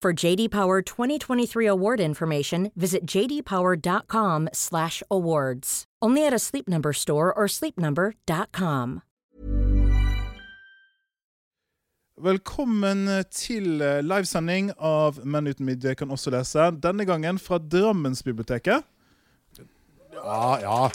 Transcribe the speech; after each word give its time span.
For 0.00 0.26
JD 0.26 0.50
Power 0.50 0.80
2023 0.80 1.66
award 1.66 1.98
information, 1.98 2.70
visit 2.76 3.04
jdpower.com/awards. 3.04 5.84
Only 6.00 6.24
at 6.24 6.32
a 6.32 6.38
Sleep 6.38 6.68
Number 6.68 6.92
store 6.92 7.32
or 7.34 7.48
sleepnumber.com. 7.48 9.02
Velkommen 12.18 13.24
til 13.30 13.80
eh, 13.82 14.02
livesending 14.02 14.70
av 14.78 15.18
Menn 15.26 15.46
uten 15.50 15.66
midje 15.66 15.94
kan 15.98 16.10
også 16.14 16.30
lese. 16.30 16.70
Denne 16.82 17.04
gangen 17.06 17.38
fra 17.42 17.58
Drammensbiblioteket. 17.58 18.82
Ja, 20.14 20.58
ja. 20.62 20.90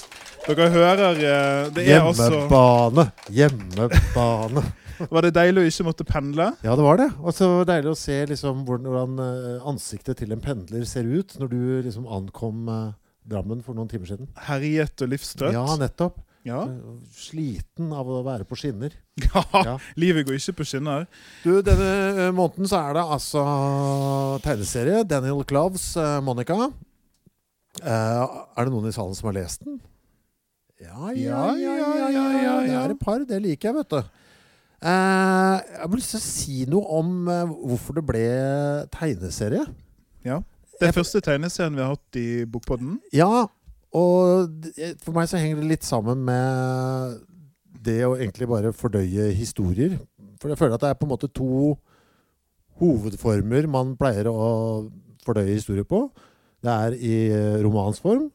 Dere 0.48 0.70
hører 0.72 1.16
eh, 1.16 1.68
Det 1.76 1.88
er 1.92 2.02
altså 2.08 2.30
Hjemmebane. 2.32 3.12
Hjemmebane. 3.32 4.64
Var 5.12 5.26
det 5.26 5.32
deilig 5.36 5.62
å 5.64 5.70
ikke 5.70 5.86
måtte 5.88 6.06
pendle? 6.08 6.50
Ja, 6.66 6.76
det 6.80 6.84
var 6.86 7.00
det. 7.02 7.08
Og 7.22 7.34
så 7.36 7.48
deilig 7.68 7.92
å 7.94 7.98
se 8.00 8.18
liksom 8.30 8.64
hvordan, 8.68 9.18
eh, 9.24 9.64
ansiktet 9.70 10.20
til 10.22 10.32
en 10.36 10.44
pendler 10.44 10.86
ser 10.90 11.08
ut 11.10 11.34
når 11.40 11.50
du 11.52 11.62
liksom 11.88 12.08
ankom 12.08 12.68
eh, 12.70 12.92
Drammen 13.24 13.62
for 13.64 13.72
noen 13.72 13.88
timer 13.88 14.10
siden. 14.10 14.28
Herjet 14.50 15.00
og 15.06 15.08
livstrøtt? 15.14 15.56
Ja, 15.56 15.64
nettopp. 15.80 16.18
Ja. 16.44 16.66
Eh, 16.68 16.98
Sliten 17.16 17.94
av 17.96 18.10
å 18.12 18.18
være 18.26 18.44
på 18.48 18.58
skinner. 18.60 18.92
Ja, 19.24 19.44
Ja. 19.64 19.76
Livet 19.96 20.26
går 20.28 20.36
ikke 20.42 20.58
på 20.60 20.66
skinner. 20.68 21.06
Du, 21.46 21.62
Denne 21.64 22.28
måneden 22.36 22.68
så 22.68 22.82
er 22.82 22.98
det 22.98 23.06
altså 23.16 23.46
tegneserie. 24.44 25.06
Daniel 25.08 25.46
Cloves, 25.48 25.94
Monica. 26.26 26.58
Er 27.80 28.60
det 28.68 28.72
noen 28.74 28.92
i 28.92 28.94
salen 28.96 29.16
som 29.16 29.32
har 29.32 29.40
lest 29.40 29.64
den? 29.64 29.80
Ja, 30.84 31.14
ja, 31.16 31.46
ja, 31.56 31.74
ja, 31.80 32.10
ja, 32.12 32.26
ja. 32.44 32.56
Det 32.68 32.76
er 32.76 32.92
et 32.98 33.00
par. 33.00 33.24
Det 33.28 33.40
liker 33.40 33.70
jeg, 33.70 33.78
vet 33.80 33.94
du. 33.94 34.23
Eh, 34.84 35.58
jeg 35.64 35.80
har 35.80 35.94
lyst 35.96 36.12
til 36.12 36.20
å 36.20 36.24
si 36.26 36.56
noe 36.68 36.98
om 37.00 37.12
eh, 37.32 37.52
hvorfor 37.70 37.96
det 37.96 38.04
ble 38.08 38.24
tegneserie. 38.92 39.64
Ja. 40.28 40.42
Det 40.80 40.90
er 40.90 40.96
første 40.98 41.22
tegneserien 41.24 41.78
vi 41.78 41.84
har 41.84 41.94
hatt 41.94 42.20
i 42.20 42.44
Bokpodden. 42.50 42.98
Ja, 43.16 43.46
og 43.96 44.68
for 45.06 45.16
meg 45.16 45.30
så 45.32 45.40
henger 45.40 45.62
det 45.62 45.70
litt 45.70 45.88
sammen 45.88 46.26
med 46.28 47.22
det 47.84 48.02
å 48.08 48.18
egentlig 48.18 48.50
bare 48.50 48.74
fordøye 48.76 49.30
historier. 49.38 49.96
For 50.42 50.52
jeg 50.52 50.60
føler 50.60 50.76
at 50.76 50.84
det 50.84 50.92
er 50.92 51.00
på 51.00 51.08
en 51.08 51.14
måte 51.14 51.32
to 51.32 51.76
hovedformer 52.82 53.70
man 53.72 53.94
pleier 54.00 54.28
å 54.28 54.90
fordøye 55.24 55.54
historier 55.54 55.88
på. 55.88 56.08
Det 56.64 56.74
er 56.74 56.98
i 56.98 57.16
eh, 57.32 57.62
romansform, 57.64 58.28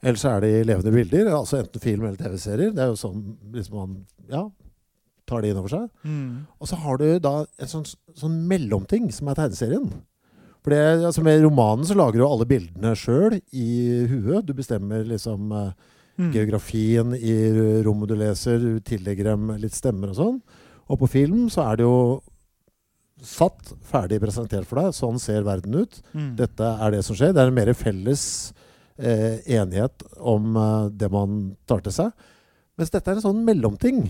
eller 0.00 0.18
så 0.18 0.34
er 0.34 0.42
det 0.42 0.50
i 0.56 0.66
levende 0.66 0.94
bilder. 0.94 1.30
Altså 1.36 1.60
enten 1.60 1.82
film 1.82 2.08
eller 2.08 2.18
TV-serier. 2.18 2.74
Det 2.74 2.82
er 2.82 2.90
jo 2.90 2.98
sånn 2.98 3.22
liksom 3.54 3.78
man 3.78 3.96
ja, 4.30 4.48
tar 5.30 5.42
det 5.46 5.52
inn 5.54 5.60
over 5.62 5.70
seg. 5.72 5.86
Mm. 6.04 6.42
Og 6.58 6.68
så 6.70 6.78
har 6.82 6.98
du 7.00 7.06
da 7.22 7.34
en 7.46 7.70
sånn, 7.70 7.86
sånn 8.18 8.36
mellomting 8.50 9.08
som 9.14 9.30
er 9.30 9.38
tegneserien. 9.38 9.86
For 10.60 10.74
det, 10.74 10.82
altså 11.08 11.22
Med 11.24 11.40
romanen 11.46 11.86
så 11.88 11.94
lager 11.96 12.20
du 12.20 12.26
alle 12.26 12.44
bildene 12.50 12.92
sjøl 12.98 13.38
i 13.56 13.70
huet. 14.10 14.44
Du 14.50 14.52
bestemmer 14.58 15.06
liksom 15.08 15.54
eh, 15.56 15.72
Mm. 16.20 16.32
geografien 16.34 17.14
i 17.16 17.32
rommet 17.86 18.10
du 18.10 18.16
leser, 18.18 18.58
du 18.60 18.80
tillegger 18.84 19.30
dem 19.30 19.46
litt 19.62 19.72
stemmer 19.72 20.10
og 20.12 20.16
sånn. 20.18 20.34
Og 20.92 20.98
på 21.00 21.08
film 21.08 21.46
så 21.48 21.62
er 21.70 21.78
det 21.80 21.86
jo 21.86 22.20
satt, 23.24 23.70
ferdig 23.88 24.18
presentert 24.20 24.66
for 24.68 24.82
deg. 24.82 24.92
Sånn 24.96 25.20
ser 25.22 25.46
verden 25.46 25.78
ut. 25.80 26.00
Mm. 26.12 26.34
Dette 26.36 26.66
er 26.84 26.92
det 26.92 27.02
som 27.06 27.16
skjer. 27.16 27.32
Det 27.32 27.40
er 27.40 27.48
en 27.48 27.56
mer 27.56 27.72
felles 27.76 28.24
eh, 28.98 29.38
enighet 29.60 30.04
om 30.18 30.56
eh, 30.60 30.90
det 31.00 31.08
man 31.14 31.38
tar 31.68 31.80
til 31.86 31.94
seg. 32.02 32.12
Mens 32.76 32.92
dette 32.92 33.12
er 33.14 33.16
en 33.20 33.24
sånn 33.24 33.40
mellomting. 33.46 34.02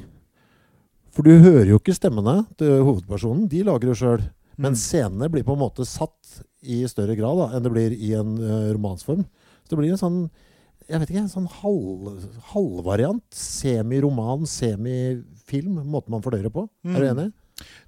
For 1.10 1.26
du 1.26 1.32
hører 1.43 1.66
jo 1.72 1.78
ikke 1.81 1.94
stemmene 1.97 2.44
til 2.60 2.82
hovedpersonen. 2.87 3.48
De 3.50 3.65
lager 3.66 3.91
jo 3.91 3.94
sjøl. 3.98 4.22
Men 4.60 4.72
Mm. 4.75 4.76
scenene 4.76 5.28
blir 5.32 5.43
på 5.43 5.53
en 5.56 5.59
måte 5.62 5.87
satt 5.88 6.43
i 6.62 6.82
større 6.87 7.16
grad 7.16 7.38
da, 7.41 7.56
enn 7.56 7.62
det 7.65 7.72
blir 7.72 7.93
i 7.97 8.12
en 8.15 8.34
uh, 8.38 8.72
romansform. 8.76 9.25
Så 9.65 9.71
det 9.72 9.78
blir 9.78 9.91
en 9.94 10.00
sånn 10.00 10.31
jeg 10.91 10.98
vet 10.98 11.10
ikke, 11.12 11.21
en 11.22 11.28
sånn 11.31 11.47
halv, 11.47 12.25
halvvariant. 12.50 13.22
Semiroman, 13.31 14.43
semifilm. 14.44 15.76
Måten 15.87 16.10
man 16.10 16.22
fordøyer 16.25 16.43
det 16.48 16.53
på. 16.53 16.69
Er 16.84 16.98
du 16.98 17.06
Mm. 17.06 17.16
enig? 17.19 17.32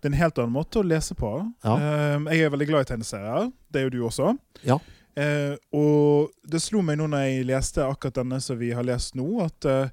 Det 0.00 0.04
er 0.04 0.12
en 0.12 0.19
helt 0.21 0.39
annen 0.39 0.53
måte 0.53 0.78
å 0.81 0.87
lese 0.87 1.15
på. 1.15 1.53
Ja. 1.65 1.75
Uh, 1.77 2.31
jeg 2.31 2.44
er 2.44 2.50
veldig 2.50 2.69
glad 2.69 2.81
i 2.87 2.94
tegneserier. 2.94 3.53
Det 3.72 3.81
er 3.81 3.84
jo 3.89 3.91
du 3.91 4.03
også. 4.06 4.39
Ja. 4.65 4.78
Uh, 5.19 5.56
og 5.72 6.31
det 6.49 6.60
slo 6.62 6.81
meg 6.83 6.99
nå 6.99 7.09
når 7.09 7.27
jeg 7.27 7.47
leste 7.47 7.78
akkurat 7.84 8.15
denne 8.15 8.41
som 8.41 8.56
vi 8.59 8.71
har 8.71 8.83
lest 8.84 9.15
nå, 9.15 9.43
at 9.44 9.65
eh, 9.66 9.89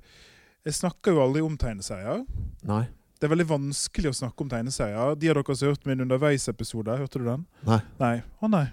jeg 0.66 0.74
snakker 0.74 1.12
jo 1.12 1.24
aldri 1.26 1.42
om 1.44 1.58
tegneserier. 1.58 2.26
Nei. 2.64 2.88
Det 3.20 3.28
er 3.28 3.34
veldig 3.34 3.50
vanskelig 3.50 4.14
å 4.14 4.16
snakke 4.16 4.46
om 4.46 4.50
tegneserier. 4.52 5.16
De 5.20 5.28
av 5.28 5.36
dere 5.36 5.56
som 5.56 5.66
har 5.68 5.74
hørt 5.74 5.88
min 5.90 6.04
underveisepisode, 6.06 6.94
hørte 7.02 7.20
du 7.20 7.26
den? 7.28 7.42
Nei. 7.68 7.80
Nei. 8.00 8.14
Å 8.40 8.48
nei. 8.48 8.68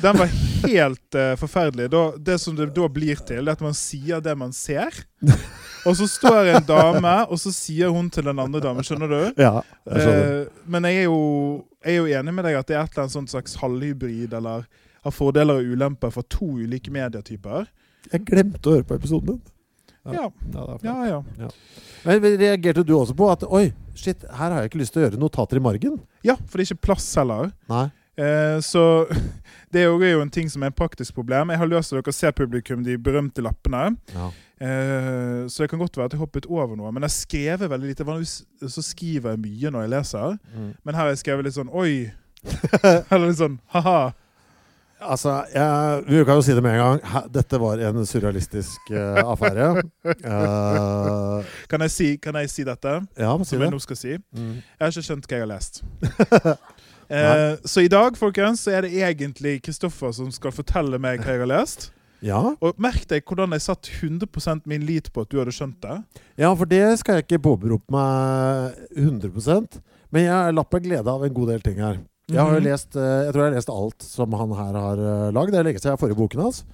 Den 0.00 0.16
var 0.16 0.30
helt 0.62 1.18
uh, 1.18 1.34
forferdelig. 1.36 1.90
Da, 1.92 2.02
det 2.16 2.38
som 2.40 2.56
det 2.56 2.70
da 2.72 2.88
blir 2.88 3.20
til, 3.20 3.42
er 3.44 3.52
at 3.52 3.64
man 3.64 3.76
sier 3.76 4.22
det 4.24 4.32
man 4.38 4.54
ser. 4.56 4.96
Og 5.84 5.98
så 5.98 6.06
står 6.08 6.54
en 6.54 6.64
dame, 6.64 7.14
og 7.26 7.40
så 7.42 7.52
sier 7.52 7.92
hun 7.92 8.08
til 8.14 8.30
den 8.30 8.40
andre 8.40 8.62
damen. 8.64 8.86
Skjønner 8.86 9.12
du? 9.12 9.20
Ja, 9.42 9.58
jeg 9.90 10.06
skjønner. 10.06 10.32
Uh, 10.32 10.64
men 10.72 10.88
jeg 10.88 11.02
er, 11.02 11.06
jo, 11.10 11.20
jeg 11.84 11.92
er 11.92 12.00
jo 12.00 12.18
enig 12.22 12.36
med 12.38 12.48
deg 12.48 12.60
at 12.62 12.70
det 12.70 12.78
er 12.78 12.86
et 12.86 12.96
eller 12.96 13.20
annet 13.20 13.36
slags 13.36 13.60
halvhybrid, 13.60 14.32
eller 14.40 14.64
har 15.02 15.16
fordeler 15.20 15.60
og 15.60 15.72
ulemper 15.74 16.14
for 16.14 16.32
to 16.32 16.54
ulike 16.62 16.94
medietyper. 16.94 17.68
Jeg 18.08 18.24
glemte 18.24 18.70
å 18.70 18.78
høre 18.78 18.88
på 18.88 18.96
episoden 18.96 19.34
din. 19.34 19.42
Ja, 20.04 20.28
Ja, 20.52 20.76
det 20.82 20.92
ja. 21.08 21.22
ja. 21.38 21.48
Men 22.04 22.22
reagerte 22.40 22.82
du 22.84 22.94
også 22.98 23.14
på 23.14 23.28
at 23.30 23.44
Oi, 23.46 23.68
shit, 23.94 24.24
her 24.26 24.50
har 24.50 24.60
jeg 24.62 24.70
ikke 24.72 24.80
lyst 24.82 24.92
til 24.96 25.02
å 25.02 25.06
gjøre 25.06 25.20
notater 25.22 25.60
i 25.60 25.62
margen? 25.62 26.00
Ja, 26.26 26.34
for 26.46 26.58
det 26.58 26.64
er 26.66 26.74
ikke 26.74 26.88
plass 26.88 27.06
heller. 27.14 27.52
Nei. 27.70 27.84
Eh, 28.18 28.58
så 28.60 29.06
det 29.72 29.84
er 29.84 29.90
jo- 29.92 30.20
en 30.20 30.30
ting 30.30 30.48
som 30.50 30.62
er 30.62 30.72
et 30.72 30.76
praktisk 30.76 31.14
problem. 31.14 31.50
Jeg 31.50 31.58
har 31.62 31.66
løst 31.70 31.92
at 31.92 32.02
dere 32.04 32.12
ser 32.12 32.32
publikum 32.32 32.82
de 32.84 32.96
berømte 32.98 33.40
lappene. 33.42 33.96
Ja. 34.14 34.30
Eh, 34.62 35.46
så 35.48 35.62
det 35.64 35.70
kan 35.70 35.78
godt 35.78 35.96
være 35.96 36.06
at 36.10 36.12
jeg 36.12 36.20
hoppet 36.20 36.46
over 36.50 36.76
noe. 36.76 36.90
Men 36.92 37.02
jeg 37.06 37.10
skrev 37.10 37.60
veldig 37.70 37.88
lite. 37.92 38.04
Vanligvis 38.06 38.44
så 38.68 38.82
skriver 38.82 39.30
jeg 39.36 39.40
mye 39.46 39.70
når 39.70 39.86
jeg 39.86 39.90
leser. 39.94 40.36
Mm. 40.54 40.74
Men 40.84 40.94
her 40.94 41.02
har 41.06 41.08
jeg 41.14 41.22
skrevet 41.22 41.44
litt 41.48 41.56
sånn 41.56 41.70
oi. 41.72 42.10
Eller 43.10 43.28
litt 43.28 43.38
sånn 43.40 43.60
ha-ha. 43.74 44.12
Altså, 45.02 45.32
jeg, 45.54 46.02
vi 46.06 46.24
kan 46.24 46.38
jo 46.38 46.44
si 46.44 46.54
det 46.56 46.62
med 46.64 46.76
en 46.76 46.82
gang. 46.82 47.26
Dette 47.34 47.58
var 47.60 47.80
en 47.88 48.06
surrealistisk 48.06 48.92
uh, 48.92 49.22
affære. 49.32 49.68
Uh, 50.06 51.44
Kan, 51.70 51.84
jeg 51.86 51.90
si, 51.94 52.08
kan 52.22 52.36
jeg 52.40 52.50
si 52.50 52.64
dette? 52.66 52.94
ja, 53.18 53.32
si 53.42 53.54
Som 53.54 53.64
jeg 53.64 53.72
nå 53.74 53.80
skal 53.82 53.98
si. 53.98 54.18
Mm. 54.36 54.54
Jeg 54.60 54.80
har 54.80 54.94
ikke 54.94 55.06
skjønt 55.08 55.26
hva 55.28 55.38
jeg 55.38 55.46
har 55.46 55.50
lest. 55.50 55.82
uh, 57.16 57.56
så 57.64 57.84
i 57.86 57.90
dag 57.92 58.18
folkens, 58.18 58.62
så 58.66 58.76
er 58.76 58.86
det 58.86 58.94
egentlig 59.02 59.58
Kristoffer 59.64 60.14
som 60.16 60.30
skal 60.34 60.54
fortelle 60.54 61.00
meg 61.02 61.22
hva 61.22 61.36
jeg 61.36 61.44
har 61.44 61.50
lest. 61.50 61.90
Ja. 62.22 62.38
Og 62.62 62.78
merk 62.78 63.08
deg 63.10 63.26
hvordan 63.26 63.54
jeg 63.56 63.64
satt 63.64 63.90
100% 63.90 64.68
min 64.70 64.84
lit 64.86 65.10
på 65.12 65.24
at 65.24 65.32
du 65.32 65.40
hadde 65.40 65.54
skjønt 65.54 65.80
det. 65.82 65.98
ja, 66.38 66.52
for 66.54 66.70
det 66.70 66.84
skal 67.00 67.18
jeg 67.18 67.26
ikke 67.26 67.42
påberope 67.48 67.90
meg 67.90 68.78
100% 68.94 69.80
Men 70.14 70.28
jeg 70.28 70.54
lapper 70.54 70.84
glede 70.84 71.10
av 71.10 71.24
en 71.26 71.34
god 71.34 71.50
del 71.50 71.64
ting 71.66 71.82
her. 71.82 71.98
Jeg 72.32 72.40
har 72.40 72.54
jo 72.54 72.60
Mhm. 72.60 72.64
lest 72.64 72.96
eh, 72.96 73.24
Jeg 73.26 73.32
tror 73.34 73.42
jeg 73.44 73.50
har 73.52 73.56
lest 73.58 73.70
alt 73.70 74.02
som 74.02 74.32
han 74.32 74.52
her 74.56 74.72
har 74.80 74.98
uh, 74.98 75.30
lagd. 75.32 75.52
Det 75.52 75.60
er 75.60 75.64
lenge 75.68 75.78
siden 75.80 75.90
jeg 75.92 75.98
har 75.98 76.02
forrige 76.02 76.16
boken 76.20 76.40
hans. 76.46 76.64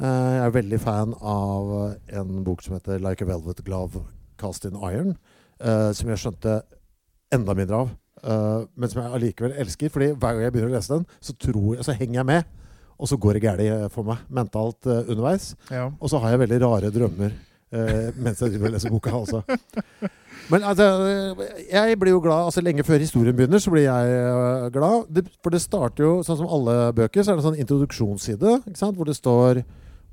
Eh, 0.00 0.06
jeg 0.06 0.46
er 0.46 0.50
veldig 0.54 0.80
fan 0.80 1.14
av 1.20 1.72
en 2.20 2.44
bok 2.44 2.62
som 2.62 2.74
heter 2.76 2.98
'Like 3.00 3.22
a 3.22 3.26
Velvet 3.26 3.64
Glove 3.64 4.02
Cast 4.38 4.64
in 4.64 4.72
Iron'. 4.78 5.16
eh, 5.60 5.92
som 5.92 6.08
jeg 6.08 6.18
skjønte 6.18 6.62
enda 7.32 7.52
mindre 7.54 7.74
av 7.74 7.88
eh, 8.24 8.64
men 8.76 8.88
som 8.88 9.02
jeg 9.02 9.12
allikevel 9.12 9.52
elsker. 9.58 9.88
Fordi 9.90 10.12
hver 10.14 10.32
gang 10.34 10.40
jeg 10.42 10.52
begynner 10.52 10.70
å 10.70 10.76
lese 10.78 10.94
den, 10.94 11.06
så, 11.20 11.32
tror 11.36 11.74
jeg, 11.74 11.84
så 11.84 11.92
henger 11.98 12.14
jeg 12.14 12.26
med. 12.26 12.44
Og 13.00 13.08
så 13.08 13.16
går 13.18 13.32
det 13.34 13.42
galt 13.42 13.92
for 13.92 14.02
meg 14.04 14.18
mentalt 14.30 14.86
eh, 14.86 15.02
underveis. 15.10 15.54
Ja. 15.70 15.90
Og 16.00 16.08
så 16.10 16.18
har 16.20 16.30
jeg 16.30 16.48
veldig 16.48 16.60
rare 16.62 16.90
drømmer 16.90 17.32
eh, 17.72 18.10
mens 18.16 18.40
jeg 18.40 18.52
driver 18.54 18.68
og 18.70 18.72
leser 18.76 18.90
boka. 18.94 19.10
altså. 19.10 19.42
Men 20.48 20.62
altså, 20.64 20.84
jeg 21.68 21.98
blir 22.00 22.14
jo 22.14 22.20
glad 22.24 22.46
altså 22.48 22.62
Lenge 22.64 22.84
før 22.86 23.02
historien 23.02 23.36
begynner, 23.36 23.60
så 23.60 23.70
blir 23.74 23.84
jeg 23.84 24.14
eh, 24.20 24.68
glad. 24.72 25.08
Det, 25.12 25.26
for 25.44 25.50
det 25.52 25.60
starter 25.60 26.04
jo, 26.06 26.12
sånn 26.24 26.40
som 26.40 26.48
alle 26.48 26.92
bøker, 26.96 27.22
så 27.22 27.32
er 27.32 27.36
det 27.36 27.44
en 27.44 27.48
sånn 27.50 27.60
introduksjonsside 27.64 28.54
ikke 28.70 28.80
sant? 28.80 28.96
hvor 28.96 29.08
det 29.10 29.18
står 29.18 29.62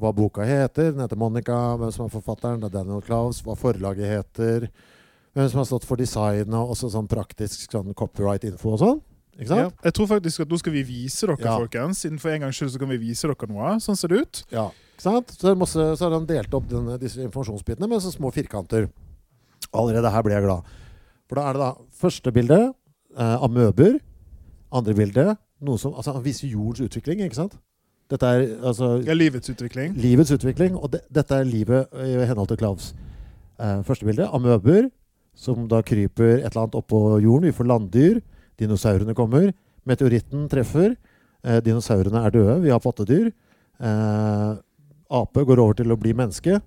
hva 0.01 0.11
boka 0.11 0.43
heter. 0.43 0.91
Den 0.91 1.05
heter 1.05 1.15
Monica, 1.19 1.55
hvem 1.79 1.91
som 1.95 2.05
er 2.09 2.11
forfatteren, 2.17 2.59
det 2.59 2.67
er 2.67 2.77
Daniel 2.81 3.01
Claus. 3.05 3.39
hva 3.45 3.55
forlaget 3.55 4.09
heter, 4.11 4.67
hvem 5.35 5.47
som 5.51 5.61
har 5.61 5.67
stått 5.69 5.87
for 5.87 5.95
design, 5.99 6.51
og 6.53 6.73
også 6.75 6.91
sånn 6.91 7.07
praktisk 7.07 7.71
sånn 7.71 7.93
copyright-info 7.95 8.73
og 8.75 8.81
sånn. 8.83 8.99
Ikke 9.39 9.55
Ja. 9.55 9.69
Jeg 9.83 9.93
tror 9.93 10.07
faktisk 10.07 10.43
at 10.45 10.51
nå 10.51 10.57
skal 10.59 10.71
vi 10.71 10.83
vise 10.83 11.27
dere, 11.27 11.37
Ja. 11.43 11.57
folkens. 11.59 12.03
Innenfor 12.07 12.31
en 12.31 12.41
gangs 12.41 12.55
skyld 12.55 12.71
så 12.71 12.79
kan 12.79 12.89
vi 12.89 12.97
vise 12.97 13.27
dere 13.27 13.47
noe. 13.51 13.75
Sånn 13.83 13.97
ser 13.99 14.07
det 14.11 14.19
ut. 14.21 14.43
Ja. 14.51 14.69
Så, 15.01 15.55
masse, 15.59 15.85
så 15.97 16.05
har 16.05 16.15
han 16.15 16.27
delt 16.29 16.53
opp 16.55 16.67
denne, 16.69 16.97
disse 17.01 17.21
informasjonsbitene 17.23 17.89
med 17.91 18.03
så 18.03 18.13
små 18.13 18.31
firkanter. 18.33 18.87
Allerede 19.75 20.11
her 20.11 20.23
blir 20.25 20.37
jeg 20.37 20.45
glad. 20.47 20.75
For 21.29 21.39
da 21.39 21.47
er 21.49 21.57
det 21.57 21.63
da 21.65 21.71
første 21.99 22.31
bilde 22.35 22.59
eh, 23.17 23.37
amøber. 23.43 23.97
Andre 24.75 24.95
bilde 24.97 25.25
noe 25.65 25.79
som 25.79 25.95
altså, 25.95 26.13
Han 26.15 26.25
viser 26.25 26.51
jordens 26.51 26.83
utvikling, 26.85 27.23
ikke 27.25 27.39
sant? 27.39 27.57
Dette 28.11 28.27
er 28.29 28.43
altså 28.61 28.99
Ja, 29.05 29.15
livets 29.17 29.49
utvikling. 29.49 29.95
livets 29.97 30.31
utvikling, 30.35 30.75
og 30.77 30.91
de, 30.93 30.99
dette 31.09 31.33
er 31.39 31.47
livet 31.47 31.89
i 32.05 32.19
henhold 32.29 32.51
til 32.51 32.59
Klaus. 32.61 32.91
Eh, 33.59 33.81
første 33.87 34.05
bilde 34.05 34.27
amøber, 34.29 34.89
som 35.35 35.67
da 35.67 35.81
kryper 35.81 36.37
et 36.37 36.51
eller 36.51 36.65
annet 36.65 36.77
oppå 36.79 37.19
jorden. 37.23 37.49
Vi 37.49 37.55
får 37.55 37.67
landdyr. 37.67 38.21
Dinosaurene 38.59 39.15
kommer. 39.15 39.49
Meteoritten 39.85 40.45
treffer. 40.51 40.95
Eh, 41.43 41.59
dinosaurene 41.65 42.21
er 42.25 42.35
døde. 42.35 42.61
Vi 42.63 42.71
har 42.71 42.79
pattedyr. 42.79 43.31
Eh, 43.79 44.53
ape 45.09 45.43
går 45.45 45.61
over 45.61 45.77
til 45.79 45.93
å 45.93 45.99
bli 45.99 46.13
menneske. 46.17 46.59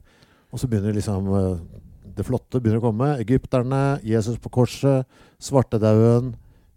Og 0.53 0.61
så 0.61 0.69
begynner 0.71 0.97
liksom 0.97 1.29
eh, 1.35 1.79
det 2.19 2.27
flotte 2.27 2.61
begynner 2.61 2.83
å 2.83 2.89
komme. 2.89 3.13
Egypterne, 3.23 3.99
Jesus 4.07 4.39
på 4.43 4.51
korset, 4.53 5.07
svartedauden. 5.43 6.33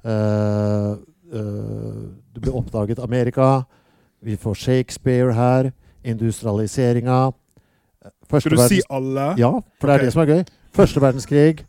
Uh, 0.05 0.97
uh, 1.33 2.09
det 2.33 2.41
blir 2.41 2.57
oppdaget 2.57 3.01
Amerika. 3.01 3.63
Vi 4.21 4.37
får 4.37 4.59
Shakespeare 4.61 5.33
her. 5.33 5.71
Industrialiseringa. 6.05 7.31
Skal 8.31 8.55
du 8.55 8.61
si 8.69 8.81
alle? 8.89 9.31
Ja, 9.41 9.51
for 9.81 9.89
det 9.89 9.95
er 9.95 9.99
okay. 9.99 10.05
det 10.05 10.13
som 10.13 10.23
er 10.23 10.31
gøy. 10.31 10.43
Første 10.77 11.01
verdenskrig. 11.03 11.65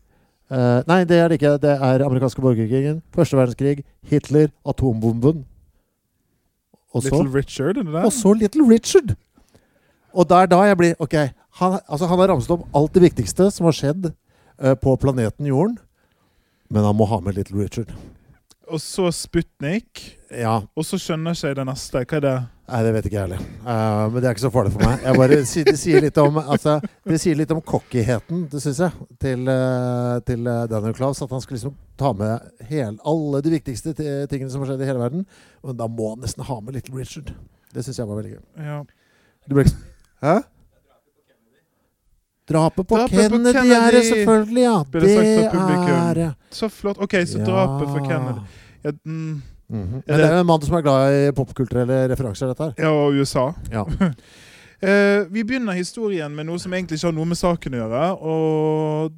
Uh, 0.53 0.85
nei, 0.89 1.03
det 1.09 1.17
er 1.17 1.33
det 1.33 1.41
ikke. 1.41 1.57
Det 1.63 1.73
er 1.73 2.05
amerikanske 2.05 2.45
borgerkrigen. 2.45 3.01
Første 3.17 3.41
verdenskrig. 3.41 3.87
Hitler. 4.09 4.53
Atombomben. 4.69 5.47
Og 6.93 7.03
så, 7.03 7.09
Little 7.09 7.33
Richard, 7.33 7.79
og 8.05 8.13
så 8.13 8.35
Little 8.37 8.69
Richard. 8.69 9.15
Og 10.13 10.29
det 10.29 10.39
er 10.39 10.51
da 10.53 10.63
jeg 10.69 10.79
blir 10.81 10.97
Ok, 11.03 11.17
han, 11.61 11.79
altså 11.87 12.09
han 12.11 12.21
har 12.23 12.33
ramset 12.33 12.55
opp 12.55 12.67
alt 12.77 12.95
det 12.97 13.05
viktigste 13.09 13.51
som 13.53 13.69
har 13.69 13.77
skjedd 13.77 14.11
eh, 14.13 14.75
på 14.79 14.97
planeten 15.01 15.49
Jorden. 15.49 15.79
Men 16.73 16.89
han 16.89 16.97
må 16.97 17.09
ha 17.11 17.21
med 17.21 17.37
Little 17.37 17.61
Richard. 17.61 17.93
Og 18.73 18.81
så 18.81 19.11
Sputnik. 19.13 20.01
Ja, 20.33 20.63
Og 20.77 20.87
så 20.89 20.97
skjønner 20.97 21.37
ikke 21.37 21.51
jeg 21.51 21.59
det 21.59 21.67
neste. 21.69 22.03
Hva 22.09 22.17
er 22.17 22.25
det? 22.25 22.37
Nei, 22.73 22.79
det 22.87 22.93
vet 22.95 23.07
ikke 23.09 23.19
jeg 23.19 23.27
heller. 23.27 23.43
Uh, 23.67 24.07
men 24.09 24.17
det 24.17 24.29
er 24.29 24.37
ikke 24.37 24.45
så 24.47 24.51
farlig 24.55 24.73
for 24.73 24.85
meg. 24.87 25.03
Jeg 25.05 25.19
bare, 25.19 25.39
det, 25.43 25.75
sier 25.77 26.05
litt 26.07 26.21
om, 26.23 26.39
altså, 26.41 26.79
det 27.11 27.19
sier 27.21 27.37
litt 27.37 27.53
om 27.53 27.61
cockyheten, 27.69 28.47
det 28.49 28.63
syns 28.65 28.81
jeg, 28.81 29.09
til, 29.21 29.45
eh, 29.53 30.15
til 30.25 30.49
eh, 30.49 30.63
Daniel 30.71 30.97
Klaus. 30.97 31.21
At 31.21 31.35
han 31.35 31.45
skal 31.45 31.59
liksom 31.59 31.77
ta 32.01 32.15
med 32.17 32.65
hel, 32.71 32.97
alle 33.13 33.43
de 33.45 33.53
viktigste 33.59 33.93
tingene 33.99 34.49
som 34.49 34.65
har 34.65 34.73
skjedd 34.73 34.87
i 34.87 34.89
hele 34.89 35.05
verden. 35.05 35.27
Men 35.67 35.81
da 35.83 35.91
må 35.91 36.15
han 36.15 36.25
nesten 36.25 36.49
ha 36.49 36.61
med 36.63 36.79
Little 36.79 36.97
Richard. 36.97 37.35
Det 37.75 37.85
syns 37.85 38.01
jeg 38.01 38.09
var 38.09 38.23
veldig 38.23 38.39
gøy. 38.39 38.45
Ja. 38.71 38.81
Du 39.45 39.59
ble 39.59 39.67
ikke 39.67 39.92
Hæ? 40.23 40.41
Drapet 42.53 42.89
på, 42.89 42.97
Drapet 42.97 43.31
på 43.31 43.39
Kennedy, 43.39 43.71
er 43.71 43.91
det 43.95 44.03
selvfølgelig, 44.07 44.63
ja. 44.63 44.79
Det, 44.93 45.03
det 45.03 45.95
er 45.95 46.15
det. 46.15 46.29
Så 46.51 46.69
flott. 46.69 46.99
OK, 46.99 47.15
så 47.27 47.39
drapet 47.47 47.89
for 47.89 48.05
Kennedy. 48.09 48.45
Ja, 48.85 48.91
mm, 49.05 49.43
Mm 49.73 49.85
-hmm. 49.89 50.03
Men 50.07 50.19
det 50.19 50.25
er 50.25 50.35
jo 50.35 50.41
en 50.41 50.47
mann 50.47 50.63
som 50.63 50.75
er 50.77 50.81
glad 50.81 51.29
i 51.29 51.33
popkulturelle 51.33 52.09
referanser, 52.09 52.47
dette 52.47 52.63
her. 52.63 52.73
ja 52.79 52.89
og 52.89 53.13
USA. 53.13 53.53
Ja. 53.73 53.85
Eh, 54.83 55.27
vi 55.31 55.45
begynner 55.45 55.73
historien 55.73 56.35
med 56.35 56.45
noe 56.45 56.59
som 56.59 56.73
egentlig 56.73 56.97
ikke 56.97 57.07
har 57.07 57.13
noe 57.13 57.25
med 57.25 57.37
saken 57.37 57.75
å 57.75 57.77
gjøre. 57.77 58.17
Og 58.21 59.13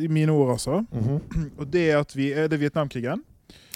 I 0.00 0.08
mine 0.08 0.32
ord, 0.32 0.50
altså. 0.50 0.84
Mhm. 0.92 1.20
Og 1.58 1.72
det 1.72 1.90
er 1.90 1.98
at 1.98 2.16
vi 2.16 2.32
er 2.32 2.48
det 2.48 2.60
Vietnamkrigen. 2.60 3.20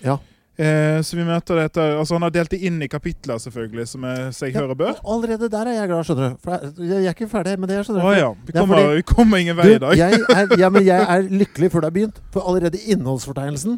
Ja. 0.05 0.17
Eh, 0.57 1.03
så 1.05 1.19
vi 1.19 1.25
møter 1.29 1.59
dette 1.61 1.83
Altså 1.99 2.15
Han 2.17 2.25
har 2.25 2.31
delt 2.33 2.49
det 2.55 2.63
inn 2.65 2.79
i 2.81 2.87
kapitler, 2.89 3.37
selvfølgelig, 3.43 3.85
som 3.91 4.07
er, 4.09 4.23
seg 4.33 4.55
ja, 4.55 4.63
hører 4.63 4.79
bør. 4.79 4.95
Allerede 5.05 5.51
der 5.53 5.69
er 5.69 5.75
jeg 5.83 5.91
glad, 5.91 6.07
skjønner 6.09 6.31
du. 6.33 6.39
For 6.45 6.55
jeg, 6.81 7.03
er 7.03 7.11
ikke 7.13 7.29
ferdig 7.29 7.59
med 7.61 7.69
det. 7.73 7.83
skjønner 7.85 8.07
du. 8.07 8.09
du. 8.09 8.21
ja. 8.23 8.31
Vi 8.47 8.55
er 8.55 8.61
kommer, 8.63 8.81
fordi- 8.81 8.97
vi 8.97 9.03
kommer 9.11 9.43
ingen 9.45 9.59
vei 9.59 9.67
i 9.75 9.83
dag. 9.83 9.99
jeg 10.01 10.23
er, 10.33 10.55
ja, 10.63 10.71
men 10.73 10.87
jeg 10.87 11.05
er 11.17 11.29
lykkelig 11.43 11.71
før 11.75 11.85
det 11.85 11.91
har 11.91 11.97
begynt. 11.99 12.23
For 12.33 12.49
allerede 12.49 12.81
innholdsfortegnelsen 12.95 13.77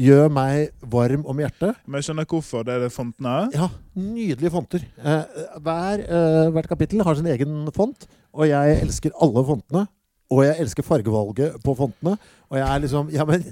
gjør 0.00 0.30
meg 0.32 0.70
varm 0.92 1.24
om 1.28 1.40
hjertet. 1.42 1.80
Men 1.86 1.98
jeg 1.98 2.08
skjønner 2.08 2.28
hvorfor. 2.30 2.62
Det 2.68 2.76
er 2.76 2.84
det 2.86 2.92
fontene. 2.94 3.34
Ja, 3.56 3.66
nydelige 3.98 4.52
fonter. 4.54 4.84
Eh, 5.02 5.40
hver, 5.66 6.04
eh, 6.06 6.50
hvert 6.54 6.70
kapittel 6.70 7.02
har 7.04 7.18
sin 7.18 7.26
egen 7.26 7.66
font, 7.74 8.06
og 8.32 8.46
jeg 8.48 8.78
elsker 8.84 9.10
alle 9.20 9.44
fontene. 9.50 9.88
Og 10.30 10.44
jeg 10.46 10.62
elsker 10.62 10.86
fargevalget 10.86 11.58
på 11.66 11.74
fontene. 11.74 12.14
Og 12.50 12.58
jeg 12.60 12.66
er 12.68 12.78
liksom 12.86 13.10
Ja, 13.10 13.24
men 13.26 13.42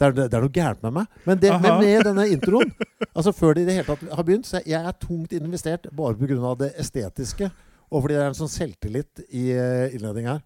det 0.00 0.06
er, 0.08 0.18
det 0.32 0.36
er 0.38 0.44
noe 0.46 0.54
gærent 0.54 0.84
med 0.86 0.94
meg. 0.96 1.16
Men, 1.28 1.40
det, 1.40 1.50
men 1.60 1.80
med 1.84 2.06
denne 2.08 2.28
introen, 2.32 2.70
altså 3.16 3.34
før 3.36 3.56
det 3.56 3.66
i 3.66 3.70
det 3.70 3.80
hele 3.80 3.88
tatt 3.92 4.14
har 4.16 4.26
begynt, 4.26 4.48
så 4.48 4.62
jeg 4.64 4.80
er 4.80 4.96
tungt 5.02 5.34
investert 5.36 5.90
bare 5.92 6.16
pga. 6.16 6.54
det 6.64 6.72
estetiske. 6.80 7.50
Og 7.90 8.04
fordi 8.04 8.14
det 8.14 8.22
er 8.22 8.28
en 8.30 8.36
sånn 8.38 8.50
selvtillit 8.50 9.22
i 9.34 9.48
innledninga 9.96 10.36
her. 10.36 10.42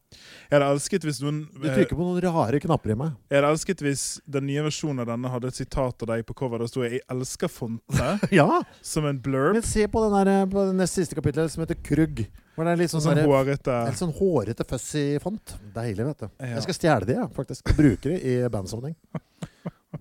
Jeg 0.49 0.55
hadde 0.55 0.69
elsket 0.73 1.05
hvis 1.05 1.19
noen 1.21 1.43
Du 1.53 1.67
eh, 1.69 1.75
trykker 1.77 1.99
på 1.99 2.07
noen 2.07 2.25
rare 2.25 2.61
knapper 2.63 2.95
i 2.95 2.97
meg. 2.97 3.19
Jeg 3.29 3.37
hadde 3.37 3.51
elsket 3.53 3.83
hvis 3.85 4.05
den 4.37 4.47
nye 4.49 4.65
versjonen 4.65 5.03
av 5.05 5.11
denne 5.11 5.33
hadde 5.33 5.51
et 5.53 5.59
sitat 5.61 6.07
av 6.07 6.11
deg 6.15 6.25
på 6.25 6.37
cover. 6.39 6.65
Det 6.65 6.71
sto 6.73 6.87
'Jeg 6.87 7.03
elsker 7.13 7.53
fontene' 7.53 8.31
Ja, 8.39 8.63
som 8.81 9.05
en 9.11 9.21
blurb. 9.21 9.59
men 9.59 9.67
se 9.67 9.85
på 9.85 10.07
den 10.07 10.49
på 10.49 10.65
det 10.71 10.79
nest 10.79 10.97
siste 10.97 11.19
kapittelet 11.19 11.53
som 11.53 11.67
heter 11.67 11.77
Krugg. 11.85 12.25
Hvor 12.55 12.65
det 12.65 12.73
er 12.73 12.81
litt 12.81 12.93
sånn, 12.93 13.03
Sånn 13.03 13.19
hårete 13.27 13.77
Helt 13.91 13.99
sånn 13.99 14.15
hårete 14.15 14.65
fussy 14.65 15.19
font. 15.21 15.57
Deilig, 15.75 16.07
vet 16.07 16.25
du. 16.25 16.29
Ja. 16.39 16.55
Jeg 16.55 16.63
skal 16.69 16.77
stjele 16.79 17.09
det, 17.09 17.17
ja, 17.19 17.29
faktisk. 17.29 17.77
Bruke 17.77 18.15
det 18.15 18.21
i 18.23 18.49
bandsammenheng. 18.49 18.97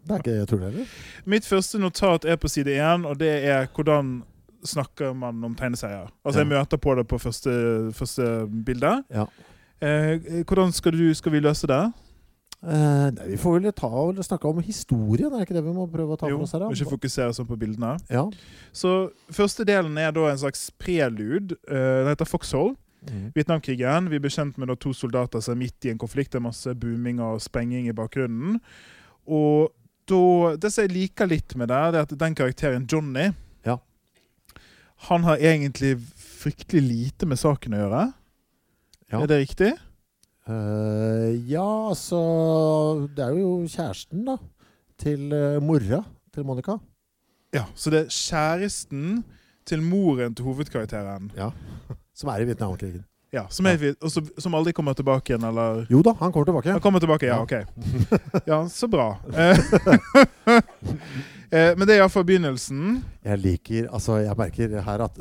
Det 0.02 0.16
er 0.16 0.22
ikke 0.24 0.46
tull 0.50 0.64
heller. 0.66 0.94
Mitt 1.26 1.48
første 1.48 1.80
notat 1.82 2.26
er 2.26 2.40
på 2.42 2.52
side 2.52 2.76
én, 2.78 3.08
og 3.08 3.20
det 3.20 3.34
er 3.46 3.68
hvordan 3.74 4.22
snakker 4.64 5.14
man 5.14 5.44
om 5.44 5.56
tegneserier. 5.56 6.08
Altså 6.24 6.40
Jeg 6.40 6.48
møter 6.48 6.80
på 6.80 6.96
det 6.96 7.08
på 7.08 7.18
første, 7.20 7.52
første 7.94 8.48
bilde. 8.66 9.04
Ja. 9.12 9.28
Eh, 9.84 10.44
hvordan 10.48 10.72
skal, 10.72 10.96
du, 10.96 11.14
skal 11.14 11.32
vi 11.32 11.40
løse 11.44 11.68
det? 11.68 11.82
Eh, 12.64 13.08
nei, 13.12 13.26
vi 13.34 13.38
får 13.38 13.58
vel 13.58 13.74
ta 13.76 13.90
og 13.90 14.22
snakke 14.24 14.48
om 14.48 14.62
historien, 14.64 15.34
er 15.34 15.42
det 15.42 15.50
ikke 15.50 15.58
det 15.58 15.66
vi 15.66 15.74
må 15.76 15.84
prøve 15.92 16.16
å 16.16 16.20
ta 16.20 16.30
Jo, 16.32 16.38
for 16.40 16.48
oss 16.48 16.56
her? 16.56 16.64
Jo, 16.64 16.78
ikke 16.78 16.96
fokusere 16.96 17.36
sånn 17.36 17.50
på 17.50 17.60
bildene. 17.60 17.98
Ja. 18.08 18.24
Så 18.72 19.12
Første 19.34 19.66
delen 19.68 20.00
er 20.00 20.16
da 20.16 20.30
en 20.32 20.40
slags 20.40 20.70
prelude. 20.80 21.58
Eh, 21.68 22.00
det 22.06 22.16
heter 22.16 22.30
Foxhole. 22.30 22.78
Mm. 23.04 23.34
Vietnamkrigen. 23.36 24.08
Vi 24.14 24.20
ble 24.24 24.32
kjent 24.32 24.58
med 24.62 24.72
to 24.80 24.94
soldater 24.96 25.44
som 25.44 25.58
er 25.58 25.66
midt 25.66 25.84
i 25.84 25.92
en 25.92 26.00
konflikt. 26.00 26.32
Det 26.32 26.40
er 26.40 26.48
masse 26.48 26.76
booming 26.80 27.20
og 27.20 27.42
sprenging 27.44 27.90
i 27.92 27.96
bakgrunnen. 27.98 28.62
Og 29.28 29.74
da, 30.10 30.56
det 30.60 30.72
som 30.74 30.86
jeg 30.86 30.94
liker 30.94 31.30
litt 31.30 31.56
med 31.60 31.72
det, 31.72 31.82
det 31.94 32.02
er 32.02 32.08
at 32.08 32.20
den 32.26 32.36
karakteren 32.38 32.88
Johnny 32.90 33.30
Ja. 33.66 33.78
Han 35.10 35.26
har 35.28 35.42
egentlig 35.42 35.96
fryktelig 36.20 36.84
lite 36.84 37.28
med 37.30 37.40
saken 37.40 37.76
å 37.76 37.82
gjøre. 37.84 38.04
Ja. 39.12 39.22
Er 39.22 39.30
det 39.30 39.42
riktig? 39.44 39.72
Uh, 40.44 41.32
ja, 41.48 41.64
altså 41.88 42.20
Det 43.16 43.24
er 43.24 43.38
jo 43.38 43.52
kjæresten, 43.70 44.26
da. 44.28 44.36
Til 45.00 45.32
uh, 45.32 45.62
mora 45.64 46.02
til 46.34 46.46
Monica. 46.48 46.78
Ja, 47.54 47.66
Så 47.76 47.94
det 47.94 48.06
er 48.06 48.12
kjæresten 48.12 49.24
til 49.66 49.82
moren 49.86 50.36
til 50.36 50.48
hovedkarakteren. 50.48 51.32
Ja. 51.38 51.52
Som 52.18 52.30
er 52.34 52.44
i 52.44 52.48
Vietnamkrigen. 52.50 53.06
Ja, 53.34 53.48
Som, 53.50 53.66
er, 53.66 53.96
og 54.02 54.12
så- 54.14 54.22
som 54.38 54.54
aldri 54.54 54.74
kommer 54.78 54.94
tilbake 54.94 55.34
igjen, 55.34 55.44
eller 55.50 55.88
Jo 55.90 56.04
da, 56.06 56.14
han 56.20 56.32
kommer 56.32 56.46
tilbake. 56.46 56.70
Han 56.72 56.80
kommer 56.84 57.00
tilbake, 57.02 57.26
ja. 57.26 57.40
Ja. 57.40 57.42
Ok. 57.42 57.66
Ja, 58.52 58.60
så 58.70 58.88
bra. 58.88 59.08
Eh, 59.34 59.58
eh, 61.52 61.74
Men 61.78 61.88
det 61.88 61.96
er 61.96 62.02
iallfall 62.04 62.26
begynnelsen. 62.28 63.02
Jeg 63.26 63.40
liker 63.42 63.88
Altså, 63.94 64.20
jeg 64.24 64.38
merker 64.38 64.76
her 64.86 65.04
at 65.08 65.18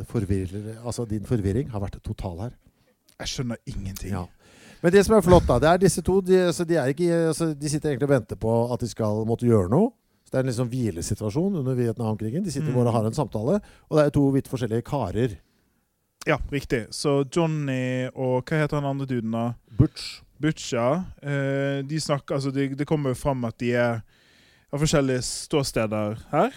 altså, 0.85 1.07
din 1.09 1.25
forvirring 1.25 1.71
har 1.73 1.81
vært 1.81 1.99
total 2.05 2.39
her. 2.47 2.53
Jeg 3.23 3.29
skjønner 3.29 3.57
ingenting. 3.67 4.11
Ja. 4.13 4.25
Men 4.83 4.93
det 4.93 5.05
som 5.07 5.15
er 5.17 5.23
flott, 5.23 5.47
da, 5.47 5.59
det 5.63 5.69
er 5.71 5.79
disse 5.85 6.03
to. 6.03 6.21
De, 6.21 6.37
altså, 6.51 6.65
de, 6.67 6.75
ikke, 6.91 7.09
altså, 7.31 7.53
de 7.55 7.69
sitter 7.71 7.91
egentlig 7.93 8.09
og 8.11 8.15
venter 8.17 8.37
på 8.37 8.55
at 8.75 8.81
de 8.83 8.89
skal 8.91 9.25
måtte 9.29 9.47
gjøre 9.47 9.71
noe. 9.71 9.93
Så 10.27 10.33
Det 10.35 10.39
er 10.41 10.43
en 10.45 10.51
liksom 10.51 10.69
hvilesituasjon 10.73 11.57
under 11.61 11.75
Vietnamkrigen. 11.79 12.43
De 12.45 12.51
sitter 12.51 12.69
Mm. 12.69 12.75
bare 12.75 12.89
og 12.89 12.93
har 12.95 13.07
en 13.07 13.15
samtale. 13.15 13.61
Og 13.91 13.97
det 13.99 14.05
er 14.07 14.11
to 14.11 14.29
vidt 14.35 14.49
forskjellige 14.49 14.83
karer. 14.83 15.37
Ja, 16.27 16.39
riktig. 16.51 16.87
Så 16.95 17.25
Johnny 17.35 18.07
og 18.15 18.45
Hva 18.47 18.61
heter 18.63 18.79
han 18.79 18.87
andre 18.87 19.09
duden, 19.11 19.33
da? 19.35 19.53
Butch. 19.79 20.21
Butch, 20.43 20.73
ja. 20.75 21.05
Eh, 21.23 21.83
de 21.87 22.01
snakker 22.01 22.39
Altså, 22.39 22.53
det, 22.55 22.73
de 22.79 22.87
kommer 22.87 23.11
jo 23.11 23.19
fram 23.19 23.43
at 23.49 23.59
de 23.59 23.73
er 23.75 24.03
av 24.73 24.81
forskjellige 24.81 25.25
ståsteder 25.27 26.23
her. 26.31 26.55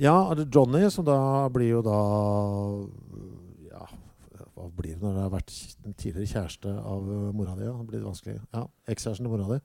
Ja, 0.00 0.14
er 0.30 0.38
det 0.38 0.48
Johnny, 0.54 0.86
som 0.90 1.04
da 1.04 1.48
blir 1.52 1.74
jo 1.74 1.82
da 1.84 1.98
Ja, 3.72 3.88
hva 4.54 4.70
blir 4.70 4.94
det 4.94 5.02
når 5.02 5.18
det 5.18 5.24
har 5.26 5.34
vært 5.34 5.56
den 5.84 5.98
tidligere 5.98 6.30
kjæreste 6.32 6.72
av 6.72 7.10
uh, 7.10 7.28
mora 7.34 7.58
di? 7.58 7.66
Ja? 7.66 7.74
Det 7.76 7.90
blir 7.90 8.06
vanskelig. 8.06 8.38
Ja, 8.54 8.64
Ekskjæresten 8.88 9.26
til 9.26 9.34
mora 9.34 9.50
di. 9.50 9.60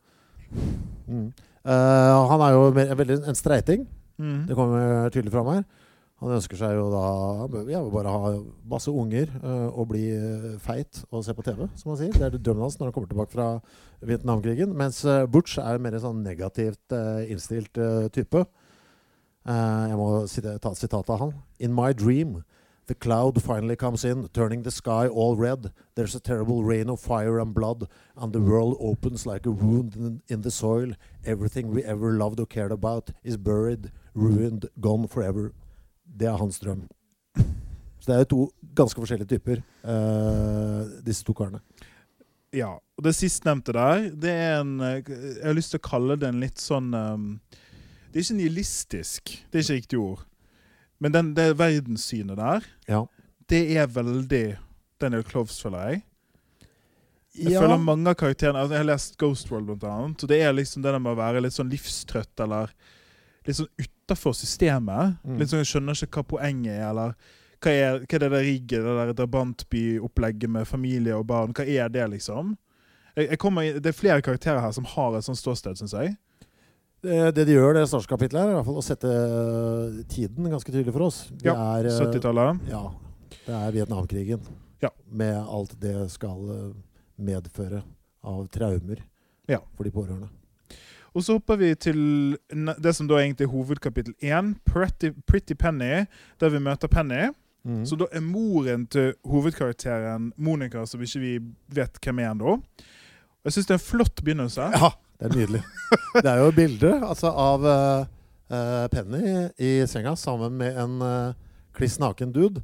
Mm. 1.08 1.29
Uh, 1.67 2.27
han 2.34 2.44
er 2.44 2.56
jo 2.56 2.67
mer, 2.75 2.94
veldig 3.00 3.22
en 3.22 3.38
streiting. 3.38 3.86
Mm. 4.17 4.48
Det 4.50 4.58
kommer 4.58 5.10
tydelig 5.13 5.32
fram 5.32 5.53
her. 5.53 5.63
Han 6.17 6.33
ønsker 6.33 6.57
seg 6.57 6.74
jo 6.74 6.88
da 6.89 7.62
ja, 7.69 7.83
bare 7.93 8.13
ha 8.13 8.29
masse 8.65 8.89
unger 8.89 9.29
uh, 9.43 9.67
og 9.69 9.91
bli 9.91 10.07
øh, 10.15 10.55
feit 10.63 11.03
og 11.12 11.21
se 11.21 11.36
på 11.38 11.45
TV, 11.45 11.67
som 11.77 11.91
han 11.91 12.00
sier. 12.00 12.15
Det 12.15 12.25
er 12.25 12.39
drømmen 12.41 12.65
hans 12.65 12.79
når 12.79 12.89
han 12.89 12.95
kommer 12.95 13.12
tilbake 13.12 13.36
fra 13.36 13.50
Vietnamkrigen. 14.01 14.74
Mens 14.74 15.03
øh, 15.05 15.27
Butch 15.29 15.59
er 15.62 15.77
mer 15.77 15.93
en 15.93 16.05
sånn 16.07 16.24
negativt 16.25 16.97
uh, 16.97 17.21
innstilt 17.29 17.77
type. 18.17 18.47
Eh, 19.47 19.89
jeg 19.89 19.95
må 19.95 20.07
ta 20.59 20.71
et 20.71 20.79
sitat 20.79 21.09
av 21.09 21.19
han. 21.21 21.33
In 21.59 21.74
my 21.74 21.93
dream, 21.93 22.43
the 22.88 22.95
cloud 22.95 23.41
finally 23.41 23.75
comes 23.75 24.03
in, 24.03 24.27
turning 24.33 24.63
the 24.63 24.71
sky 24.71 25.07
all 25.07 25.38
red. 25.38 25.71
There's 25.95 26.15
a 26.15 26.19
terrible 26.19 26.63
rain 26.63 26.89
of 26.89 27.00
fire 27.00 27.39
and 27.39 27.53
blood, 27.53 27.88
and 28.17 28.33
the 28.33 28.41
world 28.41 28.75
opens 28.79 29.25
like 29.25 29.45
a 29.45 29.51
wound 29.51 30.21
in 30.27 30.41
the 30.41 30.51
soil. 30.51 30.93
Everything 31.25 31.71
we 31.74 31.83
ever 31.83 32.12
loved 32.12 32.39
or 32.39 32.45
cared 32.45 32.74
about 32.74 33.12
is 33.24 33.38
buried, 33.38 33.91
ruined, 34.13 34.65
gone 34.81 35.07
forever. 35.07 35.53
Det 36.08 36.28
er 36.30 36.38
hans 36.40 36.60
drøm. 36.60 36.86
Så 38.00 38.08
det 38.10 38.16
er 38.16 38.24
jo 38.24 38.30
to 38.32 38.42
ganske 38.78 39.02
forskjellige 39.02 39.28
typer, 39.36 39.62
uh, 39.84 40.86
disse 41.06 41.26
to 41.28 41.34
karene. 41.38 41.60
Ja. 42.56 42.76
Og 42.98 43.04
det 43.04 43.14
sistnevnte 43.18 43.74
der, 43.76 44.08
det 44.16 44.32
er 44.32 44.62
en 44.62 44.80
eh, 44.82 45.02
Jeg 45.06 45.44
har 45.44 45.54
lyst 45.58 45.74
til 45.74 45.82
å 45.82 45.88
kalle 45.90 46.16
det 46.18 46.30
en 46.32 46.40
litt 46.42 46.58
sånn 46.58 46.88
um, 46.96 47.26
Det 48.08 48.18
er 48.18 48.24
ikke 48.24 48.38
nihilistisk, 48.40 49.34
det 49.52 49.60
er 49.60 49.66
ikke 49.66 49.76
riktig 49.82 50.00
ord. 50.00 50.24
Men 51.04 51.14
den, 51.14 51.34
det 51.38 51.52
verdenssynet 51.60 52.40
der, 52.40 52.66
Ja. 52.88 53.04
det 53.52 53.60
er 53.78 53.92
veldig 53.92 54.58
Daniel 54.98 55.24
Cloves, 55.28 55.60
føler 55.62 55.90
jeg. 55.92 56.04
Jeg 57.38 57.52
Ja. 57.54 57.62
føler 57.62 57.78
mange 57.78 58.10
av 58.10 58.16
karakterene 58.18 58.64
altså 58.64 58.74
Jeg 58.74 58.82
har 58.82 58.90
lest 58.96 59.18
Ghost 59.22 59.52
World, 59.52 59.68
blant 59.68 59.84
annet. 59.84 60.24
Og 60.24 60.30
det 60.30 60.42
er 60.42 60.54
liksom 60.58 60.82
det 60.82 60.96
med 61.02 61.12
å 61.14 61.20
være 61.20 61.42
litt 61.44 61.54
sånn 61.54 61.70
livstrøtt, 61.70 62.34
eller 62.40 62.72
litt 63.48 63.58
sånn 63.58 63.72
utafor 63.80 64.36
systemet. 64.38 65.18
Mm. 65.24 65.38
Litt 65.39 65.50
sånn 65.51 65.63
Jeg 65.63 65.72
skjønner 65.72 66.04
ikke 66.06 66.22
hva 66.22 66.30
poenget 66.36 66.74
er, 66.77 66.86
eller 66.92 67.16
hva 67.63 67.74
er, 67.74 68.00
hva 68.04 68.16
er 68.18 68.22
det 68.24 68.32
der 68.36 68.46
rigget, 68.46 68.86
det 68.86 68.96
der 69.00 69.13
drabantby-opplegget 69.18 70.50
med 70.54 70.68
familie 70.70 71.16
og 71.18 71.25
barn? 71.30 71.54
Hva 71.58 71.66
er 71.66 71.89
det, 71.89 72.06
liksom? 72.13 72.56
Jeg, 73.18 73.32
jeg 73.32 73.39
kommer, 73.42 73.80
det 73.82 73.89
er 73.92 73.98
flere 73.98 74.22
karakterer 74.22 74.62
her 74.62 74.72
som 74.75 74.86
har 74.94 75.18
et 75.18 75.25
sånt 75.25 75.39
ståsted, 75.39 75.80
syns 75.80 75.96
jeg. 75.98 76.16
Det, 77.01 77.18
det 77.38 77.44
de 77.48 77.54
gjør, 77.56 77.75
det 77.77 77.88
startkapitlet, 77.89 78.42
er 78.42 78.51
i 78.51 78.56
hvert 78.58 78.66
fall 78.68 78.80
å 78.82 78.86
sette 78.86 79.10
eh, 79.10 79.98
tiden 80.10 80.48
ganske 80.50 80.72
tydelig 80.74 80.94
for 80.96 81.08
oss. 81.08 81.20
Det 81.34 81.50
Ja, 81.50 81.56
er, 81.77 81.89
eh, 81.89 82.00
70-tallet. 82.01 82.63
Ja. 82.72 82.84
Det 83.48 83.54
er 83.58 83.75
Vietnamkrigen. 83.75 84.48
Ja. 84.84 84.89
Med 85.10 85.38
alt 85.39 85.75
det 85.82 85.94
skal 86.13 86.50
eh, 86.54 86.72
medføre 87.22 87.84
av 88.27 88.48
traumer 88.54 89.01
Ja. 89.50 89.62
for 89.77 89.86
de 89.88 89.94
pårørende. 89.94 90.30
Og 91.17 91.24
så 91.25 91.39
hopper 91.39 91.57
vi 91.57 91.71
til 91.81 92.00
det 92.77 92.93
som 92.93 93.07
da 93.09 93.17
egentlig 93.17 93.47
er 93.47 93.53
hovedkapittel 93.55 94.13
én, 94.21 94.53
Pretty, 94.69 95.15
Pretty 95.25 95.55
Penny, 95.57 96.05
der 96.38 96.51
vi 96.53 96.62
møter 96.62 96.91
Penny. 96.91 97.31
Mm. 97.65 97.81
Så 97.89 97.97
da 97.97 98.05
er 98.13 98.21
moren 98.21 98.86
til 98.86 99.15
hovedkarakteren 99.25 100.29
Monica, 100.38 100.86
som 100.86 101.01
ikke 101.01 101.24
vi 101.24 101.31
vet 101.74 101.97
hvem 102.03 102.21
er 102.21 102.29
ennå. 102.36 102.59
Jeg 103.47 103.55
syns 103.55 103.67
det 103.67 103.75
er 103.75 103.81
en 103.81 103.88
flott 103.88 104.21
begynnelse. 104.21 104.69
Ja, 104.77 104.91
det 105.17 105.31
er 105.31 105.36
nydelig. 105.39 105.63
det 106.21 106.29
er 106.29 106.43
jo 106.43 106.53
bilder 106.53 106.93
bilde 106.93 107.09
altså, 107.09 107.33
av 107.33 107.65
eh, 107.65 108.86
Penny 108.93 109.33
i 109.57 109.74
senga 109.89 110.13
sammen 110.15 110.53
med 110.62 110.77
en 110.77 111.01
uh, 111.01 111.33
kliss 111.74 111.97
naken 112.00 112.31
dude. 112.31 112.62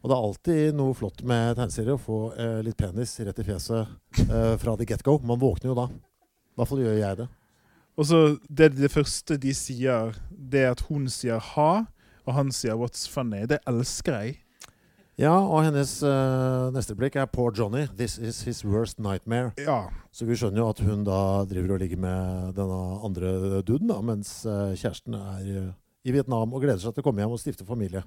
Og 0.00 0.08
det 0.10 0.16
er 0.16 0.28
alltid 0.28 0.76
noe 0.76 0.94
flott 0.96 1.24
med 1.24 1.56
tegneserier 1.56 1.96
å 1.96 2.00
få 2.00 2.22
uh, 2.36 2.60
litt 2.64 2.76
penis 2.76 3.16
rett 3.24 3.40
i 3.40 3.48
fjeset 3.48 3.88
uh, 4.28 4.54
fra 4.60 4.76
the 4.76 4.84
get 4.84 5.02
go. 5.06 5.16
Man 5.24 5.40
våkner 5.40 5.72
jo 5.72 5.80
da. 5.80 5.88
I 5.88 6.60
hvert 6.60 6.74
fall 6.74 6.84
gjør 6.84 7.00
jeg 7.00 7.24
det. 7.24 7.32
Og 8.00 8.06
så 8.08 8.18
det, 8.48 8.72
det 8.78 8.88
første 8.88 9.36
de 9.36 9.52
sier, 9.52 10.14
det 10.32 10.62
er 10.64 10.70
at 10.72 10.80
hun 10.88 11.08
sier 11.12 11.36
'ha', 11.36 11.84
og 12.24 12.34
han 12.34 12.52
sier 12.52 12.72
'what's 12.74 13.04
funny'. 13.04 13.46
Det 13.46 13.58
elsker 13.68 14.20
jeg. 14.20 14.38
Ja, 15.20 15.36
og 15.36 15.64
hennes 15.66 16.02
uh, 16.02 16.72
neste 16.72 16.94
blikk 16.96 17.16
er 17.20 17.26
Poor 17.28 17.52
Johnny. 17.52 17.84
This 17.98 18.16
is 18.18 18.42
his 18.42 18.64
worst 18.64 18.98
nightmare. 18.98 19.52
Ja. 19.58 19.90
Så 20.12 20.24
vi 20.24 20.32
skjønner 20.32 20.62
jo 20.62 20.68
at 20.68 20.80
hun 20.80 21.04
da 21.04 21.44
driver 21.44 21.74
og 21.74 21.82
ligger 21.82 22.00
med 22.00 22.54
denne 22.56 22.78
andre 23.04 23.60
duden, 23.60 23.88
da, 23.88 24.00
mens 24.00 24.46
uh, 24.46 24.72
kjæresten 24.72 25.14
er 25.14 25.50
uh, 25.60 25.72
i 26.04 26.14
Vietnam 26.16 26.54
og 26.54 26.64
gleder 26.64 26.80
seg 26.80 26.94
til 26.94 27.04
å 27.04 27.08
komme 27.10 27.20
hjem 27.20 27.36
og 27.36 27.42
stifte 27.42 27.68
familie. 27.68 28.00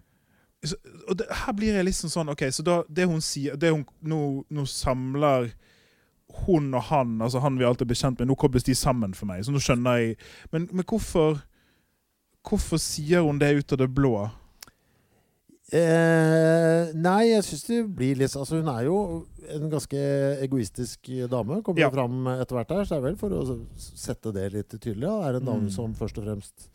Så, 0.65 0.79
og 1.07 1.19
det, 1.19 1.27
her 1.29 1.53
blir 1.53 1.77
jeg 1.77 1.85
liksom 1.85 2.09
sånn 2.09 2.33
OK, 2.33 2.47
så 2.49 2.65
da 2.65 2.81
det 2.89 3.05
hun 3.05 3.21
sier 3.21 3.59
det 3.61 3.69
hun, 3.75 3.85
nå, 4.01 4.41
nå 4.49 4.65
samler 4.65 5.51
hun 6.45 6.73
og 6.73 6.81
han, 6.89 7.21
altså 7.21 7.39
han 7.43 7.57
vi 7.59 7.65
alltid 7.65 7.85
er 7.85 7.93
bekjent 7.93 8.19
med, 8.19 8.27
nå 8.27 8.35
kobles 8.35 8.63
de 8.63 8.73
sammen 8.75 9.13
for 9.13 9.25
meg. 9.29 9.43
Så 9.45 9.51
nå 9.53 9.59
skjønner 9.61 9.99
jeg 10.01 10.17
Men, 10.51 10.67
men 10.71 10.83
hvorfor 10.85 11.41
Hvorfor 12.43 12.75
sier 12.81 13.21
hun 13.23 13.37
det 13.39 13.53
ut 13.55 13.71
av 13.71 13.77
det 13.79 13.87
blå? 13.95 14.29
Eh, 15.73 16.89
nei, 16.99 17.21
jeg 17.31 17.45
syns 17.47 17.63
det 17.69 17.77
blir 17.97 18.17
litt 18.19 18.35
Altså, 18.37 18.59
hun 18.59 18.67
er 18.69 18.83
jo 18.85 18.97
en 19.55 19.69
ganske 19.71 20.01
egoistisk 20.43 21.07
dame. 21.31 21.61
Kommer 21.63 21.81
Ja. 21.85 21.89
fram 21.89 22.27
etter 22.27 22.55
hvert 22.57 22.69
her, 22.75 22.83
så 22.85 22.89
det 22.89 22.97
er 22.97 23.07
vel 23.07 23.15
for 23.17 23.29
å 23.29 23.59
sette 23.77 24.31
det 24.33 24.51
litt 24.53 24.69
tydelig. 24.69 25.07
Ja. 25.07 25.29
Er 25.29 25.35
en 25.39 25.45
dame 25.45 25.67
Mm. 25.67 25.71
som 25.71 25.93
først 25.95 26.17
og 26.19 26.25
fremst 26.25 26.67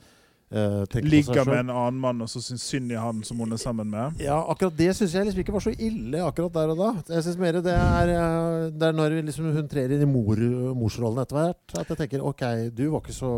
eh, 0.50 1.00
Ligger 1.04 1.44
med 1.48 1.58
en 1.64 1.70
annen 1.74 2.00
mann 2.00 2.22
og 2.24 2.28
så 2.32 2.40
syns 2.42 2.62
synd 2.70 2.92
i 2.92 2.98
han 3.00 3.22
som 3.26 3.38
hun 3.42 3.52
er 3.52 3.60
sammen 3.60 3.90
med. 3.92 4.20
Ja, 4.22 4.38
akkurat 4.52 4.76
det 4.78 4.94
syns 4.96 5.14
jeg 5.14 5.26
liksom 5.28 5.42
ikke 5.44 5.52
var 5.56 5.64
så 5.66 5.74
ille 5.76 6.22
akkurat 6.24 6.54
der 6.54 6.72
og 6.74 6.78
da. 6.80 6.90
Jeg 7.14 7.22
synes 7.26 7.38
mer 7.42 7.58
det 7.60 7.74
er, 7.74 8.14
eh, 8.14 8.70
det 8.72 8.88
er 8.88 8.96
når 8.96 9.18
liksom 9.28 9.50
hun 9.56 9.68
trer 9.68 9.92
inn 9.96 10.04
i 10.06 10.10
mor, 10.10 10.40
morsrollen 10.78 11.22
etter 11.24 11.36
hvert, 11.40 11.78
at 11.82 11.92
jeg 11.94 12.00
tenker 12.04 12.24
OK, 12.24 12.44
du 12.76 12.86
var 12.94 13.02
ikke 13.04 13.16
så, 13.18 13.32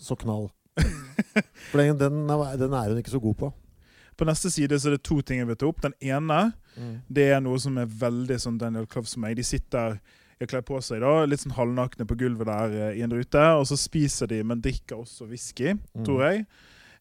så 0.00 0.16
knall. 0.16 0.48
For 1.70 1.78
den, 1.82 1.98
den, 2.00 2.22
er- 2.30 2.56
den 2.56 2.72
hun 2.72 2.98
ikke 3.02 3.10
så 3.16 3.20
god 3.20 3.34
på. 3.34 3.52
På 4.16 4.24
neste 4.28 4.50
side 4.52 4.76
så 4.80 4.88
er 4.90 4.96
det 4.98 5.04
to 5.06 5.20
ting 5.24 5.38
jeg 5.40 5.48
vil 5.48 5.56
ta 5.56 5.68
opp. 5.70 5.80
Den 5.80 5.94
ene 6.04 6.52
det 7.08 7.30
er 7.34 7.40
noe 7.40 7.58
som 7.60 7.76
er 7.80 7.88
veldig 7.88 8.36
sånn 8.40 8.58
Daniel 8.60 8.86
Clough 8.88 9.08
som 9.08 9.22
meg. 9.24 9.36
De 9.36 9.44
sitter 9.44 9.98
jeg 10.40 10.48
kledd 10.48 10.64
på 10.64 10.80
seg 10.82 11.00
da, 11.04 11.24
litt 11.28 11.40
sånn 11.42 11.52
halvnakne 11.56 12.06
på 12.08 12.16
gulvet 12.16 12.46
der 12.48 12.74
eh, 12.90 12.98
i 12.98 13.02
en 13.04 13.12
rute, 13.12 13.42
og 13.60 13.66
så 13.68 13.76
spiser 13.76 14.26
de, 14.30 14.42
men 14.44 14.60
drikker 14.64 14.96
også 15.02 15.26
whisky, 15.28 15.74
Mm. 15.94 16.04
tror 16.04 16.22
jeg. 16.24 16.46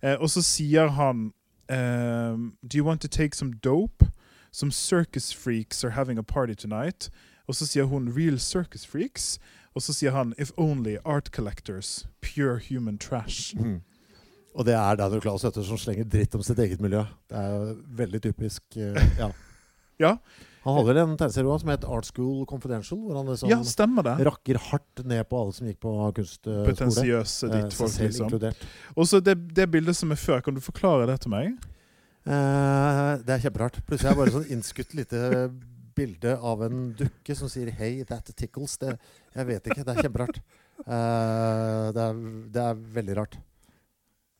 Eh, 0.04 0.16
og 0.20 0.28
så 0.30 0.42
sier 0.44 0.88
han 0.96 1.32
ehm, 1.70 2.54
Do 2.68 2.78
you 2.78 2.84
want 2.86 3.02
to 3.02 3.08
take 3.08 3.36
some 3.36 3.54
dope? 3.64 4.06
Some 4.52 4.72
circus 4.72 5.32
freaks 5.32 5.84
are 5.84 5.92
having 5.92 6.18
a 6.18 6.24
party 6.24 6.54
tonight. 6.56 7.10
Og 7.48 7.56
så 7.56 7.66
sier 7.66 7.84
hun 7.86 8.10
'real 8.10 8.40
circus 8.40 8.86
freaks'. 8.86 9.38
Og 9.76 9.82
så 9.82 9.94
sier 9.94 10.12
han 10.12 10.34
'if 10.38 10.52
only 10.58 10.98
art 11.06 11.30
collectors. 11.32 12.08
Pure 12.22 12.60
human 12.70 12.98
trash'. 12.98 13.54
Mm. 13.56 13.82
Og 14.56 14.66
det 14.66 14.74
er 14.74 14.96
Daniel 14.96 15.22
Claus 15.22 15.42
som 15.42 15.78
slenger 15.78 16.04
dritt 16.04 16.36
om 16.36 16.42
sitt 16.44 16.58
eget 16.60 16.82
miljø. 16.82 17.04
Det 17.30 17.38
er 17.38 17.76
veldig 17.96 18.22
typisk. 18.22 18.64
eh, 18.76 18.96
ja. 19.18 19.32
Ja. 20.00 20.16
Han 20.66 20.76
hadde 20.76 20.90
vel 20.90 20.98
en 21.06 21.16
tegneserie 21.16 21.60
som 21.62 21.70
het 21.72 21.86
Art 21.88 22.06
School 22.10 22.46
Confidential, 22.50 23.00
hvor 23.00 23.16
han 23.16 23.30
liksom 23.32 23.50
Ja, 23.50 23.60
rakker 24.28 24.58
hardt 24.60 25.06
ned 25.08 25.24
på 25.30 25.40
alle 25.40 25.54
som 25.56 25.68
gikk 25.70 25.80
på 25.86 25.94
kunstskole. 26.18 26.66
Potensiøse 26.68 27.48
Eh, 27.48 27.54
ditt 27.56 27.74
folk, 27.78 27.92
selv 27.94 28.10
liksom. 28.10 28.28
inkludert. 28.28 28.66
Og 28.98 29.08
så 29.08 29.22
det, 29.24 29.38
det 29.56 29.70
bildet 29.72 29.96
som 29.96 30.12
er 30.12 30.20
før, 30.20 30.42
kan 30.44 30.54
du 30.54 30.60
forklare 30.60 31.08
det 31.08 31.20
til 31.24 31.32
meg? 31.32 31.54
Eh, 32.28 33.12
det 33.24 33.38
er 33.38 33.44
kjemperart. 33.48 33.80
Plutselig 33.88 34.12
er 34.12 34.16
det 34.18 34.20
bare 34.20 34.36
sånn 34.36 34.52
innskutt 34.52 34.94
lite 35.00 35.22
bilde 35.96 36.36
av 36.38 36.62
en 36.68 36.94
dukke 36.96 37.36
som 37.36 37.48
sier 37.52 37.72
'Hey, 37.72 38.04
that 38.04 38.30
tickles'. 38.36 38.78
Det, 38.80 38.98
jeg 39.36 39.48
vet 39.48 39.64
ikke. 39.68 39.84
Det 39.84 39.96
er 39.98 40.04
kjemperart. 40.04 40.42
Eh, 40.86 41.92
det, 41.96 42.04
er, 42.04 42.14
det 42.52 42.62
er 42.68 42.76
veldig 43.00 43.16
rart. 43.18 43.40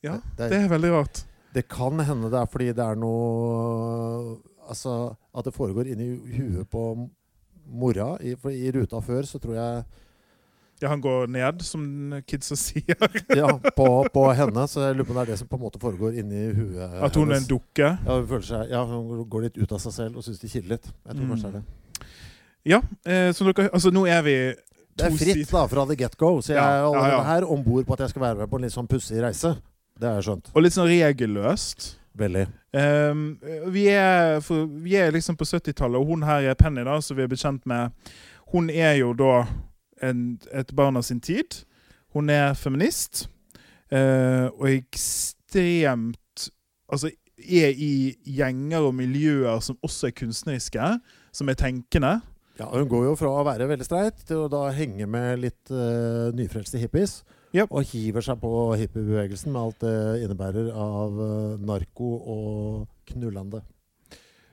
Ja, 0.02 0.20
det, 0.36 0.50
det 0.50 0.60
er 0.64 0.68
veldig 0.68 0.92
rart. 0.92 1.24
det 1.52 1.66
kan 1.68 1.98
hende 1.98 2.30
det 2.30 2.38
er 2.40 2.46
fordi 2.46 2.72
det 2.72 2.84
er 2.84 2.94
noe 2.96 4.38
Altså 4.70 5.16
at 5.34 5.44
det 5.48 5.52
foregår 5.56 5.90
inni 5.90 6.12
huet 6.36 6.68
på 6.70 6.84
mora. 7.70 8.12
I, 8.22 8.36
for 8.38 8.50
I 8.54 8.70
ruta 8.74 9.00
før 9.04 9.26
så 9.28 9.40
tror 9.42 9.56
jeg 9.58 9.82
Ja, 10.80 10.88
han 10.88 11.02
går 11.04 11.26
ned, 11.28 11.60
som 11.66 11.82
kidsa 12.24 12.56
sier. 12.56 12.96
Ja, 13.36 13.50
på, 13.76 13.84
på 14.14 14.22
henne. 14.32 14.62
Så 14.70 14.80
jeg 14.86 14.96
lurer 14.96 15.04
på 15.10 15.12
om 15.12 15.18
det 15.20 15.26
er 15.26 15.32
det 15.34 15.38
som 15.42 15.50
på 15.50 15.58
en 15.58 15.64
måte 15.66 15.80
foregår 15.82 16.16
inni 16.22 16.46
huet 16.56 16.94
At 17.04 17.18
hun 17.20 17.28
er 17.34 17.36
en 17.42 17.48
dukke. 17.50 17.90
Ja, 18.06 18.14
hun, 18.16 18.24
føler 18.30 18.46
seg, 18.48 18.70
ja, 18.72 18.80
hun 18.88 19.26
går 19.28 19.44
litt 19.48 19.58
ut 19.60 19.74
av 19.76 19.82
seg 19.84 19.92
selv 19.98 20.16
og 20.16 20.24
syns 20.24 20.40
det 20.40 20.48
kiler 20.54 20.76
litt. 20.78 20.88
Jeg 21.04 21.18
tror 21.18 21.26
Mm. 21.26 21.34
kanskje 21.34 21.50
det 21.52 21.60
er 21.60 21.60
det. 21.60 22.08
Ja, 22.70 22.80
eh, 23.04 23.28
så 23.36 23.44
dere 23.50 23.68
Altså, 23.72 23.90
nå 23.92 24.06
er 24.08 24.22
vi 24.24 24.34
Det 24.96 25.06
er 25.06 25.14
fritt 25.20 25.50
da, 25.52 25.66
fra 25.68 25.84
the 25.86 25.96
get 25.96 26.16
go. 26.16 26.40
Så 26.40 26.54
jeg 26.54 26.56
Ja, 26.56 26.64
er 26.64 26.80
ja, 26.80 26.88
allerede 26.88 27.12
ja. 27.18 27.22
her 27.34 27.44
om 27.52 27.62
bord 27.64 27.84
på 27.86 27.92
at 27.92 28.00
jeg 28.06 28.10
skal 28.16 28.22
være 28.22 28.36
med 28.40 28.48
på 28.50 28.56
en 28.56 28.62
litt 28.66 28.72
sånn 28.72 28.88
pussig 28.88 29.20
reise. 29.22 29.52
Det 30.00 30.08
har 30.08 30.16
jeg 30.20 30.24
skjønt. 30.30 30.48
Og 30.56 30.62
litt 30.64 30.72
sånn 30.72 30.88
regelløst. 30.88 31.96
Veldig. 32.18 32.46
Um, 32.74 33.38
vi, 33.72 33.86
er, 33.88 34.40
for, 34.40 34.66
vi 34.82 34.96
er 34.98 35.12
liksom 35.14 35.36
på 35.38 35.46
70-tallet, 35.46 36.00
og 36.00 36.06
hun 36.06 36.24
her 36.26 36.50
er 36.50 36.58
Penny, 36.58 36.82
da, 36.86 36.98
som 37.00 37.18
vi 37.18 37.24
er 37.24 37.30
bekjent 37.30 37.66
med. 37.70 37.90
Hun 38.52 38.70
er 38.70 38.96
jo 38.98 39.12
da 39.14 39.44
en, 40.02 40.40
et 40.52 40.72
barn 40.76 40.98
av 40.98 41.06
sin 41.06 41.20
tid. 41.22 41.62
Hun 42.14 42.30
er 42.30 42.54
feminist. 42.58 43.28
uh, 43.92 44.50
og 44.58 44.70
ekstremt 44.70 46.18
Altså 46.90 47.10
er 47.38 47.70
i 47.78 48.16
gjenger 48.26 48.82
og 48.82 48.94
miljøer 48.98 49.60
som 49.62 49.78
også 49.86 50.08
er 50.08 50.16
kunstneriske, 50.18 50.86
som 51.32 51.48
er 51.48 51.54
tenkende. 51.54 52.16
Ja, 52.58 52.66
Hun 52.66 52.88
går 52.88 53.04
jo 53.04 53.12
fra 53.16 53.30
å 53.30 53.44
være 53.46 53.68
veldig 53.70 53.86
streit 53.86 54.24
til 54.26 54.42
å 54.44 54.48
da 54.50 54.66
henge 54.74 55.06
med 55.06 55.38
litt 55.46 55.70
uh, 55.70 56.34
nyfrelste 56.34 56.80
hippies. 56.82 57.20
Yep. 57.50 57.72
Og 57.74 57.88
hiver 57.90 58.22
seg 58.22 58.38
på 58.38 58.50
hippiebevegelsen 58.78 59.50
med 59.50 59.60
alt 59.60 59.82
det 59.82 60.22
innebærer 60.24 60.70
av 60.70 61.16
uh, 61.18 61.56
narko 61.66 62.12
og 62.20 62.84
knullende. 63.10 63.64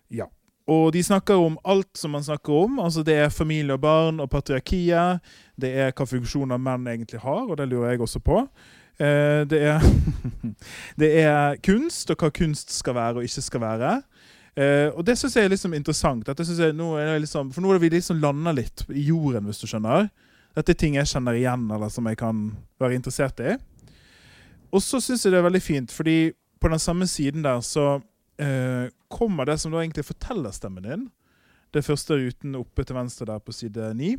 Ja. 0.10 0.25
Og 0.68 0.89
de 0.92 1.04
snakker 1.06 1.39
om 1.39 1.60
alt 1.63 1.94
som 1.96 2.12
man 2.18 2.25
snakker 2.25 2.54
om. 2.66 2.80
Altså 2.84 3.04
Det 3.04 3.16
er 3.16 3.30
familie 3.30 3.77
og 3.77 3.82
barn 3.82 4.20
og 4.20 4.30
patriarkiet. 4.30 5.22
Det 5.56 5.72
er 5.72 5.94
hva 5.94 6.10
funksjoner 6.10 6.60
menn 6.60 6.89
egentlig 6.92 7.22
har, 7.24 7.46
og 7.46 7.56
det 7.58 7.70
lurer 7.70 7.94
jeg 7.94 8.01
også 8.04 8.20
på. 8.20 8.42
Eh, 9.00 9.46
det, 9.48 9.62
er 9.62 9.86
det 11.01 11.12
er 11.22 11.62
kunst, 11.63 12.10
og 12.12 12.18
hva 12.20 12.34
kunst 12.34 12.74
skal 12.74 12.98
være 12.98 13.22
og 13.22 13.30
ikke 13.30 13.46
skal 13.46 13.63
være. 13.63 13.94
Eh, 14.58 14.89
og 14.89 15.06
det 15.06 15.16
syns 15.20 15.38
jeg 15.38 15.46
er 15.46 15.54
liksom 15.54 15.77
interessant. 15.77 16.27
Jeg, 16.27 16.74
nå 16.74 16.96
er 16.98 17.20
liksom, 17.22 17.54
for 17.54 17.62
nå 17.62 17.72
er 17.75 17.84
vi 17.84 17.94
liksom 17.94 18.20
landa 18.20 18.51
litt 18.58 18.84
i 18.89 19.08
jorden, 19.08 19.46
hvis 19.46 19.62
du 19.62 19.70
skjønner. 19.70 20.10
Dette 20.57 20.73
er 20.73 20.79
ting 20.81 20.95
jeg 20.97 21.09
kjenner 21.11 21.37
igjen, 21.37 21.67
eller 21.69 21.91
som 21.93 22.07
jeg 22.09 22.17
kan 22.17 22.47
være 22.81 22.97
interessert 22.97 23.41
i. 23.45 23.53
Og 24.73 24.81
så 24.81 24.99
syns 25.03 25.25
jeg 25.25 25.35
det 25.35 25.39
er 25.39 25.45
veldig 25.45 25.61
fint, 25.61 25.93
fordi 25.93 26.31
på 26.57 26.71
den 26.71 26.81
samme 26.81 27.05
siden 27.07 27.45
der 27.45 27.61
så 27.61 27.99
eh, 28.41 28.89
kommer 29.13 29.45
det 29.45 29.59
som 29.61 29.71
da 29.71 29.83
egentlig 29.83 30.07
forteller 30.07 30.55
stemmen 30.55 30.83
din. 30.83 31.05
Det 31.73 31.85
første 31.85 32.17
ruten 32.17 32.57
oppe 32.57 32.83
til 32.87 32.97
venstre 32.97 33.27
der 33.29 33.43
på 33.43 33.53
side 33.53 33.91
9. 33.93 34.15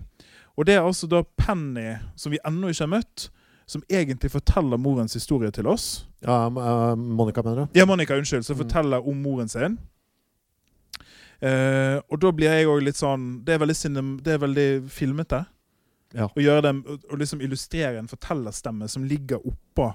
Og 0.57 0.66
det 0.66 0.76
er 0.76 0.87
altså 0.87 1.09
da 1.11 1.25
Penny, 1.38 1.97
som 2.16 2.33
vi 2.33 2.40
ennå 2.47 2.71
ikke 2.71 2.87
har 2.87 2.95
møtt, 2.95 3.28
som 3.66 3.83
egentlig 3.90 4.30
forteller 4.33 4.80
morens 4.80 5.18
historie 5.18 5.50
til 5.50 5.66
oss. 5.68 6.07
Ja, 6.25 6.47
uh, 6.49 6.95
Monica, 6.97 7.42
mener 7.42 7.66
du? 7.66 7.78
Ja, 7.78 7.85
Monica, 7.85 8.16
unnskyld. 8.16 8.47
Som 8.47 8.57
mm. 8.57 8.62
forteller 8.62 9.09
om 9.09 9.16
moren 9.23 9.49
sin. 9.49 9.78
Uh, 11.42 11.99
og 12.09 12.18
da 12.23 12.33
blir 12.35 12.50
jeg 12.50 12.66
òg 12.66 12.80
litt 12.83 12.99
sånn 12.99 13.45
Det 13.47 13.52
er 13.54 13.61
veldig, 13.62 13.75
cinem, 13.78 14.07
det 14.25 14.33
er 14.35 14.40
veldig 14.42 14.71
filmete. 14.90 15.45
Ja. 16.17 16.29
Gjøre 16.37 16.62
dem, 16.65 16.85
og 16.88 17.19
liksom 17.21 17.43
illustrere 17.45 17.99
en 18.00 18.09
fortellerstemme 18.09 18.88
som 18.88 19.05
ligger 19.05 19.43
oppå 19.45 19.91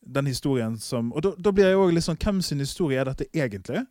den 0.00 0.26
historien 0.26 0.78
som 0.80 1.12
Og 1.12 1.22
da, 1.22 1.32
da 1.36 1.52
blir 1.52 1.68
jeg 1.68 1.78
òg 1.80 1.90
litt 1.92 2.06
sånn 2.06 2.18
Hvem 2.20 2.40
sin 2.44 2.62
historie 2.62 3.00
er 3.00 3.08
dette 3.10 3.28
egentlig? 3.36 3.82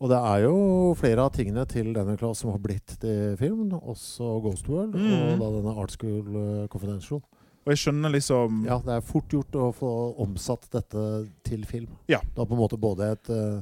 Og 0.00 0.08
det 0.10 0.16
er 0.16 0.44
jo 0.46 0.54
flere 0.96 1.26
av 1.26 1.34
tingene 1.34 1.66
til 1.68 1.90
denne 1.92 2.16
klassen 2.16 2.46
som 2.46 2.54
har 2.54 2.62
blitt 2.64 2.94
til 3.02 3.34
film. 3.36 3.66
Også 3.76 4.38
Ghost 4.40 4.68
World 4.70 4.96
mm. 4.96 5.10
og 5.12 5.42
da 5.42 5.50
denne 5.58 5.74
Art 5.76 5.92
School 5.92 6.30
uh, 6.38 6.68
Confidential. 6.72 7.20
Og 7.66 7.74
jeg 7.74 7.82
skjønner 7.82 8.14
liksom 8.14 8.62
Ja, 8.64 8.78
det 8.80 8.94
er 8.96 9.04
fort 9.04 9.28
gjort 9.28 9.58
å 9.60 9.66
få 9.76 9.90
omsatt 10.24 10.70
dette 10.72 11.02
til 11.44 11.66
film. 11.68 11.92
Ja. 12.08 12.22
Det 12.24 12.40
har 12.40 12.48
på 12.48 12.56
en 12.56 12.62
måte 12.62 12.80
både 12.80 13.10
et 13.12 13.28
uh, 13.28 13.60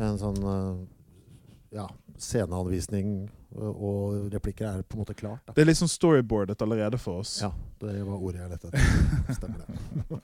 en 0.00 0.16
sånn 0.22 0.40
uh, 0.40 0.80
ja, 1.76 1.84
sceneanvisning 2.16 3.28
og 3.58 4.30
replikker 4.30 4.66
er 4.68 4.82
på 4.86 4.94
en 4.94 5.02
måte 5.02 5.14
klart. 5.18 5.42
Da. 5.46 5.54
Det 5.56 5.64
er 5.64 5.68
litt 5.70 5.80
sånn 5.80 5.90
storyboardet 5.90 6.60
allerede 6.62 7.00
for 7.02 7.24
oss. 7.24 7.40
Ja, 7.42 7.50
det 7.82 7.96
var 8.06 8.20
ordet 8.20 8.44
jeg 8.44 8.52
lette 8.52 8.70
etter. 8.70 9.34
Stemmer 9.38 9.64
det. 9.64 10.20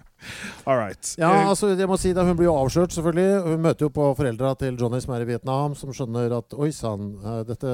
All 0.65 0.79
right. 0.79 1.11
Ja, 1.19 1.33
altså, 1.49 1.73
jeg 1.75 1.91
må 1.91 1.99
si 2.01 2.13
det, 2.15 2.25
Hun 2.27 2.39
blir 2.39 2.49
jo 2.49 2.57
avslørt, 2.61 2.95
selvfølgelig. 2.95 3.43
Hun 3.49 3.65
møter 3.67 3.89
jo 3.89 3.93
på 3.97 4.09
foreldra 4.19 4.55
til 4.61 4.79
Johnny 4.79 5.03
som 5.03 5.17
er 5.17 5.27
i 5.27 5.29
Vietnam, 5.33 5.75
som 5.79 5.93
skjønner 5.95 6.37
at 6.39 6.55
Oi 6.55 6.71
sann, 6.75 7.17
dette 7.49 7.73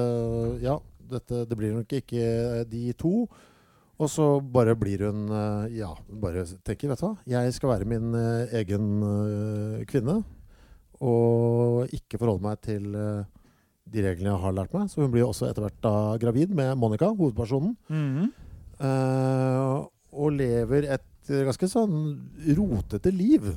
Ja, 0.63 0.79
dette, 1.13 1.43
det 1.49 1.57
blir 1.59 1.75
nok 1.77 1.97
ikke 2.01 2.63
de 2.69 2.85
to. 2.97 3.27
Og 4.01 4.09
så 4.09 4.25
bare 4.41 4.73
blir 4.75 5.05
hun 5.05 5.27
eh, 5.29 5.75
Ja, 5.77 5.91
bare 6.09 6.47
tenker, 6.65 6.89
vet 6.89 7.03
du 7.03 7.05
hva. 7.05 7.13
Jeg 7.29 7.53
skal 7.53 7.75
være 7.75 7.87
min 7.87 8.09
egen 8.57 8.89
kvinne. 9.89 10.23
Og 11.03 11.93
ikke 11.93 12.17
forholde 12.17 12.47
meg 12.47 12.59
til 12.65 12.89
de 13.91 14.03
reglene 14.05 14.31
jeg 14.31 14.43
har 14.43 14.55
lært 14.55 14.73
meg. 14.75 14.89
Så 14.91 15.03
hun 15.03 15.11
blir 15.13 15.25
også 15.27 15.49
etter 15.49 15.65
hvert 15.65 15.81
da 15.83 15.95
gravid 16.21 16.53
med 16.55 16.75
Monica, 16.79 17.11
hovedpersonen. 17.11 17.75
Mm 17.89 18.09
-hmm. 18.15 18.29
og 20.13 20.31
lever 20.31 20.83
et 20.93 21.09
ganske 21.27 21.67
sånn 21.67 22.19
rotete 22.57 23.11
liv. 23.11 23.55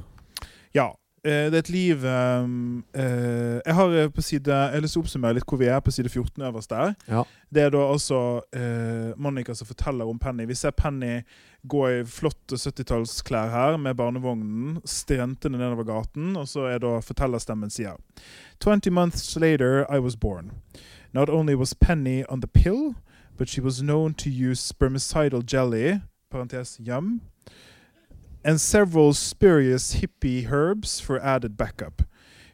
Ja. 0.75 0.95
Eh, 1.27 1.47
det 1.51 1.55
er 1.55 1.65
et 1.65 1.71
liv 1.75 2.05
um, 2.05 2.85
uh, 2.95 3.59
Jeg 3.67 3.75
har 3.75 4.09
på 4.15 4.23
side 4.23 4.53
Jeg 4.53 4.75
har 4.75 4.83
lyst 4.85 4.95
til 4.95 5.01
å 5.01 5.05
oppsummere 5.07 5.35
litt 5.35 5.47
hvor 5.49 5.59
vi 5.59 5.67
er 5.67 5.81
på 5.83 5.91
side 5.91 6.11
14 6.13 6.45
øverst 6.47 6.71
der. 6.71 6.93
Ja. 7.11 7.25
Det 7.51 7.65
er 7.65 7.73
da 7.75 7.83
altså 7.83 8.21
uh, 8.55 9.11
Monica 9.19 9.55
som 9.55 9.67
forteller 9.67 10.07
om 10.07 10.21
Penny. 10.23 10.47
Vi 10.47 10.55
ser 10.55 10.71
Penny 10.71 11.25
gå 11.67 11.83
i 11.91 12.05
flotte 12.07 12.55
70-tallsklær 12.55 13.51
her 13.51 13.77
med 13.83 13.97
barnevognen, 13.99 14.79
strentende 14.87 15.59
nedover 15.59 15.89
gaten, 15.89 16.37
og 16.39 16.47
så 16.47 16.69
er 16.71 16.79
da 16.85 17.01
fortellerstemmen 17.03 17.73
sier 17.75 17.99
20 18.63 18.93
months 18.95 19.35
later 19.35 19.83
I 19.91 19.99
was 19.99 20.15
born. 20.15 20.53
Not 21.13 21.29
only 21.29 21.55
was 21.55 21.75
Penny 21.75 22.23
on 22.29 22.41
the 22.41 22.47
pill, 22.47 22.95
but 23.37 23.49
she 23.49 23.61
was 23.61 23.83
known 23.83 24.15
to 24.15 24.31
use 24.31 24.63
spermicidal 24.63 25.43
jelly, 25.43 26.01
parentes 26.31 26.79
yum, 26.79 27.21
and 28.47 28.61
several 28.61 29.13
spurious 29.13 29.97
hippie 29.97 30.49
herbs 30.49 31.01
for 31.01 31.19
added 31.19 31.57
backup. 31.57 32.03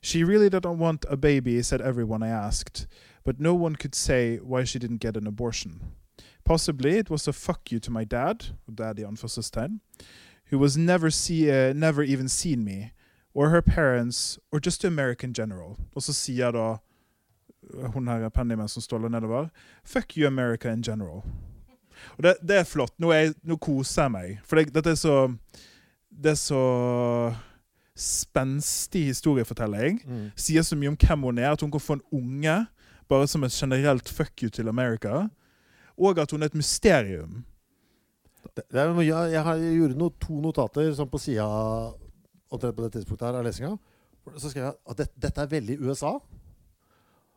She 0.00 0.24
really 0.24 0.48
didn't 0.48 0.78
want 0.78 1.04
a 1.10 1.18
baby, 1.18 1.60
said 1.60 1.82
everyone 1.82 2.22
I 2.22 2.28
asked, 2.28 2.86
but 3.24 3.38
no 3.38 3.52
one 3.54 3.76
could 3.76 3.94
say 3.94 4.38
why 4.38 4.64
she 4.64 4.78
didn't 4.78 5.02
get 5.02 5.18
an 5.18 5.26
abortion. 5.26 5.92
Possibly 6.44 6.96
it 6.96 7.10
was 7.10 7.28
a 7.28 7.32
fuck 7.34 7.70
you 7.70 7.78
to 7.80 7.90
my 7.90 8.04
dad, 8.04 8.46
daddy 8.74 9.04
on 9.04 9.16
time, 9.50 9.82
who 10.46 10.58
was 10.58 10.78
never 10.78 11.10
see, 11.10 11.50
uh, 11.50 11.74
never 11.74 12.02
even 12.02 12.26
seen 12.26 12.64
me, 12.64 12.92
or 13.34 13.50
her 13.50 13.60
parents, 13.60 14.38
or 14.50 14.60
just 14.60 14.80
to 14.80 14.88
general. 15.34 15.76
Som 18.66 18.82
står 18.82 18.98
der 18.98 19.08
nedover, 19.08 19.50
fuck 19.84 20.16
you 20.16 20.26
America 20.26 20.70
in 20.70 20.82
general. 20.82 21.22
Det, 22.16 22.36
det 22.42 22.56
er 22.56 22.64
flott. 22.64 22.98
Nå, 22.98 23.10
er, 23.12 23.32
nå, 23.42 23.56
koser 23.56 24.02
jeg 24.02 24.10
meg. 24.10 24.38
For 24.44 24.56
det, 24.56 24.74
dette 24.74 24.90
er 24.90 24.94
så 24.98 25.36
det 26.12 26.34
er 26.34 26.40
så 26.40 26.62
spenstig 27.98 29.06
historiefortelling. 29.10 30.00
Mm. 30.04 30.26
Sier 30.38 30.64
så 30.66 30.76
mye 30.78 30.92
om 30.92 30.98
hvem 30.98 31.28
hun 31.28 31.40
er, 31.40 31.52
at 31.52 31.64
hun 31.64 31.72
kan 31.72 31.82
få 31.82 31.98
en 31.98 32.06
unge 32.12 32.56
bare 33.10 33.28
som 33.28 33.44
et 33.44 33.52
generelt 33.52 34.08
fuck 34.08 34.42
you 34.42 34.50
til 34.50 34.68
America. 34.68 35.26
Og 35.98 36.18
at 36.18 36.30
hun 36.30 36.42
er 36.42 36.50
et 36.50 36.58
mysterium. 36.58 37.42
Det, 38.56 38.64
det 38.72 38.80
er, 38.80 39.00
jeg, 39.02 39.32
jeg, 39.32 39.74
gjorde 39.76 39.98
no, 39.98 40.08
to 40.20 40.40
notater 40.42 40.92
sånn 40.96 41.10
på 41.10 41.20
sida 41.20 41.46
på 42.52 42.60
det 42.60 42.92
tidspunktet 42.96 43.28
her 43.28 43.38
av 43.38 43.46
lesinga. 43.46 43.76
Så 44.36 44.50
skrev 44.52 44.66
jeg 44.66 44.74
at 44.92 44.98
det, 44.98 45.08
dette 45.20 45.44
er 45.44 45.52
veldig 45.52 45.78
USA. 45.82 46.16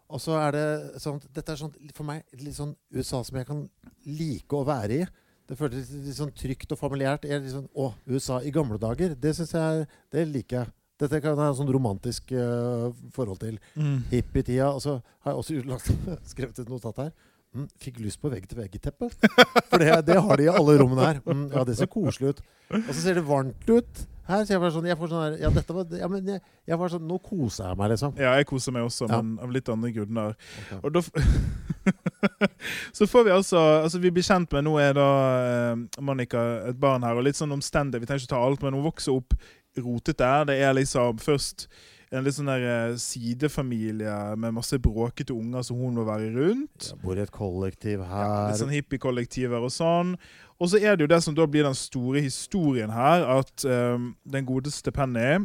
Og 0.05 0.21
så 0.21 0.35
er 0.37 0.53
det 0.53 0.65
sånn 1.01 1.21
Dette 1.33 1.53
er 1.53 1.59
sånn, 1.59 1.73
for 1.97 2.05
meg 2.07 2.25
litt 2.37 2.57
sånn 2.57 2.75
USA 2.93 3.23
som 3.25 3.39
jeg 3.39 3.47
kan 3.47 3.63
like 4.05 4.57
å 4.57 4.65
være 4.67 4.99
i. 4.99 5.05
Det 5.45 5.57
føltes 5.59 5.91
litt 5.93 6.17
sånn 6.17 6.33
trygt 6.33 6.73
og 6.73 6.79
familiært. 6.79 7.27
Jeg 7.29 7.43
sånn, 7.51 7.67
Å, 7.77 7.91
USA 8.09 8.39
i 8.41 8.53
gamle 8.53 8.79
dager. 8.81 9.13
Det 9.13 9.35
syns 9.37 9.53
jeg, 9.53 9.85
det 10.13 10.25
liker 10.31 10.63
jeg. 10.63 10.73
Dette 11.03 11.19
kan 11.19 11.33
jeg 11.35 11.43
ha 11.43 11.51
et 11.51 11.59
sånn 11.59 11.71
romantisk 11.75 12.31
uh, 12.33 12.87
forhold 13.13 13.41
til. 13.43 13.59
Mm. 13.75 13.99
Hippietida. 14.13 14.71
Og 14.71 14.81
så 14.81 14.97
har 15.25 15.35
jeg 15.35 15.43
også 15.43 16.17
skrevet 16.31 16.63
et 16.63 16.71
notat 16.71 17.03
her. 17.03 17.13
Mm, 17.55 17.67
fikk 17.79 18.01
lyst 18.03 18.19
på 18.23 18.31
vegg-til-vegg-teppe. 18.33 19.11
For 19.69 19.83
det, 19.83 19.91
det, 20.07 20.17
har 20.23 20.41
de 20.41 20.47
i 20.47 20.51
alle 20.51 20.77
rommene 20.81 21.07
her. 21.11 21.21
Mm, 21.27 21.45
ja, 21.53 21.63
det 21.67 21.77
ser 21.77 21.91
koselig 21.91 22.33
ut. 22.33 22.43
Og 22.81 22.91
så 22.91 22.99
ser 23.03 23.19
det 23.19 23.27
varmt 23.27 23.69
ut 23.69 24.05
her. 24.29 24.43
Så 24.45 24.55
jeg 24.55 24.61
var 24.63 24.73
sånn, 24.75 24.87
jeg 24.89 24.99
får 24.99 25.11
sånn 25.11 25.23
her, 25.23 25.37
ja, 25.43 25.51
dette 25.53 25.75
var, 25.75 25.95
ja, 25.99 26.09
men 26.11 26.31
jeg, 26.33 26.43
jeg 26.69 26.79
var 26.81 26.93
sånn 26.93 27.05
Nå 27.09 27.19
koser 27.23 27.69
jeg 27.69 27.79
meg, 27.81 27.91
liksom. 27.93 28.15
Ja, 28.21 28.35
jeg 28.39 28.47
koser 28.49 28.75
meg 28.75 28.87
også, 28.87 29.09
men 29.11 29.35
av 29.43 29.53
litt 29.53 29.71
andre 29.71 29.91
grunner. 29.95 30.37
Okay. 30.65 30.79
Og 30.81 30.95
da 30.95 31.03
Så 32.97 33.05
får 33.07 33.27
vi 33.27 33.33
altså 33.35 33.59
Altså, 33.83 33.99
vi 34.01 34.09
blir 34.13 34.25
kjent 34.25 34.49
med 34.55 34.65
Nå 34.65 34.71
er 34.81 34.95
da 34.97 35.09
eh, 35.45 36.01
Monica 36.01 36.41
et 36.71 36.79
barn 36.81 37.05
her, 37.05 37.17
og 37.17 37.27
litt 37.27 37.37
sånn 37.37 37.53
omstendig. 37.55 38.01
Vi 38.01 38.09
trenger 38.09 38.25
ikke 38.25 38.33
ta 38.33 38.41
alt, 38.41 38.65
men 38.65 38.77
hun 38.77 38.87
vokser 38.87 39.15
opp 39.15 39.37
rotete. 39.75 40.31
Det 40.49 40.55
er 40.63 40.73
liksom 40.77 41.19
først 41.19 41.67
en 42.15 42.25
litt 42.25 42.35
sånn 42.37 42.49
der 42.49 42.65
eh, 42.65 42.97
sidefamilie 43.01 44.15
med 44.39 44.55
masse 44.57 44.79
bråkete 44.81 45.35
unger 45.35 45.65
som 45.67 45.79
hun 45.79 45.97
må 45.99 46.05
være 46.07 46.31
rundt. 46.35 46.89
Jeg 46.91 46.99
bor 47.03 47.17
i 47.17 47.23
et 47.23 47.33
kollektiv 47.33 48.03
her. 48.05 48.25
Ja, 48.25 48.41
litt 48.49 48.61
sånn 48.61 48.73
hippiekollektiver 48.73 49.65
og 49.65 49.73
sånn. 49.73 50.15
Og 50.55 50.71
så 50.71 50.79
er 50.79 50.95
det 50.95 51.05
jo 51.05 51.11
det 51.11 51.21
som 51.25 51.35
da 51.35 51.47
blir 51.49 51.67
den 51.67 51.75
store 51.77 52.23
historien 52.23 52.93
her, 52.95 53.25
at 53.41 53.65
um, 53.67 54.13
den 54.23 54.47
godeste 54.47 54.93
Penny 54.95 55.41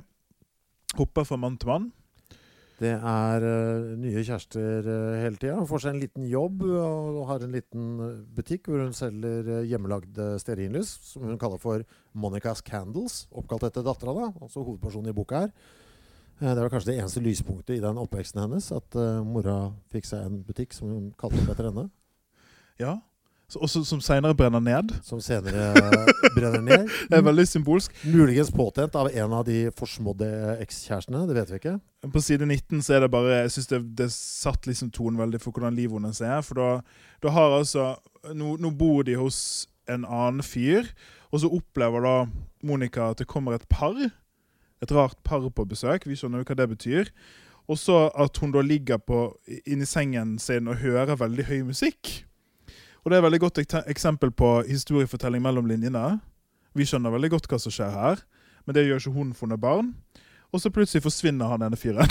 hopper 0.99 1.27
fra 1.27 1.39
mann 1.41 1.59
til 1.59 1.73
mann. 1.73 1.89
Det 2.81 2.95
er 2.95 3.45
uh, 3.45 3.91
nye 4.01 4.23
kjærester 4.25 4.87
uh, 4.87 5.19
hele 5.21 5.37
tida. 5.37 5.59
Hun 5.59 5.69
får 5.69 5.83
seg 5.85 5.97
en 5.97 6.01
liten 6.01 6.31
jobb 6.31 6.63
og 6.65 7.19
har 7.29 7.43
en 7.45 7.53
liten 7.53 7.91
butikk 8.37 8.71
hvor 8.71 8.87
hun 8.87 8.97
selger 8.97 9.51
uh, 9.51 9.67
hjemmelagde 9.69 10.31
stearinlys, 10.41 10.95
som 11.11 11.27
hun 11.29 11.41
kaller 11.41 11.61
for 11.61 11.85
Monicas 12.17 12.65
Candles, 12.65 13.27
oppkalt 13.35 13.67
etter 13.69 13.85
dattera, 13.85 14.31
altså 14.41 14.63
hovedpersonen 14.63 15.13
i 15.13 15.17
boka 15.19 15.45
her. 15.45 15.53
Eh, 16.41 16.55
det 16.55 16.63
var 16.63 16.71
kanskje 16.73 16.93
det 16.95 16.99
eneste 17.03 17.21
lyspunktet 17.25 17.77
i 17.77 17.83
den 17.85 17.99
oppveksten 18.01 18.41
hennes. 18.43 18.71
At 18.73 18.97
uh, 18.97 19.21
mora 19.27 19.71
fikk 19.93 20.09
seg 20.09 20.25
en 20.27 20.43
butikk 20.47 20.73
som 20.77 20.89
hun 20.89 21.09
kalte 21.21 21.41
opp 21.43 21.53
etter 21.53 21.69
henne. 21.71 21.89
Ja. 22.81 22.99
så- 23.51 23.61
også, 23.61 23.83
som 23.85 24.01
senere 24.01 24.35
brenner 24.35 24.61
ned. 24.61 24.93
som 25.03 25.21
senere 25.21 25.75
brenner 26.37 26.63
ned. 26.63 26.89
Det 27.11 27.19
er 27.19 27.23
veldig 27.27 27.47
symbolsk. 27.49 27.93
Muligens 28.07 28.51
påtent 28.55 28.95
av 28.95 29.11
en 29.11 29.33
av 29.33 29.45
de 29.45 29.71
forsmådde 29.77 30.29
ekskjærestene. 30.63 31.27
Det 31.29 31.35
vet 31.35 31.51
vi 31.51 31.59
ikke. 31.59 31.81
På 32.13 32.23
side 32.23 32.47
19 32.47 32.81
så 32.83 32.95
er 32.97 33.01
det 33.01 33.11
bare 33.11 33.43
Jeg 33.43 33.51
synes 33.51 33.67
det, 33.67 33.81
det 33.99 34.11
satt 34.15 34.67
liksom 34.71 34.91
tonen 34.95 35.19
veldig 35.21 35.41
for 35.43 35.51
hvordan 35.53 35.75
livet 35.77 35.99
hennes 35.99 36.21
er. 36.23 36.41
For 36.47 36.55
da, 36.55 36.71
da 37.23 37.29
har 37.35 37.59
altså 37.59 37.97
nå, 38.33 38.57
nå 38.63 38.71
bor 38.71 39.03
de 39.03 39.19
hos 39.19 39.67
en 39.91 40.05
annen 40.07 40.43
fyr, 40.47 40.87
og 41.33 41.41
så 41.43 41.51
opplever 41.51 42.01
da 42.07 42.15
Monica 42.63 43.11
at 43.11 43.19
det 43.19 43.27
kommer 43.27 43.59
et 43.59 43.67
par. 43.69 43.97
Et 44.81 44.93
rart 44.97 45.19
par 45.25 45.45
på 45.45 45.65
besøk. 45.69 46.07
Vi 46.09 46.17
skjønner 46.17 46.41
jo 46.41 46.49
hva 46.49 46.57
det 46.57 46.69
betyr. 46.71 47.13
Og 47.71 47.79
så 47.79 48.09
at 48.19 48.37
hun 48.43 48.55
da 48.55 48.63
ligger 48.65 48.99
på, 48.99 49.29
inni 49.69 49.87
sengen 49.87 50.39
sin 50.43 50.69
og 50.69 50.81
hører 50.81 51.21
veldig 51.21 51.47
høy 51.47 51.61
musikk. 51.69 52.25
Og 53.05 53.11
det 53.11 53.17
er 53.17 53.23
et 53.23 53.29
veldig 53.29 53.43
godt 53.45 53.61
eksempel 53.87 54.33
på 54.33 54.63
historiefortelling 54.69 55.43
mellom 55.45 55.69
linjene. 55.71 56.19
Vi 56.77 56.87
skjønner 56.87 57.15
veldig 57.15 57.31
godt 57.37 57.49
hva 57.51 57.59
som 57.63 57.73
skjer 57.75 57.95
her, 57.95 58.25
men 58.67 58.77
det 58.77 58.85
gjør 58.87 59.01
ikke 59.03 59.15
hun 59.15 59.31
for 59.37 59.51
noe 59.51 59.61
barn. 59.61 59.95
Og 60.51 60.63
så 60.63 60.73
plutselig 60.75 61.05
forsvinner 61.07 61.53
han 61.53 61.65
denne 61.65 61.79
fyren. 61.79 62.11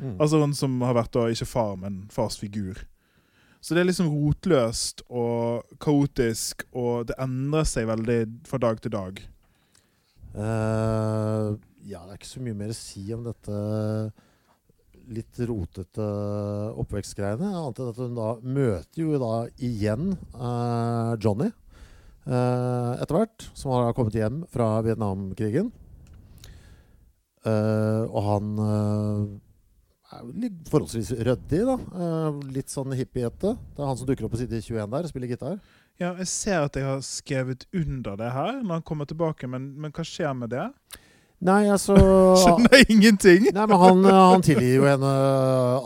Mm. 0.00 0.14
Altså 0.16 0.38
han 0.40 0.54
som 0.56 0.78
har 0.80 0.96
vært 0.96 1.12
da 1.12 1.26
ikke 1.28 1.48
far, 1.50 1.74
men 1.76 2.06
fars 2.14 2.38
figur. 2.40 2.78
Så 3.60 3.74
det 3.76 3.82
er 3.82 3.90
liksom 3.90 4.08
rotløst 4.08 5.02
og 5.12 5.66
kaotisk, 5.84 6.64
og 6.72 7.10
det 7.10 7.18
endrer 7.20 7.66
seg 7.68 7.90
veldig 7.90 8.20
fra 8.48 8.60
dag 8.62 8.80
til 8.80 8.94
dag. 8.94 9.20
Eh, 10.32 11.50
ja, 11.86 12.02
det 12.04 12.12
er 12.12 12.18
ikke 12.18 12.30
så 12.32 12.42
mye 12.44 12.58
mer 12.58 12.72
å 12.72 12.76
si 12.76 13.04
om 13.14 13.24
dette 13.26 13.60
litt 15.10 15.40
rotete 15.48 16.06
oppvekstgreiene. 16.78 17.50
Annet 17.50 17.80
enn 17.82 17.90
at 17.92 18.00
hun 18.00 18.16
da 18.18 18.30
møter 18.44 19.02
jo 19.02 19.18
da 19.20 19.34
igjen 19.58 20.12
eh, 20.14 21.12
Johnny 21.22 21.48
eh, 21.50 22.92
etter 23.00 23.16
hvert, 23.16 23.46
som 23.58 23.74
har 23.74 23.94
kommet 23.96 24.18
hjem 24.18 24.42
fra 24.52 24.72
Vietnamkrigen. 24.86 25.72
Eh, 27.48 28.02
og 28.04 28.26
han 28.26 28.54
eh, 28.66 29.26
er 30.20 30.56
forholdsvis 30.70 31.14
ryddig, 31.24 31.62
da. 31.66 31.76
Eh, 31.76 32.40
litt 32.58 32.72
sånn 32.72 32.94
hippiete. 32.98 33.56
Det 33.56 33.82
er 33.82 33.90
han 33.90 33.98
som 33.98 34.08
dukker 34.08 34.28
opp 34.28 34.36
på 34.36 34.42
side 34.42 34.62
21 34.62 34.90
der 34.94 35.10
spiller 35.10 35.32
gitar. 35.32 35.60
Ja, 36.00 36.14
jeg 36.16 36.30
ser 36.32 36.64
at 36.64 36.76
jeg 36.78 36.86
har 36.86 37.02
skrevet 37.04 37.66
under 37.76 38.16
det 38.16 38.30
her 38.32 38.60
når 38.62 38.78
han 38.78 38.84
kommer 38.88 39.08
tilbake, 39.08 39.48
men, 39.50 39.72
men 39.80 39.92
hva 39.92 40.04
skjer 40.06 40.32
med 40.36 40.52
det? 40.54 40.68
Nei, 41.40 41.62
altså 41.72 41.96
Skjønner 42.42 42.84
ingenting! 42.92 43.46
Nei, 43.56 43.64
men 43.64 43.80
han, 43.80 44.04
han 44.04 44.44
tilgir 44.44 44.74
jo 44.76 44.86
henne 44.88 45.10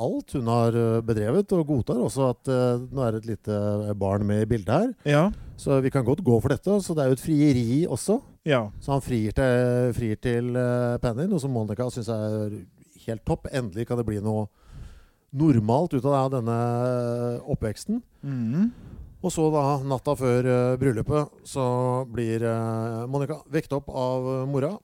alt 0.07 0.35
hun 0.35 0.51
har 0.51 0.79
eh, 0.79 1.01
bedrevet, 1.07 1.55
og 1.55 1.69
godtar 1.69 2.01
også 2.03 2.29
at 2.33 2.51
uh, 2.51 2.83
nå 2.83 3.05
er 3.07 3.15
det 3.15 3.23
et 3.23 3.31
lite 3.35 3.95
barn 4.01 4.27
med 4.27 4.43
i 4.43 4.49
bildet 4.51 4.75
her. 4.75 4.89
Ja. 5.07 5.25
Så 5.61 5.79
vi 5.85 5.93
kan 5.95 6.07
godt 6.07 6.25
gå 6.27 6.41
for 6.43 6.51
dette. 6.51 6.81
Så 6.83 6.97
det 6.97 7.05
er 7.05 7.13
jo 7.13 7.19
et 7.19 7.23
frieri 7.23 7.85
også. 7.87 8.19
Ja. 8.49 8.65
Så 8.83 8.97
han 8.97 9.05
frier 9.05 9.37
til, 9.37 9.95
frier 9.97 10.19
til 10.19 10.51
uh, 10.59 10.99
Penny, 11.03 11.29
noe 11.31 11.43
som 11.43 11.55
Monica 11.55 11.87
syns 11.95 12.11
er 12.11 12.59
helt 13.07 13.25
topp. 13.29 13.47
Endelig 13.55 13.87
kan 13.89 14.01
det 14.01 14.09
bli 14.09 14.19
noe 14.25 14.49
normalt 15.35 15.95
ut 15.95 16.05
av 16.07 16.33
denne 16.35 16.59
oppveksten. 17.51 18.03
Mm. 18.23 18.71
Og 19.25 19.33
så 19.33 19.47
da, 19.53 19.63
natta 19.89 20.15
før 20.19 20.47
uh, 20.47 20.75
bryllupet, 20.81 21.39
så 21.49 21.65
blir 22.13 22.45
uh, 22.45 23.05
Monica 23.11 23.41
vekt 23.53 23.73
opp 23.73 23.89
av 23.89 24.27
eh, 24.29 24.43
mora. 24.51 24.75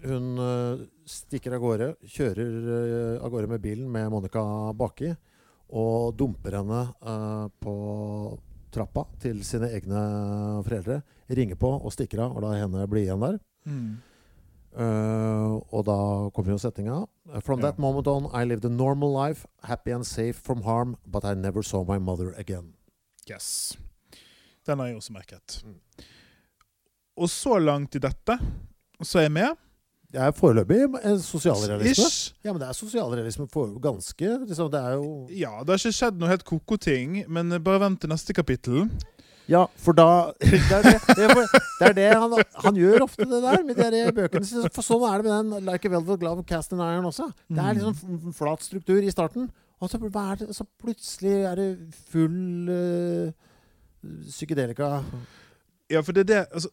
Hun 0.00 0.38
eh, 0.40 0.84
stikker 1.08 1.56
av 1.56 1.64
gårde, 1.64 1.88
kjører 2.08 2.68
eh, 2.76 3.16
av 3.20 3.32
gårde 3.32 3.50
med 3.50 3.64
bilen 3.64 3.90
med 3.92 4.08
Monica 4.12 4.42
baki, 4.76 5.12
og 5.76 6.14
dumper 6.18 6.56
henne 6.60 6.84
eh, 7.00 7.46
på 7.60 7.74
trappa 8.70 9.04
til 9.22 9.42
sine 9.46 9.70
egne 9.74 10.00
foreldre. 10.66 11.00
Ringer 11.30 11.58
på 11.58 11.72
og 11.78 11.92
stikker 11.94 12.22
av 12.24 12.36
og 12.36 12.44
lar 12.44 12.60
henne 12.60 12.86
bli 12.90 13.04
igjen 13.06 13.22
der. 13.22 13.40
Mm. 13.66 13.98
Uh, 14.70 15.58
og 15.74 15.82
da 15.82 15.96
kommer 16.30 16.54
jo 16.54 16.60
setninga. 16.62 17.00
From 17.42 17.58
that 17.58 17.74
that 17.74 17.82
moment 17.82 18.06
on 18.06 18.28
I 18.30 18.44
lived 18.44 18.64
a 18.64 18.70
normal 18.70 19.10
life, 19.10 19.44
happy 19.64 19.90
and 19.90 20.06
safe 20.06 20.38
from 20.38 20.62
harm, 20.62 20.96
but 21.04 21.24
I 21.24 21.34
never 21.34 21.62
saw 21.62 21.82
my 21.84 21.98
mother 21.98 22.32
again. 22.38 22.74
Yes. 23.28 23.76
Den 24.66 24.78
har 24.78 24.86
jeg 24.86 24.96
også 24.96 25.12
merket. 25.12 25.62
Mm. 25.66 25.80
Og 27.16 27.30
så 27.30 27.58
langt 27.58 27.94
i 27.94 27.98
dette 27.98 28.38
så 29.02 29.18
er 29.18 29.26
jeg 29.26 29.32
med. 29.32 29.69
Det 30.10 30.18
er 30.18 30.32
foreløpig 30.34 30.80
sosialrealisme. 31.22 32.06
Ish. 32.08 32.32
Ja, 32.42 32.50
men 32.52 32.58
det 32.62 32.68
er 32.68 32.74
sosialrealisme 32.74 33.46
for 33.52 33.70
ganske 33.82 34.32
liksom, 34.48 34.70
Det 34.72 34.80
er 34.80 34.96
jo 34.98 35.10
Ja, 35.30 35.52
det 35.62 35.70
har 35.76 35.78
ikke 35.84 35.94
skjedd 36.00 36.18
noe 36.18 36.30
helt 36.32 36.44
ko-ko 36.48 36.78
ting, 36.82 37.20
men 37.30 37.54
bare 37.62 37.84
vent 37.84 38.00
til 38.02 38.10
neste 38.10 38.34
kapittel. 38.34 38.88
Ja, 39.50 39.64
for 39.82 39.94
da 39.98 40.08
Det 40.40 40.50
er 40.50 40.82
det, 40.86 40.96
det, 41.14 41.24
er, 41.26 41.34
det, 41.34 41.86
er 41.88 41.94
det 41.96 42.08
han, 42.14 42.34
han 42.66 42.76
gjør 42.78 43.06
ofte, 43.06 43.26
det 43.26 43.40
der, 43.42 43.64
med 43.66 43.78
de 43.94 44.02
bøkene 44.18 44.46
sine. 44.46 44.70
For 44.74 44.86
sånn 44.86 45.06
er 45.08 45.22
det 45.22 45.26
med 45.30 45.36
den 45.60 45.66
Like 45.70 45.90
a 45.90 45.94
Velvet 45.94 46.20
Glove 46.22 46.44
Cast 46.46 46.74
in 46.74 46.82
Iron 46.82 47.06
også. 47.10 47.30
Det 47.50 47.62
er 47.62 47.78
liksom 47.78 47.94
f- 47.98 48.36
flat 48.38 48.62
struktur 48.66 49.02
i 49.02 49.10
starten, 49.14 49.48
og 49.80 49.90
så, 49.90 49.98
er 49.98 50.42
så 50.54 50.66
plutselig 50.82 51.36
er 51.48 51.58
det 51.58 51.68
full 52.12 52.68
uh, 52.70 53.30
psykedelika. 54.28 55.00
Ja, 55.90 56.00
for 56.06 56.14
det 56.14 56.22
er 56.22 56.28
det 56.28 56.40
altså, 56.54 56.68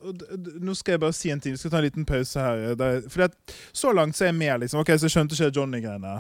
Nå 0.62 0.76
skal 0.78 0.94
jeg 0.94 1.02
bare 1.02 1.16
si 1.16 1.32
en 1.34 1.40
ting. 1.42 1.56
Vi 1.56 1.62
skal 1.62 1.74
ta 1.74 1.80
en 1.82 1.88
liten 1.88 2.06
pause 2.06 2.42
her. 2.42 2.76
Der, 2.78 3.02
for 3.10 3.26
det, 3.26 3.56
så 3.74 3.94
langt 3.96 4.18
så 4.18 4.28
er 4.28 4.32
jeg 4.32 4.40
med, 4.40 4.60
liksom. 4.66 4.84
Ok, 4.84 4.94
Så 5.02 5.10
skjønte 5.10 5.38
ikke 5.38 5.54
Johnny-greiene. 5.60 6.18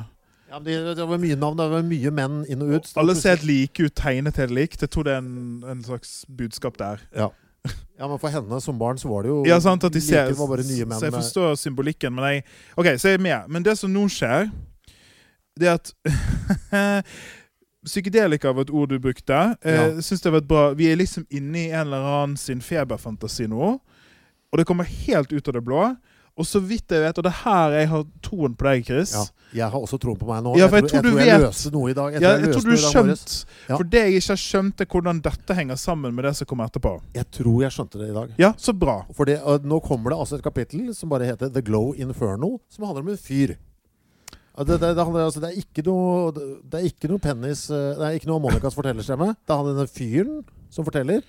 Ja, 0.47 0.59
men 0.59 0.65
det, 0.65 0.95
det 0.95 1.07
var 1.09 1.19
mye 1.19 1.35
navn, 1.35 1.57
det 1.59 1.67
var 1.71 1.83
mye 1.83 2.11
menn 2.15 2.37
inn 2.47 2.61
og 2.63 2.77
ut. 2.77 2.93
Og 2.95 3.01
Alle 3.01 3.15
ser 3.19 3.35
helt 3.35 3.43
like 3.49 3.83
ut, 3.83 3.93
tegnet 3.99 4.39
helt 4.39 4.55
likt. 4.55 4.81
Jeg 4.81 4.93
tror 4.93 5.03
det 5.03 5.17
er 5.17 5.19
en, 5.19 5.63
en 5.67 5.83
slags 5.83 6.21
budskap 6.39 6.79
der. 6.79 7.03
Ja. 7.15 7.27
ja, 7.99 8.07
men 8.07 8.15
for 8.21 8.31
henne 8.31 8.61
som 8.63 8.79
barn 8.79 8.97
så 9.01 9.11
var 9.11 9.27
det 9.27 9.33
jo 9.33 9.41
Ja, 9.49 9.59
sant 9.59 9.83
at 9.83 9.93
de 9.93 10.01
ser 10.01 10.29
like, 10.29 10.39
var 10.39 10.53
bare 10.53 10.63
nye 10.63 10.87
menn. 10.87 10.99
Så 11.01 11.09
jeg 11.09 11.17
forstår 11.17 11.59
symbolikken, 11.59 12.15
men 12.15 12.29
jeg 12.31 12.45
OK, 12.79 12.93
så 12.95 13.11
er 13.11 13.17
jeg 13.17 13.25
med. 13.27 13.51
Men 13.51 13.67
det 13.67 13.75
som 13.81 13.91
nå 13.91 14.07
skjer, 14.13 14.47
det 15.59 15.67
er 15.67 15.81
at 15.81 15.91
Psykedelika 17.87 18.51
var 18.53 18.67
et 18.67 18.73
ord 18.75 18.89
du 18.93 18.99
brukte. 18.99 19.39
Ja. 19.65 19.87
Synes 20.01 20.21
det 20.21 20.31
var 20.35 20.43
et 20.43 20.47
bra 20.49 20.67
Vi 20.77 20.91
er 20.91 20.99
liksom 20.99 21.25
inne 21.31 21.65
i 21.65 21.71
en 21.71 21.87
eller 21.87 22.03
annen 22.21 22.37
sin 22.37 22.61
feberfantasi 22.61 23.47
nå. 23.49 23.79
Og 24.51 24.59
det 24.61 24.67
kommer 24.69 24.87
helt 25.07 25.31
ut 25.33 25.47
av 25.47 25.57
det 25.57 25.63
blå. 25.65 25.87
Og 26.37 26.45
så 26.45 26.59
vidt 26.61 26.93
jeg 26.93 27.01
vet, 27.01 27.17
og 27.17 27.23
det 27.25 27.31
er 27.31 27.39
her 27.47 27.71
jeg 27.79 27.87
har 27.89 28.03
troen 28.21 28.53
på 28.53 28.65
deg, 28.67 28.83
Chris. 28.85 29.09
Ja, 29.17 29.23
jeg 29.57 29.69
har 29.73 29.81
også 29.81 29.97
troen 29.97 30.19
på 30.21 30.27
meg 30.29 30.43
nå. 30.45 30.51
Ja, 30.59 30.67
for 30.69 30.77
jeg 30.77 30.85
tror 30.91 30.99
jeg, 30.99 31.03
du 31.03 31.09
tror 31.09 31.19
jeg 31.23 31.31
vet- 31.33 31.45
løste 31.47 31.71
noe 31.73 31.89
i 31.89 31.95
dag. 31.97 32.11
Jeg 32.13 32.21
Ja, 32.21 32.27
tror 32.29 32.37
jeg, 32.37 32.45
jeg 32.45 32.53
tror 32.53 32.61
du 32.61 32.69
har 32.69 32.91
skjønt 32.93 33.45
Ja. 33.71 33.77
For 33.79 33.83
det 33.95 34.01
jeg 34.03 34.13
ikke 34.21 34.29
har 34.35 34.41
skjønt, 34.43 34.81
er 34.81 34.85
hvordan 34.85 35.21
dette 35.25 35.55
henger 35.57 35.75
sammen 35.81 36.13
med 36.13 36.23
det 36.25 36.35
som 36.37 36.45
kommer 36.45 36.69
etterpå. 36.69 37.01
Jeg 37.17 37.25
tror 37.31 37.61
jeg 37.65 37.71
skjønte 37.73 37.97
det 38.03 38.09
i 38.11 38.13
dag. 38.13 38.29
Ja, 38.37 38.51
så 38.53 38.77
bra. 38.77 38.99
For 39.17 39.25
det, 39.25 39.39
nå 39.65 39.79
kommer 39.81 40.09
det 40.13 40.19
altså 40.19 40.37
et 40.37 40.43
kapittel 40.45 40.93
som 40.93 41.09
bare 41.09 41.25
heter 41.25 41.49
The 41.51 41.61
Glow 41.65 41.95
Inferno, 41.97 42.59
som 42.69 42.85
handler 42.85 43.01
om 43.01 43.09
en 43.09 43.17
fyr. 43.17 43.55
Det, 44.57 44.79
det, 44.81 44.95
det, 44.97 45.03
altså, 45.05 45.41
det, 45.43 45.51
er 45.51 45.59
ikke 45.61 45.83
noe, 45.85 46.31
det 46.33 46.79
er 46.79 46.85
ikke 46.89 47.09
noe 47.11 47.21
Pennys 47.21 47.67
eh, 47.69 47.91
Det 47.93 48.05
er 48.07 48.15
ikke 48.17 48.29
noe 48.31 48.41
Monicas 48.41 48.73
fortellerstemme. 48.73 49.35
Det 49.45 49.53
er 49.53 49.59
han 49.61 49.67
denne 49.69 49.85
fyren 49.91 50.39
som 50.73 50.87
forteller. 50.87 51.21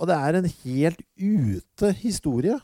Og 0.00 0.08
det 0.08 0.16
er 0.16 0.38
en 0.38 0.48
helt 0.64 1.02
ute 1.20 1.92
historie. 2.00 2.56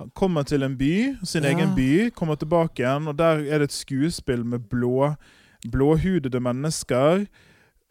Han 0.00 0.10
kommer 0.14 0.42
til 0.46 0.62
en 0.66 0.74
by, 0.78 1.16
sin 1.22 1.44
Ja. 1.46 1.52
egen 1.52 1.74
by, 1.76 2.10
kommer 2.14 2.34
tilbake 2.38 2.82
igjen, 2.82 3.06
og 3.10 3.18
der 3.18 3.44
er 3.46 3.58
det 3.62 3.68
et 3.70 3.76
skuespill 3.76 4.44
med 4.46 4.66
blå, 4.70 5.14
blåhudede 5.70 6.40
mennesker. 6.40 7.26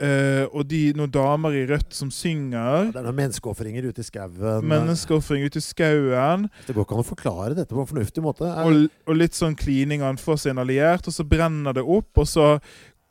Eh, 0.03 0.43
og 0.51 0.67
de, 0.69 0.81
noen 0.97 1.11
damer 1.13 1.55
i 1.57 1.63
rødt 1.69 1.95
som 1.95 2.11
synger. 2.13 2.91
Det 2.91 2.99
er 2.99 3.07
noen 3.07 3.17
menneskeofringer 3.17 3.87
ute 3.89 4.03
i 4.03 4.07
skauen. 4.07 4.67
Menneskeofring 4.67 5.47
ute 5.47 5.61
i 5.61 5.65
skauen. 5.65 6.47
Det 6.67 6.75
går 6.75 6.85
ikke 6.85 6.97
an 6.97 7.03
å 7.03 7.07
forklare 7.07 7.57
dette 7.57 7.73
på 7.73 7.81
en 7.83 7.89
fornuftig 7.89 8.23
måte. 8.25 8.49
Og, 8.65 8.87
og 9.07 9.17
litt 9.17 9.37
sånn 9.37 9.57
klining. 9.57 10.05
Han 10.05 10.19
får 10.21 10.49
en 10.51 10.61
alliert, 10.63 11.09
og 11.09 11.15
så 11.15 11.25
brenner 11.27 11.77
det 11.77 11.85
opp. 11.85 12.11
Og 12.21 12.29
så 12.29 12.53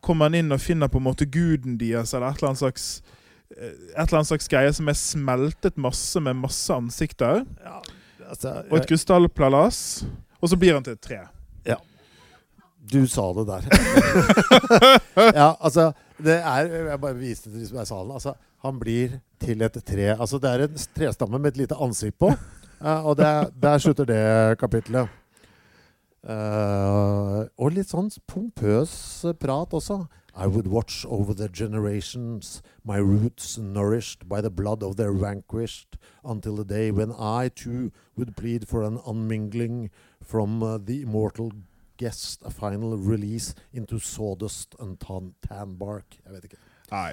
kommer 0.05 0.31
han 0.31 0.39
inn 0.39 0.55
og 0.55 0.63
finner 0.63 0.91
på 0.93 1.01
en 1.01 1.09
måte 1.09 1.27
guden 1.27 1.79
deres, 1.81 2.15
eller 2.15 2.31
et 2.31 2.41
eller 2.41 2.53
annet 2.53 2.63
slags 2.63 2.89
eh, 3.57 3.73
et 3.97 4.05
eller 4.05 4.21
annet 4.21 4.31
slags 4.31 4.51
greie 4.53 4.77
som 4.77 4.93
er 4.93 4.99
smeltet 5.01 5.81
masse 5.81 6.23
med 6.23 6.39
masse 6.39 6.71
ansikter. 6.75 7.43
altså, 8.29 8.61
Og 8.71 8.81
et 8.81 8.89
krystallpalass. 8.93 9.81
Og 10.43 10.53
så 10.53 10.59
blir 10.61 10.77
han 10.77 10.85
til 10.87 10.95
et 10.95 11.03
tre. 11.03 11.23
Ja. 11.67 11.81
Du 12.87 13.01
sa 13.11 13.33
det 13.35 13.47
der. 13.49 13.65
ja, 15.41 15.57
altså 15.59 15.91
det 16.19 16.39
er, 16.41 16.71
Jeg 16.91 17.01
bare 17.01 17.19
viste 17.19 17.51
til 17.51 17.61
de 17.61 17.67
som 17.69 17.79
er 17.79 17.87
i 17.87 17.91
salen. 17.91 18.13
Altså, 18.13 18.35
han 18.65 18.81
blir 18.81 19.21
til 19.41 19.63
et 19.63 19.79
tre. 19.85 20.09
Altså 20.15 20.39
Det 20.39 20.51
er 20.51 20.65
en 20.65 20.79
trestamme 20.97 21.39
med 21.39 21.55
et 21.55 21.57
lite 21.65 21.77
ansikt 21.77 22.19
på. 22.19 22.33
og 22.81 23.17
det, 23.17 23.55
der 23.63 23.79
slutter 23.79 24.05
det 24.05 24.59
kapitlet. 24.59 25.09
Uh, 26.27 27.47
og 27.55 27.71
litt 27.71 27.93
sånn 27.93 28.11
pompøs 28.27 29.23
prat 29.39 29.75
også. 29.77 30.07
I 30.37 30.49
would 30.49 30.67
watch 30.67 31.07
over 31.07 31.33
the 31.33 31.49
generations, 31.49 32.63
my 32.85 32.99
roots 32.99 33.57
nourished 33.57 34.29
by 34.29 34.41
the 34.43 34.51
blood 34.51 34.83
of 34.83 34.97
their 34.97 35.13
vanquished, 35.13 35.97
until 36.25 36.57
the 36.57 36.65
day 36.65 36.91
when 36.91 37.13
I 37.13 37.49
too 37.49 37.91
would 38.17 38.37
plead 38.37 38.69
for 38.69 38.83
an 38.83 38.99
unmingling 39.07 39.91
from 40.21 40.63
uh, 40.63 40.79
the 40.79 41.03
immortal 41.03 41.53
guest, 41.99 42.43
a 42.45 42.51
final 42.51 42.97
release 42.97 43.55
into 43.73 43.99
sawdust 43.99 44.75
and 44.81 44.99
tan, 45.01 45.35
tan 45.49 45.77
bark. 45.79 46.19
Jeg 46.25 46.33
vet 46.37 46.45
ikke. 46.51 46.61
Nei. 46.93 47.13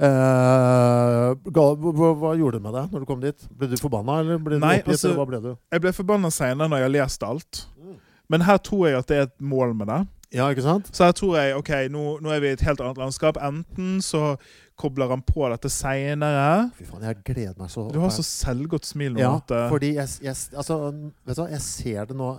Uh, 0.00 1.34
hva, 1.52 1.64
hva- 1.76 2.36
gjorde 2.38 2.56
det 2.56 2.62
med 2.64 2.72
deg 2.72 2.92
når 2.94 3.02
du 3.02 3.08
kom 3.08 3.20
dit? 3.20 3.42
Ble 3.52 3.68
du 3.68 3.76
forbanna, 3.76 4.20
eller 4.22 4.38
ble 4.40 4.56
du 4.56 4.62
Nei, 4.62 4.78
oppgitt? 4.80 4.94
altså- 4.96 5.26
ble 5.28 5.40
du? 5.44 5.50
Jeg 5.72 5.80
ble 5.84 5.92
forbanna 5.92 6.30
seinere 6.32 6.68
når 6.70 6.80
jeg 6.80 6.88
har 6.88 6.94
lest 6.96 7.22
alt. 7.26 7.66
Mm. 7.76 7.98
Men 8.30 8.40
her 8.46 8.56
tror 8.58 8.86
jeg 8.88 8.98
at 8.98 9.06
det 9.06 9.16
er 9.18 9.22
et 9.28 9.40
mål 9.40 9.74
med 9.76 9.88
det. 9.88 10.00
Ja, 10.32 10.46
ikke 10.48 10.62
sant? 10.62 10.86
Så 10.94 11.04
her 11.04 11.12
tror 11.12 11.36
jeg 11.36 11.56
ok, 11.58 11.70
nå, 11.90 12.20
nå 12.22 12.30
er 12.30 12.40
vi 12.40 12.46
i 12.52 12.54
et 12.54 12.60
helt 12.62 12.80
annet 12.80 12.96
landskap. 12.96 13.36
Enten 13.42 13.98
så 14.00 14.36
kobler 14.78 15.10
han 15.10 15.22
på 15.26 15.48
dette 15.50 15.68
seinere 15.68 16.70
Fy 16.78 16.86
faen, 16.88 17.02
jeg 17.02 17.18
gleder 17.26 17.58
meg 17.58 17.68
så 17.68 17.88
Du 17.92 17.98
har 18.00 18.12
så 18.14 18.22
selvgodt 18.24 18.86
smil. 18.86 19.18
Ja, 19.18 19.34
fordi 19.68 19.94
jeg, 19.98 20.08
jeg 20.22 20.36
Altså, 20.56 20.78
vet 21.26 21.36
du 21.36 21.44
jeg 21.50 21.60
ser 21.60 22.04
det 22.06 22.16
nå. 22.16 22.30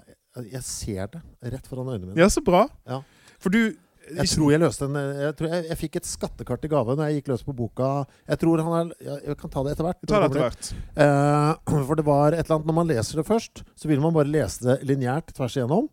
Jeg 0.52 0.64
ser 0.64 1.08
det 1.12 1.22
rett 1.54 1.66
foran 1.68 1.90
øynene 1.92 2.12
mine. 2.14 2.20
ja, 2.22 2.28
så 2.32 2.44
bra. 2.44 2.68
Ja. 2.88 3.02
For 3.40 3.50
du 3.50 3.74
Jeg 4.12 4.28
tror 4.28 4.50
jeg 4.52 4.60
løste 4.60 4.86
en 4.90 4.96
Jeg, 4.98 5.36
tror 5.38 5.48
jeg, 5.54 5.66
jeg 5.70 5.78
fikk 5.78 5.96
et 6.00 6.06
skattekart 6.10 6.64
i 6.66 6.68
gave 6.72 6.96
når 6.98 7.10
jeg 7.12 7.22
gikk 7.22 7.28
løs 7.32 7.44
på 7.46 7.54
boka. 7.56 8.06
Jeg 8.28 8.40
tror 8.42 8.64
han 8.64 8.74
er 8.92 8.96
Jeg, 9.06 9.20
jeg 9.28 9.38
kan 9.38 9.50
ta 9.54 9.64
det 9.64 9.72
etter 9.76 9.86
hvert. 9.88 10.02
Ta 10.08 10.20
det 10.20 10.30
etter 10.32 10.46
hvert. 10.48 10.74
Eh, 10.98 11.84
for 11.88 11.96
det 11.96 12.06
var 12.06 12.34
et 12.34 12.44
eller 12.46 12.56
annet 12.58 12.68
Når 12.72 12.78
man 12.80 12.88
leser 12.88 13.22
det 13.22 13.28
først, 13.28 13.64
så 13.76 13.88
vil 13.92 14.02
man 14.02 14.14
bare 14.14 14.32
lese 14.32 14.64
det 14.66 14.80
lineært 14.90 15.34
tvers 15.38 15.56
igjennom. 15.60 15.90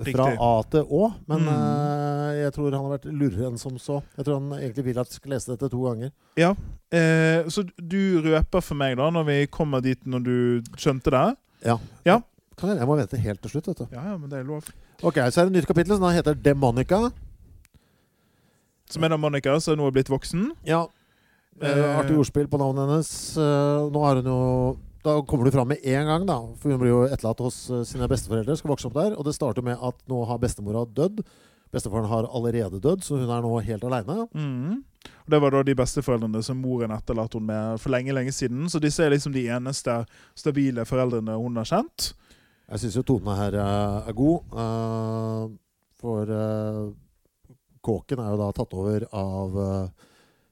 Fra 0.00 0.30
A 0.40 0.62
til 0.70 0.86
Å. 0.88 1.02
Men 1.28 1.42
Mm. 1.44 1.48
eh, 1.50 2.36
jeg 2.44 2.52
tror 2.54 2.70
han 2.72 2.84
har 2.86 2.94
vært 2.98 3.10
lurere 3.12 3.48
enn 3.50 3.58
som 3.58 3.74
så. 3.76 3.98
Jeg 4.16 4.24
tror 4.24 4.38
han 4.40 4.52
egentlig 4.62 4.84
vil 4.86 4.98
at 5.02 5.10
jeg 5.10 5.18
skal 5.18 5.32
lese 5.34 5.50
dette 5.50 5.68
to 5.68 5.80
ganger. 5.84 6.12
Ja. 6.40 6.54
Eh, 6.94 7.42
så 7.52 7.66
du 7.76 8.22
røper 8.24 8.62
for 8.64 8.78
meg, 8.80 8.96
da, 8.96 9.10
når 9.10 9.26
vi 9.26 9.46
kommer 9.52 9.82
dit 9.84 10.00
når 10.06 10.24
du 10.24 10.62
skjønte 10.78 11.10
det? 11.12 11.26
Ja. 11.66 11.76
Ja. 12.06 12.20
Kan 12.60 12.70
jeg, 12.74 12.78
jeg 12.82 12.86
må 12.90 12.96
vente 12.98 13.16
helt 13.24 13.40
til 13.42 13.50
slutt, 13.54 13.68
vet 13.72 13.78
du. 13.82 13.86
Ja, 13.96 14.02
ja, 14.12 14.16
men 14.20 14.28
det 14.30 14.38
er 14.42 14.44
lov. 14.48 14.66
Ok, 15.02 15.16
Så 15.32 15.40
er 15.40 15.48
det 15.48 15.54
et 15.54 15.58
nytt 15.62 15.66
kapittel 15.70 15.96
som 15.96 16.04
da 16.04 16.12
heter 16.12 16.34
Demonica. 16.36 17.06
Som 18.90 19.04
er 19.06 19.12
da 19.12 19.18
Monica, 19.20 19.54
som 19.62 19.78
nå 19.78 19.86
er 19.88 19.94
blitt 19.94 20.10
voksen. 20.10 20.50
Ja. 20.66 20.84
Eh, 21.60 21.68
Eh. 21.70 21.98
artig 21.98 22.16
ordspill 22.18 22.48
på 22.48 22.58
navnet 22.58 22.88
hennes. 22.88 23.36
Eh, 23.36 23.90
nå 23.90 24.04
har 24.04 24.16
hun 24.16 24.24
jo 24.24 24.78
Da 25.02 25.22
kommer 25.22 25.44
du 25.46 25.50
fram 25.50 25.66
med 25.68 25.78
en 25.82 26.04
gang, 26.06 26.26
da. 26.26 26.34
For 26.60 26.68
hun 26.68 26.78
blir 26.78 26.90
jo 26.90 27.06
etterlatt 27.08 27.38
hos 27.40 27.70
eh, 27.70 27.84
sine 27.84 28.06
besteforeldre. 28.06 28.54
Skal 28.54 28.68
vokse 28.68 28.84
opp 28.84 28.92
der. 28.92 29.14
Og 29.16 29.24
det 29.24 29.32
starter 29.34 29.62
med 29.64 29.78
at 29.80 29.94
nå 30.06 30.26
har 30.28 30.36
bestemora 30.38 30.84
dødd. 30.84 31.22
Bestefaren 31.72 32.04
har 32.06 32.26
allerede 32.28 32.78
dødd, 32.82 33.00
så 33.00 33.16
hun 33.16 33.30
er 33.30 33.40
nå 33.40 33.62
helt 33.64 33.82
aleine. 33.82 34.28
Mm. 34.34 34.82
Det 35.26 35.40
var 35.40 35.50
da 35.52 35.62
de 35.62 35.74
besteforeldrene 35.74 36.42
som 36.44 36.60
moren 36.60 36.90
etterlatt 36.90 37.32
hun 37.32 37.46
med 37.46 37.80
for 37.80 37.88
lenge 37.94 38.12
lenge 38.12 38.30
siden. 38.34 38.68
Så 38.68 38.78
disse 38.78 39.00
er 39.00 39.08
liksom 39.14 39.32
de 39.32 39.46
eneste 39.48 40.04
stabile 40.36 40.84
foreldrene 40.84 41.32
hun 41.40 41.56
har 41.56 41.64
kjent. 41.64 42.12
Jeg 42.70 42.84
syns 42.84 42.96
jo 43.00 43.02
tonen 43.06 43.34
her 43.34 43.56
eh, 43.58 44.10
er 44.10 44.14
god. 44.14 44.52
eh, 44.62 45.48
for 46.00 46.30
eh, 46.30 46.84
kåken 47.82 48.22
er 48.22 48.30
jo 48.30 48.38
da 48.40 48.52
tatt 48.56 48.76
over 48.78 49.08
av 49.16 49.56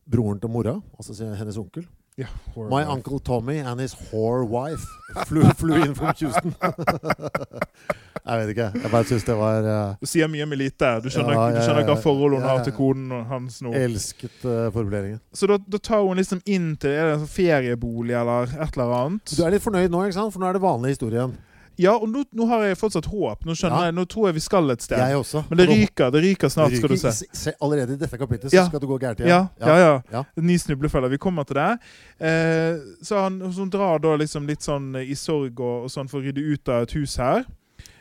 broren 0.08 0.40
til 0.40 0.50
mora, 0.50 0.74
altså 0.96 1.14
hennes 1.36 1.56
onkel. 1.60 1.86
Ja, 2.18 2.26
My 2.56 2.82
uncle 2.82 3.20
Tommy 3.22 3.60
and 3.60 3.78
his 3.80 3.94
whore 3.94 4.44
wife 4.44 4.82
flew, 5.28 5.44
flew 5.60 5.76
in 5.84 5.94
from 5.94 6.12
Houston. 6.18 6.54
jeg 8.26 8.40
vet 8.40 8.50
ikke. 8.56 8.66
Jeg 8.74 8.90
bare 8.90 9.06
syns 9.06 9.26
det 9.28 9.36
var 9.38 9.68
uh, 9.68 9.92
Du 10.00 10.08
sier 10.10 10.26
mye 10.32 10.48
med 10.50 10.58
lite. 10.58 10.90
Du 11.04 11.06
skjønner, 11.14 11.36
Ja, 11.36 11.44
ja, 11.52 11.60
du 11.60 11.62
skjønner 11.62 11.84
ja, 11.84 11.92
hva 11.92 11.96
forholdet 12.02 12.40
hun 12.40 12.42
Ja, 12.42 12.48
ja. 12.50 12.56
har 12.56 12.66
til 12.66 12.74
koden 12.74 13.12
hans 13.30 13.60
nå. 13.62 13.70
Elsket 13.78 14.42
uh, 14.42 14.66
formuleringen. 14.74 15.20
Så 15.30 15.46
da, 15.46 15.60
da 15.62 15.78
tar 15.78 16.02
hun 16.02 16.18
liksom 16.18 16.42
inn 16.50 16.72
til 16.82 16.90
er 16.96 17.04
det 17.06 17.14
en 17.20 17.22
sånn 17.22 17.30
feriebolig 17.36 18.18
eller 18.18 18.50
et 18.66 18.74
eller 18.74 18.96
annet. 18.98 19.36
Du 19.38 19.44
er 19.46 19.54
litt 19.54 19.62
fornøyd 19.68 19.94
nå, 19.94 20.02
ikke 20.08 20.18
sant? 20.18 20.34
For 20.34 20.42
nå 20.42 20.50
er 20.50 20.58
det 20.58 20.64
vanlig 20.66 20.96
historien. 20.96 21.38
Ja, 21.78 21.92
og 21.96 22.08
nå, 22.10 22.24
nå 22.34 22.46
har 22.50 22.64
jeg 22.66 22.76
fortsatt 22.80 23.06
håp. 23.06 23.44
Nå 23.46 23.54
skjønner 23.54 23.78
Ja. 23.78 23.84
jeg, 23.86 23.94
nå 23.94 24.04
tror 24.10 24.26
jeg 24.28 24.34
vi 24.34 24.40
skal 24.42 24.70
et 24.74 24.82
sted. 24.82 24.98
Jeg 24.98 25.14
også. 25.16 25.44
Men 25.48 25.58
det 25.60 25.66
ryker 25.70 26.10
det 26.10 26.22
ryker 26.24 26.48
snart, 26.50 26.70
det 26.74 26.78
skal 26.80 26.88
du 26.90 26.96
se. 26.96 27.12
se. 27.32 27.52
Allerede 27.62 27.94
i 27.94 28.00
dette 28.00 28.18
kapitlet 28.18 28.50
så 28.50 28.56
Ja. 28.56 28.66
skal 28.66 28.80
det 28.80 28.88
gå 28.88 28.98
gærent 28.98 29.20
Ja, 29.20 29.26
igjen. 29.26 29.48
ja, 29.60 29.76
ja. 29.78 30.02
Ja. 30.12 30.24
Ny 30.36 30.56
snublefeller. 30.58 31.08
Vi 31.08 31.18
kommer 31.18 31.44
til 31.46 31.54
det. 31.54 31.78
Eh, 32.20 32.80
så 33.02 33.22
han 33.22 33.38
så 33.40 33.58
hun 33.62 33.70
drar 33.70 33.98
da 34.02 34.16
liksom 34.16 34.46
litt 34.46 34.60
sånn 34.60 34.96
i 34.98 35.14
sorg 35.14 35.60
og, 35.60 35.84
og 35.84 35.88
sånn 35.90 36.08
for 36.10 36.18
å 36.20 36.24
rydde 36.26 36.42
ut 36.52 36.68
av 36.68 36.82
et 36.82 36.92
hus 36.98 37.16
her. 37.16 37.44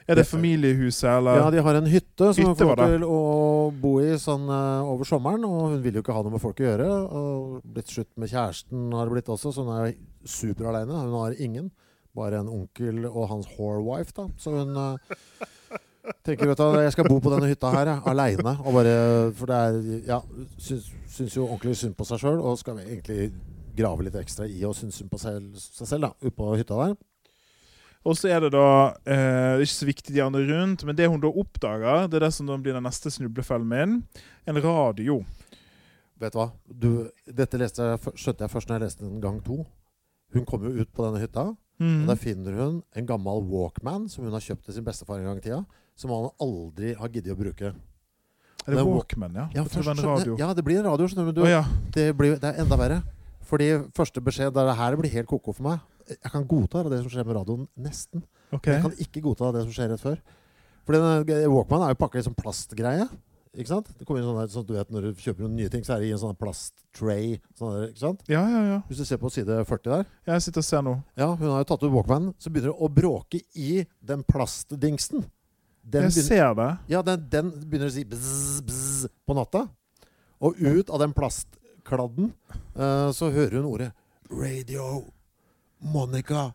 Er 0.10 0.16
det 0.16 0.24
familiehuset, 0.26 1.04
eller? 1.18 1.36
Ja, 1.36 1.50
de 1.52 1.62
har 1.62 1.76
en 1.76 1.86
hytte 1.92 2.34
som 2.34 2.46
hun 2.46 2.56
får 2.56 2.78
til 2.80 3.02
å 3.04 3.72
bo 3.76 4.00
i 4.00 4.14
sånn 4.18 4.48
eh, 4.48 4.88
over 4.88 5.04
sommeren. 5.04 5.44
Og 5.44 5.72
hun 5.74 5.82
vil 5.84 5.96
jo 5.96 6.02
ikke 6.02 6.14
ha 6.16 6.22
noe 6.24 6.32
med 6.32 6.42
folk 6.42 6.56
å 6.64 6.64
gjøre. 6.64 6.88
Og 7.12 7.62
blitt 7.62 7.92
slutt 7.92 8.08
med 8.18 8.30
kjæresten 8.32 8.94
har 8.96 9.06
det 9.06 9.14
blitt 9.18 9.28
også, 9.36 9.52
så 9.54 9.66
hun 9.68 9.76
er 9.86 9.94
superaleine. 10.26 10.96
Hun 10.96 11.12
har 11.12 11.36
ingen. 11.38 11.70
Bare 12.18 12.42
en 12.42 12.50
onkel 12.50 13.06
og 13.08 13.28
hans 13.32 13.50
whorewife, 13.58 14.14
da. 14.18 14.28
Så 14.42 14.56
hun 14.56 14.78
eh, 14.82 15.44
tenker 16.26 16.50
vet 16.50 16.62
du, 16.62 16.80
jeg 16.82 16.96
skal 16.96 17.10
bo 17.10 17.20
på 17.22 17.34
denne 17.34 17.50
hytta 17.52 17.72
her, 17.74 17.94
aleine. 18.10 18.56
For 18.64 19.50
det 19.52 19.60
er 19.60 19.78
Ja, 20.08 20.22
syns, 20.58 20.90
syns 21.14 21.38
jo 21.38 21.46
ordentlig 21.46 21.78
synd 21.78 21.98
på 21.98 22.08
seg 22.10 22.24
sjøl, 22.24 22.42
og 22.42 22.58
skal 22.62 22.82
egentlig 22.82 23.32
grave 23.78 24.08
litt 24.08 24.18
ekstra 24.18 24.48
i 24.50 24.64
og 24.66 24.74
synes 24.78 24.98
synd 24.98 25.14
på 25.14 25.22
seg, 25.22 25.52
seg 25.62 25.92
selv, 25.92 26.08
da, 26.08 26.14
ute 26.26 26.36
på 26.38 26.50
hytta 26.58 26.82
der. 26.82 26.98
Og 28.08 28.16
så 28.16 28.30
er 28.32 28.44
det 28.46 28.54
da 28.54 28.68
eh, 29.10 29.64
ikke 29.64 29.74
så 29.74 29.88
viktig 29.90 30.14
de 30.16 30.24
andre 30.24 30.46
rundt, 30.48 30.86
men 30.88 30.96
det 30.96 31.10
hun 31.12 31.20
da 31.22 31.28
oppdager, 31.28 32.06
det 32.08 32.20
er 32.20 32.28
det 32.28 32.34
som 32.36 32.48
da 32.48 32.56
blir 32.62 32.78
den 32.78 32.86
neste 32.88 33.12
snublefellen 33.12 33.68
min. 33.68 33.98
En 34.48 34.62
radio. 34.64 35.20
Vet 36.18 36.34
du 36.34 36.40
hva? 36.40 36.48
Du, 36.66 36.90
dette 37.28 37.60
jeg, 37.60 38.14
skjønte 38.16 38.46
jeg 38.46 38.54
først 38.54 38.70
når 38.70 38.78
jeg 38.78 38.86
leste 38.86 39.06
den 39.06 39.20
gang 39.22 39.42
to. 39.44 39.60
Hun 40.34 40.48
kommer 40.48 40.72
jo 40.72 40.86
ut 40.86 40.94
på 40.94 41.04
denne 41.06 41.22
hytta, 41.22 41.50
Mm. 41.78 42.02
og 42.02 42.08
der 42.10 42.18
finner 42.18 42.56
hun 42.58 42.78
en 42.98 43.06
gammel 43.06 43.44
Walkman 43.52 44.08
som 44.10 44.26
hun 44.26 44.34
har 44.34 44.42
kjøpt 44.42 44.66
til 44.66 44.74
sin 44.74 44.86
bestefar 44.86 45.20
en 45.20 45.28
gang 45.30 45.42
i 45.42 45.46
tida. 45.46 45.60
Som 45.98 46.14
han 46.14 46.32
aldri 46.42 46.96
har 46.98 47.12
giddet 47.14 47.34
å 47.34 47.38
bruke. 47.38 47.74
Er 48.68 48.76
det 48.76 48.86
Walkman, 48.86 49.38
ja? 49.38 49.46
Ja, 49.56 49.64
først, 49.64 49.94
det 49.96 50.06
radio. 50.06 50.38
ja 50.40 50.50
det 50.54 50.64
blir 50.66 50.82
en 50.82 50.90
radio, 50.90 51.08
skjønner 51.08 51.34
du. 51.34 51.44
Å 51.46 51.52
ja. 51.52 51.62
det, 51.96 52.10
blir, 52.18 52.36
det 52.42 52.50
er 52.50 52.64
enda 52.66 52.78
verre. 52.80 52.98
Fordi 53.48 53.70
første 53.96 54.22
beskjed 54.24 54.52
der 54.56 54.68
det 54.68 54.76
her 54.76 54.98
blir 55.00 55.14
helt 55.14 55.30
ko-ko 55.30 55.54
for 55.56 55.70
meg. 55.70 55.86
Jeg 56.12 56.32
kan 56.34 56.44
godta 56.48 56.84
det 56.92 57.00
som 57.04 57.12
skjer 57.12 57.28
med 57.28 57.38
radioen, 57.40 57.70
nesten. 57.80 58.26
Okay. 58.52 58.74
Men 58.74 58.76
jeg 58.76 58.84
kan 58.86 59.06
ikke 59.08 59.24
godta 59.24 59.54
det 59.56 59.64
som 59.66 59.76
skjer 59.76 59.94
rett 59.94 60.04
før. 60.04 60.20
Fordi 60.88 61.48
Walkman 61.52 61.86
er 61.86 61.94
jo 61.94 62.00
pakka 62.00 62.20
i 62.20 62.26
sånn 62.28 62.36
plastgreie. 62.38 63.08
Ikke 63.58 63.72
sant? 63.72 63.88
Det 63.98 64.06
kommer 64.06 64.22
inn 64.22 64.28
sånn 64.28 64.38
der, 64.38 64.50
sånn 64.54 64.66
du 64.68 64.76
vet 64.76 64.92
Når 64.94 65.08
du 65.08 65.22
kjøper 65.24 65.42
noen 65.46 65.56
nye 65.58 65.70
ting, 65.74 65.82
så 65.86 65.96
er 65.96 66.04
det 66.04 66.12
i 66.12 66.14
en 66.14 66.22
sånn 66.22 66.36
plasttray. 66.38 67.40
Sånn 67.58 67.74
der, 67.74 67.88
ikke 67.90 68.04
sant? 68.04 68.22
Ja, 68.30 68.44
ja, 68.54 68.60
ja. 68.68 68.76
Hvis 68.90 69.02
du 69.02 69.06
ser 69.10 69.18
på 69.22 69.32
side 69.34 69.58
40 69.66 69.90
der. 69.96 70.12
Jeg 70.30 70.44
sitter 70.46 70.62
og 70.62 70.68
ser 70.68 70.84
nå. 70.86 70.94
Ja, 71.18 71.32
hun 71.34 71.50
har 71.50 71.64
jo 71.64 71.70
tatt 71.72 71.86
ut 71.88 71.94
walkmanen. 71.96 72.36
Så 72.38 72.52
begynner 72.54 72.70
det 72.70 72.86
å 72.86 72.92
bråke 72.94 73.42
i 73.58 73.72
den 74.12 74.22
plastdingsen. 74.30 75.26
Den 75.82 76.06
Jeg 76.06 76.14
begynner, 76.14 76.28
ser 76.28 76.54
det. 76.60 76.70
ja, 76.94 77.02
den, 77.10 77.26
den 77.32 77.52
begynner 77.64 77.90
å 77.90 77.96
si 77.96 78.06
bzz, 78.06 78.62
bzz 78.68 79.10
på 79.26 79.38
natta. 79.40 79.66
Og 80.44 80.60
ut 80.62 80.92
av 80.94 81.02
den 81.02 81.16
plastkladden 81.18 82.30
uh, 82.78 83.10
så 83.16 83.32
hører 83.34 83.58
hun 83.58 83.72
ordet 83.72 83.90
Radio 84.30 85.08
Monica. 85.80 86.52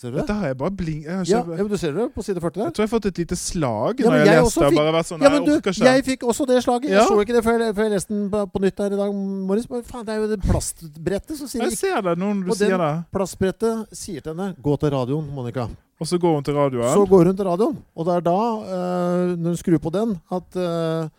Ser 0.00 0.08
du 0.08 0.16
det? 0.16 0.22
Dette 0.22 0.34
har 0.38 0.48
jeg 0.48 0.56
bare 0.56 0.72
blink... 0.72 1.02
Jeg, 1.04 1.26
Ja, 1.28 1.40
ja, 1.44 1.56
men 1.60 1.68
du 1.68 1.76
ser 1.76 1.92
det 1.92 2.06
på 2.14 2.22
side 2.24 2.40
40 2.40 2.62
jeg 2.62 2.72
tror 2.72 2.84
jeg 2.84 2.88
har 2.88 2.92
fått 2.94 3.08
et 3.10 3.18
lite 3.20 3.36
slag 3.36 3.98
Ja, 4.00 4.06
når 4.08 4.14
jeg, 4.16 4.28
jeg 4.30 4.44
leste 4.46 4.62
fikk- 4.64 4.78
Bare 4.78 4.94
vært 4.94 5.08
sånn 5.10 5.24
Ja, 5.26 5.30
men 5.34 5.44
du, 5.44 5.50
jeg 5.52 5.90
jeg 5.90 6.04
fikk 6.06 6.24
også 6.32 6.46
det 6.48 6.60
slaget. 6.64 6.88
Ja. 6.88 7.02
Jeg 7.02 7.10
så 7.10 7.18
ikke 7.20 7.36
det 7.36 7.42
før, 7.44 7.64
før 7.76 7.84
jeg 7.84 7.92
leste 7.92 8.14
den 8.14 8.22
på, 8.32 8.40
på 8.54 8.62
nytt 8.64 8.80
her 8.80 8.96
i 8.96 9.00
dag 9.02 9.18
morges. 9.50 9.68
Men 9.68 9.84
faen, 9.90 10.06
det 10.08 10.14
er 10.14 10.22
jo 10.22 10.30
det 10.30 10.38
plastbrettet 10.46 11.36
som 11.42 11.50
sier 11.52 11.66
Jeg 11.66 11.76
ser 11.76 12.00
det 12.06 12.14
nå 12.22 12.30
når 12.38 12.48
du 12.48 12.56
sier 12.62 12.80
det. 12.80 12.88
Plastbrettet 13.12 13.92
sier 14.00 14.24
til 14.24 14.32
henne 14.32 14.54
'gå 14.56 14.78
til 14.80 14.94
radioen, 14.96 15.28
Monica'. 15.36 15.68
Og 16.00 16.08
så 16.08 16.16
går 16.16 16.34
hun 16.38 16.44
til 16.48 16.56
radioen. 16.56 16.94
Så 16.96 17.04
går 17.04 17.28
hun 17.28 17.36
til 17.36 17.44
radioen, 17.44 17.76
og 17.92 18.06
det 18.08 18.14
er 18.16 18.24
da, 18.24 18.38
eh, 18.64 19.36
når 19.36 19.52
hun 19.52 19.60
skrur 19.60 19.78
på 19.84 19.92
den, 19.92 20.16
at 20.32 20.56
eh, 20.56 21.10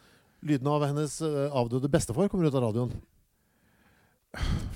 lyden 0.41 0.67
av 0.74 0.88
hennes 0.89 1.22
eh, 1.22 1.54
avdøde 1.54 1.86
bestefar 1.91 2.34
kommer 2.34 2.50
ut 2.50 2.58
av 2.58 2.65
radioen. 2.65 2.89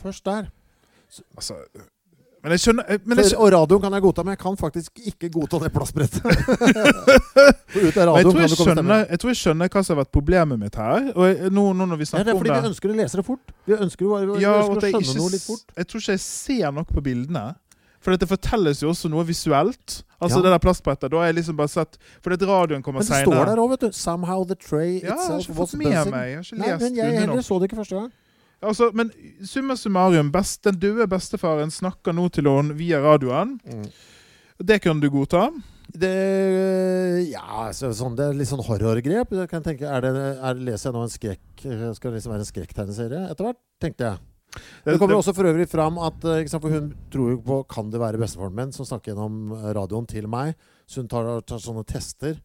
Først 0.04 0.26
der. 0.30 0.52
Altså, 1.34 1.58
men 2.45 2.53
jeg 2.53 2.62
skjønner 2.63 2.84
jeg- 2.93 3.01
men 3.05 3.17
jeg, 3.17 3.25
For, 3.25 3.29
skjønner, 3.31 3.45
og 3.45 3.53
radioen 3.55 3.81
kan 3.86 3.93
jeg 3.97 4.03
godta, 4.05 4.23
men 4.25 4.31
jeg 4.36 4.41
kan 4.45 4.55
faktisk 4.62 4.91
ikke 5.12 5.29
godta 5.34 5.60
det 5.65 5.71
plastbrettet. 5.73 6.21
Jeg, 7.75 7.91
tror 7.93 8.39
jeg, 8.39 8.49
det 8.49 8.58
skjønner, 8.58 9.01
jeg 9.10 9.19
tror 9.19 9.29
jeg 9.34 9.38
skjønner 9.39 9.67
hva 9.73 9.81
som 9.84 9.95
har 9.97 10.05
vært 10.05 10.12
problemet 10.15 10.60
mitt 10.62 10.75
her. 10.79 11.10
Og 11.12 11.51
nå, 11.51 11.63
nå 11.75 11.88
når 11.89 11.97
vi 11.99 12.05
Ja, 12.05 12.10
snakker 12.13 12.23
det 12.29 12.31
er 12.31 12.39
fordi 12.39 12.51
om 12.53 12.63
vi 12.63 12.69
ønsker 12.69 12.93
å 12.93 12.95
lese 12.95 13.19
det 13.19 13.25
fort. 13.27 13.51
Vi 13.67 13.73
ønsker, 13.75 14.05
vi 14.05 14.41
Ja, 14.41 14.53
ønsker 14.62 14.77
å 14.77 14.79
skjønne 14.79 15.01
ikke, 15.01 15.17
noe 15.19 15.31
litt 15.34 15.43
fort. 15.43 15.65
jeg 15.75 15.88
tror 15.91 15.99
ikke 16.05 16.15
jeg 16.15 16.23
ser 16.23 16.71
nok 16.77 16.88
på 16.95 17.03
bildene. 17.03 17.43
For 18.05 18.15
det 18.15 18.29
fortelles 18.29 18.79
jo 18.86 18.89
også 18.93 19.10
noe 19.10 19.25
visuelt. 19.25 20.03
Altså 20.21 20.38
Ja. 20.38 20.43
det 20.45 20.51
der 20.55 20.60
plastbrettet. 20.62 21.10
Da 21.12 21.17
har 21.17 21.25
jeg 21.34 21.36
liksom 21.41 21.58
bare 21.58 21.67
sett 21.73 21.97
For 22.21 22.29
det 22.29 22.47
radioen 22.47 22.84
kommer 22.86 23.01
Men 23.01 23.08
det 23.08 23.25
står 23.25 23.34
der 23.34 23.45
seinere. 23.45 23.58
òg, 23.60 23.69
vet 23.71 23.79
du. 23.81 23.89
'Somehow 23.91 24.43
the 24.47 24.55
tray 24.55 25.01
Ja, 25.03 25.13
itself 25.15 25.49
was 25.58 25.73
buzzing'. 25.73 25.77
meg. 25.79 25.88
Jeg 25.91 25.95
har 25.97 26.05
ikke 26.05 26.58
Nei, 26.58 26.67
lest 26.69 26.81
men 26.81 26.95
jeg 26.95 27.19
heller 27.19 27.41
så 27.41 27.60
det 27.60 27.71
ikke 27.71 27.77
første 27.81 27.95
gang. 27.99 28.12
Altså, 28.63 28.89
men 28.96 29.12
summa 29.46 29.76
summarum, 29.78 30.32
best, 30.34 30.62
den 30.65 30.78
døde 30.80 31.08
bestefaren 31.12 31.72
snakker 31.74 32.15
nå 32.15 32.30
til 32.34 32.48
henne 32.50 32.76
via 32.78 33.02
radioen. 33.04 33.58
Det 34.63 34.80
kan 34.84 35.02
du 35.04 35.10
godta. 35.12 35.50
Det 35.96 36.12
Ja, 37.30 37.70
så, 37.76 37.91
sånn, 37.96 38.15
det 38.18 38.30
er 38.30 38.38
litt 38.38 38.50
sånn 38.50 38.63
horrorgrep. 38.65 39.36
Jeg 39.38 39.52
kan 39.52 39.63
tenke, 39.63 39.88
er 39.88 40.04
det, 40.04 40.13
er, 40.15 40.63
Leser 40.68 40.89
jeg 40.89 40.96
nå 40.96 41.04
en 41.06 41.13
skrekk 41.13 41.62
Skal 41.62 42.10
det 42.10 42.18
liksom 42.18 42.34
være 42.34 42.44
en 42.44 42.50
skrekktegneserie 42.50 43.22
etter 43.30 43.48
hvert? 43.48 43.62
Tenkte 43.84 44.10
jeg. 44.10 44.24
Det 44.86 44.96
kommer 45.02 45.20
også 45.20 45.34
for 45.36 45.50
øvrig 45.50 45.68
fram 45.68 45.98
at 46.00 46.26
eh, 46.32 46.46
sant, 46.48 46.63
hun 46.72 46.91
tror 47.12 47.34
jo 47.34 47.39
på 47.44 47.58
Kan 47.72 47.89
det 47.91 48.00
være 48.00 48.20
bestefaren 48.22 48.56
min 48.56 48.74
som 48.76 48.88
snakker 48.88 49.13
gjennom 49.13 49.56
eh, 49.58 49.72
radioen 49.78 50.08
til 50.10 50.28
meg. 50.32 50.56
Så 50.88 51.04
hun 51.04 51.10
tar, 51.12 51.30
tar 51.48 51.63
sånne 51.63 51.86
tester. 51.88 52.38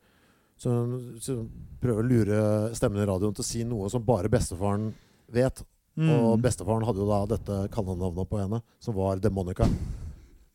Så 0.61 0.73
hun, 0.75 0.97
så 1.23 1.41
hun 1.41 1.51
prøver 1.81 2.05
å 2.05 2.11
lure 2.11 2.41
stemmen 2.77 3.03
i 3.03 3.09
radioen 3.09 3.37
til 3.37 3.47
å 3.47 3.51
si 3.51 3.65
noe 3.67 3.91
som 3.93 4.05
bare 4.07 4.31
bestefaren 4.33 4.91
vet. 5.33 5.63
Mm. 6.01 6.11
Og 6.17 6.41
bestefaren 6.41 6.87
hadde 6.89 7.03
jo 7.03 7.09
da 7.11 7.21
dette 7.29 7.59
kallenavnet 7.75 8.29
på 8.31 8.41
henne, 8.41 8.63
som 8.81 8.97
var 8.97 9.21
Demonica. 9.21 9.69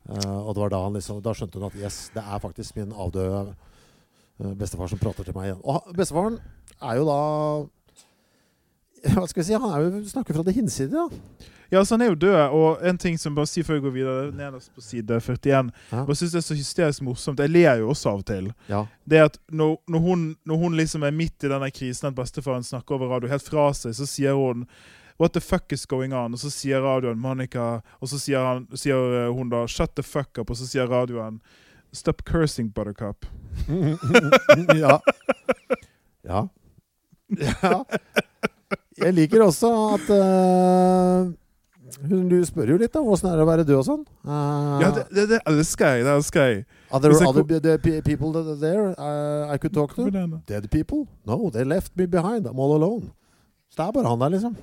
Uh, 0.05 0.41
og 0.41 0.51
det 0.53 0.61
var 0.61 0.69
da 0.69 0.79
han 0.83 0.93
liksom 0.93 1.17
Da 1.25 1.31
skjønte 1.33 1.57
hun 1.57 1.65
at 1.65 1.77
yes, 1.79 2.11
det 2.13 2.21
er 2.21 2.41
faktisk 2.43 2.75
min 2.77 2.91
avdøde 2.93 3.39
eh, 3.49 4.51
bestefar 4.53 4.91
som 4.91 5.01
prater 5.01 5.25
til 5.25 5.33
meg 5.37 5.49
igjen. 5.49 5.63
Og 5.65 5.87
bestefaren 5.97 6.37
er 6.77 6.99
jo 6.99 7.07
da 7.09 7.19
Hva 9.15 9.25
skal 9.29 9.41
vi 9.41 9.47
si? 9.47 9.57
Han 9.57 9.73
er 9.73 9.85
jo, 9.85 10.03
snakker 10.09 10.37
fra 10.37 10.45
det 10.45 10.53
hinsidige, 10.57 11.05
da. 11.05 11.49
Ja, 11.71 11.79
altså 11.79 11.95
han 11.95 12.05
er 12.05 12.11
jo 12.11 12.17
død, 12.21 12.35
og 12.53 12.83
en 12.85 12.97
ting 13.01 13.17
som 13.19 13.35
bare 13.35 13.49
sier 13.49 13.65
før 13.65 13.79
jeg 13.79 13.83
går 13.85 13.93
videre, 13.95 14.25
nederst 14.37 14.69
på 14.75 14.83
side 14.85 15.17
41 15.17 15.71
Ja. 15.91 16.03
Jeg 16.07 16.17
synes 16.19 16.31
det 16.31 16.39
er 16.39 16.45
så 16.45 16.57
hysterisk 16.57 17.01
morsomt. 17.05 17.41
Jeg 17.41 17.49
ler 17.49 17.81
jo 17.81 17.89
også 17.89 18.11
av 18.11 18.21
og 18.21 18.25
til. 18.29 18.51
Ja. 18.69 18.83
Det 19.09 19.23
at 19.23 19.39
når, 19.49 19.79
når, 19.87 19.99
hun, 19.99 20.27
når 20.45 20.61
hun 20.61 20.77
liksom 20.77 21.03
er 21.03 21.15
midt 21.15 21.43
i 21.43 21.49
denne 21.49 21.71
krisen 21.73 22.07
at 22.07 22.15
bestefaren 22.17 22.63
snakker 22.63 22.95
over 22.95 23.15
radio 23.15 23.29
helt 23.29 23.49
fra 23.49 23.71
seg, 23.73 23.97
så 23.97 24.05
sier 24.09 24.37
hun 24.37 24.67
What 25.17 25.33
the 25.33 25.41
fuck 25.41 25.71
is 25.71 25.85
going 25.85 26.13
on? 26.13 26.33
Og 26.33 26.39
så 26.39 26.49
sier 26.51 26.81
radioen 26.83 27.19
Monica 27.19 27.79
Og 28.01 28.09
så 28.11 28.19
sier, 28.19 28.41
han, 28.43 28.65
sier 28.75 28.97
eh, 29.21 29.29
hun 29.31 29.49
da 29.49 29.63
Shut 29.67 29.95
the 29.95 30.03
fuck 30.03 30.37
up. 30.41 30.49
Og 30.51 30.59
så 30.59 30.67
sier 30.67 30.89
radioen 30.91 31.39
Stop 31.95 32.25
cursing, 32.27 32.73
buttercup. 32.75 33.25
ja. 34.75 34.97
ja. 36.27 36.41
Ja. 37.39 37.83
Jeg 38.97 39.13
liker 39.13 39.43
også 39.45 39.69
at 39.95 40.09
uh, 40.11 41.31
hun, 42.09 42.27
Du 42.29 42.35
spør 42.45 42.73
jo 42.73 42.77
litt, 42.81 42.95
om 42.99 43.07
Åssen 43.13 43.29
er 43.31 43.39
det 43.39 43.45
å 43.45 43.47
være 43.47 43.65
død 43.67 43.79
og 43.79 43.87
sånn? 43.87 44.03
Uh, 44.27 44.83
Ja, 44.83 44.91
det, 44.97 45.05
det, 45.15 45.25
det 45.31 45.39
elsker 45.47 45.95
jeg. 45.95 46.05
Det 46.07 46.13
elsker 46.19 46.49
jeg. 46.49 46.63
Are 46.91 46.99
there 46.99 47.27
other 47.27 47.43
dead 47.47 47.81
people 48.03 48.31
that 48.35 48.47
are 48.47 48.59
there 48.59 48.91
uh, 48.99 49.47
I 49.53 49.57
could 49.57 49.73
talk 49.73 49.95
to? 49.95 50.09
Dead 50.47 50.69
people? 50.71 51.07
No, 51.23 51.49
they 51.49 51.63
left 51.63 51.95
me 51.95 52.05
behind. 52.07 52.47
I'm 52.47 52.59
all 52.59 52.75
alone. 52.75 53.13
Så 53.71 53.81
det 53.81 53.87
er 53.87 53.95
bare 53.95 54.11
han 54.11 54.19
der, 54.21 54.35
liksom. 54.35 54.55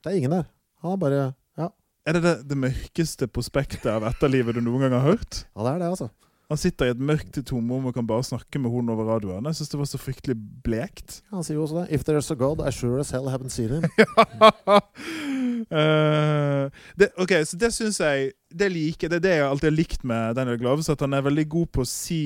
Det 0.00 0.12
er 0.12 0.16
ingen 0.16 0.32
der. 0.32 0.48
Han 0.82 0.92
er 0.92 0.96
bare 0.96 1.20
Ja, 1.58 1.68
Er 2.06 2.12
det, 2.16 2.22
det 2.24 2.48
det 2.48 2.56
mørkeste 2.58 3.28
prospektet 3.28 3.86
av 3.92 4.02
etterlivet 4.08 4.56
du 4.56 4.60
noen 4.64 4.80
gang 4.86 4.92
har 4.96 5.04
hørt? 5.12 5.44
ja 5.56 5.66
det 5.66 5.74
er 5.74 5.78
det, 5.84 5.90
altså. 5.92 6.08
Han 6.50 6.58
sitter 6.58 6.88
i 6.88 6.90
et 6.90 6.98
mørkt 6.98 7.36
tomrom 7.46 7.84
og 7.86 7.94
kan 7.94 8.06
bare 8.08 8.24
snakke 8.26 8.58
med 8.58 8.72
hun 8.74 8.88
over 8.90 9.06
radioen. 9.06 9.44
Jeg 9.46 9.54
syns 9.60 9.68
det 9.70 9.78
var 9.78 9.86
så 9.86 10.00
fryktelig 10.02 10.34
blekt. 10.64 11.20
Han 11.30 11.44
sier 11.46 11.54
jo 11.60 11.62
også 11.62 11.76
det. 11.84 11.92
If 11.94 12.02
there's 12.08 12.26
a 12.32 12.34
God, 12.34 12.58
I 12.66 12.72
sure 12.74 12.98
as 12.98 13.12
hell 13.14 13.28
haven't 13.30 13.54
seen 13.54 13.70
him. 13.70 13.84
uh, 15.70 16.66
det, 16.98 17.12
ok, 17.22 17.32
så 17.46 17.56
det 17.60 17.70
syns 17.74 18.00
jeg 18.00 18.32
Det 18.50 18.66
liker 18.72 19.08
Det 19.12 19.20
er 19.20 19.24
det 19.28 19.34
jeg 19.36 19.46
alltid 19.46 19.70
har 19.70 19.76
likt 19.76 20.04
med 20.04 20.34
Daniel 20.40 20.58
Glaves, 20.58 20.88
at 20.90 21.00
han 21.06 21.14
er 21.14 21.22
veldig 21.28 21.46
god 21.52 21.70
på 21.76 21.84
å 21.84 21.88
si 21.88 22.22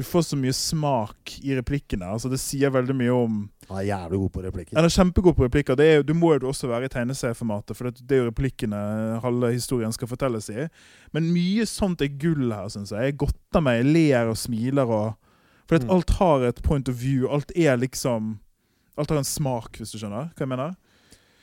Du 0.00 0.04
får 0.08 0.22
så 0.30 0.36
mye 0.40 0.54
smak 0.56 1.34
i 1.44 1.52
replikkene. 1.58 2.06
Altså 2.08 2.30
Det 2.32 2.38
sier 2.40 2.72
veldig 2.72 2.94
mye 2.96 3.12
om 3.12 3.34
Han 3.68 3.76
er 3.82 3.88
jævlig 3.90 4.20
god 4.22 4.30
på 4.32 4.42
replikker. 4.46 4.76
Han 4.78 4.86
er 4.88 4.94
kjempegod 4.94 5.36
på 5.36 5.44
replikker. 5.44 5.76
Det, 5.76 5.86
er, 5.98 6.02
det 6.08 6.16
må 6.16 6.32
jo 6.38 6.48
også 6.48 6.70
være 6.70 6.88
i 6.88 6.92
tegneserieformatet, 6.94 7.76
for 7.76 7.90
det, 7.90 8.00
det 8.08 8.16
er 8.16 8.22
jo 8.24 8.30
replikkene 8.30 8.80
halve 9.22 9.52
historien 9.52 9.92
skal 9.92 10.08
fortelles 10.10 10.48
i. 10.50 10.64
Men 11.12 11.28
mye 11.34 11.66
sånt 11.68 12.00
er 12.02 12.08
gull 12.22 12.48
her, 12.50 12.70
syns 12.72 12.94
jeg. 12.96 13.10
Jeg 13.12 13.18
godter 13.20 13.62
meg, 13.66 13.82
jeg 13.82 13.90
ler 13.92 14.32
og 14.32 14.40
smiler 14.40 14.88
og 14.88 15.10
For 15.70 15.78
Mm. 15.78 15.90
alt 15.94 16.10
har 16.18 16.42
et 16.48 16.62
point 16.66 16.88
of 16.88 16.96
view. 16.98 17.28
Alt 17.30 17.52
er 17.54 17.76
liksom 17.78 18.38
Alt 18.98 19.10
har 19.12 19.20
en 19.20 19.24
smak, 19.24 19.76
hvis 19.78 19.92
du 19.92 19.98
skjønner 20.00 20.32
hva 20.34 20.42
jeg 20.42 20.48
mener? 20.50 20.74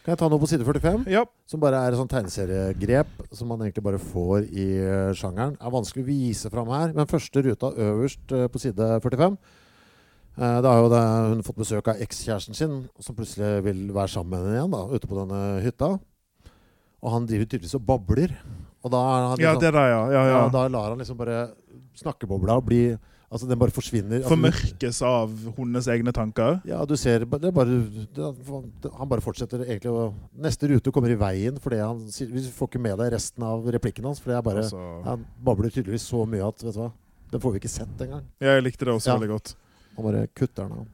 Kan 0.07 0.13
jeg 0.15 0.19
ta 0.21 0.27
noe 0.31 0.39
på 0.39 0.47
side 0.47 0.63
45? 0.63 1.01
Ja. 1.11 1.25
Som 1.51 1.59
bare 1.59 1.81
er 1.83 1.91
et 1.91 1.99
sånn 1.99 2.07
tegneseriegrep 2.07 3.25
som 3.35 3.49
man 3.51 3.59
egentlig 3.65 3.81
bare 3.83 3.97
får 3.99 4.45
i 4.47 4.67
sjangeren. 4.79 5.17
sjangeren. 5.19 5.57
Er 5.59 5.73
vanskelig 5.73 6.05
å 6.05 6.07
vise 6.07 6.51
fram 6.53 6.69
her, 6.71 6.93
men 6.95 7.09
første 7.11 7.43
ruta 7.43 7.73
øverst 7.75 8.31
eh, 8.31 8.45
på 8.47 8.61
side 8.63 8.87
45 9.03 9.35
eh, 9.35 10.61
Da 10.63 10.71
har 10.71 10.79
jo 10.79 10.93
det, 10.93 11.01
hun 11.33 11.43
fått 11.43 11.59
besøk 11.59 11.91
av 11.91 11.99
ekskjæresten 12.07 12.55
sin, 12.55 12.77
som 13.03 13.17
plutselig 13.19 13.65
vil 13.65 13.83
være 13.91 14.13
sammen 14.13 14.31
med 14.31 14.45
henne 14.45 14.55
igjen 14.55 14.77
da, 14.77 14.81
ute 14.95 15.11
på 15.11 15.19
denne 15.19 15.41
hytta. 15.65 15.91
Og 17.03 17.11
han 17.17 17.27
driver 17.27 17.51
tydeligvis 17.51 17.75
og 17.75 17.83
babler. 17.91 18.37
Og 18.87 18.95
da, 18.95 19.03
han 19.33 19.43
Ja, 19.43 19.57
liksom, 19.57 19.65
det 19.65 19.73
der, 19.75 19.91
ja. 19.91 20.01
ja, 20.07 20.23
ja. 20.23 20.37
ja, 20.37 20.49
da 20.55 20.63
lar 20.71 20.93
han 20.95 21.03
liksom 21.03 21.19
bare 21.19 21.49
snakkebobla 21.99 22.61
bli 22.63 22.81
Altså, 23.27 23.43
den 23.49 23.59
bare 23.59 23.73
forsvinner. 23.75 24.21
Altså, 24.21 24.29
Formørkes 24.31 25.01
av 25.03 25.31
hundenes 25.57 25.87
egne 25.91 26.13
tanker. 26.15 26.61
ja, 26.65 26.85
du 26.87 26.95
ser 26.95 27.19
det 27.25 27.27
bare, 27.29 27.51
det, 27.51 28.91
Han 28.97 29.09
bare 29.11 29.19
fortsetter 29.21 29.65
egentlig 29.65 29.91
å 29.91 30.13
Neste 30.39 30.69
rute 30.71 30.93
kommer 30.95 31.11
i 31.11 31.17
veien 31.19 31.57
fordi 31.59 31.81
han 31.83 31.99
Vi 32.07 32.45
får 32.55 32.69
ikke 32.71 32.79
med 32.79 32.97
deg 33.01 33.11
resten 33.11 33.43
av 33.43 33.65
replikken 33.75 34.05
hans. 34.07 34.21
For 34.23 34.31
det 34.31 34.37
er 34.37 34.45
bare 34.47 34.63
Altså, 34.63 35.03
Han 35.03 35.25
babler 35.43 35.69
tydeligvis 35.75 36.07
så 36.07 36.23
mye 36.25 36.47
at 36.47 36.63
Vet 36.63 36.73
du 36.73 36.79
hva 36.85 36.91
Den 37.33 37.43
får 37.43 37.51
vi 37.51 37.59
ikke 37.59 37.73
sett 37.73 37.99
engang. 38.05 38.23
jeg 38.39 38.63
likte 38.63 38.85
det 38.85 38.93
også 38.95 39.07
Ja. 39.11 39.17
veldig 39.19 39.29
godt. 39.35 39.55
Han 39.97 40.05
bare 40.05 40.27
kutter 40.33 40.63
den 40.63 40.71
av. 40.71 40.87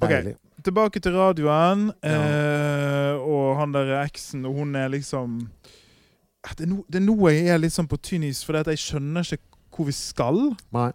Deilig. 0.00 0.36
Okay, 0.36 0.62
Tilbake 0.62 1.00
til 1.02 1.12
radioen, 1.12 1.92
Ja. 2.04 2.22
eh, 2.22 3.18
og 3.18 3.56
han 3.58 3.72
der 3.72 4.04
eksen, 4.06 4.46
og 4.46 4.54
hun 4.54 4.76
er 4.76 4.88
liksom 4.88 5.48
det 6.56 6.60
er, 6.60 6.66
no, 6.66 6.84
det 6.88 7.00
er 7.02 7.04
noe 7.06 7.30
jeg 7.32 7.48
er 7.48 7.58
litt 7.58 7.72
sånn 7.72 7.88
på 7.88 7.98
tynn 8.00 8.22
is, 8.24 8.42
for 8.44 8.52
jeg 8.54 8.78
skjønner 8.78 9.22
ikke 9.26 9.42
hvor 9.74 9.86
vi 9.86 9.92
skal. 9.92 10.56
Nei. 10.72 10.92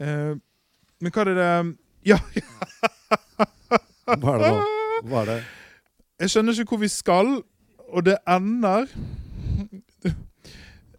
Eh, 0.00 0.34
men 1.00 1.12
hva 1.12 1.22
er 1.24 1.34
det 1.34 1.76
Ja, 2.12 2.18
Hva 4.06 4.34
er 4.36 4.42
det 4.42 4.50
nå? 4.52 4.60
Hva 5.10 5.22
er 5.24 5.30
det? 5.32 5.38
jeg 6.20 6.30
skjønner 6.32 6.56
ikke 6.56 6.72
hvor 6.72 6.80
vi 6.80 6.88
skal, 6.88 7.32
og 7.92 8.04
det 8.06 8.16
ender 8.28 8.86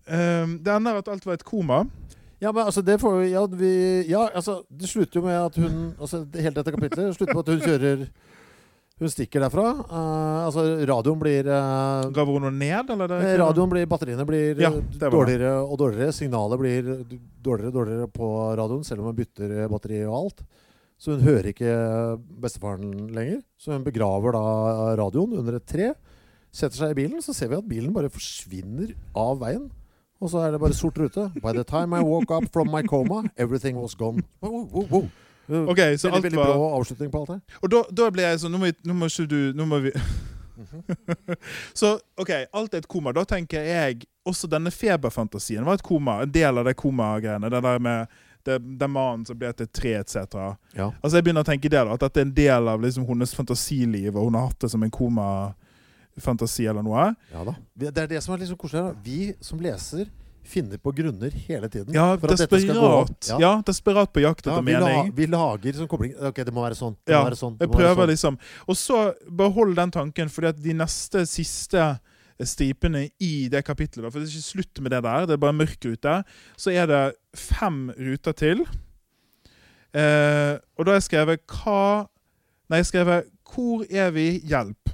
Eh, 0.08 0.48
Det 0.64 0.72
ender 0.72 0.96
at 1.02 1.08
alt 1.12 1.26
var 1.28 1.34
et 1.36 1.44
koma. 1.44 1.82
Ja, 2.40 2.52
men 2.54 2.64
altså, 2.64 2.82
det 2.82 3.00
får 3.02 3.16
vi 3.20 3.26
Ja, 3.34 3.42
vi, 3.46 3.72
ja 4.08 4.28
altså, 4.34 4.62
det 4.72 4.88
slutter 4.90 5.20
jo 5.20 5.26
med 5.26 5.36
at 5.36 5.56
hun 5.58 5.96
altså, 6.00 6.22
Helt 6.38 6.56
dette 6.56 6.72
kapitlet 6.72 7.16
slutter 7.16 7.34
med 7.36 7.44
at 7.44 7.54
hun 7.54 7.66
kjører 7.66 8.06
Hun 8.98 9.12
stikker 9.14 9.44
derfra. 9.46 9.64
Uh, 9.86 10.46
altså, 10.48 10.64
radioen 10.90 11.20
blir 11.22 11.46
uh, 11.54 12.08
hun 12.10 12.48
noe 12.48 12.54
ned, 12.54 12.90
eller? 12.96 13.12
Det, 13.12 13.20
Eh, 13.28 13.36
Radioen 13.38 13.70
blir, 13.70 13.86
Batteriene 13.90 14.26
blir 14.26 14.58
Ja, 14.64 14.72
dårligere 14.74 15.52
og 15.62 15.78
dårligere. 15.78 16.16
Signalet 16.18 16.62
blir 16.62 16.90
dårligere 17.46 17.70
og 17.70 17.78
dårligere 17.78 18.08
på 18.16 18.30
radioen, 18.58 18.84
selv 18.88 19.04
om 19.04 19.12
hun 19.12 19.20
bytter 19.20 19.68
batteri 19.70 20.02
og 20.08 20.16
alt. 20.24 20.42
Så 20.98 21.14
hun 21.14 21.22
hører 21.28 21.52
ikke 21.52 21.76
bestefaren 22.42 23.12
lenger. 23.14 23.44
Så 23.62 23.76
hun 23.76 23.86
begraver 23.86 24.34
da 24.34 24.96
radioen 24.98 25.38
under 25.44 25.60
et 25.60 25.70
tre. 25.70 25.92
Setter 26.50 26.80
seg 26.80 26.96
i 26.96 26.98
bilen, 27.04 27.22
så 27.22 27.36
ser 27.38 27.52
vi 27.52 27.60
at 27.60 27.70
bilen 27.70 27.94
bare 27.94 28.10
forsvinner 28.10 28.96
av 29.14 29.38
veien. 29.44 29.68
Og 30.18 30.32
så 30.34 30.42
er 30.42 30.56
det 30.56 30.64
bare 30.64 30.74
sort 30.74 30.98
rute. 30.98 31.28
By 31.44 31.54
the 31.54 31.64
time 31.64 31.94
I 31.94 32.02
woke 32.02 32.34
up 32.34 32.50
from 32.52 32.72
my 32.74 32.82
coma, 32.82 33.28
everything 33.38 33.78
was 33.78 33.94
gone. 33.94 34.26
Wow, 34.42 34.66
wow, 34.74 34.88
wow. 34.90 35.10
Eh, 35.50 35.64
Ok, 35.72 35.80
så 35.98 36.10
veldig, 36.12 36.16
alt 36.18 36.24
veldig 36.28 36.40
var 36.40 36.54
bra 36.54 36.70
avslutning 36.80 37.12
på 37.12 37.22
alt 37.24 37.30
her. 37.36 37.42
Og 37.64 37.70
da, 37.72 37.84
da 38.02 38.10
ble 38.12 38.26
jeg 38.28 38.40
sånn 38.44 38.52
Nå 38.52 38.60
må, 38.62 38.72
nå 38.84 38.94
må 38.98 39.08
ikke 39.12 39.28
du 39.32 39.40
Nå 39.56 39.66
må 39.70 39.80
vi 39.86 39.92
Så 41.80 41.94
OK, 42.20 42.32
alt 42.54 42.74
er 42.74 42.82
et 42.82 42.88
koma. 42.90 43.14
Da 43.14 43.24
tenker 43.30 43.64
jeg 43.68 44.08
også 44.28 44.50
denne 44.50 44.72
feberfantasien 44.74 45.66
var 45.68 45.78
et 45.78 45.84
koma. 45.86 46.22
En 46.26 46.32
del 46.34 46.58
av 46.58 46.66
det 46.68 46.74
komagreiene. 46.80 47.50
Det 47.54 47.62
der 47.64 47.80
med 47.80 48.16
den 48.48 48.92
mannen 48.96 49.26
som 49.28 49.36
ble 49.38 49.50
til 49.54 49.68
et 49.68 49.74
tre, 49.76 49.92
etc. 50.00 50.16
Ja. 50.78 50.88
Altså 51.04 51.18
Jeg 51.20 51.26
begynner 51.28 51.44
å 51.44 51.48
tenke 51.50 51.68
det 51.68 51.82
da 51.84 51.94
At 51.98 52.04
dette 52.06 52.22
er 52.22 52.28
en 52.30 52.36
del 52.38 52.70
av 52.72 52.80
liksom 52.82 53.04
hennes 53.10 53.34
fantasiliv, 53.36 54.16
og 54.16 54.30
hun 54.30 54.38
har 54.40 54.48
hatt 54.50 54.62
det 54.64 54.70
som 54.72 54.84
en 54.88 54.94
komafantasi 54.98 56.66
eller 56.72 56.86
noe. 56.86 57.10
ja 57.34 57.44
da. 57.44 57.56
Det 57.76 57.92
er 58.06 58.08
det 58.16 58.24
som 58.24 58.34
er 58.34 58.42
litt 58.42 58.52
så 58.52 58.56
koselig. 58.60 58.96
Vi 59.04 59.34
som 59.44 59.60
leser 59.60 60.08
finner 60.48 60.80
på 60.82 60.94
grunner 60.96 61.32
hele 61.48 61.70
tiden. 61.70 61.94
Ja, 61.96 62.16
for 62.18 62.32
at 62.34 62.42
dette 62.42 62.60
skal 62.64 62.76
gå 62.80 62.90
opp. 63.02 63.12
desperat. 63.14 63.42
Ja. 63.44 63.52
desperat 63.68 64.12
på 64.16 64.24
jakt 64.24 64.46
Ja, 64.48 64.56
etter 64.56 64.66
vi, 64.68 64.74
la, 64.74 64.88
mening. 64.88 65.14
vi 65.18 65.28
lager 65.32 65.78
sånn 65.78 65.90
kobling 65.92 66.14
Ok, 66.30 66.42
det 66.48 66.54
må 66.56 66.64
være 66.66 66.78
sånn. 66.80 66.96
Det 67.06 67.16
må 67.18 67.24
være 67.30 67.40
sånn. 67.40 67.58
Jeg 67.62 67.72
prøver 67.74 68.04
sånn. 68.04 68.12
liksom 68.14 68.40
Og 68.68 68.78
så 68.80 69.02
bare 69.30 69.56
hold 69.58 69.76
den 69.76 69.92
tanken, 69.92 70.30
fordi 70.34 70.48
at 70.54 70.62
de 70.64 70.74
neste 70.80 71.26
siste 71.30 71.88
stripene 72.46 73.08
i 73.20 73.48
det 73.50 73.64
kapitlet 73.66 74.04
da, 74.06 74.12
For 74.12 74.20
det 74.22 74.28
er 74.28 74.36
ikke 74.38 74.52
slutt 74.52 74.82
med 74.86 74.92
det 74.94 75.02
der, 75.04 75.26
det 75.26 75.34
er 75.34 75.42
bare 75.42 75.58
mørk 75.58 75.88
rute. 75.90 76.18
Så 76.58 76.70
er 76.72 76.86
det 76.90 77.02
fem 77.34 77.88
ruter 77.98 78.36
til. 78.38 78.62
Eh, 79.98 80.54
og 80.78 80.86
da 80.86 80.92
har 80.94 81.00
jeg 81.00 81.08
skrevet 81.10 81.42
hva 81.58 82.08
Nei, 82.68 82.82
jeg 82.82 82.84
har 82.84 82.92
skrevet 82.92 83.28
'Hvor 83.48 83.86
er 83.90 84.10
vi? 84.12 84.42
Hjelp'. 84.44 84.92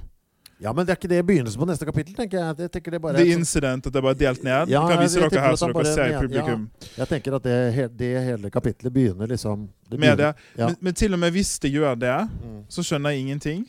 Ja, 0.62 0.72
men 0.72 0.86
det 0.86 0.92
er 0.94 0.98
ikke 1.00 1.08
det 1.10 1.20
begynnelsen 1.26 1.58
på 1.60 1.66
neste 1.66 1.84
kapittel, 1.88 2.14
tenker 2.14 2.38
jeg. 2.38 2.56
Jeg 2.58 2.70
tenker 2.70 2.90
det 2.94 3.00
bare 3.02 3.14
The 3.18 3.32
incident, 3.34 3.86
at 3.86 3.92
det 3.92 3.98
er 3.98 4.02
bare 4.06 4.14
delt 4.18 4.42
ned. 4.44 4.68
Ja, 4.70 4.80
jeg 4.84 4.90
kan 4.94 5.02
vise 5.02 5.20
dere 5.20 5.40
her, 5.44 5.56
så 5.58 5.68
dere 5.72 5.84
ser 5.94 6.18
publikum. 6.20 6.66
Jeg 6.96 7.08
tenker 7.10 7.34
at 7.38 7.42
det, 7.48 7.88
det 7.98 8.10
hele 8.24 8.50
kapittelet 8.50 8.92
begynner 8.94 9.26
liksom 9.34 9.68
det 9.90 9.98
Med 10.00 10.16
det. 10.18 10.32
Ja. 10.58 10.66
Men, 10.66 10.76
men 10.80 10.94
til 10.94 11.12
og 11.12 11.18
med 11.18 11.30
hvis 11.34 11.58
det 11.58 11.72
gjør 11.74 11.94
det, 11.98 12.14
Mm. 12.44 12.60
så 12.68 12.82
skjønner 12.86 13.10
jeg 13.10 13.20
ingenting. 13.20 13.64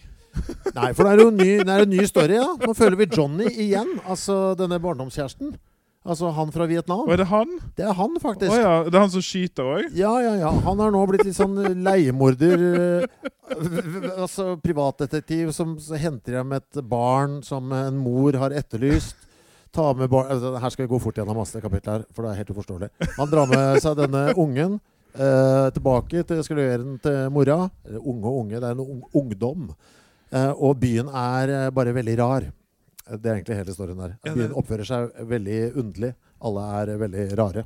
Nei, 0.75 0.91
for 0.93 1.03
det 1.07 1.11
er 1.13 1.21
jo 1.23 1.27
en 1.31 1.37
ny, 1.37 1.51
det 1.63 1.69
er 1.73 1.81
en 1.85 1.89
ny 1.89 2.03
story, 2.05 2.35
ja. 2.35 2.47
Nå 2.67 2.73
føler 2.75 2.97
vi 2.99 3.05
Johnny 3.17 3.45
igjen. 3.49 3.95
Altså 4.05 4.53
denne 4.59 4.79
barndomskjæresten. 4.83 5.55
Altså 6.05 6.29
han 6.37 6.51
fra 6.53 6.67
Vietnam. 6.69 7.01
Og 7.07 7.13
er 7.15 7.23
det 7.23 7.29
han? 7.31 7.53
Det 7.77 7.85
er 7.87 7.95
han, 7.97 8.17
faktisk. 8.21 8.51
faktisk. 8.51 8.61
ja, 8.61 8.73
det 8.85 8.93
er 8.93 9.01
han 9.01 9.13
som 9.15 9.23
skyter 9.25 9.69
òg? 9.73 9.85
Ja, 9.97 10.11
ja, 10.21 10.33
ja. 10.43 10.51
Han 10.67 10.81
har 10.83 10.93
nå 10.93 11.01
blitt 11.09 11.25
litt 11.25 11.37
sånn 11.37 11.57
leiemorder. 11.81 12.65
eh, 12.69 13.31
altså 14.23 14.53
privatdetektiv 14.61 15.49
som 15.55 15.73
henter 15.97 16.37
hjem 16.37 16.53
et 16.59 16.81
barn 16.85 17.39
som 17.45 17.73
en 17.73 17.97
mor 17.97 18.37
har 18.37 18.53
etterlyst. 18.53 19.17
Ta 19.75 19.89
med 19.97 20.11
barn 20.11 20.29
altså, 20.31 20.53
Her 20.61 20.73
skal 20.73 20.85
vi 20.85 20.91
gå 20.93 20.99
fort 21.03 21.17
gjennom 21.19 21.39
masse 21.41 21.59
kapitler, 21.63 22.03
her, 22.05 22.13
for 22.13 22.23
det 22.23 22.31
er 22.31 22.43
helt 22.43 22.53
uforståelig. 22.53 22.91
Han 23.17 23.31
drar 23.31 23.49
med 23.49 23.81
seg 23.83 23.97
denne 23.99 24.27
ungen 24.37 24.77
eh, 24.77 25.67
tilbake 25.75 26.21
til 26.29 26.43
skal 26.45 26.61
til 27.01 27.17
mora. 27.33 27.63
Eller 27.87 28.05
unge 28.05 28.29
og 28.29 28.43
unge, 28.43 28.61
det 28.61 28.69
er 28.69 28.77
en 28.77 29.01
ungdom. 29.09 29.71
Eh, 30.31 30.53
og 30.53 30.77
byen 30.81 31.09
er 31.09 31.55
eh, 31.55 31.71
bare 31.73 31.95
veldig 31.97 32.15
rar. 32.21 32.47
Eh, 33.09 33.17
Det 33.17 33.25
er 33.31 33.35
egentlig 33.39 33.55
hele 33.59 33.71
historien 33.73 33.97
der. 34.01 34.15
Ja, 34.25 34.33
Byen 34.33 34.53
oppfører 34.57 34.85
seg 34.85 35.11
veldig 35.29 35.59
underlig. 35.77 36.13
Alle 36.41 36.61
er 36.81 36.89
eh, 36.93 36.97
veldig 37.03 37.25
rare. 37.37 37.65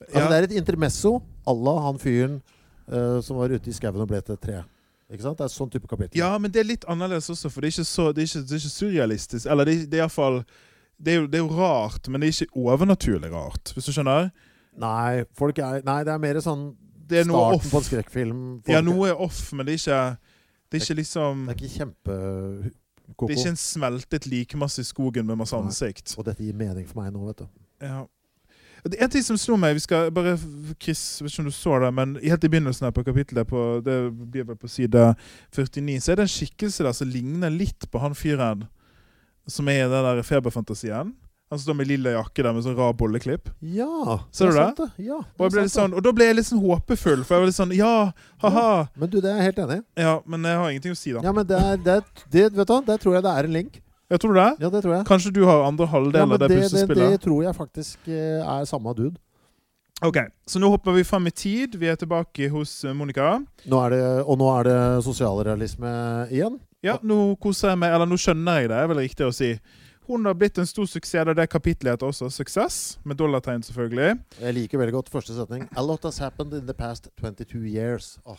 Altså, 0.00 0.18
Ja. 0.20 0.28
Det 0.28 0.36
er 0.38 0.42
et 0.44 0.56
intermesso 0.60 1.22
à 1.46 1.52
la 1.64 1.74
han 1.86 1.98
fyren 1.98 2.42
uh, 2.92 3.20
som 3.24 3.36
var 3.38 3.48
ute 3.50 3.70
i 3.70 3.72
skauen 3.72 4.00
og 4.00 4.08
ble 4.08 4.20
til 4.22 4.34
et 4.36 4.40
tre. 4.44 4.58
Ikke 5.10 5.22
sant? 5.22 5.38
Det 5.38 5.44
er 5.46 5.52
sånn 5.54 5.70
type 5.72 5.86
kapittel. 5.88 6.18
Ja, 6.18 6.36
men 6.38 6.50
det 6.50 6.60
er 6.60 6.68
litt 6.68 6.84
annerledes 6.90 7.30
også, 7.30 7.48
for 7.50 7.60
det 7.62 7.70
er 7.70 7.76
ikke, 7.80 7.86
så, 7.88 8.12
det 8.12 8.22
er 8.22 8.28
ikke, 8.28 8.42
det 8.46 8.52
er 8.56 8.60
ikke 8.60 8.74
surrealistisk. 8.76 9.46
Eller 9.46 9.64
det, 9.64 9.74
er- 9.76 9.86
det 9.86 9.98
er 9.98 10.02
iallfall 10.04 10.40
det, 10.98 11.12
er 11.12 11.20
jo- 11.20 11.26
det 11.26 11.38
er 11.40 11.44
jo 11.46 11.56
rart, 11.56 12.08
men 12.08 12.20
det 12.20 12.28
er 12.28 12.44
ikke 12.44 12.56
overnaturlig 12.66 13.30
rart, 13.32 13.72
hvis 13.74 13.86
du 13.86 13.92
skjønner? 13.92 14.30
Nei, 14.76 15.24
folk 15.32 15.58
er, 15.58 15.80
nei, 15.86 16.02
det 16.04 16.12
er 16.12 16.18
mer 16.18 16.34
sånn 16.44 16.74
Det 17.06 17.20
er 17.20 17.24
starten 17.24 17.54
off. 17.56 17.70
på 17.70 17.78
en 17.78 17.86
skrekkfilm. 17.88 18.40
Folk, 18.64 18.68
Ja, 18.74 18.80
noe 18.82 19.08
er 19.08 19.14
off, 19.20 19.52
men 19.52 19.64
det 19.66 19.74
er 19.74 19.78
ikke 19.80 20.18
Det 20.70 20.80
er 20.82 20.84
ikke 20.84 20.96
liksom 21.00 21.46
Det 21.46 21.56
er 21.56 21.68
ikke 21.70 22.72
kjempe-koko. 23.06 23.28
Det 23.28 23.36
er 23.36 23.40
ikke 23.40 23.54
en 23.54 23.56
smeltet 23.56 24.26
likemasse 24.26 24.82
i 24.82 24.84
skogen 24.84 25.26
med 25.26 25.36
masse 25.36 25.56
Nei. 25.56 25.66
ansikt. 25.66 26.14
Og 26.18 26.26
dette 26.26 26.44
gir 26.44 26.54
mening 26.54 26.86
for 26.86 27.02
meg 27.02 27.12
nå, 27.14 27.24
vet 27.26 27.38
du. 27.44 27.48
Ja. 27.80 28.04
Det 28.86 29.00
er 29.00 29.04
en 29.08 29.10
ting 29.10 29.24
som 29.26 29.38
slo 29.40 29.56
meg 29.58 29.74
vi 29.74 29.82
skal 29.82 30.12
bare, 30.14 30.36
Chris, 30.78 31.20
vet 31.20 31.32
ikke 31.32 31.42
om 31.42 31.48
du 31.48 31.54
så 31.54 31.78
det, 31.82 31.90
men 31.94 32.16
helt 32.22 32.44
i 32.44 32.48
begynnelsen 32.48 32.86
her 32.86 32.94
på 32.94 33.02
kapittelet, 33.02 33.48
på, 33.50 33.80
det 33.82 33.96
blir 34.30 34.46
vel 34.46 34.56
på 34.56 34.68
side 34.70 35.08
49, 35.50 36.00
så 36.00 36.12
er 36.12 36.20
det 36.20 36.26
en 36.28 36.34
skikkelse 36.36 36.86
der 36.86 36.94
som 36.94 37.10
ligner 37.10 37.50
litt 37.50 37.88
på 37.90 37.98
han 37.98 38.14
fyren 38.14 38.68
som 39.50 39.68
er 39.68 39.84
i 39.84 39.90
den 39.90 40.06
der 40.06 40.22
feberfantasien. 40.26 41.14
Han 41.50 41.58
står 41.62 41.76
med 41.78 41.86
lilla 41.86 42.10
jakke 42.16 42.42
der 42.42 42.54
med 42.56 42.64
sånn 42.64 42.74
rar 42.74 42.94
bolleklipp. 42.98 43.52
Ja, 43.62 44.16
Ser 44.34 44.50
du 44.50 44.56
det? 44.56 44.62
sant, 44.64 44.80
det? 44.96 45.04
Ja, 45.06 45.20
Og, 45.20 45.44
det 45.44 45.44
jeg 45.46 45.52
ble 45.54 45.70
sånn, 45.70 45.92
og 45.94 46.02
da 46.02 46.12
ble 46.16 46.26
jeg 46.26 46.36
litt 46.40 46.48
sånn 46.48 46.62
håpefull, 46.64 47.22
for 47.22 47.36
jeg 47.36 47.44
var 47.44 47.50
litt 47.52 47.58
sånn 47.58 47.74
Ja, 47.76 47.92
ha-ha. 48.42 48.64
Ja, 48.66 48.86
Men 48.98 49.12
du, 49.12 49.20
det 49.22 49.30
er 49.30 49.36
jeg 49.38 49.52
helt 49.52 49.60
enig 49.62 49.76
i. 49.78 49.84
Ja, 50.02 50.14
men 50.26 50.42
jeg 50.50 50.58
har 50.58 50.72
ingenting 50.74 50.96
å 50.96 50.98
si, 50.98 51.12
da. 51.14 51.22
Ja, 51.22 51.34
men 51.36 51.46
det 51.46 51.60
er, 51.60 51.76
det, 51.86 51.96
det, 52.34 52.46
vet 52.56 52.72
du, 52.72 52.74
der 52.90 52.98
tror 53.04 53.14
jeg 53.14 53.22
det 53.28 53.34
er 53.38 53.50
en 53.50 53.54
link. 53.60 53.78
Jeg 54.10 54.22
tror 54.22 54.34
du 54.34 54.40
det? 54.40 54.48
Ja, 54.62 54.72
det 54.74 54.82
tror 54.82 54.96
jeg. 54.96 55.06
Kanskje 55.06 55.32
du 55.34 55.40
har 55.46 55.62
andre 55.68 55.86
halvdel 55.90 56.18
Ja, 56.20 56.26
av 56.26 56.38
det, 56.42 56.48
det 56.50 56.58
det, 56.66 56.82
det, 56.90 56.98
det 57.14 57.22
tror 57.22 57.40
jeg 57.46 57.54
faktisk 57.54 58.10
eh, 58.10 58.42
er 58.42 58.66
samme 58.66 58.94
dude. 58.98 59.14
Ok, 60.04 60.18
så 60.46 60.60
nå 60.60 60.68
hopper 60.68 60.92
vi 60.98 61.06
fram 61.08 61.26
i 61.26 61.32
tid. 61.32 61.74
Vi 61.80 61.88
er 61.88 61.96
tilbake 61.96 62.50
hos 62.52 62.82
eh, 62.84 62.92
Monica. 62.94 63.38
Nå 63.70 63.80
det, 63.94 64.02
og 64.26 64.36
nå 64.42 64.50
er 64.58 64.68
det 64.68 64.78
sosialrealisme 65.06 65.90
igjen. 66.30 66.58
Ja, 66.84 66.98
nå 67.02 67.36
koser 67.42 67.72
jeg 67.72 67.80
meg, 67.80 67.94
eller 67.96 68.06
nå 68.10 68.18
skjønner 68.20 68.60
jeg 68.60 68.70
det, 68.70 68.78
er 68.82 68.90
vel 68.90 69.00
riktig 69.02 69.26
å 69.26 69.32
si. 69.34 69.54
Hun 70.06 70.26
har 70.26 70.34
blitt 70.38 70.58
en 70.58 70.66
stor 70.66 70.86
suksess, 70.86 71.34
det 71.34 71.48
kapitlet 71.50 71.96
heter 71.96 72.06
også 72.06 72.28
'Suksess', 72.30 72.98
med 73.04 73.16
dollartegn 73.16 73.62
selvfølgelig. 73.62 74.18
Jeg 74.40 74.54
liker 74.54 74.78
veldig 74.78 74.92
godt 74.92 75.08
første 75.10 75.34
setning. 75.34 75.68
A 75.76 75.82
lot 75.82 76.04
has 76.04 76.18
happened 76.18 76.54
in 76.54 76.66
the 76.66 76.74
past 76.74 77.08
22 77.20 77.66
years. 77.66 78.18
Åh, 78.26 78.38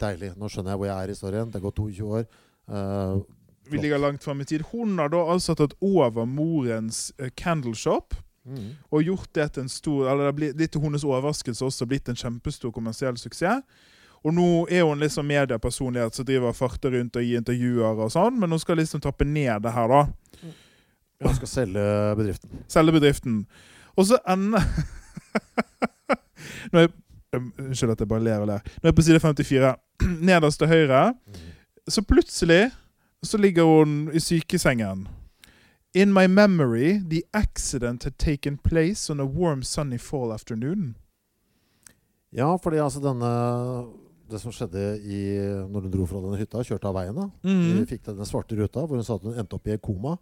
deilig. 0.00 0.36
Nå 0.36 0.48
skjønner 0.48 0.70
jeg 0.70 0.78
hvor 0.78 0.86
jeg 0.86 1.02
er 1.02 1.08
i 1.08 1.14
historien. 1.16 1.46
Det 1.46 1.54
har 1.54 1.66
gått 1.66 1.76
22 1.76 2.06
år. 2.06 2.24
Uh, 2.70 3.22
Vi 3.70 3.78
ligger 3.78 3.98
langt 3.98 4.24
fram 4.24 4.40
i 4.40 4.44
tid. 4.44 4.62
Hun 4.70 4.98
har 4.98 5.08
da 5.08 5.16
altså 5.16 5.54
tatt 5.54 5.74
over 5.80 6.24
morens 6.24 7.12
uh, 7.20 7.28
candle 7.36 7.74
shop 7.74 8.14
mm. 8.44 8.70
og 8.90 9.02
gjort 9.02 9.34
det 9.34 9.52
til 9.52 9.62
en 9.62 9.68
stor 9.68 10.08
Eller 10.10 10.26
det 10.26 10.34
blitt, 10.34 10.56
litt 10.58 10.72
til 10.72 10.80
hennes 10.80 11.04
overraskelse 11.04 11.64
også 11.64 11.86
blitt 11.86 12.08
en 12.08 12.16
kjempestor 12.16 12.70
kommersiell 12.70 13.18
suksess. 13.18 13.62
Og 14.22 14.34
nå 14.34 14.66
er 14.70 14.82
hun 14.84 15.00
liksom 15.00 15.26
mediepersonlighet 15.26 16.14
som 16.14 16.26
driver 16.28 16.52
farter 16.52 16.92
rundt 16.92 17.16
og 17.16 17.24
gir 17.24 17.40
intervjuer 17.40 18.02
og 18.04 18.10
sånn, 18.12 18.36
men 18.38 18.50
hun 18.52 18.60
skal 18.60 18.76
liksom 18.76 19.00
tappe 19.00 19.24
ned 19.24 19.62
det 19.64 19.72
her, 19.72 19.88
da. 19.88 20.50
Jeg 21.20 21.36
skal 21.36 21.48
selge 21.48 21.84
bedriften. 22.16 22.50
Selge 22.68 22.92
bedriften. 22.92 23.46
Og 23.96 24.06
så 24.06 24.18
ender 24.28 24.64
Nå 26.72 26.84
er 26.86 26.88
Unnskyld 27.38 27.92
at 27.92 28.00
jeg 28.00 28.08
bare 28.10 28.24
ler 28.24 28.42
og 28.42 28.48
ler. 28.50 28.62
Nå 28.82 28.88
er 28.88 28.90
jeg 28.90 28.96
på 28.98 29.02
side 29.06 29.20
54. 29.22 29.74
Nederst 30.28 30.58
til 30.58 30.68
høyre. 30.68 31.14
Så 31.88 32.02
plutselig 32.02 32.70
så 33.22 33.38
ligger 33.38 33.64
hun 33.64 34.10
i 34.14 34.20
sykesengen. 34.20 35.08
In 35.94 36.12
my 36.12 36.26
memory, 36.26 36.98
the 37.10 37.22
accident 37.34 38.04
had 38.04 38.18
taken 38.18 38.58
place 38.58 39.12
on 39.12 39.20
a 39.20 39.24
warm 39.24 39.62
sunny 39.62 39.98
fall 39.98 40.32
afternoon. 40.32 40.96
Ja, 42.32 42.56
fordi 42.56 42.76
altså 42.76 43.00
denne 43.00 43.30
Det 44.30 44.38
som 44.38 44.52
skjedde 44.54 45.00
i, 45.02 45.38
når 45.66 45.80
hun 45.80 45.90
dro 45.90 46.04
fra 46.06 46.20
denne 46.22 46.38
hytta, 46.38 46.62
kjørte 46.62 46.86
av 46.86 46.94
veien, 46.94 47.16
da. 47.16 47.24
Mm. 47.42 47.80
Vi 47.80 47.86
fikk 47.90 48.04
den 48.06 48.28
svarte 48.28 48.54
ruta 48.54 48.84
hvor 48.84 48.94
hun 48.94 49.02
sa 49.02 49.16
at 49.18 49.24
hun 49.26 49.34
endte 49.34 49.58
opp 49.58 49.66
i 49.66 49.72
et 49.74 49.82
koma. 49.82 50.12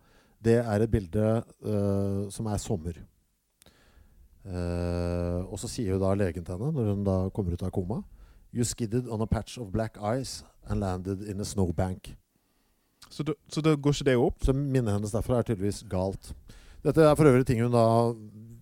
Det 0.44 0.58
er 0.60 0.84
et 0.84 0.90
bilde 0.90 1.30
uh, 1.66 2.28
som 2.30 2.46
er 2.46 2.60
sommer. 2.62 3.00
Uh, 4.48 5.44
og 5.50 5.58
så 5.60 5.68
sier 5.68 5.92
jo 5.92 6.00
da 6.00 6.14
legen 6.16 6.46
til 6.46 6.56
henne, 6.56 6.72
når 6.72 6.92
hun 6.94 7.04
da 7.04 7.16
kommer 7.34 7.52
ut 7.52 7.64
av 7.66 7.74
koma 7.74 8.02
You 8.54 8.64
skidded 8.64 9.08
on 9.12 9.20
a 9.20 9.26
patch 9.26 9.58
of 9.58 9.72
black 9.72 9.98
ice 10.00 10.44
and 10.70 10.80
landed 10.80 11.22
in 11.28 11.40
a 11.40 11.44
snowbank. 11.44 12.16
Så, 13.10 13.22
du, 13.22 13.34
så 13.48 13.60
da 13.60 13.74
går 13.74 13.94
ikke 13.94 14.04
det 14.08 14.16
opp? 14.16 14.44
Så 14.44 14.52
minnet 14.56 14.94
hennes 14.94 15.12
derfra 15.12 15.38
er 15.38 15.48
tydeligvis 15.48 15.82
galt. 15.88 16.32
Dette 16.84 17.04
er 17.04 17.16
for 17.18 17.28
øvrig 17.28 17.46
ting 17.46 17.62
hun 17.62 17.74
da 17.74 17.86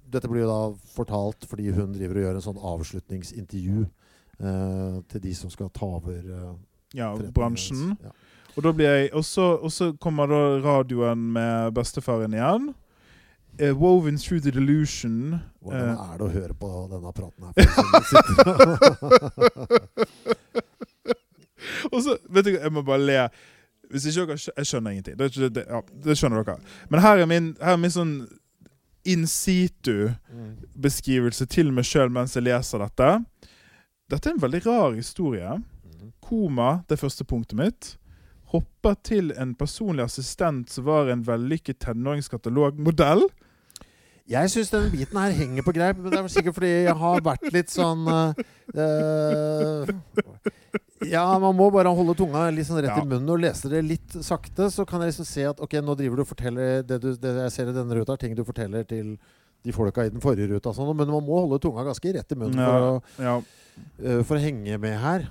Dette 0.07 0.29
blir 0.31 0.45
jo 0.45 0.49
da 0.49 0.61
fortalt 0.95 1.45
fordi 1.51 1.73
hun 1.75 1.93
driver 1.93 2.19
og 2.19 2.23
gjør 2.25 2.37
en 2.39 2.45
sånn 2.45 2.61
avslutningsintervju 2.71 3.81
eh, 3.83 4.99
til 5.11 5.23
de 5.25 5.33
som 5.35 5.51
skal 5.51 5.71
ta 5.75 5.89
over 5.99 6.21
eh, 6.23 6.53
Ja, 6.95 7.11
bransjen. 7.35 7.97
Ja. 8.01 8.13
Og 8.57 8.63
da 8.65 8.73
blir 8.73 8.89
jeg 8.89 9.11
Og 9.13 9.25
så 9.25 9.93
kommer 10.01 10.27
da 10.31 10.61
radioen 10.65 11.33
med 11.33 11.73
bestefaren 11.77 12.35
igjen. 12.35 12.75
Uh, 13.57 13.73
woven 13.73 14.19
through 14.19 14.43
the 14.43 14.51
delusion. 14.51 15.41
Hvordan 15.61 15.89
eh, 15.89 16.13
er 16.13 16.17
det 16.19 16.25
å 16.27 16.29
høre 16.29 16.55
på 16.61 16.89
denne 16.91 17.13
praten 17.17 17.45
her? 17.47 17.53
Og 21.93 22.03
så, 22.03 22.17
vet 22.29 22.45
du, 22.45 22.51
Jeg 22.53 22.73
må 22.73 22.83
bare 22.85 22.99
le. 23.01 23.29
Hvis 23.91 24.07
ikke 24.11 24.27
dere 24.33 24.39
Jeg 24.59 24.67
skjønner 24.67 24.91
ingenting. 24.91 25.19
Det, 25.19 25.35
det, 25.55 25.65
ja, 25.69 25.81
det 26.05 26.19
skjønner 26.19 26.43
dere. 26.45 26.59
Men 26.93 27.01
her 27.01 27.17
er 27.23 27.27
min, 27.31 27.57
her 27.63 27.73
er 27.77 27.81
min 27.81 27.91
sånn 27.95 28.29
in 29.07 29.27
situ-beskrivelse 29.31 31.47
til 31.47 31.73
meg 31.73 31.85
sjøl 31.87 32.11
mens 32.13 32.37
jeg 32.37 32.45
leser 32.45 32.79
dette. 32.83 33.25
Dette 34.11 34.29
er 34.29 34.33
en 34.35 34.43
veldig 34.43 34.67
rar 34.67 34.93
historie. 34.99 35.51
Mhm. 35.57 36.13
Koma, 36.21 36.83
det 36.91 36.99
første 37.01 37.25
punktet 37.25 37.59
mitt. 37.59 37.99
Hopper 38.53 38.95
til 39.03 39.33
en 39.37 39.55
personlig 39.59 40.05
assistent 40.07 40.71
som 40.71 40.85
var 40.87 41.09
en 41.11 41.25
vellykket 41.27 41.81
tenåringskatalogmodell. 41.83 43.27
Jeg 44.27 44.51
syns 44.51 44.71
denne 44.73 44.91
biten 44.91 45.19
her 45.21 45.31
henger 45.39 45.63
på 45.63 45.73
greip, 45.77 45.99
men 46.03 46.11
det 46.11 46.19
er 46.19 46.29
sikkert 46.35 46.57
fordi 46.57 46.71
jeg 46.89 46.95
har 46.99 47.21
vært 47.23 47.45
litt 47.55 47.71
sånn 47.71 48.03
eh, 48.11 49.93
Ja, 51.07 51.23
man 51.39 51.55
må 51.59 51.69
bare 51.71 51.93
holde 51.95 52.15
tunga 52.19 52.47
litt 52.55 52.67
sånn 52.67 52.81
rett 52.83 52.91
Ja. 52.91 53.03
i 53.05 53.07
munnen 53.07 53.31
og 53.31 53.39
lese 53.45 53.69
det 53.71 53.83
litt 53.87 54.17
sakte. 54.27 54.67
Så 54.73 54.87
kan 54.89 55.03
jeg 55.05 55.13
liksom 55.13 55.29
se 55.29 55.45
at 55.47 55.61
ok, 55.63 55.77
nå 55.85 55.95
driver 55.99 56.17
du 56.17 56.23
og 56.25 56.31
forteller 56.31 56.83
det, 56.87 56.99
du, 57.03 57.11
det 57.21 57.35
jeg 57.45 57.53
ser 57.55 57.71
i 57.71 57.77
denne 57.77 57.95
ruta, 57.99 58.17
er 58.17 58.23
ting 58.25 58.35
du 58.35 58.43
forteller 58.49 58.83
til 58.89 59.15
de 59.67 59.73
folka 59.75 60.07
i 60.07 60.11
den 60.15 60.23
forrige 60.23 60.49
ruta. 60.55 60.73
Sånn, 60.75 60.91
men 60.97 61.07
man 61.11 61.25
må 61.27 61.43
holde 61.45 61.61
tunga 61.63 61.85
ganske 61.87 62.15
rett 62.17 62.33
i 62.33 62.39
munnen 62.41 62.59
for, 62.63 62.89
å, 62.89 63.23
Ja. 63.23 63.37
uh, 64.03 64.23
for 64.27 64.39
å 64.39 64.43
henge 64.43 64.79
med 64.83 64.99
her. 65.03 65.29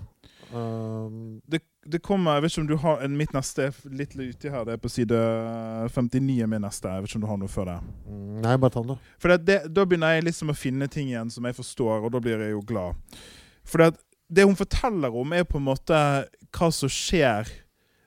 Um, 0.55 1.41
Det, 1.49 1.59
det 1.87 1.99
kommer 2.01 2.33
Jeg 2.39 2.41
vet 2.43 2.51
ikke 2.51 2.61
om 2.61 2.67
du 2.67 2.77
har 2.81 3.01
en, 3.05 3.17
Mitt 3.17 3.33
neste 3.35 3.67
er 3.67 3.75
litt 3.93 4.15
uti 4.17 4.49
her. 4.49 4.63
Det 4.65 4.73
er 4.73 4.81
på 4.81 4.89
side 4.89 5.17
59 5.93 6.41
er 6.41 6.47
min 6.49 6.61
neste. 6.65 6.89
Jeg 6.89 7.03
vet 7.03 7.09
ikke 7.11 7.19
om 7.19 7.25
du 7.25 7.29
har 7.29 7.37
noe 7.41 7.51
før 7.51 7.65
det. 7.69 7.77
mm, 8.07 8.41
nei, 8.41 8.55
bare 8.57 8.73
ta 8.73 8.81
den, 8.81 8.95
da. 8.95 9.13
For 9.21 9.33
det, 9.33 9.37
det, 9.45 9.73
Da 9.75 9.85
begynner 9.85 10.15
jeg 10.15 10.25
liksom 10.29 10.49
å 10.49 10.57
finne 10.57 10.87
ting 10.91 11.11
igjen 11.11 11.29
som 11.31 11.45
jeg 11.45 11.55
forstår, 11.57 12.05
og 12.07 12.11
da 12.15 12.19
blir 12.25 12.41
jeg 12.41 12.55
jo 12.55 12.61
glad. 12.65 12.95
For 13.65 13.83
det, 13.83 13.99
det 14.29 14.45
hun 14.47 14.57
forteller 14.57 15.13
om, 15.15 15.33
er 15.33 15.45
på 15.45 15.57
en 15.61 15.67
måte 15.67 15.99
hva 16.55 16.71
som 16.73 16.89
skjer 16.89 17.49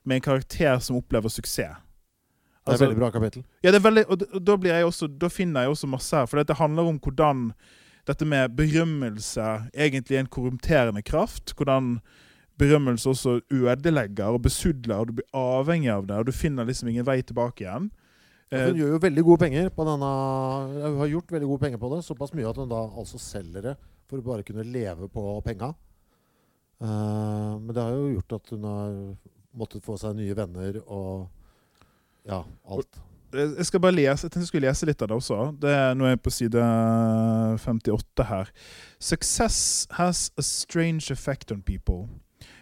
med 0.05 0.18
en 0.18 0.24
karakter 0.24 0.79
som 0.83 0.97
opplever 0.99 1.31
suksess. 1.31 1.76
Det 1.79 2.74
er 2.74 2.74
Altså- 2.74 2.85
et 2.85 2.89
veldig 2.89 3.01
bra 3.01 3.11
kapittel. 3.11 3.45
Ja, 3.62 3.70
det 3.70 3.79
er 3.79 3.91
veldig, 3.91 4.05
og, 4.11 4.45
da, 4.45 4.57
blir 4.57 4.72
jeg 4.74 4.85
også, 4.85 5.07
da 5.18 5.29
finner 5.29 5.62
jeg 5.62 5.70
også 5.70 5.89
masse 5.89 6.16
her. 6.16 6.26
For 6.26 6.43
det 6.43 6.57
handler 6.57 6.83
om 6.91 6.99
hvordan 7.01 7.53
dette 8.07 8.24
med 8.26 8.57
berømmelse 8.57 9.70
egentlig 9.74 10.16
er 10.16 10.20
en 10.20 10.26
korrumterende 10.26 11.03
kraft. 11.03 11.55
Hvordan 11.57 12.01
berømmelse 12.59 13.11
også 13.12 13.38
ødelegger 13.54 14.34
og 14.34 14.42
besudler, 14.44 15.00
og 15.00 15.09
du 15.09 15.18
blir 15.20 15.28
avhengig 15.36 15.90
av 15.94 16.06
det. 16.09 16.18
Og 16.18 16.28
du 16.28 16.34
finner 16.34 16.68
liksom 16.68 16.90
ingen 16.92 17.06
vei 17.06 17.20
tilbake 17.22 17.64
igjen. 17.64 17.90
Hun 18.48 18.59
Eh, 18.59 18.78
gjør 18.80 18.94
jo 18.94 19.00
veldig 19.02 19.22
gode 19.26 19.42
penger 19.42 19.66
på 19.68 19.84
denne 19.84 20.09
Hun 20.72 21.00
har 21.02 21.11
gjort 21.12 21.32
veldig 21.34 21.48
gode 21.50 21.61
penger 21.61 21.80
på 21.82 21.90
det. 21.92 22.04
Såpass 22.04 22.32
mye 22.32 22.48
at 22.48 22.56
hun 22.56 22.70
da 22.70 22.80
altså 22.96 23.20
selger 23.20 23.62
det 23.62 23.74
for 24.09 24.20
å 24.20 24.24
bare 24.24 24.46
kunne 24.46 24.64
leve 24.64 25.09
på 25.12 25.24
penga. 25.44 25.74
Eh, 26.80 27.59
men 27.59 27.74
det 27.74 27.82
har 27.82 27.92
jo 27.92 28.14
gjort 28.14 28.38
at 28.38 28.54
hun 28.54 28.64
har 28.64 28.94
måttet 29.59 29.84
få 29.84 29.98
seg 30.00 30.16
nye 30.16 30.36
venner 30.36 30.80
og 30.86 31.28
ja, 32.28 32.44
alt. 32.68 33.00
jeg 33.32 33.56
jeg 33.59 33.66
skal 33.68 33.80
bare 33.80 33.96
lese, 33.96 34.24
jeg 34.24 34.32
tenkte 34.32 34.46
jeg 34.46 34.50
skulle 34.52 34.68
lese 34.68 34.86
litt 34.88 35.02
av 35.02 35.11
det 35.11 35.16
også. 35.16 35.38
Det 35.61 35.72
er, 35.74 35.92
nå 35.96 36.06
er 36.06 36.14
jeg 36.14 36.22
på 36.24 36.32
side 36.32 36.64
58 37.61 38.24
her. 38.30 38.52
Success 38.98 39.86
has 39.98 40.30
a 40.38 40.42
strange 40.42 41.11
effect 41.11 41.52
on 41.52 41.61
people. 41.61 42.09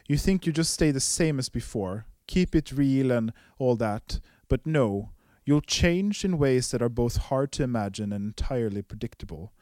You 0.09 0.17
think 0.17 0.47
you 0.47 0.53
just 0.53 0.73
stay 0.73 0.91
the 0.91 1.01
same 1.01 1.39
as 1.39 1.49
before, 1.49 2.07
keep 2.27 2.55
it 2.55 2.71
real 2.73 3.11
and 3.11 3.33
all 3.59 3.77
that, 3.77 4.21
but 4.49 4.67
no, 4.67 5.11
you'll 5.45 5.61
change 5.61 6.25
in 6.25 6.39
ways 6.39 6.71
that 6.71 6.83
are 6.83 6.89
both 6.89 7.17
hard 7.17 7.51
to 7.53 7.65
imagine 7.65 8.13
and 8.13 8.27
entirely 8.27 8.83
predictable. 8.83 9.53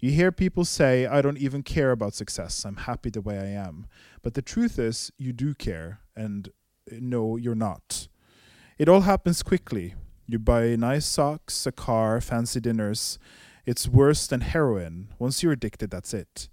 You 0.00 0.10
hear 0.10 0.32
people 0.32 0.64
say, 0.64 1.06
I 1.06 1.22
don't 1.22 1.38
even 1.38 1.62
care 1.62 1.92
about 1.92 2.14
success, 2.14 2.64
I'm 2.64 2.78
happy 2.78 3.10
the 3.10 3.20
way 3.20 3.38
I 3.38 3.46
am. 3.46 3.86
But 4.22 4.34
the 4.34 4.42
truth 4.42 4.78
is, 4.78 5.12
you 5.16 5.32
do 5.32 5.54
care, 5.54 6.00
and 6.16 6.48
uh, 6.90 6.96
no, 7.00 7.36
you're 7.36 7.54
not. 7.54 8.08
It 8.78 8.88
all 8.88 9.02
happens 9.02 9.44
quickly. 9.44 9.94
You 10.26 10.40
buy 10.40 10.74
nice 10.74 11.06
socks, 11.06 11.66
a 11.66 11.72
car, 11.72 12.20
fancy 12.20 12.58
dinners. 12.58 13.18
It's 13.64 13.86
worse 13.86 14.26
than 14.26 14.40
heroin. 14.40 15.08
Once 15.20 15.42
you're 15.42 15.52
addicted, 15.52 15.90
that's 15.90 16.12
it. 16.12 16.48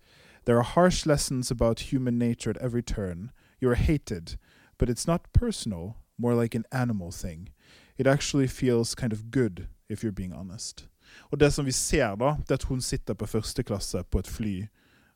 There 0.46 0.58
are 0.58 0.64
harsh 0.64 1.08
lessons 1.08 1.50
about 1.50 1.92
human 1.92 2.20
nature 2.20 2.52
at 2.52 2.58
every 2.58 2.84
turn. 2.84 3.32
You're 3.62 3.76
hated, 3.76 4.38
but 4.78 4.90
it's 4.90 5.08
not 5.08 5.22
personal, 5.34 5.96
more 6.18 6.34
like 6.42 6.56
an 6.56 6.66
animal 6.72 7.12
thing. 7.12 7.50
It 7.98 8.08
actually 8.08 8.48
feels 8.48 8.96
kind 8.96 9.14
of 9.14 9.32
good, 9.32 9.68
if 9.90 10.04
you're 10.04 10.16
being 10.16 10.34
honest. 10.34 10.86
Og 11.32 11.40
det 11.40 11.52
som 11.54 11.66
vi 11.66 11.72
ser, 11.72 12.16
da, 12.16 12.36
det 12.48 12.52
er 12.52 12.62
at 12.62 12.64
hun 12.70 12.82
sitter 12.82 13.14
på 13.14 13.26
første 13.26 13.64
klasse 13.64 14.04
på 14.12 14.20
et 14.20 14.28
fly, 14.28 14.54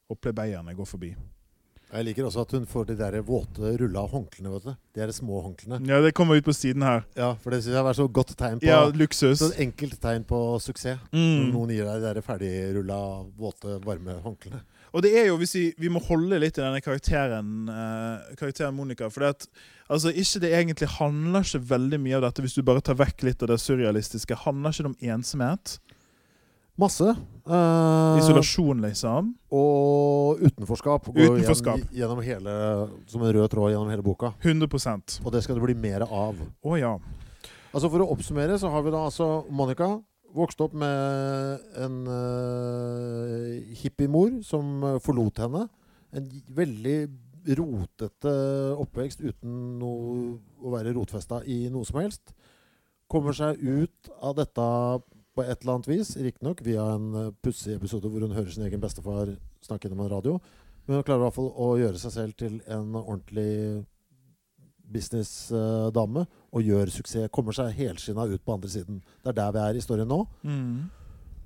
og 0.09 0.19
plebeierne 0.19 0.73
går 0.75 0.85
forbi. 0.85 1.15
Jeg 1.93 2.05
liker 2.07 2.25
også 2.25 2.41
at 2.41 2.51
hun 2.57 2.63
får 2.65 2.87
de 2.89 2.95
der 2.97 3.19
våte, 3.21 3.75
rulla 3.77 4.01
håndklærne. 4.09 4.51
vet 4.55 4.63
du. 4.65 4.69
De 4.95 5.01
der 5.01 5.11
små 5.13 5.41
håndklærne. 5.45 5.85
Ja, 5.87 6.01
det 6.01 6.13
kommer 6.17 6.35
ut 6.35 6.43
på 6.43 6.53
siden 6.53 6.81
her. 6.81 7.03
Ja, 7.15 7.33
for 7.33 7.53
det 7.53 7.61
synes 7.63 7.75
jeg 7.75 7.85
er 7.85 7.93
så 7.93 8.07
godt 8.07 8.33
tegn 8.37 8.59
på 8.59 8.65
Ja, 8.65 8.89
luksus. 8.89 9.37
Så 9.39 9.51
enkelt 9.61 9.99
tegn 10.01 10.23
på 10.23 10.39
suksess. 10.59 10.99
Mm. 11.13 11.51
noen 11.53 11.69
gir 11.69 11.85
deg 11.85 12.01
de 12.01 12.13
der 12.15 12.21
ferdigrulla, 12.25 12.97
våte, 13.37 13.77
varme 13.85 14.17
håndklærne. 14.25 14.63
Og 14.93 15.01
det 15.01 15.13
er 15.17 15.25
jo, 15.31 15.39
hvis 15.41 15.55
vi, 15.57 15.63
vi 15.81 15.89
må 15.89 16.01
holde 16.05 16.37
litt 16.41 16.59
i 16.59 16.61
denne 16.61 16.81
karakteren 16.85 17.69
eh, 17.71 18.35
Karakteren 18.37 18.75
Monica. 18.77 19.09
For 19.09 19.25
det 19.25 19.31
at, 19.33 19.47
altså, 19.89 20.13
ikke 20.13 20.43
det 20.43 20.51
egentlig 20.53 20.91
handler 20.99 21.47
ikke 21.47 21.63
veldig 21.71 21.99
mye 22.03 22.19
av 22.19 22.27
dette, 22.27 22.45
hvis 22.45 22.57
du 22.59 22.61
bare 22.65 22.83
tar 22.85 22.99
vekk 23.01 23.25
litt 23.25 23.41
av 23.41 23.49
det 23.49 23.57
surrealistiske. 23.63 24.37
Handler 24.45 24.75
ikke 24.75 24.85
det 24.85 24.91
om 24.91 25.15
ensomhet? 25.15 25.75
Masse. 26.77 27.09
Eh, 27.45 28.19
Isolasjon, 28.21 28.85
liksom? 28.85 29.33
Og 29.53 30.45
utenforskap. 30.45 31.09
går 31.09 31.35
Utenforskap. 31.37 31.83
Gjennom, 31.89 32.21
gjennom 32.21 32.23
hele, 32.25 32.55
som 33.09 33.25
en 33.25 33.33
rød 33.33 33.49
tråd 33.53 33.73
gjennom 33.73 33.91
hele 33.93 34.05
boka. 34.05 34.33
100% 34.41 35.19
Og 35.23 35.33
det 35.33 35.43
skal 35.45 35.57
det 35.57 35.65
bli 35.67 35.77
mer 35.77 36.05
av. 36.05 36.37
Å 36.37 36.79
ja. 36.81 36.95
Altså 37.73 37.89
For 37.89 38.05
å 38.05 38.11
oppsummere 38.13 38.57
så 38.61 38.69
har 38.69 38.85
vi 38.85 38.93
da 38.93 39.05
altså 39.09 39.29
Monica. 39.49 39.95
Vokste 40.33 40.65
opp 40.65 40.73
med 40.73 41.65
en 41.77 41.99
uh, 42.09 43.73
hippiemor 43.83 44.39
som 44.45 44.79
eh, 44.81 44.99
forlot 45.03 45.43
henne. 45.43 45.67
En 46.13 46.29
veldig 46.57 46.97
rotete 47.59 48.33
oppvekst 48.79 49.21
uten 49.21 49.77
noe, 49.77 50.37
å 50.63 50.73
være 50.73 50.95
rotfesta 50.95 51.43
i 51.45 51.67
noe 51.73 51.85
som 51.85 51.99
helst. 52.01 52.33
Kommer 53.11 53.37
seg 53.37 53.61
ut 53.61 54.09
av 54.23 54.39
dette 54.39 54.67
på 55.33 55.45
et 55.45 55.53
eller 55.61 55.75
annet 55.75 55.89
vis, 55.91 56.15
riktignok 56.17 56.65
via 56.65 56.87
en 56.95 57.07
eh, 57.19 57.31
pussig 57.45 57.77
episode 57.77 58.09
hvor 58.09 58.25
hun 58.25 58.33
hører 58.33 58.49
sin 58.53 58.65
egen 58.65 58.81
bestefar 58.81 59.35
snakke 59.65 59.85
gjennom 59.85 60.05
en 60.07 60.13
radio. 60.15 60.37
Men 60.87 60.97
hun 60.97 61.05
klarer 61.05 61.21
i 61.21 61.27
hvert 61.27 61.37
fall 61.37 61.51
å 61.53 61.73
gjøre 61.77 62.01
seg 62.01 62.15
selv 62.17 62.39
til 62.41 62.57
en 62.73 62.89
ordentlig 62.97 63.83
businessdame 64.93 66.25
og 66.53 66.67
gjør 66.67 66.91
suksess. 66.93 67.31
Kommer 67.33 67.55
seg 67.55 67.73
helskinna 67.77 68.27
ut 68.29 68.43
på 68.45 68.55
andre 68.55 68.69
siden. 68.69 69.01
Det 69.23 69.33
er 69.33 69.39
der 69.39 69.55
vi 69.55 69.63
er 69.63 69.79
i 69.79 69.83
storyen 69.83 70.09
nå. 70.09 70.21
Mm. 70.45 70.89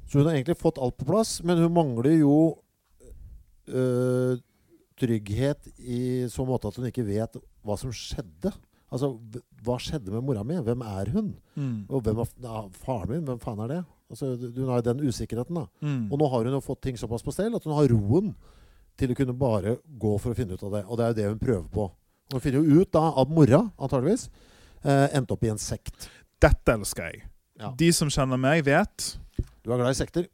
Så 0.08 0.20
hun 0.20 0.30
har 0.30 0.38
egentlig 0.38 0.60
fått 0.60 0.80
alt 0.80 0.98
på 1.00 1.08
plass, 1.08 1.38
men 1.44 1.60
hun 1.60 1.74
mangler 1.76 2.20
jo 2.20 2.38
øh, 3.68 4.40
trygghet 5.00 5.68
i 5.78 6.02
så 6.32 6.46
måte 6.48 6.70
at 6.70 6.80
hun 6.80 6.88
ikke 6.90 7.06
vet 7.08 7.38
hva 7.66 7.78
som 7.80 7.92
skjedde. 7.94 8.54
Altså, 8.88 9.12
hva 9.68 9.76
skjedde 9.84 10.14
med 10.14 10.24
mora 10.24 10.46
mi? 10.48 10.60
Hvem 10.64 10.84
er 10.88 11.12
hun? 11.16 11.34
Mm. 11.60 11.80
Og 11.92 12.04
hvem 12.06 12.24
er 12.24 12.34
ja, 12.46 12.64
faren 12.86 13.12
min? 13.12 13.26
Hvem 13.28 13.42
faen 13.44 13.64
er 13.66 13.74
det? 13.74 13.82
Altså, 14.08 14.32
hun 14.40 14.70
har 14.72 14.80
jo 14.80 14.88
den 14.88 15.04
usikkerheten, 15.10 15.60
da. 15.60 15.66
Mm. 15.84 16.06
Og 16.08 16.22
nå 16.22 16.30
har 16.32 16.48
hun 16.48 16.56
jo 16.56 16.64
fått 16.64 16.86
ting 16.88 17.00
såpass 17.00 17.26
på 17.26 17.36
stell 17.36 17.56
at 17.58 17.68
hun 17.68 17.76
har 17.76 17.92
roen 17.92 18.32
til 18.98 19.12
å 19.12 19.18
kunne 19.18 19.36
bare 19.38 19.78
gå 20.00 20.14
for 20.22 20.32
å 20.32 20.38
finne 20.38 20.56
ut 20.56 20.64
av 20.64 20.78
det. 20.78 20.84
Og 20.88 20.98
det 20.98 21.06
er 21.06 21.12
jo 21.12 21.18
det 21.20 21.32
hun 21.34 21.42
prøver 21.42 21.68
på. 21.74 21.90
Hun 22.32 22.44
finner 22.44 22.64
jo 22.64 22.82
ut 22.82 22.92
da 22.96 23.04
av 23.20 23.32
mora, 23.32 23.62
antageligvis, 23.76 24.30
eh, 24.88 25.06
endte 25.18 25.36
opp 25.36 25.44
i 25.46 25.52
en 25.54 25.62
sekt. 25.62 26.10
Dette 26.42 26.74
elsker 26.74 27.12
jeg. 27.12 27.24
Ja. 27.60 27.72
De 27.78 27.92
som 27.96 28.10
kjenner 28.14 28.38
meg, 28.38 28.66
vet 28.68 29.16
Du 29.66 29.72
er 29.74 29.80
glad 29.80 29.90
i 29.92 29.98
sekter? 29.98 30.28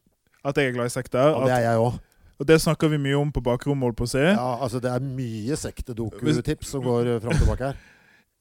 at 0.44 0.58
jeg 0.60 0.68
er 0.68 0.74
glad 0.76 0.90
i 0.90 0.92
sekter. 0.92 1.20
Ja, 1.24 1.46
det 1.48 1.54
er 1.56 1.62
jeg 1.70 1.80
òg. 1.80 1.94
og 2.40 2.48
det 2.48 2.58
snakker 2.60 2.90
vi 2.92 2.98
mye 3.00 3.16
om 3.16 3.30
på 3.32 3.40
bakrommet, 3.40 3.86
holdt 3.88 3.98
på 4.02 4.04
å 4.04 4.12
si. 4.12 4.20
Ja, 4.20 4.50
altså 4.66 4.82
det 4.84 4.92
er 4.92 5.00
mye 5.00 5.56
sektedoku-tips 5.56 6.74
som 6.76 6.84
går 6.84 7.14
eh, 7.14 7.20
fram 7.24 7.36
og 7.38 7.44
tilbake 7.46 7.72
her. 7.72 7.82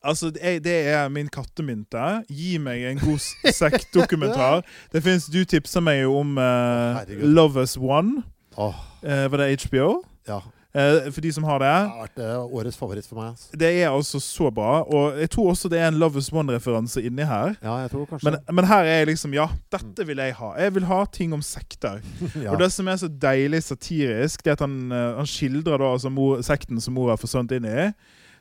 Altså, 0.02 0.32
det 0.34 0.66
er, 0.66 1.04
min 1.14 1.28
kattemynte. 1.30 2.24
Gi 2.26 2.56
meg 2.58 2.82
en 2.88 2.98
god 2.98 3.20
sektdokumentar. 3.54 4.64
Det 4.92 4.98
finnes, 5.04 5.28
Du 5.30 5.44
tipsa 5.46 5.78
meg 5.78 6.00
jo 6.00 6.16
om 6.18 6.32
uh. 6.42 6.98
Love 7.22 7.62
Us 7.62 7.76
One. 7.78 8.24
Oh. 8.58 8.74
Uh, 9.06 9.30
var 9.30 9.44
det 9.44 9.62
HBO? 9.68 10.02
ja. 10.26 10.40
Eh, 10.72 11.10
for 11.12 11.20
de 11.20 11.32
som 11.32 11.44
har 11.44 11.60
det. 11.60 11.68
Det 11.68 11.88
har 11.92 12.04
vært 12.06 12.20
eh, 12.24 12.54
årets 12.56 12.78
favoritt 12.80 13.04
for 13.08 13.20
meg. 13.20 13.34
Altså. 13.34 13.58
Det 13.60 13.68
er 13.68 13.90
altså 13.90 14.20
så 14.24 14.48
bra. 14.54 14.78
Og 14.88 15.18
jeg 15.20 15.28
tror 15.34 15.50
også 15.52 15.68
det 15.68 15.82
er 15.82 15.90
en 15.90 15.98
Love 16.00 16.22
is 16.22 16.30
One-referanse 16.32 17.02
inni 17.04 17.26
her. 17.28 17.52
Ja, 17.60 17.74
jeg 17.82 17.92
tror 17.92 18.06
kanskje 18.08 18.30
Men, 18.30 18.38
men 18.56 18.68
her 18.70 18.88
er 18.88 19.02
jeg 19.02 19.10
liksom 19.12 19.36
Ja, 19.36 19.50
dette 19.74 20.06
vil 20.08 20.22
jeg 20.24 20.36
ha. 20.38 20.54
Jeg 20.64 20.74
vil 20.78 20.88
ha 20.88 21.02
ting 21.12 21.36
om 21.36 21.44
sekter. 21.44 22.00
ja. 22.44 22.54
Og 22.54 22.58
det 22.62 22.70
som 22.72 22.88
er 22.88 22.96
så 23.02 23.10
deilig 23.12 23.60
satirisk, 23.68 24.44
det 24.44 24.54
er 24.54 24.56
at 24.56 24.64
han, 24.64 24.80
eh, 24.88 25.12
han 25.20 25.28
skildrer 25.28 25.84
da 25.84 25.92
altså 25.98 26.12
mor, 26.12 26.40
sekten 26.46 26.80
som 26.80 26.96
mor 26.96 27.12
har 27.12 27.20
forsvunnet 27.20 27.58
inn 27.58 27.68
i. 27.68 27.90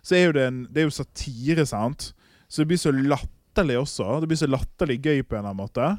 Så 0.01 0.15
er 0.15 0.29
jo 0.29 0.37
det, 0.39 0.47
en, 0.47 0.63
det 0.71 0.85
er 0.85 0.87
jo 0.87 0.95
satire, 1.01 1.67
sant? 1.67 2.13
Så 2.47 2.63
det 2.63 2.71
blir 2.71 2.79
så 2.79 2.95
latterlig 2.95 3.75
også. 3.83 4.07
Det 4.23 4.31
blir 4.31 4.39
så 4.39 4.49
latterlig 4.49 5.01
gøy 5.03 5.19
på 5.19 5.35
en 5.35 5.43
eller 5.43 5.51
annen 5.51 5.65
måte. 5.65 5.91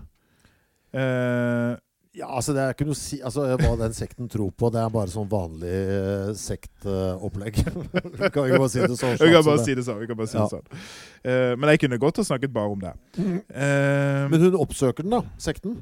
Eh, 0.97 1.77
ja, 2.13 2.27
altså 2.29 2.53
det 2.53 2.61
er 2.61 2.75
ikke 2.75 2.85
noe 2.85 2.99
si 2.99 3.19
Altså 3.25 3.47
Hva 3.57 3.71
den 3.81 3.95
sekten 3.97 4.27
tror 4.29 4.51
på, 4.53 4.69
det 4.75 4.83
er 4.83 4.91
bare 4.93 5.09
sånn 5.09 5.31
vanlig 5.33 5.71
uh, 5.73 6.33
sektopplegg. 6.37 7.61
Uh, 7.65 7.87
vi 8.19 8.27
ikke 8.29 8.59
bare 8.59 8.69
si 8.73 8.83
det 8.83 8.99
sånn? 9.01 9.15
vi 9.17 9.31
kan 9.33 9.47
bare 9.47 9.63
si 9.65 9.77
det 9.79 9.85
sånn. 9.87 10.03
Vi 10.03 10.09
kan 10.11 10.21
si 10.27 10.37
Ja. 10.37 10.45
det 10.45 10.59
sånn. 10.59 10.83
Uh, 11.25 11.53
men 11.57 11.73
jeg 11.73 11.81
kunne 11.87 12.01
godt 12.03 12.21
ha 12.21 12.27
snakket 12.29 12.53
bare 12.53 12.75
om 12.75 12.83
det. 12.83 12.93
Eh, 13.17 14.27
Men 14.29 14.45
hun 14.45 14.59
oppsøker 14.61 15.07
den, 15.07 15.15
da. 15.17 15.23
Sekten. 15.41 15.79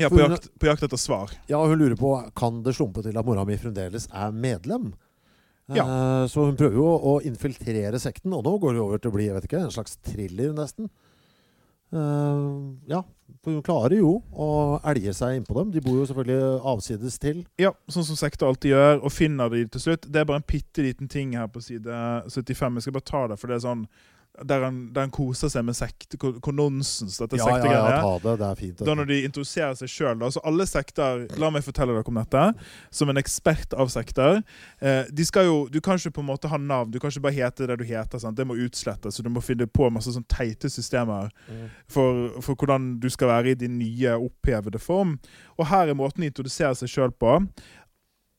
ja, 0.00 0.08
på 0.08 0.20
jakt, 0.22 0.48
på 0.56 0.70
jakt 0.70 0.86
etter 0.86 1.00
svar. 1.00 1.34
Ja, 1.50 1.60
hun 1.60 1.76
lurer 1.80 1.98
på 1.98 2.14
Kan 2.38 2.62
det 2.64 2.76
slumpe 2.78 3.02
til 3.04 3.16
at 3.18 3.26
mora 3.26 3.44
mi 3.44 3.58
fremdeles 3.60 4.08
er 4.08 4.32
medlem. 4.32 4.92
Ja. 5.68 5.84
Eh, 5.84 6.24
så 6.32 6.46
hun 6.48 6.56
prøver 6.56 6.80
jo 6.80 6.88
å 6.88 7.18
infiltrere 7.28 8.00
sekten, 8.00 8.32
og 8.32 8.46
nå 8.46 8.56
går 8.62 8.72
det 8.78 8.80
over 8.86 9.02
til 9.02 9.12
å 9.12 9.16
bli 9.18 9.28
jeg 9.28 9.36
vet 9.36 9.50
ikke, 9.50 9.66
en 9.66 9.74
slags 9.74 9.98
thriller, 10.00 10.54
nesten. 10.56 10.88
Eh, 11.92 12.48
ja, 12.90 13.02
for 13.44 13.54
hun 13.54 13.64
klarer 13.64 13.96
jo 14.00 14.18
å 14.32 14.48
elge 14.90 15.14
seg 15.16 15.38
innpå 15.38 15.56
dem. 15.60 15.72
De 15.72 15.82
bor 15.84 15.96
jo 16.00 16.06
selvfølgelig 16.08 16.60
avsides 16.72 17.18
til. 17.22 17.42
Ja, 17.60 17.72
sånn 17.88 18.06
som 18.08 18.18
sekta 18.18 18.48
alltid 18.48 18.74
gjør, 18.74 19.02
og 19.02 19.14
finner 19.14 19.52
de 19.52 19.64
til 19.72 19.84
slutt. 19.86 20.08
Det 20.08 20.20
er 20.20 20.28
bare 20.28 20.42
en 20.42 20.48
bitte 20.48 20.84
liten 20.84 21.10
ting 21.12 21.34
her 21.38 21.48
på 21.52 21.62
side 21.64 22.00
75. 22.28 22.78
Jeg 22.78 22.86
skal 22.86 22.98
bare 22.98 23.10
ta 23.12 23.26
det, 23.32 23.40
for 23.40 23.50
det 23.50 23.58
er 23.58 23.66
sånn 23.68 23.86
der 24.46 24.62
han, 24.64 24.92
der 24.94 25.00
han 25.06 25.10
koser 25.10 25.48
seg 25.50 25.64
med 25.66 25.74
sekt, 25.76 26.14
hvor, 26.20 26.36
hvor 26.44 26.52
nonsens 26.54 27.16
dette 27.18 27.36
Ja, 27.40 27.46
ja, 27.58 27.72
ja, 27.72 28.00
ta 28.02 28.12
det. 28.22 28.34
Det 28.38 28.46
er 28.48 28.54
fint. 28.60 28.82
Da 28.86 28.94
når 28.94 29.08
de 29.10 29.18
introduserer 29.26 29.74
seg 29.80 29.88
sjøl. 29.90 30.22
Så 30.34 30.42
alle 30.46 30.66
sekter 30.68 31.26
La 31.40 31.50
meg 31.50 31.64
fortelle 31.66 31.94
dere 31.96 32.06
om 32.06 32.20
dette. 32.20 32.44
Som 32.94 33.10
en 33.10 33.16
ekspert 33.20 33.74
av 33.74 33.88
sekter. 33.94 34.42
Eh, 34.80 35.04
de 35.10 35.24
skal 35.24 35.48
jo, 35.48 35.56
Du 35.72 35.80
kan 35.80 35.96
ikke 35.98 36.14
på 36.18 36.20
en 36.24 36.30
måte 36.30 36.48
ha 36.52 36.56
navn. 36.58 36.90
Du 36.90 36.98
kan 37.00 37.10
ikke 37.10 37.24
bare 37.26 37.38
hete 37.38 37.66
det 37.66 37.78
du 37.80 37.84
heter. 37.88 38.18
Sant? 38.22 38.36
Det 38.38 38.46
må 38.46 38.54
utslettes. 38.56 39.14
Så 39.18 39.22
du 39.22 39.30
må 39.30 39.42
finne 39.42 39.66
på 39.66 39.90
masse 39.90 40.12
sånn 40.14 40.26
teite 40.28 40.70
systemer 40.70 41.28
Mm. 41.48 41.68
for, 41.88 42.40
for 42.42 42.54
hvordan 42.54 42.98
du 43.00 43.08
skal 43.10 43.28
være 43.28 43.50
i 43.50 43.54
din 43.54 43.78
nye, 43.78 44.14
opphevede 44.18 44.78
form. 44.78 45.18
Og 45.58 45.66
her 45.70 45.88
er 45.88 45.94
måten 45.94 46.20
de 46.22 46.26
introduserer 46.30 46.74
seg 46.74 46.88
sjøl 46.88 47.10
på. 47.12 47.38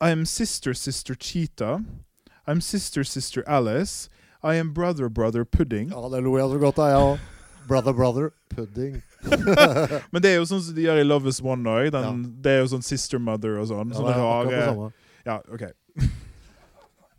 I 0.01 0.11
am 0.11 0.25
sister, 0.25 0.73
sister 0.73 1.15
Cheetah. 1.15 1.79
I'm 2.47 2.61
sister, 2.61 3.03
sister 3.03 3.43
Alice. 3.47 4.09
I 4.43 4.55
am 4.55 4.73
brother, 4.73 5.09
brother 5.09 5.43
Pudding. 5.43 5.89
Ja, 5.91 6.09
det 6.09 6.21
lo 6.23 6.37
jeg 6.39 6.47
så 6.47 6.59
godt 6.61 6.79
av, 6.79 6.89
jeg 6.93 6.99
òg. 7.09 7.27
Brother, 7.69 7.93
brother, 7.93 8.29
pudding. 8.49 9.01
Men 10.11 10.23
det 10.23 10.31
er 10.31 10.39
jo 10.39 10.45
sånn 10.49 10.61
som 10.63 10.73
de 10.73 10.87
gjør 10.87 11.01
i 11.01 11.03
Love 11.05 11.29
is 11.29 11.41
One 11.43 11.69
òg. 11.69 11.91
Det 12.41 12.53
er 12.53 12.63
jo 12.63 12.69
sånn 12.71 12.85
sister 12.85 13.21
mother 13.21 13.59
og 13.61 13.67
sånn. 13.69 13.91
Ja, 13.91 13.99
Sånne 13.99 14.15
det 14.15 14.15
er 14.15 14.23
det 14.23 14.29
rare 14.31 14.63
samme. 14.71 14.87
Ja, 15.27 15.35
OK. 15.53 15.65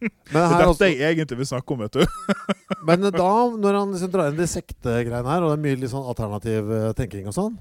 Men, 0.01 0.11
Det 0.33 0.41
er 0.41 0.65
dette 0.65 0.89
jeg 0.89 1.13
egentlig 1.13 1.39
vil 1.43 1.51
snakke 1.53 1.77
om, 1.77 1.85
vet 1.85 2.01
du. 2.01 2.37
men 2.89 3.05
da, 3.13 3.31
når 3.53 3.79
han 3.83 3.93
liksom 3.93 4.13
drar 4.15 4.33
inn 4.33 4.41
de 4.41 4.49
sektegreiene 4.49 5.29
her, 5.29 5.45
og 5.45 5.53
det 5.53 5.59
er 5.59 5.65
mye 5.69 5.81
litt 5.83 5.93
sånn 5.93 6.09
alternativ 6.09 6.73
eh, 6.73 6.87
tenking 6.97 7.29
og 7.29 7.37
sånn, 7.37 7.59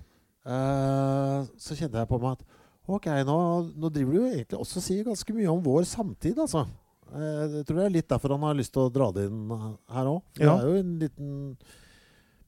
eh, 0.47 1.41
så 1.59 1.75
kjente 1.75 1.99
jeg 1.99 2.09
på 2.09 2.21
meg 2.23 2.39
at 2.39 2.45
ok, 2.89 3.09
nå, 3.27 3.39
nå 3.75 3.91
driver 3.91 4.15
du 4.15 4.21
jo 4.21 4.29
egentlig 4.31 4.61
også 4.63 4.79
og 4.79 4.85
sier 4.87 5.09
ganske 5.11 5.35
mye 5.35 5.51
om 5.51 5.59
vår 5.67 5.83
samtid, 5.91 6.39
altså. 6.39 6.63
Eh, 7.15 7.57
jeg 7.59 7.65
tror 7.65 7.79
det 7.79 7.85
er 7.87 7.95
litt 7.97 8.09
derfor 8.11 8.35
han 8.35 8.43
har 8.45 8.57
lyst 8.59 8.73
til 8.75 8.83
å 8.85 8.91
dra 8.93 9.07
det 9.15 9.27
inn 9.29 9.49
her 9.49 10.05
òg. 10.11 10.21
Det 10.35 10.45
Ja. 10.45 10.57
er 10.57 10.67
jo 10.67 10.75
en 10.83 10.99
liten 10.99 11.57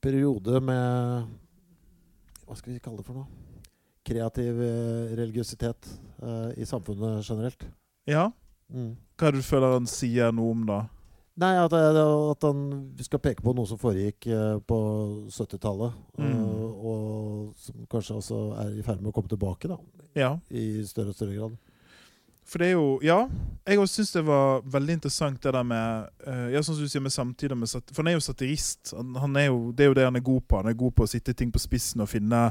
periode 0.02 0.62
med 0.62 1.28
Hva 2.48 2.56
skal 2.58 2.74
vi 2.74 2.80
kalle 2.84 2.98
det 3.00 3.06
for 3.08 3.16
noe? 3.16 3.28
Kreativ 4.04 4.58
eh, 4.66 5.16
religiøsitet 5.16 5.88
eh, 6.22 6.50
i 6.60 6.66
samfunnet 6.68 7.24
generelt. 7.24 7.64
Ja. 8.10 8.32
Mm. 8.74 8.98
Hva 9.18 9.28
er 9.28 9.32
det 9.32 9.42
du 9.44 9.48
føler 9.48 9.74
han 9.78 9.86
sier 9.88 10.32
noe 10.36 10.52
om, 10.52 10.66
da? 10.68 10.82
Nei, 11.42 11.54
at, 11.64 11.72
at 11.72 12.44
han 12.44 12.64
skal 13.00 13.22
peke 13.24 13.42
på 13.46 13.54
noe 13.56 13.66
som 13.70 13.80
foregikk 13.80 14.28
eh, 14.28 14.58
på 14.68 14.80
70-tallet. 15.32 15.94
Mm. 16.20 16.42
Og, 16.44 16.84
og 16.92 17.54
som 17.62 17.86
kanskje 17.94 18.18
også 18.20 18.40
er 18.66 18.74
i 18.82 18.84
ferd 18.86 19.00
med 19.02 19.14
å 19.14 19.16
komme 19.16 19.32
tilbake 19.32 19.72
da, 19.72 19.78
Ja. 20.18 20.34
i 20.52 20.82
større 20.84 21.14
og 21.14 21.16
større 21.16 21.38
grad. 21.38 21.56
For 22.48 22.62
det 22.62 22.72
er 22.72 22.76
jo 22.76 23.00
Ja, 23.06 23.20
jeg 23.68 23.80
også 23.80 24.02
syns 24.02 24.12
det 24.16 24.26
var 24.28 24.64
veldig 24.74 24.98
interessant 24.98 25.42
det 25.44 25.54
der 25.54 25.64
med 25.64 26.10
uh, 26.28 26.48
Ja, 26.52 26.64
sånn 26.66 26.78
som 26.78 26.84
du 26.86 26.92
sier 26.92 27.04
med 27.04 27.14
samtidig 27.14 27.58
med 27.58 27.70
sat 27.70 27.94
For 27.94 28.02
han 28.04 28.12
er 28.12 28.18
jo 28.18 28.26
satirist. 28.26 28.94
Han, 28.98 29.16
han 29.22 29.38
er 29.40 29.50
jo, 29.52 29.72
det 29.72 29.86
er 29.86 29.92
jo 29.92 29.98
det 30.02 30.08
han 30.10 30.20
er 30.20 30.26
god 30.26 30.46
på. 30.48 30.62
Han 30.62 30.72
er 30.72 30.80
god 30.80 30.96
på 30.98 31.08
å 31.08 31.12
sitte 31.12 31.36
ting 31.38 31.54
på 31.54 31.62
spissen 31.62 32.04
og 32.04 32.10
finne 32.12 32.50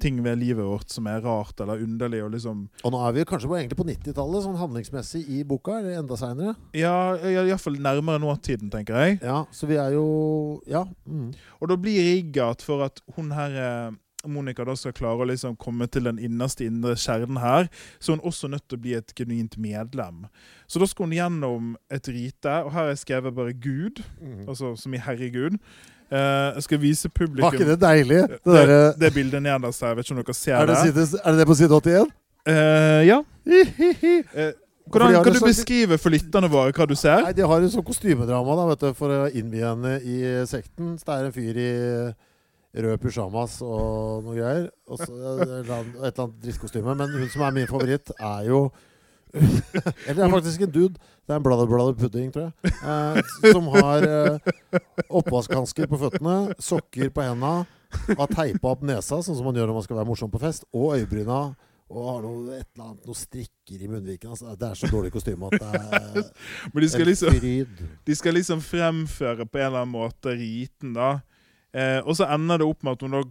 ting 0.00 0.18
ved 0.24 0.36
livet 0.36 0.64
vårt 0.66 0.92
som 0.92 1.06
er 1.08 1.22
rart 1.24 1.60
eller 1.60 1.82
underlig. 1.82 2.22
og 2.24 2.32
liksom 2.34 2.64
Og 2.84 2.92
nå 2.92 3.00
er 3.06 3.14
vi 3.16 3.24
kanskje 3.28 3.48
på, 3.48 3.56
egentlig 3.56 3.78
på 3.78 3.86
90-tallet, 3.88 4.44
sånn 4.44 4.58
handlingsmessig 4.60 5.22
i 5.32 5.42
boka, 5.48 5.78
eller 5.80 6.00
enda 6.00 6.18
seinere. 6.20 6.56
Ja, 6.76 7.16
iallfall 7.16 7.78
nærmere 7.80 8.20
nåtiden, 8.22 8.70
tenker 8.72 8.98
jeg. 9.00 9.20
Ja, 9.24 9.44
så 9.52 9.68
vi 9.70 9.80
er 9.80 9.96
jo 9.96 10.60
Ja. 10.68 10.84
Mm. 11.06 11.32
Og 11.60 11.70
da 11.70 11.78
blir 11.80 11.96
rigga 11.96 12.50
at 12.52 12.64
for 12.64 12.84
at 12.84 13.00
hun 13.16 13.32
her 13.32 13.56
eh, 13.56 13.96
Monica 14.28 14.64
da 14.64 14.74
skal 14.76 14.92
klare 14.96 15.24
å 15.24 15.28
liksom 15.30 15.56
komme 15.56 15.86
til 15.90 16.04
den 16.08 16.18
innerste 16.18 16.66
indre 16.66 16.94
kjernen 16.98 17.38
her, 17.42 17.68
så 17.98 18.12
er 18.12 18.18
hun 18.20 18.26
også 18.30 18.48
nødt 18.52 18.66
til 18.68 18.78
å 18.78 18.82
bli 18.82 18.94
et 18.98 19.14
genuint 19.16 19.56
medlem. 19.58 20.26
Så 20.68 20.78
da 20.82 20.86
skal 20.90 21.06
hun 21.08 21.16
gjennom 21.16 21.74
et 21.90 22.08
rite, 22.08 22.56
og 22.64 22.72
her 22.72 22.80
har 22.82 22.88
jeg 22.94 23.02
skrevet 23.04 23.34
bare 23.36 23.52
Gud, 23.54 24.02
Mm. 24.20 24.48
altså 24.48 24.74
som 24.76 24.94
i 24.94 24.98
herregud. 24.98 25.58
Eh, 26.10 26.52
jeg 26.54 26.62
skal 26.62 26.78
vise 26.78 27.08
publikum 27.10 27.50
Var 27.50 27.56
ikke 27.58 27.66
det 27.72 27.80
deilig? 27.82 28.20
Det 28.28 28.38
det, 28.44 28.68
der, 28.68 28.92
det 29.00 29.14
bildet 29.14 29.42
nederst 29.42 29.82
her. 29.82 29.94
Vet 29.98 30.06
ikke 30.06 30.14
om 30.14 30.22
dere 30.22 30.34
ser 30.34 30.54
er, 30.54 30.66
det 30.66 30.94
det. 30.94 31.20
er 31.24 31.30
det 31.32 31.38
det 31.40 31.46
på 31.46 31.54
side 31.58 31.80
81? 31.82 32.12
Uh, 32.46 33.02
ja. 33.06 33.22
Eh, 34.36 34.52
Fordi 34.92 35.02
hvordan 35.02 35.24
kan 35.24 35.34
du 35.34 35.40
beskrive 35.42 35.96
for 35.98 36.14
lytterne 36.14 36.46
våre 36.46 36.70
hva 36.70 36.84
du 36.86 36.94
ser? 36.94 37.24
Nei, 37.24 37.32
De 37.34 37.42
har 37.42 37.58
jo 37.60 37.70
sånn 37.72 37.82
kostymedrama 37.82 38.54
da, 38.54 38.66
vet 38.70 38.84
du, 38.84 38.92
for 38.94 39.10
å 39.10 39.24
innvie 39.34 39.66
henne 39.66 39.96
i 40.06 40.20
sekten. 40.46 40.92
Så 41.00 41.08
det 41.08 41.16
er 41.16 41.24
en 41.26 41.34
fyr 41.34 41.58
i 41.58 41.70
rød 42.76 42.98
pysjamas 43.02 43.60
og 43.64 44.26
noe 44.26 44.36
greier. 44.36 44.68
Og 44.90 45.00
så 45.00 45.08
et 45.12 45.48
eller 45.62 45.86
annet, 46.10 46.36
drittkostyme. 46.42 46.96
Men 46.98 47.14
hun 47.14 47.30
som 47.32 47.46
er 47.46 47.56
min 47.56 47.70
favoritt, 47.70 48.12
er 48.18 48.50
jo 48.50 48.66
Eller 50.06 50.14
det 50.16 50.24
er 50.24 50.32
faktisk 50.32 50.62
en 50.64 50.72
dude. 50.72 50.94
Det 51.26 51.34
er 51.34 51.40
en 51.40 51.44
bladder 51.44 51.68
bladder 51.68 51.96
pudding, 51.98 52.30
tror 52.32 52.46
jeg. 52.46 52.72
Eh, 52.72 53.50
som 53.52 53.66
har 53.74 54.06
eh, 54.06 54.80
oppvaskhansker 55.10 55.90
på 55.90 55.98
føttene, 56.00 56.36
sokker 56.62 57.10
på 57.12 57.24
henda, 57.26 57.54
har 58.12 58.30
teipa 58.32 58.72
opp 58.72 58.84
nesa, 58.86 59.18
sånn 59.20 59.36
som 59.36 59.44
man 59.44 59.58
gjør 59.58 59.72
når 59.72 59.80
man 59.80 59.86
skal 59.88 59.98
være 59.98 60.08
morsom 60.08 60.32
på 60.32 60.40
fest, 60.40 60.64
og 60.72 60.94
øyebryna. 60.96 61.40
Og 61.86 62.06
har 62.08 62.24
noe, 62.24 62.56
et 62.56 62.66
eller 62.74 62.88
annet, 62.88 63.04
noe 63.06 63.18
strikker 63.18 63.82
i 63.82 63.90
munnviken. 63.90 64.32
Altså, 64.34 64.56
det 64.58 64.70
er 64.70 64.78
så 64.78 64.88
dårlig 64.90 65.12
kostyme 65.14 65.50
at 65.50 65.60
det 65.62 65.82
er 66.00 66.32
Men 66.72 66.82
de 66.82 66.88
skal 66.90 67.06
liksom. 67.06 67.36
De 68.08 68.16
skal 68.18 68.34
liksom 68.34 68.62
fremføre 68.64 69.46
på 69.46 69.60
en 69.60 69.68
eller 69.68 69.84
annen 69.84 69.94
måte 69.94 70.34
riten, 70.38 70.96
da. 70.96 71.18
Eh, 71.74 71.98
og 72.06 72.14
så 72.16 72.28
ender 72.32 72.58
det 72.62 72.66
opp 72.66 72.82
med 72.86 72.92
at 72.96 73.02
hun 73.02 73.10
da 73.16 73.22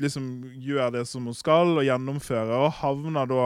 liksom 0.00 0.28
gjør 0.58 0.92
det 0.96 1.04
som 1.06 1.24
hun 1.28 1.34
skal, 1.36 1.76
og 1.78 1.84
gjennomfører, 1.86 2.54
og 2.66 2.72
havner 2.80 3.26
da 3.30 3.44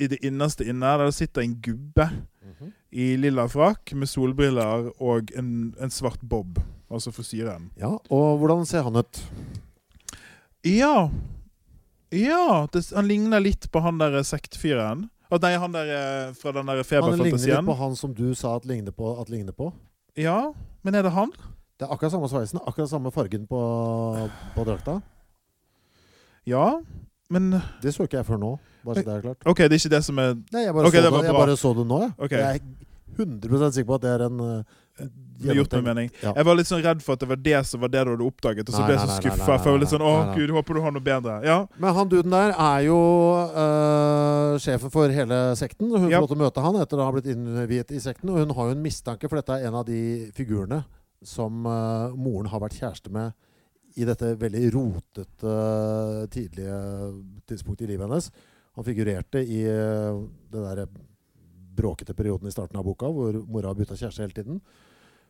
i 0.00 0.06
det 0.10 0.18
innerste 0.24 0.64
inne. 0.66 0.96
Der 0.98 1.04
det 1.10 1.14
sitter 1.14 1.42
en 1.42 1.58
gubbe 1.62 2.08
Mhm. 2.48 2.72
i 2.92 3.16
lilla 3.16 3.44
frakk 3.46 3.92
med 3.94 4.08
solbriller 4.08 4.88
og 5.00 5.30
en, 5.36 5.74
en 5.80 5.90
svart 5.90 6.20
bob, 6.22 6.58
altså 6.90 7.12
frisyren. 7.12 7.70
Ja, 7.76 7.98
og 8.10 8.38
hvordan 8.40 8.64
ser 8.66 8.82
han 8.82 8.96
ut? 8.96 9.20
Ja. 10.64 11.10
Ja, 12.10 12.66
det, 12.72 12.86
han 12.94 13.06
ligner 13.08 13.40
litt 13.44 13.68
på 13.70 13.82
han 13.84 13.98
der 14.00 14.16
sektfyren. 14.24 15.08
At 15.30 15.42
nei, 15.44 15.52
han 15.60 15.74
der 15.76 15.90
eh, 15.92 16.32
fra 16.32 16.54
den 16.56 16.66
der 16.70 16.80
feberfantasien. 16.82 17.20
Han 17.20 17.36
ligner 17.36 17.60
litt 17.60 17.68
på 17.68 17.76
han 17.76 17.96
som 18.00 18.14
du 18.16 18.30
sa 18.34 18.54
at 18.56 18.64
ligner 18.64 18.94
på. 18.96 19.10
At 19.20 19.28
ligner 19.28 19.52
på. 19.52 19.72
Ja, 20.16 20.54
men 20.82 20.94
er 20.96 21.04
det 21.04 21.12
han? 21.12 21.34
Det 21.78 21.86
er 21.86 21.92
akkurat 21.94 22.10
samme 22.12 22.28
sveisen, 22.30 22.58
akkurat 22.66 22.90
samme 22.90 23.10
fargen 23.14 23.46
på, 23.46 23.60
på 24.56 24.64
drakta. 24.66 24.96
Ja, 26.48 26.80
men 27.30 27.50
Det 27.82 27.92
så 27.94 28.06
ikke 28.08 28.18
jeg 28.22 28.26
før 28.26 28.40
nå. 28.40 28.50
Bare 28.86 29.02
så 29.02 29.04
det 29.06 29.14
er 29.18 29.24
klart. 29.26 29.46
OK, 29.46 29.58
det 29.68 29.72
er 29.76 29.80
ikke 29.82 29.94
det 29.96 30.04
som 30.06 30.18
er 30.22 30.34
Nei, 30.54 30.62
jeg 30.64 30.74
bare, 30.74 30.86
Ok, 30.88 30.94
så, 30.94 30.98
det 30.98 31.04
det, 31.04 31.12
var 31.12 31.24
jeg 31.26 31.34
bra. 31.34 31.40
bare 31.44 31.56
så 31.60 31.72
det 31.76 31.86
nå, 31.90 31.98
jeg. 32.06 32.12
Ok. 32.24 32.30
Jeg 32.38 32.60
er 32.60 32.84
100 33.18 33.72
sikker 33.74 33.88
på 33.90 33.96
at 33.98 34.02
det 34.06 34.10
er 34.14 34.22
en 34.28 34.38
Det 35.38 35.50
er 35.50 35.58
gjort 35.58 35.72
med 35.78 35.84
mening. 35.90 36.10
Ja. 36.22 36.32
Jeg 36.38 36.46
var 36.48 36.56
litt 36.58 36.66
sånn 36.70 36.82
redd 36.82 37.02
for 37.04 37.14
at 37.18 37.22
det 37.22 37.28
var 37.30 37.38
det 37.42 37.60
som 37.68 37.82
var 37.82 37.90
det 37.94 38.04
du 38.06 38.10
hadde 38.14 38.26
oppdaget, 38.26 38.70
og 38.70 38.74
så 38.74 38.80
Nei, 38.80 38.86
ble 38.88 38.94
jeg 38.94 38.98
nei, 38.98 39.06
så 39.06 39.12
nei, 39.12 39.22
skuffa. 39.22 39.38
nei, 39.38 39.46
For 39.46 39.68
jeg 39.68 39.74
var 39.76 39.82
litt 39.84 39.92
sånn 39.92 40.04
Å, 40.06 40.12
nei, 40.14 40.26
nei. 40.30 40.36
gud, 40.40 40.54
håper 40.56 40.74
du 40.78 40.80
har 40.86 40.94
noe 40.96 41.04
bedre. 41.10 41.36
Ja. 41.46 41.58
Men 41.78 41.94
han 41.98 42.10
duden 42.10 42.34
der 42.34 42.54
er 42.54 42.80
jo 42.88 42.98
øh, 43.62 44.58
sjefen 44.64 44.90
for 44.94 45.14
hele 45.14 45.40
sekten. 45.58 45.90
Hun 45.94 46.08
Ja. 46.10 46.18
får 46.18 46.26
lov 46.26 46.32
til 46.32 46.38
å 46.38 46.44
møte 46.46 46.64
han 46.64 46.80
etter 46.82 46.98
å 47.02 47.06
ha 47.06 47.12
blitt 47.14 47.28
innviet 47.34 47.92
i 47.94 48.00
sekten. 48.02 48.30
Og 48.34 48.38
hun 48.42 48.54
har 48.56 48.70
jo 48.72 48.74
en 48.78 48.82
mistanke, 48.82 49.28
for 49.28 49.36
dette 49.42 49.58
er 49.60 49.68
en 49.68 49.74
av 49.82 49.84
de 49.86 50.30
figurene 50.34 50.82
som 51.24 51.66
uh, 51.66 52.14
moren 52.16 52.48
har 52.52 52.62
vært 52.62 52.78
kjæreste 52.78 53.12
med 53.14 53.34
i 53.98 54.06
dette 54.06 54.34
veldig 54.38 54.68
rotete 54.74 55.54
tidlige 56.30 56.78
tidspunktet 57.48 57.86
i 57.86 57.92
livet 57.92 58.06
hennes. 58.06 58.28
Han 58.78 58.86
figurerte 58.86 59.42
i 59.42 59.64
uh, 59.66 60.20
den 60.52 60.66
der 60.66 60.84
bråkete 61.78 62.14
perioden 62.14 62.50
i 62.50 62.54
starten 62.54 62.78
av 62.78 62.86
boka, 62.86 63.10
hvor 63.10 63.40
mora 63.46 63.72
har 63.72 63.78
bytta 63.78 63.98
kjæreste 63.98 64.24
hele 64.24 64.36
tiden. 64.36 64.60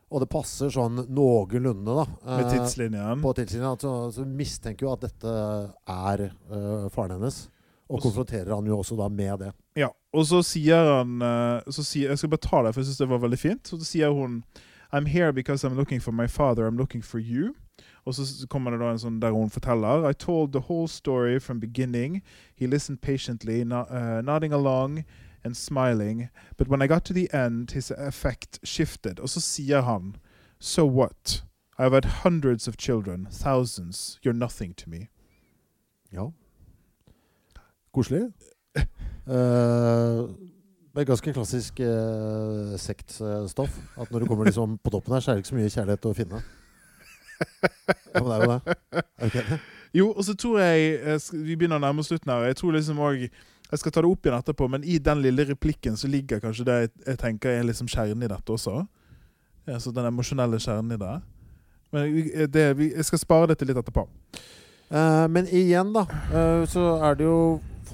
Og 0.09 0.22
det 0.22 0.30
passer 0.32 0.72
sånn 0.72 1.03
noenlunde, 1.12 1.93
da. 1.93 2.05
Med 2.24 2.47
eh, 2.47 2.53
tidslinjen. 2.55 3.20
på 3.20 3.32
tidslinja. 3.36 3.74
Så, 3.76 3.91
så 4.16 4.24
mistenker 4.24 4.86
jo 4.86 4.95
at 4.95 5.03
dette 5.05 5.34
er 5.93 6.22
faren 6.95 7.18
hennes. 7.18 7.43
Og 7.93 8.01
konfronterer 8.01 8.55
han 8.55 8.68
jo 8.68 8.78
også 8.80 8.97
da 8.97 9.11
med 9.12 9.45
det. 9.45 9.51
Ja. 9.76 9.91
Og 10.16 10.24
så 10.28 10.41
sier 10.45 10.89
han 10.89 11.20
så 11.68 11.84
sier, 11.84 12.14
Jeg 12.14 12.22
skal 12.22 12.32
bare 12.32 12.45
ta 12.47 12.62
det, 12.64 12.72
for 12.72 12.80
jeg 12.80 12.89
syns 12.89 13.03
det 13.03 13.11
var 13.12 13.20
veldig 13.26 13.41
fint. 13.41 13.68
Så 13.68 13.80
sier 13.84 14.16
hun 14.16 14.41
I'm 14.93 15.07
here 15.07 15.32
because 15.32 15.64
I'm 15.64 15.76
looking 15.76 16.01
for 16.01 16.12
my 16.12 16.26
father. 16.26 16.66
I'm 16.66 16.76
looking 16.76 17.03
for 17.03 17.18
you. 17.18 17.55
Og 18.05 18.14
så 18.14 18.47
kommer 18.47 18.70
det 18.70 18.80
da 18.80 18.91
en 18.91 18.99
sånn 18.99 19.20
der 19.20 19.34
hun 19.36 19.51
forteller 19.51 20.09
I 20.09 20.14
told 20.14 20.53
the 20.53 20.64
whole 20.68 20.89
story 20.89 21.39
from 21.39 21.61
beginning. 21.61 22.22
He 22.55 22.66
listened 22.66 23.01
patiently, 23.01 23.64
not, 23.64 23.91
uh, 23.91 24.22
nodding 24.22 24.53
along 24.53 25.05
and 25.45 25.57
smiling. 25.57 26.28
But 26.57 26.68
when 26.68 26.82
I 26.82 26.86
got 26.86 27.05
to 27.05 27.12
the 27.12 27.28
end, 27.32 27.72
his 27.72 27.91
effect 27.91 28.59
shifted. 28.64 29.20
Og 29.20 29.28
så 29.28 29.41
sier 29.41 29.82
han 29.82 30.16
So 30.59 30.84
what? 30.86 31.45
I've 31.78 31.93
had 31.93 32.05
hundreds 32.05 32.66
of 32.66 32.76
children, 32.76 33.28
thousands. 33.30 34.18
You're 34.24 34.32
nothing 34.32 34.74
to 34.74 34.91
me. 34.91 35.09
Ja. 36.12 36.30
Koselig. 37.95 38.32
Uh, 39.26 40.28
det 40.99 41.05
er 41.05 41.12
ganske 41.12 41.30
klassisk 41.30 41.76
eh, 41.78 42.72
sektstoff. 42.82 43.76
At 44.03 44.09
når 44.11 44.24
du 44.24 44.26
kommer 44.26 44.49
liksom 44.49 44.80
på 44.82 44.90
toppen 44.90 45.14
her, 45.14 45.20
så 45.22 45.30
er 45.30 45.36
det 45.36 45.44
ikke 45.44 45.53
så 45.53 45.59
mye 45.59 45.70
kjærlighet 45.70 46.09
å 46.11 46.14
finne. 46.18 46.40
Ja, 47.38 48.18
men 48.18 48.26
det 48.26 48.34
er 48.34 48.42
jo 48.42 48.49
det. 48.51 48.74
Er 48.99 49.30
det 49.30 49.44
det? 49.46 49.59
Jo, 49.94 50.09
og 50.11 50.24
så 50.26 50.34
tror 50.34 50.59
jeg 50.59 50.88
eh, 50.99 51.28
Vi 51.30 51.55
begynner 51.55 51.78
å 51.78 51.84
nærme 51.84 52.03
oss 52.03 52.11
slutten 52.11 52.32
her. 52.34 52.49
Jeg 52.51 52.59
tror 52.59 52.74
liksom 52.74 52.99
også, 52.99 53.30
Jeg 53.70 53.78
skal 53.84 53.94
ta 53.94 54.03
det 54.03 54.11
opp 54.11 54.26
igjen 54.26 54.38
etterpå, 54.40 54.68
men 54.74 54.84
i 54.84 54.99
den 54.99 55.22
lille 55.22 55.46
replikken 55.53 55.96
så 55.96 56.11
ligger 56.11 56.42
kanskje 56.42 56.66
det 56.66 56.80
jeg, 56.80 56.90
jeg 57.07 57.22
tenker 57.22 57.55
er 57.55 57.70
liksom 57.70 57.88
kjernen 57.94 58.26
i 58.26 58.32
dette 58.34 58.53
også. 58.53 58.82
Altså 59.70 59.94
Den 59.94 60.11
emosjonelle 60.11 60.59
kjernen 60.59 60.99
i 60.99 61.01
det. 61.05 61.14
Men 61.94 62.18
eh, 62.26 62.51
det, 62.51 62.68
vi, 62.80 62.90
jeg 62.96 63.07
skal 63.07 63.22
spare 63.22 63.53
det 63.53 63.61
til 63.61 63.70
litt 63.70 63.78
etterpå. 63.78 64.09
Uh, 64.88 65.28
men 65.30 65.46
igjen, 65.53 65.92
da, 65.94 66.09
uh, 66.32 66.66
så 66.66 66.94
er 67.05 67.18
det 67.20 67.28
jo 67.28 67.40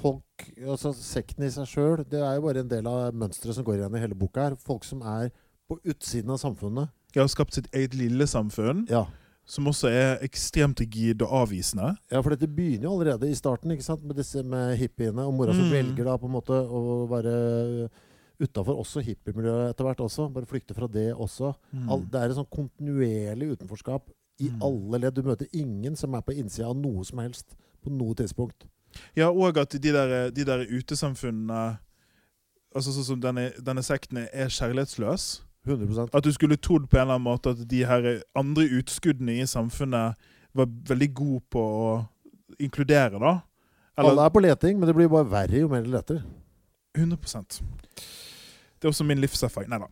folk 0.05 0.45
Altså 0.61 0.91
sekten 0.93 1.45
i 1.47 1.49
seg 1.53 1.67
sjøl, 1.71 2.03
det 2.09 2.19
er 2.21 2.35
jo 2.37 2.45
bare 2.45 2.61
en 2.63 2.69
del 2.71 2.87
av 2.91 3.13
mønsteret 3.17 3.55
som 3.57 3.65
går 3.65 3.79
igjen 3.79 3.95
i 3.97 4.01
hele 4.03 4.17
boka 4.19 4.49
her. 4.49 4.55
Folk 4.61 4.83
som 4.85 5.01
er 5.01 5.31
på 5.69 5.79
utsiden 5.89 6.29
av 6.35 6.37
samfunnet. 6.41 6.91
De 7.15 7.21
har 7.23 7.29
skapt 7.31 7.55
sitt 7.57 7.69
eget 7.73 7.95
lille 7.97 8.27
samfunn, 8.27 8.85
Ja. 8.91 9.05
som 9.45 9.65
også 9.71 9.89
er 9.89 10.19
ekstremt 10.25 10.79
rigid 10.83 11.21
og 11.25 11.31
avvisende. 11.47 11.95
Ja, 12.11 12.21
for 12.21 12.29
dette 12.35 12.47
begynner 12.47 12.83
jo 12.89 12.93
allerede 12.99 13.29
i 13.31 13.33
starten 13.37 13.71
ikke 13.71 13.83
sant? 13.87 14.03
med 14.03 14.15
disse 14.17 14.43
med 14.43 14.77
hippiene. 14.77 15.25
Og 15.25 15.33
mora 15.33 15.53
som 15.53 15.65
Mm. 15.65 15.71
velger 15.71 16.03
da 16.05 16.17
på 16.17 16.25
en 16.25 16.35
måte 16.35 16.53
å 16.69 17.07
være 17.09 17.89
utafor 18.41 18.75
også 18.83 19.01
hippiemiljøet 19.05 19.69
etter 19.71 19.85
hvert 19.87 20.01
også. 20.03 20.27
Bare 20.33 20.45
flykte 20.45 20.75
fra 20.75 20.87
det 20.91 21.13
også. 21.15 21.53
All, 21.89 22.01
det 22.01 22.15
er 22.21 22.29
et 22.29 22.35
sånn 22.37 22.49
kontinuerlig 22.51 23.51
utenforskap 23.57 24.09
i 24.41 24.49
Mm. 24.49 24.61
alle 24.61 24.99
ledd. 24.99 25.13
Du 25.15 25.23
møter 25.23 25.47
ingen 25.53 25.95
som 25.95 26.13
er 26.15 26.21
på 26.21 26.35
innsida 26.35 26.67
av 26.69 26.75
noe 26.75 27.03
som 27.05 27.19
helst 27.19 27.55
på 27.83 27.89
noe 27.89 28.13
tidspunkt. 28.13 28.65
Ja, 29.17 29.29
og 29.31 29.57
at 29.61 29.75
de 29.75 29.91
der, 29.93 30.29
de 30.35 30.45
der 30.47 30.65
utesamfunnene 30.69 31.77
Altså 32.75 32.91
sånn 32.91 33.05
som 33.07 33.19
denne, 33.23 33.53
denne 33.63 33.79
sekten 33.87 34.17
er 34.25 34.49
kjærlighetsløs. 34.51 35.45
100% 35.63 36.11
At 36.11 36.25
du 36.25 36.31
skulle 36.35 36.57
trodd 36.59 36.89
på 36.91 36.97
en 36.97 37.05
eller 37.05 37.15
annen 37.15 37.23
måte 37.23 37.53
at 37.55 37.61
de 37.71 37.85
her 37.87 38.07
andre 38.35 38.65
utskuddene 38.81 39.37
i 39.39 39.45
samfunnet 39.47 40.19
var 40.55 40.67
veldig 40.91 41.07
gode 41.15 41.39
på 41.55 41.63
å 41.63 41.87
inkludere, 42.59 43.15
da. 43.15 43.37
Alle 43.95 44.25
er 44.27 44.33
på 44.35 44.43
leting, 44.43 44.75
men 44.79 44.89
det 44.89 44.95
blir 44.97 45.07
bare 45.11 45.27
verre 45.31 45.63
jo 45.63 45.71
mer 45.71 45.87
de 45.87 45.93
leter. 45.95 46.19
100% 46.99 47.61
Det 48.75 48.87
er 48.87 48.91
også 48.91 49.07
min 49.07 49.23
livserfaring. 49.23 49.71
Nei 49.71 49.79
da. 49.79 49.87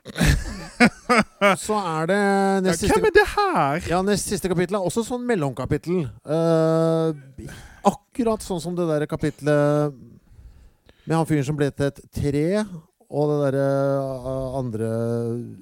Så 1.66 1.76
er 1.80 2.08
det 2.12 2.20
Ja, 2.20 2.76
siste 2.76 2.96
hvem 2.98 3.10
er 3.10 3.16
det 3.16 3.28
her? 3.34 3.88
Ja, 3.92 4.02
nest 4.06 4.28
siste 4.32 4.52
kapittel 4.52 4.78
er 4.80 4.86
også 4.88 5.04
sånn 5.08 5.24
mellomkapittel. 5.28 6.04
Eh, 6.24 7.54
akkurat 7.90 8.44
sånn 8.46 8.62
som 8.64 8.76
det 8.78 8.86
der 8.90 9.06
kapitlet 9.12 9.94
med 11.04 11.18
han 11.18 11.28
fyren 11.28 11.44
som 11.48 11.58
ble 11.60 11.68
til 11.76 11.90
et 11.90 12.00
tre, 12.16 12.46
og 13.14 13.30
det 13.30 13.38
derre 13.44 13.66
uh, 14.24 14.54
andre 14.58 14.88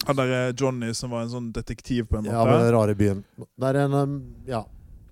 Han 0.08 0.20
der 0.20 0.30
er 0.38 0.54
Johnny 0.54 0.92
som 0.96 1.12
var 1.12 1.26
en 1.26 1.32
sånn 1.34 1.50
detektiv, 1.56 2.06
på 2.12 2.20
en 2.20 2.28
måte? 2.28 2.36
Ja, 2.38 2.46
med 2.46 2.62
den 2.64 2.74
rare 2.76 2.96
byen. 2.96 3.24
Det 3.42 3.72
er 3.72 3.80
en 3.88 3.98
um, 3.98 4.14
Ja. 4.48 4.62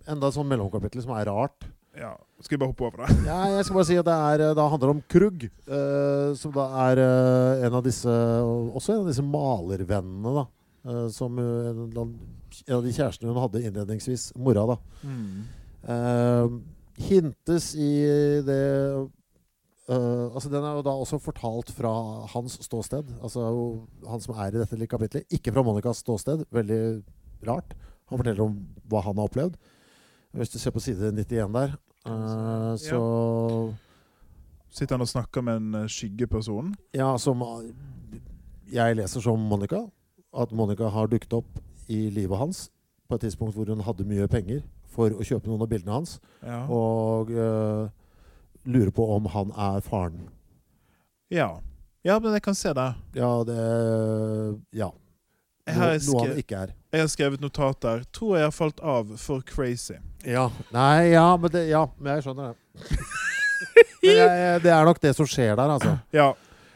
Enda 0.09 0.29
et 0.29 0.37
sånn 0.37 0.47
mellomkapittel 0.49 1.01
som 1.03 1.11
er 1.17 1.27
rart. 1.29 1.65
Ja. 1.97 2.13
Skal 2.41 2.55
vi 2.55 2.61
bare 2.61 2.71
hoppe 2.71 2.85
over 2.87 3.03
det? 3.03 3.17
Ja, 3.27 3.39
jeg 3.57 3.65
skal 3.67 3.75
bare 3.75 3.87
si 3.89 3.97
at 3.99 4.07
det 4.07 4.15
er, 4.15 4.41
eh, 4.47 4.53
da 4.55 4.67
handler 4.71 4.87
det 4.87 4.95
om 4.95 5.01
Krugg. 5.11 5.43
uh, 5.67 6.31
som 6.39 6.53
da 6.55 6.65
er 6.87 7.01
uh, 7.03 7.65
en 7.67 7.75
av 7.75 7.83
disse 7.83 8.07
Også 8.09 8.93
en 8.95 9.01
av 9.03 9.09
disse 9.11 9.25
malervennene, 9.25 10.31
da. 10.39 10.45
eh, 10.87 11.07
som 11.11 11.35
eh, 11.37 11.69
en, 11.73 11.81
en 11.99 12.75
av 12.77 12.85
de 12.85 12.93
kjærestene 12.95 13.33
hun 13.33 13.41
hadde 13.43 13.65
innledningsvis. 13.67 14.29
Mora, 14.39 14.63
da. 14.71 14.77
Eh, 15.89 16.45
hintes 16.99 17.73
i 17.79 17.93
det 18.45 18.63
Uh, 19.89 20.29
altså 20.37 20.51
Den 20.53 20.61
er 20.61 20.75
jo 20.77 20.83
da 20.85 20.91
også 20.93 21.17
fortalt 21.17 21.71
fra 21.73 21.91
hans 22.29 22.59
ståsted. 22.61 23.07
Altså 23.25 23.41
han 24.05 24.21
som 24.21 24.35
er 24.35 24.51
i 24.53 24.59
dette 24.61 24.87
kapitlet. 24.87 25.25
Ikke 25.33 25.49
fra 25.55 25.63
Monicas 25.65 26.03
ståsted. 26.03 26.43
Veldig 26.53 27.01
rart. 27.47 27.73
Han 28.11 28.21
forteller 28.21 28.43
om 28.43 28.59
hva 28.85 29.01
han 29.01 29.17
har 29.17 29.31
opplevd. 29.31 29.57
Hvis 30.37 30.53
du 30.53 30.59
ser 30.61 30.75
på 30.75 30.83
side 30.83 31.09
91 31.09 31.53
der, 31.57 31.73
uh, 32.05 32.77
så 32.77 33.01
Sitter 34.69 34.99
han 34.99 35.01
og 35.01 35.09
snakker 35.09 35.41
med 35.41 35.57
en 35.57 35.75
eh, 35.79 35.87
skyggeperson? 35.89 36.75
Ja, 36.93 37.17
som 37.17 37.41
jeg 38.69 38.97
leser 38.99 39.23
som 39.25 39.41
Monica. 39.41 39.79
At 40.29 40.51
Monica 40.53 40.91
har 40.93 41.09
dukket 41.09 41.33
opp 41.33 41.57
i 41.89 42.11
livet 42.13 42.37
hans 42.37 42.67
på 43.09 43.17
et 43.17 43.25
tidspunkt 43.25 43.55
hvor 43.57 43.65
hun 43.65 43.81
hadde 43.81 44.05
mye 44.05 44.27
penger 44.29 44.61
for 44.99 45.15
å 45.15 45.25
kjøpe 45.25 45.47
noen 45.49 45.63
av 45.63 45.71
bildene 45.71 45.95
hans. 45.95 46.17
Ja. 46.43 46.61
Og 46.67 47.31
uh, 47.31 47.87
lurer 48.67 48.91
på 48.95 49.07
om 49.15 49.31
han 49.33 49.55
er 49.55 49.81
faren. 49.87 50.27
ja. 51.33 51.55
Ja, 52.07 52.15
men 52.23 52.31
jeg 52.31 52.41
kan 52.45 52.55
se 52.55 52.71
det. 52.73 52.93
Ja, 53.19 53.43
det 53.43 53.55
Ja. 54.71 54.87
Jeg 55.67 55.75
No, 56.07 56.13
noe 56.13 56.21
han 56.29 56.37
ikke 56.39 56.61
er. 56.63 56.69
jeg 56.95 57.01
har 57.03 57.09
skrevet 57.11 57.41
notater. 57.43 58.05
Tror 58.15 58.37
jeg 58.37 58.45
har 58.47 58.53
falt 58.55 58.79
av 58.79 59.11
for 59.19 59.43
crazy. 59.45 59.97
Ja. 60.25 60.45
Nei, 60.71 61.11
ja, 61.11 61.25
men 61.37 61.51
det, 61.51 61.65
ja, 61.69 61.83
men 61.99 62.15
jeg 62.15 62.23
skjønner 62.23 62.53
det. 62.53 62.97
men 64.05 64.15
jeg, 64.15 64.61
det 64.63 64.71
er 64.73 64.87
nok 64.87 65.01
det 65.03 65.11
som 65.19 65.27
skjer 65.27 65.59
der, 65.59 65.75
altså. 65.75 65.97
Ja. 66.15 66.29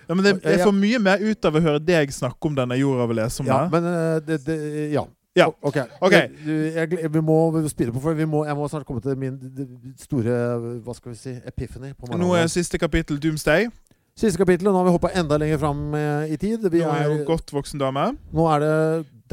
ja 0.09 0.13
men 0.19 0.27
det, 0.27 0.35
jeg 0.43 0.59
får 0.61 0.75
mye 0.75 0.99
mer 1.07 1.23
ut 1.23 1.47
av 1.49 1.55
å 1.57 1.63
høre 1.69 1.81
deg 1.81 2.13
snakke 2.13 2.51
om 2.51 2.59
denne 2.59 2.77
jorda 2.77 3.07
vi 3.09 3.17
leser 3.23 3.45
om 3.45 3.49
Ja, 3.49 3.61
det. 3.63 3.71
men 3.73 3.89
eh, 3.95 4.19
det, 4.27 4.41
det 4.45 4.59
Ja. 4.93 5.07
Ja. 5.35 5.47
Ok. 5.61 5.77
okay. 6.01 6.27
Jeg, 6.45 6.93
jeg, 6.93 7.13
vi 7.13 7.21
må 7.25 7.37
spille 7.67 7.93
på, 7.93 7.99
for 8.03 8.13
vi 8.13 8.25
må, 8.29 8.43
jeg 8.45 8.55
må 8.57 8.67
snart 8.69 8.85
komme 8.85 9.01
til 9.01 9.17
min 9.17 9.39
store 9.97 10.35
Hva 10.85 10.93
skal 10.93 11.15
vi 11.15 11.17
si 11.17 11.33
epiphany. 11.49 11.93
på 11.97 12.11
Nå 12.17 12.35
er 12.37 12.51
siste 12.53 12.77
kapittel 12.77 13.17
Doomsday. 13.21 13.65
Siste 14.13 14.37
kapittel, 14.37 14.67
og 14.69 14.75
nå 14.75 14.83
har 14.83 14.85
vi 14.85 14.93
hoppa 14.93 15.09
enda 15.17 15.39
lenger 15.41 15.57
fram 15.57 15.95
eh, 15.97 16.35
i 16.35 16.37
tid. 16.37 16.67
Vi 16.69 16.83
Nå 16.83 16.91
er 16.93 17.07
jo 17.07 17.15
er, 17.17 17.25
godt 17.25 17.49
voksen 17.53 17.81
dame. 17.81 18.11
nå 18.29 18.45
er 18.53 18.61
det 18.61 18.75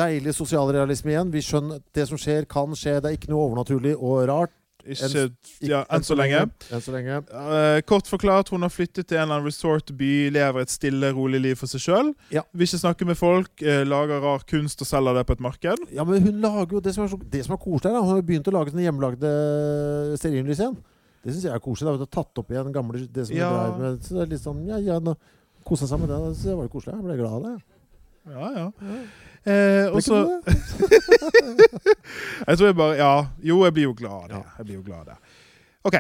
deilig 0.01 0.33
sosialrealisme 0.39 1.13
igjen. 1.13 1.33
Vi 1.35 1.43
skjønner 1.45 1.83
at 1.83 1.85
det 1.99 2.07
som 2.09 2.21
skjer, 2.21 2.49
kan 2.49 2.73
skje. 2.73 2.97
Det 2.97 3.11
er 3.11 3.19
ikke 3.19 3.29
noe 3.29 3.45
overnaturlig 3.51 3.93
og 3.99 4.25
rart. 4.31 4.55
Ikke 4.87 5.23
ja, 5.67 5.83
enn 5.93 6.05
så 6.07 6.17
lenge. 6.19 6.43
Enn 6.71 6.83
så 6.85 6.93
lenge. 6.95 7.19
Uh, 7.33 7.81
kort 7.89 8.07
forklart, 8.11 8.49
hun 8.55 8.63
har 8.63 8.73
flyttet 8.73 9.07
til 9.09 9.19
en 9.19 9.25
eller 9.27 9.41
annen 9.41 9.47
resort-by, 9.51 10.31
lever 10.35 10.61
et 10.65 10.71
stille, 10.73 11.11
rolig 11.17 11.41
liv 11.41 11.57
for 11.61 11.67
seg 11.71 11.81
sjøl. 11.85 12.13
Ja. 12.35 12.43
Vil 12.53 12.67
ikke 12.69 12.81
snakke 12.83 13.09
med 13.09 13.19
folk, 13.21 13.51
uh, 13.65 13.83
lager 13.89 14.21
rar 14.25 14.45
kunst 14.49 14.81
og 14.85 14.89
selger 14.91 15.19
det 15.21 15.27
på 15.29 15.37
et 15.39 15.45
marked. 15.45 15.85
Ja, 15.93 16.05
men 16.05 16.23
hun 16.23 16.41
lager 16.45 16.79
jo 16.79 16.81
det 16.85 16.95
som 16.97 17.05
er, 17.07 17.17
det 17.33 17.45
som 17.47 17.57
er 17.57 17.63
koselig 17.63 17.93
da. 17.93 18.01
Hun 18.05 18.15
har 18.17 18.23
begynt 18.23 18.49
å 18.49 18.57
lage 18.57 18.75
sine 18.75 18.87
hjemmelagde 18.89 19.35
stearinlys 20.21 20.63
igjen. 20.63 20.79
Det 21.21 21.35
syns 21.35 21.45
jeg 21.45 21.53
er 21.53 21.61
koselig. 21.61 21.91
da. 21.91 21.97
Hun 21.99 22.07
har 22.07 22.15
tatt 22.17 22.41
opp 22.41 22.51
igjen 22.55 22.73
gamle 22.73 23.07
det 23.07 23.27
som 23.29 23.37
Ja. 23.37 23.51
hun 23.73 23.83
med. 23.83 24.01
Så 24.03 24.15
det 24.17 24.23
er 24.23 24.31
litt 24.35 24.45
sånn, 24.45 24.65
ja, 24.67 24.79
ja, 24.79 25.01
Kosa 25.61 25.85
seg 25.87 26.01
med 26.01 26.09
det. 26.09 26.17
Så 26.39 26.49
det 26.49 26.57
var 26.57 26.65
jo 26.65 26.73
koselig. 26.73 26.95
Jeg 26.97 27.05
ble 27.05 27.17
glad 27.21 27.33
av 27.37 27.43
det. 27.45 27.63
Ja, 28.31 28.49
Ja, 28.57 28.71
ja. 28.81 29.03
Eh, 29.47 29.87
og 29.89 30.03
så 30.05 30.21
det? 30.45 30.55
Jeg 32.49 32.59
tror 32.59 32.67
jeg 32.67 32.77
bare 32.77 32.97
Ja. 32.99 33.13
Jo, 33.43 33.63
jeg 33.65 33.73
blir 33.73 33.87
jo 33.89 33.95
glad 33.97 34.29
det. 34.29 34.37
Ja. 34.37 34.43
Jeg 34.59 34.67
blir 34.67 34.75
jo 34.75 34.83
glad 34.85 35.05
det. 35.09 35.17
OK. 35.85 35.97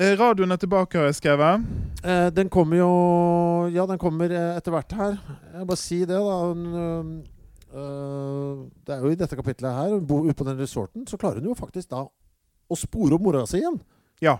Eh, 0.00 0.14
radioen 0.20 0.52
er 0.54 0.56
tilbake, 0.56 0.98
har 0.98 1.04
jeg 1.10 1.14
skrevet. 1.18 1.64
Eh, 2.04 2.30
den 2.30 2.48
kommer 2.48 2.76
jo 2.76 2.90
Ja, 3.74 3.86
den 3.86 3.98
kommer 3.98 4.30
eh, 4.30 4.56
etter 4.56 4.70
hvert 4.72 4.92
her. 4.92 5.18
Jeg 5.54 5.66
bare 5.66 5.76
si 5.76 5.98
det, 6.00 6.08
da. 6.16 6.38
Hun, 6.46 7.24
øh, 7.74 8.66
det 8.86 8.94
er 8.94 9.02
jo 9.02 9.10
i 9.10 9.18
dette 9.18 9.36
kapitlet 9.36 9.74
her, 9.74 9.88
hun 9.94 10.06
bor 10.06 10.24
ute 10.24 10.34
på 10.34 10.44
den 10.44 10.58
resorten, 10.58 11.06
så 11.06 11.16
klarer 11.16 11.38
hun 11.42 11.50
jo 11.50 11.54
faktisk 11.58 11.90
da 11.90 12.04
å 12.70 12.78
spore 12.78 13.14
opp 13.14 13.22
mora 13.22 13.44
si 13.46 13.58
igjen. 13.60 13.80
Ja. 14.22 14.36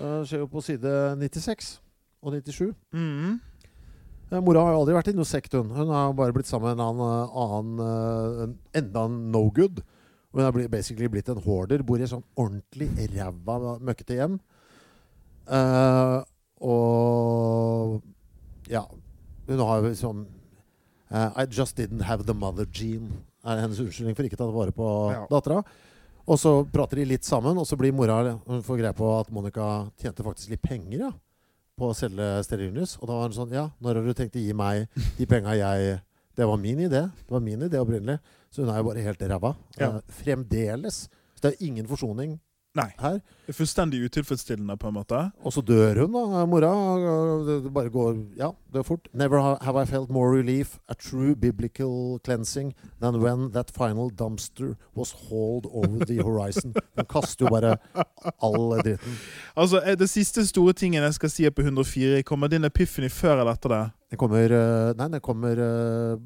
Eh, 0.00 0.22
skjer 0.26 0.44
jo 0.44 0.48
på 0.50 0.62
side 0.62 0.94
96 1.18 1.80
og 2.22 2.32
97. 2.32 2.72
Mm. 2.94 3.40
Eh, 4.34 4.40
Mora 4.42 4.64
har 4.64 4.74
jo 4.74 4.80
aldri 4.82 4.96
vært 4.96 5.12
i 5.12 5.16
noe 5.16 5.28
sekt, 5.28 5.54
hun. 5.54 5.70
Hun 5.74 5.90
har 5.94 6.14
bare 6.18 6.34
blitt 6.34 6.48
sammen 6.50 6.72
med 6.72 6.80
en 6.80 6.86
annen, 6.88 7.34
annen 7.44 7.82
eh, 7.84 8.42
en, 8.46 8.54
enda 8.82 9.04
en 9.08 9.18
no 9.34 9.44
good. 9.54 9.82
Hun 10.34 10.42
har 10.42 10.56
basically 10.72 11.08
blitt 11.10 11.30
en 11.30 11.42
hoarder. 11.44 11.84
Bor 11.86 12.00
i 12.00 12.06
et 12.06 12.10
sånn 12.10 12.24
ordentlig 12.40 12.90
ræva, 13.14 13.76
møkkete 13.84 14.18
hjem. 14.18 14.38
Uh, 15.44 16.24
og 16.64 17.98
ja 18.72 18.80
Hun 19.44 19.58
har 19.60 19.82
jo 19.82 19.90
liksom 19.90 20.22
uh, 21.12 21.36
I 21.36 21.44
just 21.52 21.76
didn't 21.76 22.06
have 22.08 22.24
the 22.24 22.32
mother 22.32 22.64
gene, 22.64 23.10
er 23.44 23.60
hennes 23.60 23.82
unnskyldning 23.82 24.16
for 24.16 24.24
ikke 24.24 24.38
å 24.38 24.40
ta 24.40 24.46
vare 24.48 24.72
på 24.72 24.86
Ja. 25.12 25.26
dattera. 25.28 25.60
Og 26.24 26.40
så 26.40 26.54
prater 26.72 27.02
de 27.02 27.10
litt 27.12 27.28
sammen, 27.28 27.60
og 27.60 27.68
så 27.68 27.76
blir 27.76 27.92
mora 27.92 28.38
Hun 28.46 28.64
får 28.64 28.80
greie 28.80 28.96
på 28.96 29.10
at 29.20 29.30
Monica 29.30 29.68
tjente 30.00 30.24
faktisk 30.24 30.56
litt 30.56 30.64
penger, 30.64 31.10
ja 31.10 31.12
på 31.78 31.90
å 31.90 31.96
selge 31.96 32.26
stearinlys. 32.46 32.96
Og 33.00 33.08
da 33.08 33.18
var 33.18 33.28
hun 33.28 33.36
sånn 33.36 33.54
Ja, 33.54 33.68
når 33.82 34.00
har 34.00 34.08
du 34.08 34.16
tenkt 34.16 34.38
å 34.38 34.42
gi 34.42 34.54
meg 34.56 34.88
de 35.18 35.26
penga 35.30 35.56
jeg 35.58 36.00
Det 36.34 36.46
var 36.50 36.58
min 36.58 36.80
idé. 36.82 37.04
Det 37.14 37.30
var 37.30 37.42
min 37.42 37.62
idé 37.62 37.78
opprinnelig. 37.78 38.18
Så 38.50 38.64
hun 38.64 38.72
er 38.72 38.80
jo 38.80 38.88
bare 38.88 39.04
helt 39.04 39.20
ræva. 39.22 39.52
Ja. 39.78 39.92
Eh, 39.92 40.14
fremdeles. 40.22 41.04
Så 41.34 41.44
det 41.44 41.52
er 41.52 41.66
ingen 41.66 41.86
forsoning 41.86 42.40
Nei. 42.74 42.88
her. 42.98 43.20
Er 43.46 43.52
Fullstendig 43.54 44.00
utilfredsstillende, 44.02 44.74
på 44.76 44.88
en 44.88 44.94
måte. 44.96 45.18
Og 45.46 45.52
så 45.54 45.62
dør 45.62 46.00
hun, 46.02 46.12
da, 46.16 46.40
mora. 46.50 46.70
Det 47.46 47.72
bare 47.74 47.90
går 47.92 48.16
Ja, 48.38 48.48
det 48.72 48.80
er 48.80 48.82
fort. 48.82 49.08
Never 49.12 49.38
have 49.62 49.82
I 49.82 49.86
felt 49.86 50.10
more 50.10 50.32
relief, 50.38 50.78
a 50.88 50.94
true 50.94 51.36
biblical 51.36 52.18
cleansing, 52.24 52.72
than 53.00 53.20
when 53.22 53.52
that 53.52 53.70
final 53.70 54.10
dumpster 54.10 54.74
was 54.96 55.12
hauled 55.28 55.66
over 55.70 56.04
the 56.04 56.18
horizon. 56.22 56.74
Hun 56.96 57.04
kaster 57.06 57.46
jo 57.46 57.50
bare 57.54 57.76
all 58.42 58.82
dritten. 58.82 59.18
Altså, 59.56 59.80
eh, 59.86 59.94
Det 59.98 60.10
siste 60.10 60.46
store 60.46 60.72
tingen 60.72 61.02
jeg 61.02 61.14
skal 61.14 61.30
si 61.30 61.44
er 61.44 61.50
på 61.50 61.62
104. 61.62 62.22
Kommer 62.22 62.48
din 62.48 62.64
epiphany 62.64 63.08
før 63.10 63.40
eller 63.40 63.52
etter 63.52 63.68
det? 63.68 63.82
Det 64.10 64.18
kommer 64.18 64.50
eh, 64.50 64.94
Nei, 64.98 65.08
det 65.08 65.22
kommer 65.22 65.50
eh, 65.52 66.18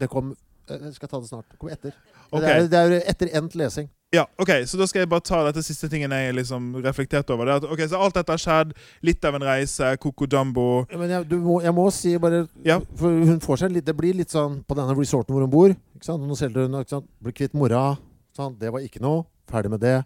Det 0.00 0.08
kom 0.08 0.34
Jeg 0.68 0.94
skal 0.94 1.08
ta 1.08 1.18
det 1.18 1.28
snart. 1.28 1.46
Det 1.50 1.58
kommer 1.58 1.72
etter. 1.74 1.92
Okay. 2.30 2.68
Det, 2.68 2.78
er, 2.78 2.88
det 2.88 3.02
er 3.02 3.10
etter 3.10 3.30
endt 3.38 3.54
lesing. 3.56 3.88
Ja, 4.10 4.22
ok, 4.40 4.50
Så 4.66 4.78
da 4.80 4.86
skal 4.88 5.02
jeg 5.02 5.08
bare 5.12 5.20
ta 5.20 5.42
dette 5.44 5.60
siste 5.62 5.88
tingen 5.92 6.10
jeg 6.16 6.32
liksom 6.34 6.70
reflekterte 6.80 7.34
over. 7.34 7.44
Det 7.44 7.52
er 7.52 7.56
at, 7.60 7.64
ok, 7.74 7.82
så 7.90 7.98
Alt 8.00 8.14
dette 8.16 8.32
har 8.32 8.40
skjedd. 8.40 8.70
Litt 9.04 9.24
av 9.28 9.34
en 9.36 9.44
reise. 9.44 9.90
Coco 10.00 10.24
Jumbo. 10.32 10.86
Ja, 10.90 10.96
Men 10.96 11.10
jeg, 11.12 11.26
du 11.28 11.36
må, 11.44 11.58
jeg 11.62 11.74
må 11.76 11.84
si 11.92 12.14
bare 12.18 12.46
Ja. 12.64 12.78
For 12.96 13.08
hun 13.12 13.40
får 13.44 13.58
seg 13.64 13.72
litt 13.76 13.84
Det 13.84 13.96
blir 13.98 14.14
litt 14.16 14.30
sånn 14.32 14.62
på 14.64 14.74
denne 14.78 14.94
resorten 14.96 15.34
hvor 15.36 15.44
hun 15.44 15.50
bor. 15.52 15.74
Ikke 15.96 16.08
sant? 16.08 16.24
Nå 16.24 16.36
selger 16.40 16.64
hun 16.68 16.78
ikke 16.80 16.94
sant? 16.96 17.08
Blir 17.20 17.32
kvitt 17.36 17.52
mora. 17.58 17.98
Sant? 18.36 18.56
Det 18.58 18.72
var 18.72 18.80
ikke 18.80 19.02
noe. 19.04 19.26
Ferdig 19.50 19.70
med 19.74 19.80
det. 19.84 19.98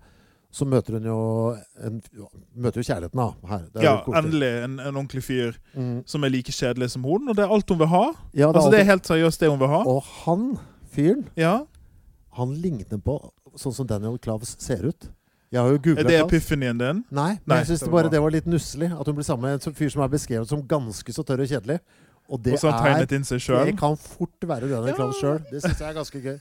Så 0.53 0.67
møter 0.69 0.99
hun 0.99 1.07
jo 1.07 1.19
en, 1.81 2.01
Møter 2.59 2.83
jo 2.83 2.85
kjærligheten, 2.85 3.17
da. 3.23 3.61
Ja, 3.81 3.95
endelig 4.19 4.51
en, 4.67 4.75
en 4.83 4.97
ordentlig 4.99 5.23
fyr 5.25 5.55
Mm. 5.79 6.03
som 6.07 6.25
er 6.25 6.29
like 6.35 6.53
kjedelig 6.53 6.91
som 6.91 7.05
hun. 7.07 7.29
Og 7.31 7.37
det 7.39 7.45
er 7.47 7.55
alt 7.55 7.71
hun 7.71 7.79
vil 7.79 7.89
ha. 7.89 8.03
Ja, 8.35 8.51
det 8.51 8.57
Altså, 8.59 8.71
Det 8.75 8.81
er 8.81 8.91
helt 8.91 9.07
seriøst 9.07 9.41
det 9.41 9.49
hun 9.49 9.63
vil 9.63 9.69
ha. 9.73 9.81
Og 9.87 10.03
han 10.27 10.59
fyren, 10.93 11.23
Ja, 11.39 11.61
han 12.37 12.53
ligner 12.61 12.99
på 13.01 13.17
sånn 13.59 13.75
som 13.75 13.87
Daniel 13.89 14.19
Klaus 14.23 14.57
ser 14.63 14.85
ut. 14.87 15.09
Jeg 15.53 15.61
har 15.61 15.69
jo 15.69 15.97
Er 15.99 16.07
det 16.09 16.21
epifanien 16.23 16.79
din? 16.79 17.03
Nei, 17.13 17.35
men 17.45 17.53
Nei, 17.53 17.59
jeg 17.61 17.75
syns 17.75 17.91
bare 17.93 18.09
det 18.09 18.21
var 18.25 18.33
litt 18.33 18.47
nusselig. 18.49 18.89
At 18.89 19.07
hun 19.07 19.19
blir 19.19 19.27
sammen 19.27 19.51
med 19.51 19.67
en 19.67 19.75
fyr 19.77 19.91
som 19.93 20.03
er 20.03 20.09
beskrevet 20.09 20.49
som 20.49 20.63
ganske 20.65 21.13
så 21.13 21.25
tørr 21.29 21.45
og 21.45 21.51
kjedelig. 21.51 21.79
Og 22.33 22.41
det 22.41 22.55
Og 22.57 22.71
er 22.71 23.05
Det 23.67 23.77
kan 23.79 23.97
fort 23.97 24.41
være 24.41 24.71
Daniel 24.71 24.89
Ja. 24.89 24.95
Klaus 24.97 25.21
sjøl. 25.21 25.43
Det 25.51 25.61
syns 25.61 25.79
jeg 25.79 25.91
er 25.91 25.99
ganske 25.99 26.23
gøy. 26.23 26.39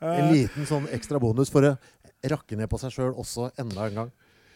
En 0.00 0.32
liten 0.32 0.66
sånn 0.66 0.88
ekstra 0.94 1.20
bonus 1.20 1.50
for 1.50 1.62
å 1.62 1.76
rakke 2.24 2.56
ned 2.56 2.70
på 2.70 2.78
seg 2.80 2.94
sjøl 2.94 3.12
også 3.18 3.50
enda 3.58 3.88
en 3.88 3.94
gang. 3.94 4.12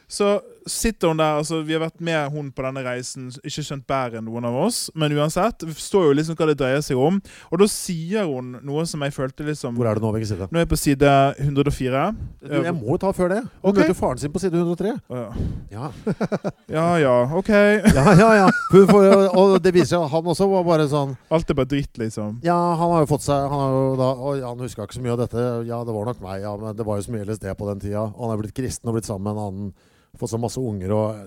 Så 0.08 0.38
sitter 0.66 1.08
hun 1.08 1.18
der, 1.18 1.38
altså 1.40 1.60
Vi 1.66 1.74
har 1.74 1.82
vært 1.82 2.00
med 2.02 2.30
hun 2.34 2.50
på 2.54 2.62
denne 2.62 2.82
reisen, 2.86 3.28
ikke 3.46 3.64
skjønt 3.64 3.86
bedre 3.88 4.20
enn 4.20 4.26
noen 4.26 4.46
av 4.48 4.56
oss. 4.66 4.86
Men 4.98 5.14
uansett, 5.16 5.62
vi 5.66 5.74
forstår 5.74 6.08
jo 6.08 6.16
liksom 6.18 6.38
hva 6.38 6.48
det 6.50 6.56
dreier 6.60 6.82
seg 6.84 7.00
om. 7.00 7.20
Og 7.50 7.62
da 7.62 7.68
sier 7.70 8.26
hun 8.30 8.56
noe 8.66 8.86
som 8.88 9.02
jeg 9.06 9.14
følte 9.14 9.46
liksom 9.46 9.78
Hvor 9.78 9.90
er 9.90 9.98
det 9.98 10.04
nå? 10.04 10.12
Hvilken 10.16 10.30
side? 10.30 10.48
Nå 10.50 10.60
er 10.60 10.66
jeg 10.66 10.72
på 10.72 10.80
side 10.80 11.12
104. 11.42 12.04
Du, 12.42 12.56
jeg 12.56 12.76
må 12.78 12.94
jo 12.94 13.00
ta 13.02 13.12
før 13.16 13.32
det. 13.34 13.40
Hun 13.46 13.70
okay. 13.70 13.82
møter 13.82 13.98
faren 13.98 14.22
sin 14.22 14.34
på 14.34 14.42
side 14.42 14.62
103. 14.62 14.94
Å, 15.06 15.24
Ja, 15.76 15.90
Ja 16.72 16.86
ja, 17.02 17.14
OK. 17.38 17.50
ja, 17.50 18.06
ja. 18.18 18.30
ja. 18.42 18.46
Får, 18.90 19.08
og 19.38 19.56
det 19.62 19.74
viser 19.74 19.96
seg 19.96 20.06
at 20.06 20.12
han 20.14 20.30
også 20.32 20.48
var 20.50 20.64
bare 20.66 20.86
sånn 20.90 21.14
Alt 21.32 21.50
er 21.50 21.58
bare 21.58 21.70
dritt, 21.70 21.94
liksom. 22.00 22.40
Ja, 22.46 22.56
han 22.78 22.92
har 22.94 23.04
jo 23.04 23.10
fått 23.10 23.26
seg 23.26 23.46
Han 23.50 23.62
har 23.62 23.98
da 24.00 24.08
han 24.46 24.62
huska 24.62 24.86
ikke 24.86 24.98
så 24.98 25.02
mye 25.04 25.14
av 25.14 25.20
dette. 25.24 25.42
Ja, 25.68 25.82
det 25.86 25.94
var 25.94 26.08
nok 26.08 26.22
meg, 26.24 26.40
ja, 26.44 26.54
men 26.60 26.76
det 26.76 26.86
var 26.86 26.98
jo 26.98 27.06
så 27.06 27.14
mye 27.14 27.26
LSD 27.26 27.48
på 27.58 27.68
den 27.70 27.82
tida. 27.82 28.06
Han 28.16 28.32
er 28.32 28.40
blitt 28.40 28.56
kristen 28.56 28.90
og 28.90 28.98
blitt 28.98 29.08
sammen 29.08 29.26
med 29.26 29.36
en 29.36 29.46
annen. 29.46 29.92
Fått 30.20 30.32
så 30.32 30.40
masse 30.40 30.60
unger 30.62 30.92
og 30.96 31.26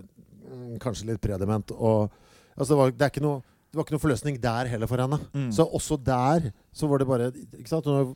mm, 0.50 0.76
kanskje 0.84 1.10
litt 1.12 1.22
predement. 1.24 1.72
Og 1.78 2.10
altså, 2.56 2.74
det 2.74 2.80
var, 2.82 2.92
det 2.96 3.08
er 3.08 3.14
ikke 3.16 3.26
noe 3.28 3.42
det 3.70 3.78
var 3.78 3.86
ikke 3.86 3.94
noe 3.94 4.02
forløsning 4.02 4.38
der 4.42 4.66
heller 4.72 4.90
for 4.90 4.98
henne. 4.98 5.20
Mm. 5.30 5.52
Så 5.54 5.62
også 5.78 6.00
der 6.02 6.48
så 6.74 6.88
var 6.90 6.98
det 7.04 7.06
bare 7.06 7.28
Ikke 7.54 7.70
sant? 7.70 7.86
Hun, 7.86 8.16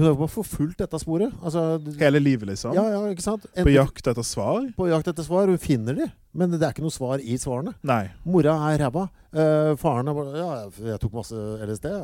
Hun 0.00 0.06
har 0.06 0.14
bare 0.16 0.32
forfulgt 0.32 0.78
dette 0.80 0.96
sporet. 1.02 1.34
Altså, 1.44 1.76
Hele 2.00 2.22
livet, 2.22 2.48
liksom? 2.48 2.72
ja, 2.72 2.86
ja, 2.94 3.02
ikke 3.12 3.20
sant? 3.26 3.44
På 3.52 3.68
jakt 3.68 4.06
etter 4.08 4.24
svar? 4.24 4.62
på 4.78 4.86
jakt 4.88 5.10
etter 5.12 5.26
svar. 5.26 5.50
Hun 5.52 5.60
finner 5.60 5.98
de, 5.98 6.06
men 6.32 6.54
det 6.54 6.62
er 6.62 6.72
ikke 6.72 6.86
noe 6.86 6.94
svar 6.94 7.20
i 7.20 7.36
svarene. 7.36 7.74
Nei. 7.84 8.06
Mora 8.24 8.54
er 8.70 8.80
ræva. 8.86 9.10
Uh, 9.30 9.76
faren 9.78 10.08
er 10.08 10.16
bare 10.16 10.40
Ja, 10.40 10.48
jeg 10.88 11.02
tok 11.04 11.12
masse 11.20 11.36
LSD. 11.36 11.90
ja, 11.92 12.00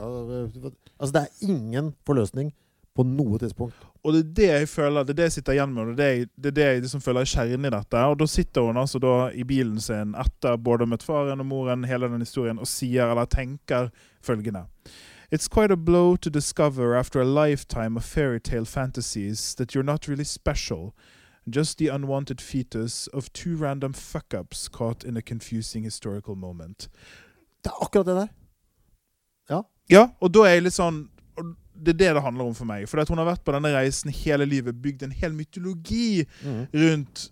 Altså, 1.00 1.12
det 1.16 1.22
er 1.24 1.48
ingen 1.48 1.94
forløsning 2.04 2.52
på 2.96 3.04
noe 3.06 3.38
tidspunkt. 3.38 3.84
Og 4.04 4.14
det 4.14 4.20
er 4.20 4.30
det 4.38 4.46
jeg 4.48 4.68
føler, 4.72 5.04
det 5.04 5.14
er 5.14 5.18
det 5.20 5.26
jeg 5.28 5.34
sitter 5.36 5.56
igjen 5.56 5.72
med, 5.74 5.90
og 5.92 5.98
det 5.98 6.06
er 6.06 6.20
det 6.24 6.28
det 6.36 6.50
er 6.50 6.56
det 6.56 6.66
jeg 6.66 6.84
liksom 6.84 7.02
føler 7.04 7.26
er 7.26 7.32
kjernen 7.32 7.68
i 7.68 7.72
dette. 7.74 8.04
Og 8.12 8.18
da 8.20 8.28
sitter 8.30 8.68
hun 8.68 8.80
altså 8.80 9.00
da 9.02 9.14
i 9.34 9.44
bilen 9.44 9.80
sin 9.80 10.14
etter 10.14 10.56
både 10.56 10.86
møtt 10.86 11.04
faren 11.06 11.42
og 11.42 11.46
moren, 11.46 11.84
hele 11.84 12.08
den 12.12 12.24
historien, 12.24 12.58
og 12.58 12.70
sier, 12.70 13.10
eller 13.10 13.26
tenker, 13.26 13.90
følgende. 14.22 14.66
It's 15.30 15.48
quite 15.48 15.72
a 15.72 15.76
blow 15.76 16.16
to 16.16 16.30
discover 16.30 16.94
after 16.94 17.20
a 17.20 17.24
lifetime 17.24 17.96
of 17.96 18.04
fairytale 18.04 18.64
fantasies 18.64 19.54
that 19.56 19.74
you're 19.74 19.82
not 19.82 20.08
really 20.08 20.24
special. 20.24 20.94
Just 21.48 21.78
the 21.78 21.88
unwanted 21.88 22.40
fetus 22.40 23.08
of 23.12 23.32
two 23.32 23.56
random 23.56 23.92
fuck-ups 23.92 24.68
caught 24.68 25.04
in 25.04 25.16
a 25.16 25.22
confusing 25.22 25.84
historical 25.84 26.36
moment. 26.36 26.88
Det 27.64 27.70
er 27.70 27.82
akkurat 27.82 28.06
det 28.06 28.14
der. 28.14 28.28
Ja, 29.50 29.62
Ja, 29.90 30.08
og 30.20 30.34
da 30.34 30.46
er 30.46 30.56
jeg 30.56 30.66
litt 30.66 30.74
sånn 30.76 31.04
Det 31.76 31.94
er 31.94 31.98
det 32.00 32.12
det 32.16 32.22
handler 32.24 32.50
om 32.50 32.54
for 32.56 32.68
meg. 32.68 32.88
For 32.88 33.04
hun 33.08 33.18
har 33.22 33.28
vært 33.32 33.44
på 33.46 33.54
denne 33.56 33.72
reisen 33.74 34.12
hele 34.12 34.46
livet, 34.48 34.78
bygd 34.82 35.06
en 35.06 35.16
hel 35.16 35.34
mytologi 35.36 36.26
rundt 36.74 37.28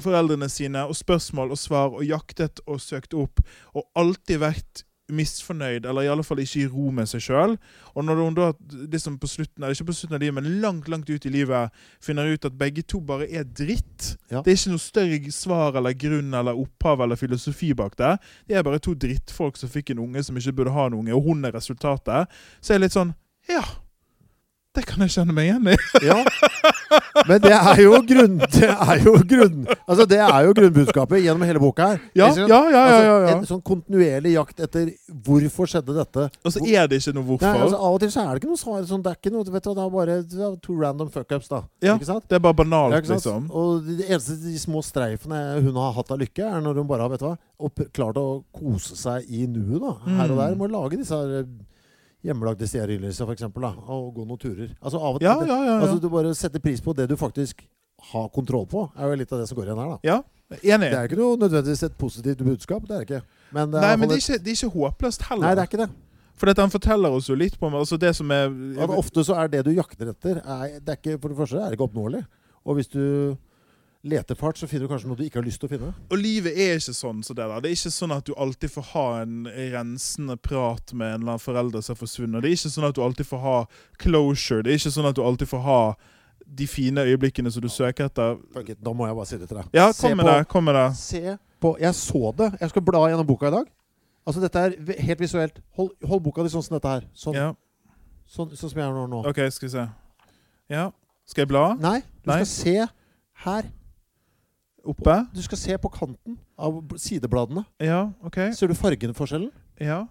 foreldrene 0.00 0.48
sine, 0.48 0.86
og 0.88 0.96
spørsmål 0.96 1.52
og 1.52 1.58
svar, 1.60 1.92
og 1.92 2.06
jaktet 2.06 2.62
og 2.66 2.80
søkt 2.80 3.12
opp, 3.14 3.42
og 3.76 3.84
alltid 3.98 4.40
vært 4.40 4.86
misfornøyd, 5.12 5.84
eller 5.84 6.06
i 6.06 6.08
alle 6.08 6.24
fall 6.24 6.40
ikke 6.40 6.62
i 6.62 6.68
ro 6.70 6.90
med 6.94 7.08
seg 7.10 7.20
sjøl. 7.26 7.56
Og 7.92 8.04
når 8.06 8.20
hun 8.22 8.36
da 8.38 8.46
liksom 8.92 9.18
på 9.20 9.28
slutten, 9.28 9.62
eller 9.62 9.74
ikke 9.76 9.90
på 9.90 9.96
slutten 9.98 10.16
av 10.16 10.22
livet, 10.22 10.36
men 10.38 10.60
langt 10.62 10.88
langt 10.88 11.10
ut 11.10 11.26
i 11.28 11.32
livet, 11.32 11.74
finner 12.00 12.30
ut 12.32 12.46
at 12.48 12.56
begge 12.58 12.84
to 12.88 13.02
bare 13.04 13.28
er 13.28 13.44
dritt 13.44 14.16
Ja. 14.32 14.40
Det 14.40 14.54
er 14.54 14.56
ikke 14.56 14.72
noe 14.72 14.80
større 14.80 15.32
svar 15.34 15.76
eller 15.76 15.92
grunn 15.92 16.32
eller 16.34 16.56
opphav 16.56 17.02
eller 17.04 17.18
filosofi 17.20 17.74
bak 17.76 17.98
det. 18.00 18.14
Det 18.48 18.56
er 18.56 18.64
bare 18.64 18.80
to 18.80 18.94
drittfolk 18.94 19.58
som 19.60 19.68
fikk 19.68 19.92
en 19.92 20.00
unge 20.06 20.22
som 20.24 20.38
ikke 20.38 20.54
burde 20.56 20.72
ha 20.72 20.86
en 20.88 20.96
unge, 21.02 21.12
og 21.12 21.22
hun 21.28 21.44
er 21.44 21.52
resultatet. 21.52 22.32
Så 22.60 22.72
er 22.72 22.80
jeg 22.80 22.86
litt 22.86 22.96
sånn 22.96 23.12
Ja, 23.50 23.60
det 24.74 24.86
kan 24.88 25.02
jeg 25.04 25.10
kjenne 25.12 25.34
meg 25.36 25.50
igjen 25.50 25.66
i. 25.72 25.76
Ja. 26.08 26.18
Men 27.28 27.40
det 27.44 27.52
er 27.52 27.78
jo 27.80 27.92
grunn... 28.08 28.38
Det 28.52 28.68
er 28.68 29.00
jo 29.04 29.12
grunn... 29.28 29.66
Altså, 29.88 30.04
det 30.08 30.18
er 30.20 30.46
jo 30.46 30.52
grunnbudskapet 30.56 31.22
gjennom 31.24 31.44
hele 31.48 31.60
boka 31.62 31.86
her. 31.92 32.00
Ja, 32.16 32.28
ja, 32.36 32.46
ja, 32.48 32.58
ja, 32.68 32.82
ja, 32.82 33.00
ja. 33.04 33.14
Altså, 33.20 33.36
en 33.36 33.46
sånn 33.50 33.62
kontinuerlig 33.68 34.32
jakt 34.34 34.60
etter 34.64 34.90
hvorfor 35.26 35.68
skjedde 35.70 35.96
dette. 35.96 36.26
Og 36.44 36.52
så 36.54 36.62
er 36.68 36.88
det 36.90 36.98
ikke 37.00 37.14
noe 37.16 37.22
Nei, 37.24 37.30
hvorfor. 37.30 37.62
altså, 37.66 37.78
av 37.80 37.96
og 37.96 38.02
til 38.04 38.12
så 38.12 38.24
er 38.24 38.30
det 38.32 38.42
ikke 38.42 38.50
noe 38.52 38.60
svar. 38.62 38.84
Sånn, 38.88 39.04
det 39.04 39.12
er 39.12 39.18
ikke 39.20 39.32
noe, 39.36 39.46
vet 39.56 39.68
du, 39.68 39.72
det 39.78 39.84
er 39.86 39.92
bare 39.96 40.18
det 40.32 40.44
er 40.48 40.54
to 40.68 40.76
random 40.80 41.12
fuckups, 41.16 41.50
da. 41.52 41.62
Ja. 41.84 41.96
Ikke 42.00 42.08
sant? 42.12 42.28
Det 42.32 42.38
er 42.40 42.44
bare 42.48 42.58
banalt, 42.62 42.96
Ja, 42.96 43.02
liksom. 43.12 43.48
Og 43.62 43.88
de 43.88 43.98
eneste 44.08 44.38
de 44.44 44.54
små 44.60 44.84
streifene 44.84 45.42
hun 45.64 45.76
har 45.80 45.92
hatt 46.00 46.12
av 46.16 46.20
lykke, 46.24 46.48
er 46.48 46.64
når 46.64 46.80
hun 46.82 46.88
bare 46.92 47.06
har 47.06 47.12
vet 47.12 47.24
du 47.24 47.28
hva, 47.30 47.36
klart 47.96 48.20
å 48.20 48.26
kose 48.56 48.96
seg 49.00 49.28
i 49.32 49.44
nuet. 49.48 49.80
da, 49.84 49.96
Her 50.16 50.32
og 50.32 50.36
Mm. 50.36 50.40
der. 50.42 50.56
Må 50.60 50.68
lage 50.72 50.98
disse 51.00 51.16
her, 51.16 51.40
eh, 51.42 51.52
hjemmelagde 52.22 52.68
eksempel. 53.34 53.66
Da, 53.66 53.72
og 53.92 54.12
gå 54.16 54.26
noen 54.26 54.40
turer. 54.40 54.70
Altså 54.80 55.00
av 55.00 55.16
og 55.16 55.20
til 55.20 55.26
Ja, 55.28 55.36
ja, 55.46 55.58
ja. 55.66 55.78
Altså. 55.80 55.98
Du 56.02 56.08
bare 56.12 56.34
setter 56.38 56.62
pris 56.62 56.80
på 56.80 56.94
det 56.96 57.08
du 57.10 57.16
faktisk 57.18 57.64
har 58.12 58.28
kontroll 58.34 58.66
på. 58.66 58.86
er 58.96 59.10
jo 59.10 59.18
litt 59.20 59.32
av 59.32 59.42
det 59.42 59.48
som 59.50 59.58
går 59.58 59.70
igjen 59.70 59.82
her. 59.82 59.90
da 59.96 59.98
ja. 60.08 60.22
Enig. 60.52 60.90
Det 60.92 60.98
er 60.98 61.08
ikke 61.08 61.16
noe 61.16 61.36
nødvendigvis 61.40 61.82
et 61.86 61.94
positivt 61.96 62.42
budskap. 62.44 62.86
Det 62.88 62.96
er 62.96 63.04
ikke. 63.06 63.20
Men 63.56 63.70
det 63.72 63.78
er, 63.78 63.86
Nei, 63.86 63.92
men 63.96 64.10
det 64.10 64.16
er 64.18 64.24
ikke, 64.24 64.40
det 64.44 64.52
er 64.52 64.58
ikke 64.58 64.74
håpløst 64.74 65.22
heller. 65.30 65.46
Nei, 65.46 65.54
det 65.56 65.62
er 65.62 65.70
ikke 65.70 65.80
det. 65.80 65.88
For 66.36 66.50
dette, 66.50 66.64
han 66.64 66.72
forteller 66.72 67.14
oss 67.14 67.28
jo 67.30 67.36
litt 67.38 67.56
på 67.60 67.68
altså 67.70 67.96
det 68.00 68.10
som 68.18 68.30
er 68.34 68.50
Ja, 68.76 68.88
ofte 68.96 69.24
så 69.24 69.36
er 69.38 69.48
det 69.52 69.62
du 69.66 69.72
jakter 69.76 70.10
etter, 70.10 70.40
er, 70.42 70.78
det 70.80 70.94
er 70.94 70.98
ikke, 70.98 71.18
for 71.22 71.32
det 71.32 71.38
første 71.38 71.60
er 71.60 71.70
det 71.70 71.78
ikke 71.78 71.86
oppnåelig. 71.86 72.22
Og 72.66 72.78
hvis 72.78 72.90
du 72.92 73.02
leter 74.04 74.34
fart, 74.34 74.58
så 74.58 74.66
finner 74.66 74.86
du 74.88 74.90
kanskje 74.90 75.06
noe 75.06 75.16
du 75.16 75.22
ikke 75.24 75.38
har 75.38 75.44
lyst 75.46 75.60
til 75.62 75.68
å 75.68 75.72
finne. 75.76 75.92
Og 76.10 76.18
livet 76.18 76.56
er 76.58 76.74
ikke 76.80 76.94
sånn 76.94 77.20
som 77.22 77.36
det. 77.38 77.44
Det 77.62 77.70
er 77.70 77.76
ikke 77.76 77.92
sånn 77.94 78.14
at 78.16 78.24
du 78.26 78.32
alltid 78.34 78.70
får 78.74 78.86
ha 78.92 79.04
en 79.22 79.44
rensende 79.46 80.36
prat 80.42 80.92
med 80.92 81.06
en 81.14 81.20
eller 81.20 81.36
annen 81.36 81.42
forelder 81.44 81.80
som 81.86 81.94
har 81.94 82.00
forsvunnet. 82.00 82.42
Det 82.42 82.50
er 82.50 82.56
ikke 82.56 82.72
sånn 82.74 82.88
at 82.88 82.96
du 82.98 83.02
alltid 83.02 83.26
får 83.28 83.38
ha 83.44 83.58
closure. 84.02 84.62
Det 84.66 84.72
er 84.74 84.80
ikke 84.80 84.94
sånn 84.96 85.06
at 85.12 85.14
du 85.14 85.22
alltid 85.22 85.48
får 85.52 85.62
ha 85.68 85.80
de 86.52 86.66
fine 86.66 87.04
øyeblikkene 87.06 87.52
som 87.54 87.62
du 87.62 87.68
søker 87.70 88.10
etter. 88.10 88.34
Ok, 88.58 88.74
Da 88.82 88.92
må 88.92 89.06
jeg 89.06 89.14
bare 89.16 89.26
si 89.30 89.38
det 89.38 89.48
til 89.48 89.56
deg. 89.60 89.68
Ja, 89.72 89.92
kom 89.92 90.16
med 90.16 90.26
på- 90.26 90.32
det. 90.38 90.48
Kom 90.48 90.64
med 90.64 90.74
det. 90.74 90.96
Se 90.96 91.38
på 91.62 91.76
Jeg 91.80 91.94
så 91.94 92.32
det. 92.36 92.50
Jeg 92.60 92.70
skal 92.70 92.82
bla 92.82 92.98
gjennom 93.08 93.26
boka 93.26 93.46
i 93.46 93.50
dag. 93.50 93.66
Altså 94.26 94.40
Dette 94.40 94.56
er 94.58 95.02
helt 95.02 95.18
visuelt. 95.20 95.60
Hold, 95.76 95.90
hold 96.04 96.22
boka 96.22 96.42
di 96.42 96.48
sånn 96.48 96.62
som 96.62 96.74
dette 96.76 96.88
her. 96.88 97.02
Sånn, 97.14 97.34
Ja, 97.34 97.54
sånn, 98.28 98.50
sånn 98.50 98.70
som 98.70 98.78
jeg 98.78 98.90
gjør 98.90 99.08
nå. 99.08 99.26
OK, 99.28 99.36
skal 99.52 99.68
vi 99.68 99.72
se. 99.72 99.88
Ja. 100.68 100.90
Skal 101.24 101.42
jeg 101.42 101.48
bla? 101.48 101.74
Nei, 101.78 102.00
du 102.00 102.30
Nei. 102.30 102.42
skal 102.44 102.46
se 102.46 102.88
her. 103.44 103.62
Oppe? 104.84 105.14
Du 105.34 105.42
skal 105.42 105.58
se 105.58 105.76
på 105.78 105.88
kanten 105.94 106.38
av 106.58 106.80
sidebladene. 106.98 107.64
Ja, 107.82 108.10
OK. 108.24 108.38
Ser 108.56 108.68
du 108.68 108.74
fargeforskjellen? 108.74 109.50
Ja. 109.80 110.06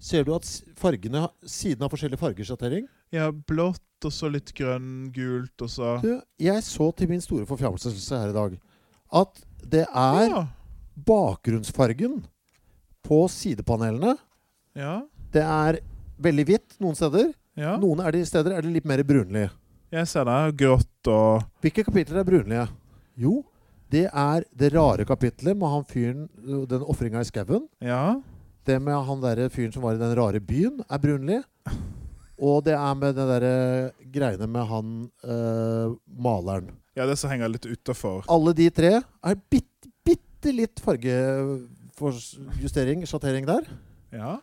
Ser 0.00 0.24
du 0.24 0.30
at 0.34 0.46
fargene 0.78 1.26
Siden 1.44 1.82
har 1.82 1.90
forskjellig 1.90 2.18
fargesjattering? 2.20 2.86
ja 3.12 3.30
blått, 3.32 3.80
og 4.04 4.12
så 4.12 4.28
litt 4.30 4.52
grønn, 4.54 5.08
gult, 5.12 5.62
og 5.64 5.68
så 5.72 5.94
Du, 6.02 6.20
jeg 6.38 6.62
så 6.62 6.90
til 6.94 7.08
min 7.08 7.20
store 7.24 7.46
forfjamselse 7.48 8.18
her 8.20 8.28
i 8.28 8.36
dag 8.36 8.58
at 9.18 9.40
det 9.64 9.86
er 9.88 10.28
Ja. 10.28 10.42
bakgrunnsfargen 11.08 12.24
på 13.02 13.18
sidepanelene. 13.32 14.16
Ja. 14.76 15.02
Det 15.32 15.42
er 15.42 15.80
veldig 16.20 16.44
hvitt 16.46 16.76
noen 16.80 16.94
steder. 16.94 17.32
ja. 17.56 17.76
Noen 17.80 18.00
er 18.00 18.24
steder 18.24 18.52
er 18.56 18.62
det 18.62 18.72
litt 18.72 18.84
mer 18.84 19.02
brunlig. 19.02 19.50
Jeg 19.90 20.06
ser 20.06 20.24
det. 20.24 20.56
Grått 20.60 21.08
og 21.08 21.42
Hvilke 21.62 21.84
kapitler 21.84 22.20
er 22.20 22.24
brunlige? 22.24 22.68
Jo, 23.16 23.42
det 23.92 24.06
er 24.10 24.44
det 24.52 24.72
rare 24.74 25.04
kapitlet 25.08 25.56
med 25.56 25.68
han 25.72 25.84
fyren, 25.88 26.26
den 26.68 26.82
ofringa 26.84 27.20
i 27.24 27.28
skauen. 27.28 27.64
Ja. 27.80 28.20
Det 28.68 28.76
med 28.84 28.98
han 29.08 29.20
derre 29.22 29.48
fyren 29.52 29.72
som 29.72 29.82
var 29.84 29.94
i 29.96 30.02
den 30.02 30.14
rare 30.18 30.40
byen, 30.44 30.82
er 30.84 30.98
Brunli. 31.00 31.38
Og 32.38 32.62
det 32.66 32.74
er 32.76 32.94
med 32.94 33.14
det 33.18 33.26
derre 33.30 33.54
greiene 34.14 34.46
med 34.46 34.64
han 34.70 35.10
øh, 35.24 35.94
maleren. 36.20 36.68
ja, 36.94 37.06
det 37.06 37.16
som 37.18 37.30
henger 37.30 37.48
litt 37.50 37.66
utafor. 37.66 38.24
Alle 38.28 38.52
de 38.58 38.70
tre 38.74 38.92
er 39.00 39.34
bitte, 39.50 39.88
bitte 40.06 40.52
litt 40.54 40.80
fargejustering, 40.84 43.06
sjattering 43.06 43.46
der. 43.48 43.62
Ja. 44.14 44.36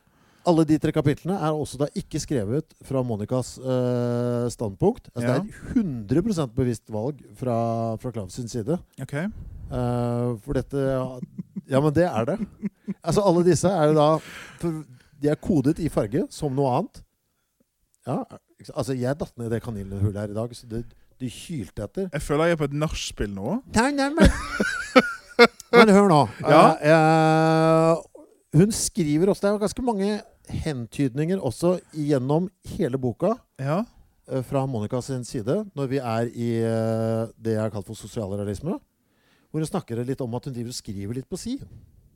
Alle 0.45 0.65
de 0.67 0.77
tre 0.81 0.93
kapitlene 0.93 1.37
er 1.41 1.55
også 1.55 1.79
da 1.81 1.87
ikke 1.97 2.19
skrevet 2.21 2.75
fra 2.85 3.01
Monicas 3.05 3.55
uh, 3.61 4.45
standpunkt. 4.53 5.09
Altså 5.15 5.35
Ja. 5.35 5.39
Det 5.41 6.17
er 6.17 6.21
100% 6.21 6.53
bevisst 6.55 6.91
valg 6.93 7.21
fra, 7.39 7.57
fra 8.01 8.11
Klavs 8.13 8.37
side. 8.51 8.77
OK. 9.01 9.15
Uh, 9.65 10.37
for 10.45 10.53
dette 10.53 10.81
Ja, 11.65 11.81
men 11.81 11.93
det 11.93 12.05
er 12.05 12.25
det. 12.29 12.37
Altså 13.01 13.23
Alle 13.25 13.41
disse 13.47 13.69
er 13.69 13.95
da 13.97 14.09
for 14.61 14.83
De 15.21 15.31
er 15.31 15.39
kodet 15.41 15.79
i 15.81 15.89
farge 15.89 16.27
som 16.29 16.53
noe 16.53 16.69
annet. 16.77 17.01
Ja, 18.05 18.19
altså 18.75 18.93
Jeg 18.93 19.17
datt 19.17 19.33
ned 19.39 19.49
i 19.49 19.55
det 19.55 19.63
kaninhullet 19.65 20.21
her 20.21 20.29
i 20.29 20.37
dag, 20.37 20.53
så 20.53 20.69
det, 20.69 20.83
de 21.19 21.29
hylte 21.31 21.87
etter. 21.87 22.09
Jeg 22.13 22.21
føler 22.21 22.51
jeg 22.51 22.57
er 22.57 22.61
på 22.61 22.67
et 22.69 22.77
nachspiel 22.77 23.31
nå. 23.33 23.59
Nei, 23.73 23.89
nei, 23.95 24.11
men 24.13 24.29
Men 25.73 25.91
hør 25.91 26.11
nå. 26.11 26.21
Ja. 26.53 27.95
Uh, 27.95 28.03
hun 28.55 28.71
skriver 28.71 29.27
også 29.31 29.43
Det 29.43 29.49
er 29.49 29.63
ganske 29.65 29.83
mange 29.83 30.09
hentydninger 30.49 31.39
også 31.41 31.79
gjennom 31.93 32.49
hele 32.75 32.97
boka 32.97 33.35
Ja. 33.59 33.83
eh, 34.29 34.41
fra 34.41 34.65
Monica 34.65 35.01
sin 35.01 35.23
side, 35.23 35.65
når 35.75 35.87
vi 35.87 35.97
er 35.97 36.29
i 36.33 36.49
eh, 36.61 37.27
det 37.41 37.53
jeg 37.53 37.61
har 37.61 37.69
kalt 37.71 37.85
for 37.85 37.93
sosialrealisme. 37.95 38.79
Hvor 39.51 39.59
hun 39.61 39.65
snakker 39.65 40.03
litt 40.05 40.21
om 40.21 40.33
at 40.35 40.45
hun 40.45 40.53
driver 40.53 40.69
og 40.69 40.75
skriver 40.75 41.13
litt 41.15 41.29
på 41.29 41.37
si. 41.37 41.59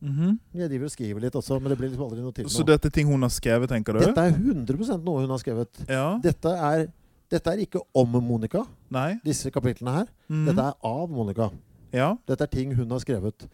Mhm. 0.01 0.39
Jeg 0.55 0.69
driver 0.69 0.85
og 0.85 0.91
skriver 0.91 1.19
litt 1.21 1.33
også, 1.35 1.59
men 1.61 1.69
det 1.69 1.77
blir 1.77 1.89
liksom 1.89 2.05
aldri 2.07 2.21
noe 2.23 2.31
til 2.33 2.45
Så 2.49 2.59
nå. 2.63 2.65
dette 2.67 2.85
er 2.87 2.89
ting 2.91 3.07
hun 3.07 3.21
har 3.21 3.29
skrevet, 3.29 3.67
tenker 3.69 3.93
du? 3.93 3.99
Dette 3.99 4.17
er 4.17 4.31
100 4.31 5.03
noe 5.03 5.21
hun 5.21 5.29
har 5.29 5.37
skrevet. 5.39 5.69
Ja. 5.89 6.17
Dette 6.23 6.45
er, 6.55 6.87
dette 7.29 7.47
er 7.51 7.57
ikke 7.65 7.81
om 7.95 8.09
Monica, 8.23 8.65
Nei? 8.89 9.19
disse 9.23 9.51
kapitlene 9.51 9.91
her. 9.93 10.07
Mhm. 10.29 10.45
Dette 10.47 10.59
er 10.59 10.73
av 10.83 11.09
Monica. 11.09 11.49
Ja. 11.93 12.15
Dette 12.27 12.41
er 12.43 12.47
ting 12.47 12.73
hun 12.75 12.89
har 12.91 12.99
skrevet. 12.99 13.47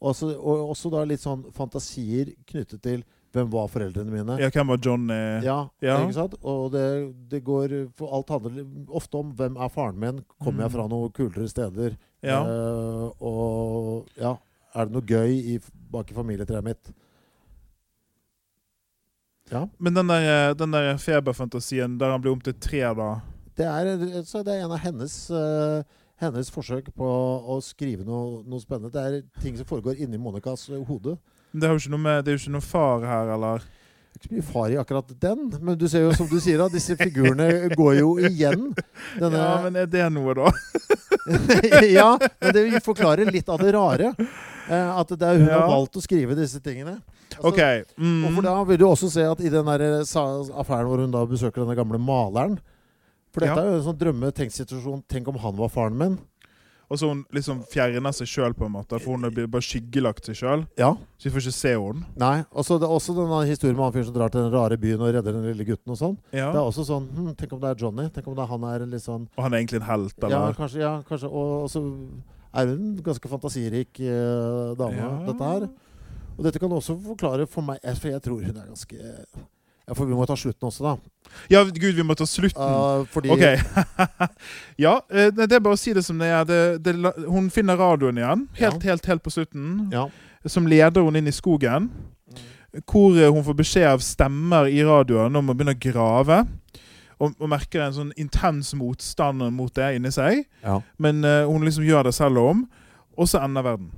Også, 0.00 0.28
og 0.38 0.70
også 0.70 0.90
da 0.92 1.02
litt 1.04 1.20
sånn 1.20 1.44
fantasier 1.52 2.32
knyttet 2.46 2.80
til 2.82 3.02
hvem 3.32 3.50
var 3.52 3.68
foreldrene 3.68 4.10
mine. 4.10 4.38
ja, 4.40 4.48
hvem 4.50 4.68
var 4.72 4.78
Johnny? 4.84 5.18
Ja, 5.44 5.68
Ja. 5.84 5.96
ikke 6.04 6.14
sant? 6.16 6.34
Og 6.42 6.70
det, 6.72 6.84
det 7.28 7.42
går 7.44 7.74
For 7.96 8.14
alt 8.16 8.28
handler 8.32 8.64
ofte 8.88 9.18
om 9.20 9.32
hvem 9.36 9.56
er 9.56 9.68
faren 9.68 9.98
min? 10.00 10.24
Kommer 10.40 10.64
jeg 10.64 10.70
Mm. 10.72 10.76
fra 10.76 10.86
noen 10.88 11.12
kulere 11.12 11.48
steder? 11.48 11.96
Ja. 12.22 12.40
Uh, 12.42 13.12
og 13.20 14.06
ja, 14.18 14.32
er 14.74 14.84
det 14.88 14.92
noe 14.92 15.02
gøy 15.06 15.36
i, 15.54 15.58
bak 15.90 16.10
i 16.10 16.14
familietreet 16.14 16.64
mitt? 16.64 16.90
Ja. 19.50 19.66
Men 19.78 19.94
den 19.94 20.08
der, 20.08 20.54
den 20.54 20.72
der 20.74 20.96
feberfantasien 21.00 21.98
der 21.98 22.10
han 22.12 22.20
blir 22.20 22.32
om 22.36 22.40
til 22.44 22.54
tre, 22.60 22.82
da 22.94 23.20
Det 23.56 23.66
er, 23.66 24.22
så 24.28 24.42
det 24.44 24.54
er 24.54 24.64
en 24.66 24.72
av 24.76 24.78
hennes 24.82 25.14
uh, 25.30 25.82
hennes 26.20 26.50
forsøk 26.50 26.90
på 26.94 27.06
å 27.48 27.56
skrive 27.62 28.04
noe, 28.06 28.42
noe 28.46 28.60
spennende. 28.60 28.90
Det 28.92 29.02
er 29.02 29.42
ting 29.42 29.56
som 29.58 29.66
foregår 29.66 29.98
inni 30.02 30.18
Monicas 30.18 30.68
eh, 30.70 30.82
hode. 30.86 31.16
Det, 31.52 31.64
er 31.64 31.72
jo 31.74 31.80
ikke 31.80 31.90
noe 31.96 32.04
med, 32.04 32.24
det 32.24 32.32
er 32.32 32.36
jo 32.36 32.42
ikke 32.44 32.54
noe 32.58 32.64
far 32.64 33.04
her, 33.08 33.30
eller 33.34 33.62
ikke 34.18 34.32
mye 34.34 34.42
far 34.42 34.72
i 34.74 34.76
akkurat 34.80 35.12
den, 35.22 35.44
men 35.62 35.76
du 35.78 35.86
ser 35.88 36.02
jo 36.02 36.12
som 36.16 36.26
du 36.26 36.40
sier, 36.42 36.58
da, 36.58 36.66
disse 36.72 36.96
figurene 36.98 37.68
går 37.78 38.00
jo 38.00 38.16
igjen. 38.18 38.72
Denne, 39.20 39.38
Ja, 39.38 39.60
men 39.62 39.76
er 39.78 39.86
det 39.86 40.08
noe, 40.12 40.34
da? 40.34 40.50
ja, 41.98 42.08
men 42.40 42.54
det 42.56 42.82
forklarer 42.84 43.30
litt 43.32 43.48
av 43.52 43.60
det 43.62 43.72
rare. 43.76 44.12
Eh, 44.68 44.90
at 45.00 45.08
det 45.14 45.22
er 45.28 45.38
hun 45.38 45.46
Ja. 45.48 45.60
har 45.62 45.68
valgt 45.70 45.96
å 45.96 46.02
skrive 46.04 46.34
disse 46.36 46.60
tingene. 46.60 46.98
Altså, 47.38 47.52
OK. 47.52 47.60
Mm. 48.00 48.24
Og 48.26 48.34
for 48.34 48.42
da 48.48 48.56
vil 48.68 48.78
du 48.80 48.86
også 48.88 49.08
se 49.12 49.22
at 49.24 49.40
i 49.40 49.48
den 49.52 49.64
der 49.70 49.84
affæren 50.02 50.88
hvor 50.90 50.98
hun 51.04 51.12
da 51.14 51.22
besøker 51.28 51.62
denne 51.62 51.76
gamle 51.78 52.00
maleren 52.00 52.58
For 53.32 53.44
dette 53.44 53.54
Ja. 53.54 53.62
er 53.62 53.70
jo 53.70 53.78
en 53.78 53.86
sånn 53.86 53.98
drømme-tenksituasjon. 54.00 55.02
Tenk 55.06 55.28
om 55.28 55.36
han 55.38 55.56
var 55.56 55.68
faren 55.68 55.96
min. 56.00 56.18
Og 56.88 56.96
så 56.96 57.08
hun 57.10 57.18
liksom 57.36 57.58
fjerner 57.68 58.14
seg 58.16 58.26
sjøl, 58.30 58.54
på 58.56 58.64
en 58.64 58.72
måte. 58.72 58.96
For 58.96 59.12
hun 59.12 59.26
har 59.26 59.30
bare 59.52 59.60
skyggelagt 59.60 60.24
seg 60.24 60.38
sjøl. 60.40 60.62
Ja. 60.80 60.94
Så 61.20 61.28
vi 61.28 61.32
får 61.34 61.42
ikke 61.44 61.56
se 61.58 61.72
henne. 61.76 62.06
Nei. 62.16 62.38
Og 62.56 62.64
så 62.64 62.78
det 62.80 62.88
også 62.88 63.12
denne 63.18 63.40
historien 63.50 63.76
med 63.76 63.84
han 63.84 63.92
fyren 63.92 64.06
som 64.08 64.14
drar 64.16 64.32
til 64.32 64.40
den 64.46 64.54
rare 64.54 64.78
byen 64.80 65.02
og 65.04 65.12
redder 65.12 65.36
den 65.36 65.44
lille 65.50 65.66
gutten 65.68 65.92
og 65.92 65.98
sånn. 66.00 66.16
Ja. 66.32 66.46
Det 66.54 66.62
er 66.62 66.64
også 66.64 66.86
sånn 66.88 67.10
hm, 67.12 67.34
Tenk 67.36 67.52
om 67.52 67.60
det 67.60 67.68
er 67.74 67.82
Johnny? 67.84 68.08
Tenk 68.14 68.30
om 68.32 68.34
det 68.38 68.46
er 68.46 68.52
han 68.54 68.64
er 68.70 68.86
litt 68.88 69.04
sånn 69.04 69.28
Og 69.36 69.42
han 69.44 69.52
er 69.52 69.58
egentlig 69.60 69.82
en 69.82 69.88
helt, 69.90 70.16
Ja, 70.22 70.28
eller? 70.30 70.56
kanskje. 70.56 70.80
ja, 70.80 70.94
kanskje 71.08 71.28
Og, 71.28 71.52
og 71.66 71.68
så 71.74 71.82
er 72.56 72.72
hun 72.72 72.80
en 72.88 72.96
ganske 73.04 73.28
fantasirik 73.28 74.00
eh, 74.00 74.72
dame, 74.80 74.96
Ja. 74.96 75.10
dette 75.28 75.52
her. 75.52 75.68
Og 76.38 76.44
dette 76.48 76.58
kan 76.62 76.72
også 76.72 76.96
forklare 77.04 77.44
for 77.46 77.62
meg 77.68 77.84
For 78.00 78.08
jeg 78.14 78.22
tror 78.24 78.40
hun 78.48 78.56
er 78.56 78.72
ganske 78.72 78.96
ja, 79.88 79.94
For 79.96 80.04
vi 80.04 80.16
må 80.16 80.26
ta 80.28 80.36
slutten 80.36 80.68
også, 80.68 80.84
da. 80.84 81.32
Ja, 81.48 81.62
gud, 81.64 81.94
vi 81.96 82.04
må 82.04 82.14
ta 82.18 82.26
slutten. 82.28 82.60
Uh, 82.60 83.06
fordi 83.08 83.30
OK. 83.32 83.44
ja, 84.84 84.98
eh, 85.08 85.30
det 85.32 85.48
er 85.48 85.62
bare 85.64 85.78
å 85.78 85.80
si 85.80 85.94
det 85.96 86.04
som 86.04 86.20
det 86.20 86.28
er. 86.28 86.44
Det, 86.48 86.60
det, 86.84 86.94
hun 87.24 87.48
finner 87.52 87.78
radioen 87.80 88.20
igjen, 88.20 88.44
helt, 88.60 88.84
helt, 88.84 89.08
helt 89.08 89.24
på 89.24 89.32
slutten, 89.32 89.88
Ja. 89.94 90.04
som 90.44 90.68
leder 90.68 91.06
hun 91.06 91.16
inn 91.16 91.30
i 91.30 91.34
skogen. 91.34 91.88
Hvor 92.84 93.16
eh, 93.16 93.32
hun 93.32 93.46
får 93.46 93.56
beskjed 93.62 93.88
av 93.94 94.04
stemmer 94.04 94.68
i 94.68 94.84
radioen 94.84 95.40
om 95.40 95.48
å 95.48 95.56
begynne 95.56 95.76
å 95.78 95.80
grave. 95.80 96.42
Og, 97.18 97.32
og 97.40 97.48
merker 97.50 97.82
en 97.82 97.96
sånn 97.96 98.12
intens 98.20 98.74
motstand 98.78 99.42
mot 99.56 99.72
det 99.74 99.94
inni 99.96 100.12
seg. 100.14 100.44
ja. 100.62 100.76
Men 101.00 101.24
uh, 101.24 101.48
hun 101.48 101.64
liksom 101.66 101.88
gjør 101.88 102.10
det 102.10 102.14
selv 102.14 102.44
om. 102.44 102.66
Og 103.18 103.26
så 103.26 103.40
ender 103.42 103.64
verden. 103.66 103.88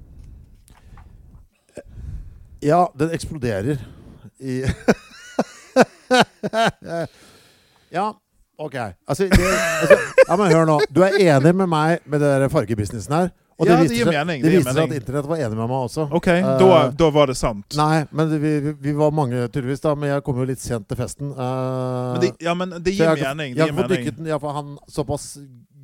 Ja, 2.63 2.87
den 2.97 3.11
eksploderer 3.17 3.83
i 4.41 4.63
Ja, 7.91 8.09
OK. 8.61 8.75
Altså, 9.09 9.25
det, 9.25 9.39
altså, 9.83 9.97
ja, 10.29 10.37
men 10.37 10.53
hør 10.53 10.67
nå. 10.69 10.77
Du 10.95 11.01
er 11.03 11.17
enig 11.19 11.55
med 11.57 11.67
meg 11.71 12.03
med 12.07 12.21
det 12.23 12.29
der 12.43 12.51
fargebusinessen 12.53 13.15
her? 13.17 13.31
Og 13.61 13.67
Ja, 13.69 13.75
det 13.77 13.83
viste 13.91 13.97
gir 13.99 14.07
seg- 14.09 14.15
mening, 14.17 14.43
Det 14.43 14.49
det 14.51 14.59
viste 14.61 14.73
seg 14.73 14.87
at 14.89 14.95
internett 14.97 15.27
var 15.29 15.37
enig 15.43 15.57
med 15.59 15.69
meg 15.69 15.83
også. 15.85 16.07
OK, 16.17 16.29
uh, 16.33 16.47
da, 16.63 16.77
da 16.97 17.09
var 17.13 17.27
det 17.29 17.35
sant. 17.37 17.75
Nei, 17.77 18.05
men 18.17 18.31
vi, 18.41 18.53
vi- 18.73 18.95
var 18.97 19.11
mange 19.13 19.43
tydeligvis, 19.53 19.83
da. 19.85 19.93
Men 19.95 20.15
jeg 20.15 20.23
kom 20.25 20.39
jo 20.41 20.47
litt 20.49 20.63
sent 20.65 20.87
til 20.89 20.97
festen. 20.97 21.33
Uh, 21.37 22.15
Men 22.15 22.21
det, 22.25 22.31
ja, 22.47 22.55
men 22.57 22.71
det 22.79 22.95
gir 22.97 23.05
jeg 23.11 23.21
mening. 23.27 23.53
Det 23.57 23.61
Jeg 23.61 23.69
gir 23.75 23.77
mening. 23.83 23.91
dykket 24.07 24.31
ja, 24.33 24.39
for 24.41 24.57
han 24.57 24.79
såpass 24.89 25.27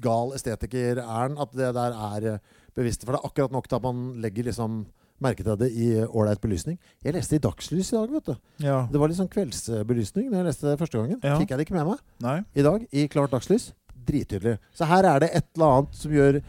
gal 0.00 0.32
estetiker 0.36 1.02
er 1.02 1.10
han 1.10 1.36
at 1.42 1.52
det 1.56 1.72
der 1.76 1.92
er 2.14 2.30
eh, 2.34 2.38
bevisst. 2.76 3.04
For 3.04 3.12
det 3.16 3.20
er 3.20 3.28
akkurat 3.28 3.52
nok 3.52 3.68
til 3.68 3.76
at 3.76 3.84
man 3.84 4.00
legger 4.24 4.44
liksom 4.48 4.86
merke 5.22 5.44
jeg 5.46 5.58
det 5.58 5.70
i 5.72 5.86
ålreit 6.04 6.40
belysning. 6.42 6.76
Jeg 7.04 7.14
leste 7.16 7.36
i 7.38 7.42
Dagslys 7.42 7.92
i 7.92 7.96
dag, 7.96 8.10
vet 8.12 8.26
du. 8.28 8.34
Ja. 8.66 8.82
Det 8.90 9.00
var 9.00 9.08
litt 9.08 9.18
sånn 9.20 9.30
kveldsbelysning 9.32 10.30
da 10.30 10.42
jeg 10.42 10.48
leste 10.50 10.68
det 10.68 10.78
første 10.80 10.98
gangen. 11.00 11.18
Ja. 11.24 11.38
Fikk 11.40 11.50
jeg 11.54 11.58
det 11.60 11.66
ikke 11.68 11.78
med 11.78 11.86
meg 11.94 11.98
Nei? 12.26 12.36
i 12.54 12.62
dag 12.66 12.86
i 12.92 13.06
klart 13.12 13.32
dagslys. 13.32 13.70
Drittydelig. 14.06 14.58
Så 14.76 14.86
her 14.86 15.04
er 15.08 15.20
det 15.24 15.30
et 15.34 15.48
eller 15.56 15.78
annet 15.80 15.94
som 15.98 16.12
gjør 16.14 16.40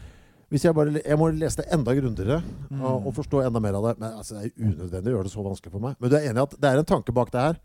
hvis 0.48 0.62
jeg, 0.64 0.72
bare, 0.72 0.94
jeg 1.04 1.18
må 1.20 1.26
lese 1.36 1.60
det 1.60 1.66
enda 1.76 1.92
grundigere 1.92 2.38
Mm. 2.70 2.80
og, 2.84 3.06
og 3.08 3.14
forstå 3.16 3.40
enda 3.46 3.60
mer 3.60 3.76
av 3.76 3.84
det. 3.88 3.94
Men 4.00 4.12
altså, 4.20 4.34
Det 4.38 4.52
er 4.52 4.64
unødvendig 4.68 5.10
å 5.10 5.14
gjøre 5.16 5.24
det 5.28 5.32
så 5.32 5.42
vanskelig 5.44 5.72
for 5.72 5.80
meg. 5.80 5.96
Men 6.00 6.10
du 6.10 6.16
er 6.16 6.26
enig 6.30 6.40
i 6.40 6.42
at 6.46 6.54
det 6.60 6.68
er 6.70 6.78
en 6.80 6.88
tanke 6.88 7.12
bak 7.16 7.30
det 7.32 7.40
her? 7.40 7.58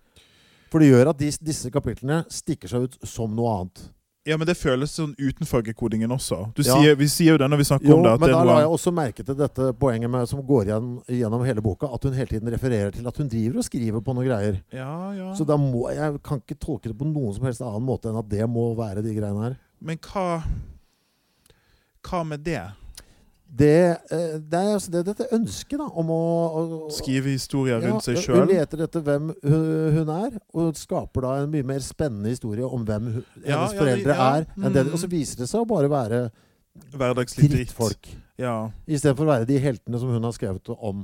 For 0.71 0.79
det 0.83 0.87
gjør 0.89 1.09
at 1.11 1.19
de, 1.19 1.29
disse 1.43 1.69
kapitlene 1.71 2.21
stikker 2.33 2.71
seg 2.71 2.87
ut 2.87 2.95
som 3.07 3.35
noe 3.35 3.51
annet. 3.59 3.83
Ja, 4.25 4.37
men 4.39 4.47
det 4.47 4.53
føles 4.55 4.93
sånn 4.95 5.11
utenfargekodingen 5.19 6.11
også. 6.15 6.53
Du 6.55 6.61
Ja. 6.63 6.77
sier, 6.77 6.95
vi 6.95 7.07
sier 7.11 7.33
jo 7.33 7.37
det 7.37 7.49
når 7.51 7.57
vi 7.59 7.63
snakker 7.67 7.89
Jo, 7.89 7.97
om 7.97 8.03
det. 8.03 8.19
Men 8.21 8.29
da 8.31 8.43
la 8.43 8.59
jeg 8.61 8.69
også 8.71 8.93
merke 8.95 9.25
til 9.25 9.35
dette 9.35 9.73
poenget 9.75 10.09
med, 10.09 10.29
som 10.29 10.39
går 10.41 10.63
igjen 10.69 11.03
gjennom 11.11 11.43
hele 11.45 11.61
boka, 11.61 11.89
at 11.93 12.03
hun 12.03 12.13
hele 12.13 12.27
tiden 12.31 12.47
refererer 12.47 12.91
til 12.95 13.05
at 13.05 13.17
hun 13.17 13.27
driver 13.27 13.57
og 13.57 13.63
skriver 13.67 13.99
på 14.01 14.15
noen 14.15 14.27
greier. 14.29 14.61
ja, 14.71 15.11
ja. 15.11 15.33
Så 15.35 15.43
må 15.59 15.89
jeg 15.91 16.21
kan 16.23 16.39
ikke 16.39 16.55
tolke 16.57 16.83
det 16.87 16.97
på 16.97 17.05
noen 17.11 17.33
som 17.35 17.43
helst 17.43 17.61
annen 17.61 17.83
måte 17.83 18.07
enn 18.09 18.17
at 18.17 18.29
det 18.29 18.47
må 18.49 18.73
være 18.77 19.03
de 19.03 19.13
greiene 19.13 19.43
her. 19.43 19.57
Men 19.81 19.97
hva 19.97 20.41
Hva 22.03 22.23
med 22.25 22.43
det? 22.43 22.61
Det, 23.53 23.97
eh, 24.09 24.37
det 24.41 24.57
er 24.57 24.71
altså 24.73 24.91
det, 24.95 25.03
dette 25.11 25.27
ønsket 25.35 25.77
da, 25.77 25.85
om 26.01 26.07
å, 26.09 26.21
å 26.57 26.61
Skrive 26.93 27.35
historier 27.35 27.83
rundt 27.83 28.07
seg 28.07 28.17
Hun 28.25 28.47
leter 28.49 28.81
etter 28.87 29.03
hvem 29.05 29.27
hun, 29.43 30.09
er, 30.09 30.39
og 30.57 30.79
skaper 30.79 31.27
da 31.27 31.35
en 31.43 31.51
mye 31.53 31.67
mer 31.73 31.83
spennende 31.85 32.33
historie 32.33 32.65
om 32.65 32.85
hvem 32.87 33.11
hun, 33.11 33.27
Ja, 33.43 33.59
hennes 33.59 33.77
foreldre 33.77 34.15
ja, 34.17 34.29
er. 34.39 34.47
Enn 34.57 34.73
det, 34.73 34.87
mm. 34.87 34.95
og 34.95 35.03
så 35.03 35.11
viser 35.11 35.43
det 35.43 35.51
seg 35.51 35.61
å 35.61 35.69
bare 35.69 35.91
være 35.91 36.23
Hverdagslig 36.97 37.45
dritt. 37.45 37.59
drittfolk. 37.59 38.09
Ja. 38.41 38.55
Istedenfor 38.89 39.27
å 39.27 39.33
være 39.35 39.49
de 39.49 39.59
heltene 39.61 40.01
som 40.01 40.09
hun 40.09 40.25
har 40.25 40.33
skrevet 40.33 40.73
om. 40.73 41.03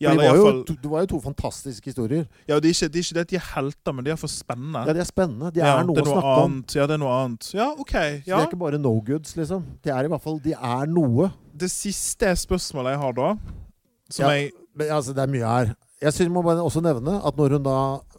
Ja, 0.00 0.10
det, 0.12 0.18
de 0.20 0.26
er 0.26 0.34
var 0.36 0.44
fall, 0.44 0.58
to, 0.68 0.74
det 0.82 0.90
var 0.92 1.04
jo 1.04 1.06
to 1.14 1.18
fantastiske 1.24 1.88
historier. 1.88 2.26
ja 2.48 2.58
det, 2.60 2.68
er 2.68 2.74
ikke, 2.76 2.88
det 2.92 2.98
er 3.00 3.04
ikke 3.06 3.14
det 3.16 3.22
at 3.24 3.30
de 3.30 3.36
er 3.38 3.46
helter, 3.54 3.92
men 3.96 4.04
de 4.04 4.10
er 4.12 4.18
for 4.20 4.28
spennende. 4.28 4.82
Ja, 4.84 4.92
De 4.92 5.00
er 5.00 5.08
spennende. 5.08 5.50
De 5.54 5.60
Ja, 5.62 5.70
er 5.80 5.86
noe 5.88 6.02
å 6.02 6.04
snakke 6.04 6.34
om. 6.44 6.58
Ja, 6.74 6.84
det 6.90 6.94
er 6.98 7.00
noe 7.00 7.14
annet. 7.22 7.48
Ja, 7.56 7.68
OK. 7.72 7.94
Så 7.96 8.26
de 8.28 8.34
er 8.36 8.44
ikke 8.50 8.58
bare 8.60 8.78
no 8.82 8.92
goods, 9.00 9.32
liksom. 9.38 9.64
De 9.82 9.90
er 9.94 10.04
i 10.04 10.10
hvert 10.12 10.22
fall 10.26 10.36
De 10.44 10.52
er 10.52 10.86
noe. 10.92 11.30
Det 11.56 11.70
siste 11.72 12.28
spørsmålet 12.36 12.92
jeg 12.92 13.00
har 13.06 13.16
da, 13.16 13.30
som 14.10 14.26
Ja. 14.26 14.34
jeg 14.36 14.52
Men 14.76 14.90
altså, 14.92 15.14
det 15.16 15.22
er 15.24 15.32
mye 15.32 15.48
her. 15.48 15.74
Jeg 16.02 16.12
synes 16.12 16.28
må 16.34 16.42
bare 16.44 16.60
også 16.60 16.82
nevne 16.84 17.16
at 17.24 17.36
når 17.40 17.56
hun 17.56 17.62
da 17.64 17.78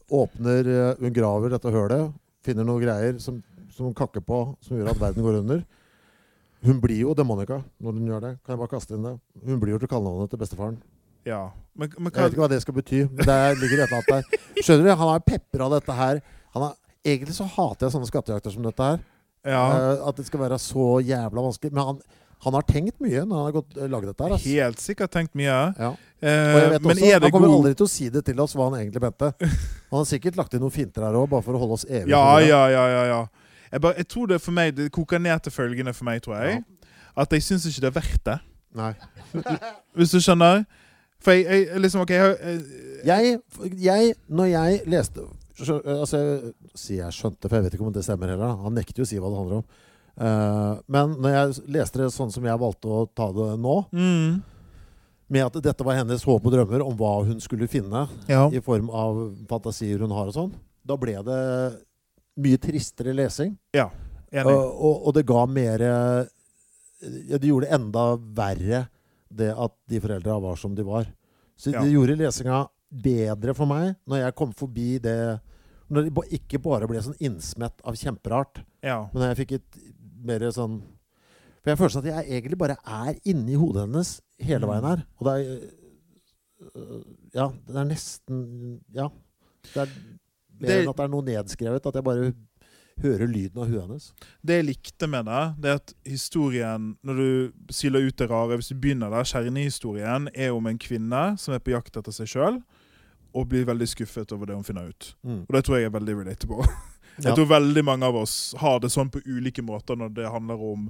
åpner 0.10 0.66
eh, 0.66 0.96
Hun 1.00 1.14
graver 1.14 1.50
dette 1.54 1.70
hølet, 1.70 2.12
finner 2.42 2.66
noen 2.66 2.82
greier 2.82 3.20
som, 3.22 3.44
som 3.70 3.86
hun 3.86 3.94
kakker 3.94 4.26
på, 4.26 4.56
som 4.66 4.78
gjør 4.80 4.90
at 4.96 5.00
verden 5.00 5.22
går 5.22 5.38
under. 5.44 5.62
Hun 6.66 6.82
blir 6.82 7.04
jo 7.04 7.14
demonica 7.14 7.62
når 7.80 7.92
hun 7.94 8.08
gjør 8.10 8.22
det. 8.26 8.32
Kan 8.42 8.56
jeg 8.56 8.62
bare 8.64 8.74
kaste 8.74 8.96
inn 8.98 9.04
det? 9.06 9.14
Hun 9.46 9.60
blir 9.62 9.76
jo 9.76 9.80
til 9.84 9.92
kallenavnet 9.92 10.32
til 10.34 10.40
bestefaren. 10.42 10.80
Ja. 11.28 11.52
Men, 11.78 11.92
men 11.98 12.10
Jeg 12.10 12.24
vet 12.24 12.34
ikke 12.34 12.42
hva 12.42 12.50
det 12.52 12.62
skal 12.64 12.76
bety, 12.78 13.04
men 13.12 13.28
det 13.28 13.40
ligger 13.62 13.84
et 13.84 13.92
eller 13.92 14.00
annet 14.00 14.30
der. 14.32 14.46
Skjønner 14.64 14.88
du? 14.88 14.92
Han 14.98 15.12
har 15.14 15.26
pepra 15.26 15.70
dette 15.76 15.98
her. 16.00 16.22
Han 16.56 16.66
har, 16.66 16.78
egentlig 17.06 17.36
så 17.38 17.46
hater 17.46 17.88
jeg 17.88 17.96
sånne 17.96 18.10
skattejakter 18.10 18.54
som 18.56 18.66
dette 18.66 18.88
her. 18.88 19.04
Ja. 19.48 19.64
Uh, 19.72 20.08
at 20.10 20.18
det 20.18 20.26
skal 20.28 20.42
være 20.42 20.58
så 20.60 20.98
jævla 21.06 21.44
vanskelig. 21.46 21.74
Men 21.76 21.92
han, 21.92 22.00
han 22.46 22.58
har 22.58 22.66
tenkt 22.68 22.98
mye 23.04 23.24
når 23.24 23.38
han 23.38 23.46
har 23.46 23.56
gått, 23.60 23.78
laget 23.78 24.12
dette 24.12 24.26
her. 24.26 24.36
Altså. 24.38 24.54
Helt 24.58 24.82
sikkert 24.84 25.14
tenkt 25.14 25.38
mye. 25.38 25.58
Ja. 25.78 25.92
Eh, 26.18 26.54
vet 26.74 26.82
men 26.82 26.96
også, 26.96 27.06
er 27.06 27.22
det 27.22 27.30
Han 27.30 27.36
kommer 27.36 27.52
god 27.52 27.60
aldri 27.62 27.78
til 27.78 27.86
å 27.88 27.92
si 27.92 28.10
det 28.14 28.24
til 28.26 28.42
oss 28.42 28.56
hva 28.58 28.72
han 28.72 28.80
egentlig 28.82 29.04
mente. 29.04 29.32
Han 29.92 30.02
har 30.02 30.08
sikkert 30.10 30.40
lagt 30.40 30.58
inn 30.58 30.64
noen 30.66 30.74
finter 30.74 31.06
her 31.06 31.16
òg, 31.16 31.30
bare 31.32 31.46
for 31.46 31.56
å 31.56 31.62
holde 31.62 31.78
oss 31.78 31.86
evig 31.88 32.12
Ja, 32.12 32.26
ja, 32.44 32.64
ja. 32.74 32.82
ja, 32.92 33.04
ja. 33.08 33.22
Jeg, 33.70 33.84
bare, 33.84 33.96
jeg 34.02 34.08
tror 34.12 34.28
det 34.32 34.38
for 34.40 34.56
meg 34.56 34.74
Det 34.76 34.90
koker 34.96 35.20
ned 35.20 35.44
til 35.46 35.54
følgende 35.54 35.94
for 35.96 36.08
meg, 36.08 36.20
tror 36.26 36.42
jeg. 36.42 36.60
At 37.18 37.32
jeg 37.34 37.46
syns 37.46 37.70
ikke 37.70 37.86
det 37.86 37.90
er 37.90 37.96
verdt 37.96 38.26
det. 38.28 38.38
Nei. 38.78 38.92
Hvis 39.98 40.12
du 40.14 40.20
skjønner? 40.22 40.66
For 41.24 41.34
jeg, 41.34 41.66
jeg 41.68 41.82
liksom 41.82 42.04
OK 42.04 42.12
jeg, 42.14 42.36
jeg, 43.08 43.24
Jeg, 43.28 43.78
jeg, 43.82 44.16
når 44.30 44.50
jeg 44.52 44.82
leste 44.94 45.24
skjø- 45.58 45.82
Altså, 45.96 46.20
jeg 46.22 46.54
sier 46.78 47.04
jeg 47.06 47.16
skjønte, 47.18 47.50
for 47.50 47.58
jeg 47.58 47.66
vet 47.66 47.78
ikke 47.78 47.88
om 47.88 47.94
det 47.96 48.04
stemmer 48.06 48.30
heller. 48.34 48.52
da. 48.52 48.64
Han 48.68 48.76
nekter 48.78 49.02
jo 49.02 49.08
å 49.08 49.10
si 49.10 49.18
hva 49.22 49.32
det 49.34 49.40
handler 49.42 49.64
om. 49.64 49.66
Uh, 50.18 50.78
men 50.90 51.16
når 51.22 51.34
jeg 51.34 51.66
leste 51.78 52.00
det 52.02 52.12
sånn 52.14 52.32
som 52.34 52.46
jeg 52.46 52.62
valgte 52.62 52.90
å 52.90 53.04
ta 53.18 53.28
det 53.34 53.52
nå, 53.62 53.74
mm, 53.94 54.38
med 55.30 55.44
at 55.46 55.58
dette 55.66 55.86
var 55.86 55.98
hennes 56.00 56.24
håp 56.26 56.46
og 56.48 56.54
drømmer 56.54 56.82
om 56.86 56.96
hva 56.98 57.12
hun 57.28 57.42
skulle 57.44 57.68
finne 57.70 58.06
ja. 58.30 58.48
i 58.50 58.62
form 58.64 58.88
av 58.90 59.20
fantasier 59.50 60.02
hun 60.02 60.14
har 60.16 60.30
og 60.32 60.38
sånn, 60.38 60.54
da 60.88 60.96
ble 60.98 61.18
det 61.28 61.42
mye 62.42 62.62
tristere 62.62 63.14
lesing. 63.18 63.58
ja. 63.78 63.90
Enig. 64.28 64.52
Og, 64.52 64.80
og, 64.84 64.96
og 65.08 65.14
det 65.16 65.22
ga 65.24 65.46
mer 65.48 65.80
ja, 65.80 67.38
Det 67.40 67.48
gjorde 67.48 67.64
det 67.70 67.76
enda 67.78 68.02
verre 68.36 68.82
det 69.34 69.52
at 69.58 69.74
de 69.90 70.00
foreldra 70.00 70.40
var 70.42 70.56
som 70.58 70.76
de 70.76 70.84
var. 70.84 71.06
Så 71.58 71.72
Ja. 71.74 71.82
det 71.82 71.92
gjorde 71.92 72.18
lesinga 72.18 72.68
bedre 72.92 73.54
for 73.56 73.66
meg 73.66 73.96
når 74.08 74.18
jeg 74.26 74.36
kom 74.36 74.54
forbi 74.54 75.00
det 75.02 75.40
Når 75.90 76.04
det 76.10 76.40
ikke 76.42 76.60
bare 76.62 76.86
ble 76.88 77.00
sånn 77.00 77.16
innsmett 77.24 77.80
av 77.86 77.96
kjemperart, 77.96 78.60
ja. 78.84 79.08
men 79.14 79.22
når 79.22 79.30
jeg 79.36 79.38
fikk 79.48 79.52
et 79.56 79.78
mer 80.22 80.40
sånn 80.52 80.82
For 81.64 81.72
jeg 81.72 81.78
føler 81.78 81.90
seg 81.90 82.06
at 82.06 82.26
jeg 82.26 82.42
egentlig 82.44 82.58
bare 82.58 82.76
er 82.86 83.16
inni 83.26 83.56
hodet 83.56 83.88
hennes 83.88 84.22
hele 84.40 84.68
Mm. 84.68 84.70
veien 84.70 84.84
her. 84.84 85.06
Og 85.20 85.26
det 85.26 85.34
er 85.34 85.70
øh, 86.76 87.04
Ja, 87.34 87.48
det 87.68 87.76
er 87.76 87.86
nesten 87.86 88.80
Ja. 88.94 89.10
Det 89.74 89.78
er 89.82 89.86
mer 90.60 90.68
Det- 90.68 90.84
enn 90.84 90.90
at 90.90 90.96
det 90.98 91.04
er 91.04 91.08
noe 91.08 91.22
nedskrevet. 91.24 91.86
At 91.86 91.94
jeg 91.96 92.04
bare 92.04 92.34
hører 93.04 93.30
lyden 93.30 93.62
av 93.62 93.70
huet 93.70 93.84
hennes. 93.84 94.10
Det 94.42 94.60
jeg 94.60 94.68
likte 94.70 95.10
med 95.12 95.28
det, 95.30 95.44
det 95.62 95.70
er 95.72 95.80
at 95.82 95.94
historien, 96.08 96.90
når 97.06 97.22
du 97.22 97.72
siler 97.74 98.08
ut 98.08 98.18
det 98.18 98.30
rare 98.32 98.58
Hvis 98.58 98.72
du 98.74 98.80
begynner 98.82 99.14
der, 99.14 99.28
kjernehistorien 99.28 100.30
er 100.34 100.56
om 100.56 100.68
en 100.68 100.82
kvinne 100.82 101.24
som 101.38 101.54
er 101.54 101.64
på 101.64 101.76
jakt 101.76 101.98
etter 101.98 102.16
seg 102.16 102.32
sjøl, 102.32 102.62
og 103.38 103.50
blir 103.52 103.68
veldig 103.68 103.88
skuffet 103.90 104.32
over 104.34 104.50
det 104.50 104.58
hun 104.58 104.66
finner 104.66 104.90
ut. 104.90 105.12
Mm. 105.22 105.44
Og 105.46 105.56
det 105.56 105.64
tror 105.66 105.78
jeg 105.78 105.90
er 105.90 105.98
veldig 105.98 106.22
relatable. 106.24 106.68
Jeg 107.18 107.34
tror 107.34 107.48
veldig 107.50 107.82
mange 107.82 108.06
av 108.06 108.14
oss 108.20 108.54
har 108.62 108.76
det 108.78 108.92
sånn 108.94 109.10
på 109.10 109.24
ulike 109.26 109.64
måter 109.66 109.98
når 109.98 110.12
det 110.14 110.28
handler 110.30 110.62
om 110.62 110.84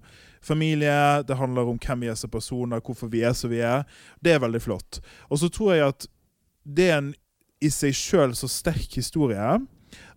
familie, 0.43 1.24
det 1.24 1.38
handler 1.39 1.70
om 1.72 1.78
hvem 1.80 2.03
vi 2.03 2.10
er 2.12 2.18
som 2.20 2.32
personer, 2.34 2.84
hvorfor 2.84 3.08
vi 3.14 3.22
er 3.24 3.32
som 3.38 3.47
vi 3.53 3.62
er. 3.64 3.86
Det 4.20 4.34
er 4.34 4.41
veldig 4.43 4.60
flott. 4.60 4.99
Og 5.32 5.39
så 5.39 5.47
tror 5.47 5.72
jeg 5.72 5.86
at 5.88 6.10
det 6.68 6.89
er 6.89 6.97
en 6.97 7.14
i 7.64 7.72
seg 7.72 7.95
sjøl 7.95 8.36
så 8.36 8.49
sterk 8.51 8.99
historie 8.99 9.55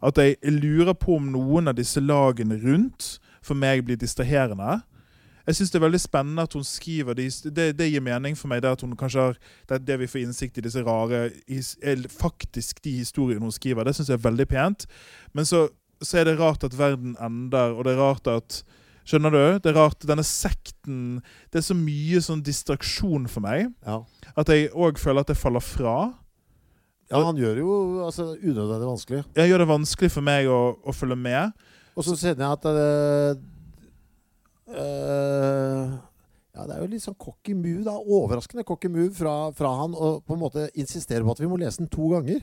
at 0.03 0.21
jeg 0.21 0.37
lurer 0.55 0.95
på 0.99 1.17
om 1.17 1.31
noen 1.33 1.69
av 1.69 1.77
disse 1.79 2.01
lagene 2.01 2.59
rundt 2.63 3.19
for 3.43 3.55
meg 3.59 3.85
blir 3.87 3.97
distraherende. 4.01 4.81
Jeg 5.47 5.57
syns 5.57 5.73
det 5.73 5.79
er 5.81 5.87
veldig 5.87 6.01
spennende 6.03 6.45
at 6.47 6.53
hun 6.55 6.65
skriver 6.67 7.17
de, 7.17 7.25
det, 7.51 7.71
det 7.79 7.89
gir 7.91 8.03
mening 8.05 8.37
for 8.39 8.51
meg. 8.53 8.61
Det 8.63 8.71
at 8.71 8.83
hun 8.85 8.93
kanskje 8.99 9.25
har, 9.25 9.39
det, 9.69 9.81
det 9.89 9.97
vi 10.03 10.09
får 10.11 10.21
innsikt 10.23 10.61
i 10.61 10.65
disse 10.67 10.83
rare 10.87 11.31
Faktisk 12.13 12.83
de 12.85 12.93
historiene 13.01 13.43
hun 13.43 13.55
skriver. 13.55 13.85
Det 13.89 13.97
syns 13.97 14.13
jeg 14.13 14.21
er 14.21 14.27
veldig 14.29 14.47
pent. 14.51 14.87
Men 15.35 15.49
så, 15.49 15.65
så 16.03 16.21
er 16.21 16.29
det 16.29 16.39
rart 16.39 16.65
at 16.65 16.77
verden 16.79 17.17
ender, 17.19 17.75
og 17.75 17.85
det 17.89 17.97
er 17.97 18.05
rart 18.05 18.31
at 18.31 18.63
Skjønner 19.11 19.33
du? 19.33 19.43
Det 19.65 19.71
er 19.73 19.79
rart, 19.81 20.05
Denne 20.07 20.23
sekten 20.29 21.23
Det 21.51 21.63
er 21.63 21.65
så 21.67 21.75
mye 21.75 22.21
sånn 22.23 22.43
distraksjon 22.47 23.25
for 23.33 23.43
meg 23.43 23.71
Ja. 23.87 24.03
at 24.37 24.53
jeg 24.53 24.69
òg 24.77 25.01
føler 25.01 25.25
at 25.25 25.33
jeg 25.33 25.41
faller 25.41 25.65
fra. 25.65 25.95
Ja, 27.11 27.23
han 27.27 27.37
gjør 27.41 27.57
jo 27.59 27.71
altså, 28.07 28.29
unødvendig 28.39 28.87
vanskelig. 28.89 29.25
Jeg 29.37 29.51
gjør 29.51 29.59
det 29.65 29.69
vanskelig 29.69 30.11
for 30.15 30.23
meg 30.23 30.47
å, 30.51 30.61
å 30.87 30.95
følge 30.95 31.17
med. 31.19 31.53
Og 31.99 32.07
så 32.07 32.15
kjenner 32.17 32.47
jeg 32.47 32.53
at 32.59 32.69
det, 32.77 32.85
eh, 34.77 35.99
Ja, 36.55 36.65
det 36.67 36.75
er 36.77 36.81
jo 36.83 36.89
litt 36.91 37.03
sånn 37.05 37.17
cocky 37.19 37.55
move, 37.55 37.85
da. 37.87 37.95
Overraskende 37.99 38.65
cocky 38.67 38.89
move 38.91 39.13
fra, 39.17 39.35
fra 39.57 39.71
han 39.81 39.93
å 39.95 40.17
på 40.27 40.35
en 40.35 40.41
måte 40.43 40.65
insistere 40.79 41.23
på 41.25 41.31
at 41.37 41.41
vi 41.43 41.49
må 41.51 41.59
lese 41.61 41.79
den 41.83 41.89
to 41.93 42.09
ganger. 42.15 42.41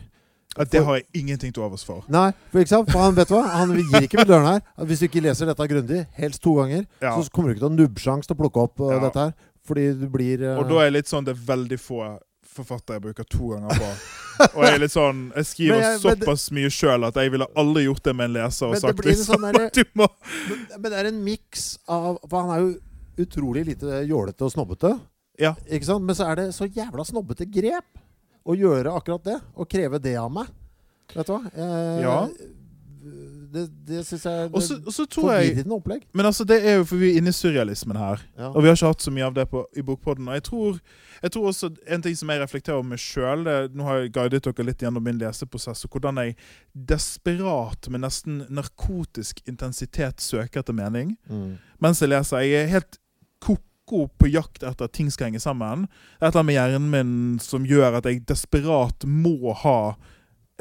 Ja, 0.57 0.63
Det 0.63 0.79
har 0.87 0.95
jeg 0.97 1.05
ingenting 1.13 1.51
til 1.53 1.61
overs 1.63 1.83
for. 1.85 2.03
Nei, 2.09 2.31
for? 2.49 2.63
For 2.87 2.99
han 3.03 3.13
vet 3.17 3.29
du 3.29 3.35
hva? 3.35 3.43
Han 3.59 3.75
gir 3.77 4.07
ikke 4.07 4.17
med 4.23 4.31
døren 4.31 4.47
her. 4.47 4.61
Hvis 4.89 5.03
du 5.03 5.05
ikke 5.09 5.21
leser 5.21 5.45
dette 5.51 5.67
grundig, 5.69 5.99
helst 6.17 6.41
to 6.41 6.55
ganger, 6.57 6.87
Ja. 7.01 7.13
så 7.19 7.29
kommer 7.29 7.49
du 7.51 7.55
ikke 7.55 7.61
til 7.61 7.67
å 7.67 7.73
ha 7.75 7.77
nubbsjanse 7.77 8.27
til 8.27 8.35
å 8.35 8.39
plukke 8.41 8.63
opp 8.63 8.79
eh, 8.79 8.95
Ja. 8.95 8.99
dette 9.03 9.19
her. 9.27 9.33
Fordi 9.67 9.99
du 9.99 10.07
blir 10.07 10.39
Og 10.57 10.69
da 10.69 10.79
er 10.79 10.89
det 10.89 10.93
litt 10.93 11.07
sånn 11.11 11.25
Det 11.25 11.35
er 11.35 11.43
veldig 11.43 11.77
få 11.77 11.99
forfattere 12.57 12.97
jeg 12.97 13.03
bruker 13.07 13.27
to 13.31 13.51
ganger 13.53 13.77
på. 13.81 13.89
Og 14.57 14.59
jeg 14.65 14.73
er 14.75 14.81
litt 14.83 14.93
sånn 14.93 15.21
Jeg 15.33 15.47
skriver 15.49 15.77
Men 15.79 15.83
jeg- 15.85 16.01
men 16.03 16.17
det- 16.19 16.25
såpass 16.27 16.43
mye 16.53 16.69
sjøl 16.73 17.05
at 17.07 17.15
jeg 17.21 17.31
ville 17.33 17.47
aldri 17.57 17.85
gjort 17.87 18.03
det 18.05 18.13
med 18.19 18.25
en 18.29 18.33
leser 18.35 18.67
og 18.67 18.75
sagt 18.81 18.99
blir 18.99 19.15
liksom 19.15 19.41
sånn 19.41 19.71
du 19.73 19.83
må 19.97 20.05
men, 20.49 20.59
men 20.81 20.91
det 20.93 20.99
er 20.99 21.09
en 21.09 21.23
miks 21.25 21.63
av 21.89 22.19
For 22.29 22.41
han 22.43 22.51
er 22.53 22.59
jo 22.65 22.75
utrolig 23.25 23.63
lite 23.65 24.03
jålete 24.05 24.45
og 24.45 24.51
snobbete. 24.53 24.91
Ja. 25.41 25.55
Ikke 25.65 25.85
sant? 25.89 26.05
Men 26.05 26.13
så 26.19 26.27
er 26.29 26.35
det 26.37 26.43
så 26.53 26.67
jævla 26.69 27.01
snobbete 27.05 27.47
grep 27.49 27.97
å 28.45 28.53
gjøre 28.53 28.93
akkurat 28.93 29.23
det. 29.25 29.39
Og 29.57 29.65
kreve 29.69 29.97
det 30.01 30.13
av 30.21 30.29
meg. 30.31 30.45
Vet 31.15 31.25
du 31.25 31.33
hva? 31.33 31.41
Eh, 31.49 32.01
Ja. 32.05 32.19
Det, 33.53 33.63
det 33.87 34.01
syns 34.07 34.25
jeg 34.25 34.49
Og 34.51 34.61
så 34.63 35.05
tror 35.05 35.31
jeg 35.33 35.51
forvirrende 35.51 35.75
opplegg. 35.77 36.05
Men 36.13 36.29
altså, 36.29 36.45
det 36.47 36.57
er 36.61 36.79
jo 36.79 36.87
for 36.89 37.01
vi 37.01 37.11
er 37.11 37.19
inne 37.21 37.31
i 37.33 37.35
surrealismen 37.35 37.99
her. 37.99 38.23
Ja. 38.37 38.49
Og 38.51 38.63
vi 38.63 38.69
har 38.69 38.77
ikke 38.77 38.91
hatt 38.91 39.05
så 39.05 39.13
mye 39.13 39.27
av 39.27 39.35
det 39.37 39.47
på, 39.51 39.63
i 39.77 39.83
Bokpodden. 39.85 40.27
Og 40.27 40.37
jeg 40.37 40.45
tror, 40.49 40.79
jeg 41.21 41.33
tror 41.33 41.47
også 41.51 41.71
en 41.87 42.05
ting 42.05 42.17
som 42.19 42.33
jeg 42.33 42.41
reflekterer 42.43 42.77
over 42.77 42.89
meg 42.91 43.01
sjøl 43.01 43.47
Nå 43.73 43.87
har 43.87 44.01
jeg 44.01 44.13
guidet 44.17 44.43
dere 44.45 44.67
litt 44.67 44.83
gjennom 44.83 45.05
min 45.05 45.19
leseprosess, 45.21 45.85
og 45.87 45.95
hvordan 45.95 46.21
jeg 46.23 46.35
desperat, 46.93 47.89
med 47.89 48.03
nesten 48.05 48.43
narkotisk 48.49 49.41
intensitet, 49.47 50.21
søker 50.21 50.61
etter 50.61 50.75
mening. 50.75 51.15
Mm. 51.29 51.57
Mens 51.83 52.01
jeg 52.01 52.11
leser. 52.11 52.43
Jeg 52.45 52.65
er 52.65 52.75
helt 52.75 52.99
ko-ko 53.43 54.07
på 54.19 54.29
jakt 54.31 54.63
etter 54.63 54.89
at 54.89 54.95
ting 54.95 55.09
skal 55.13 55.31
henge 55.31 55.41
sammen. 55.43 55.87
Det 56.19 56.27
et 56.27 56.29
eller 56.29 56.41
annet 56.41 56.51
med 56.51 56.59
hjernen 56.59 56.91
min 56.93 57.17
som 57.43 57.65
gjør 57.67 57.99
at 58.01 58.09
jeg 58.09 58.25
desperat 58.27 59.07
må 59.07 59.53
ha 59.63 59.79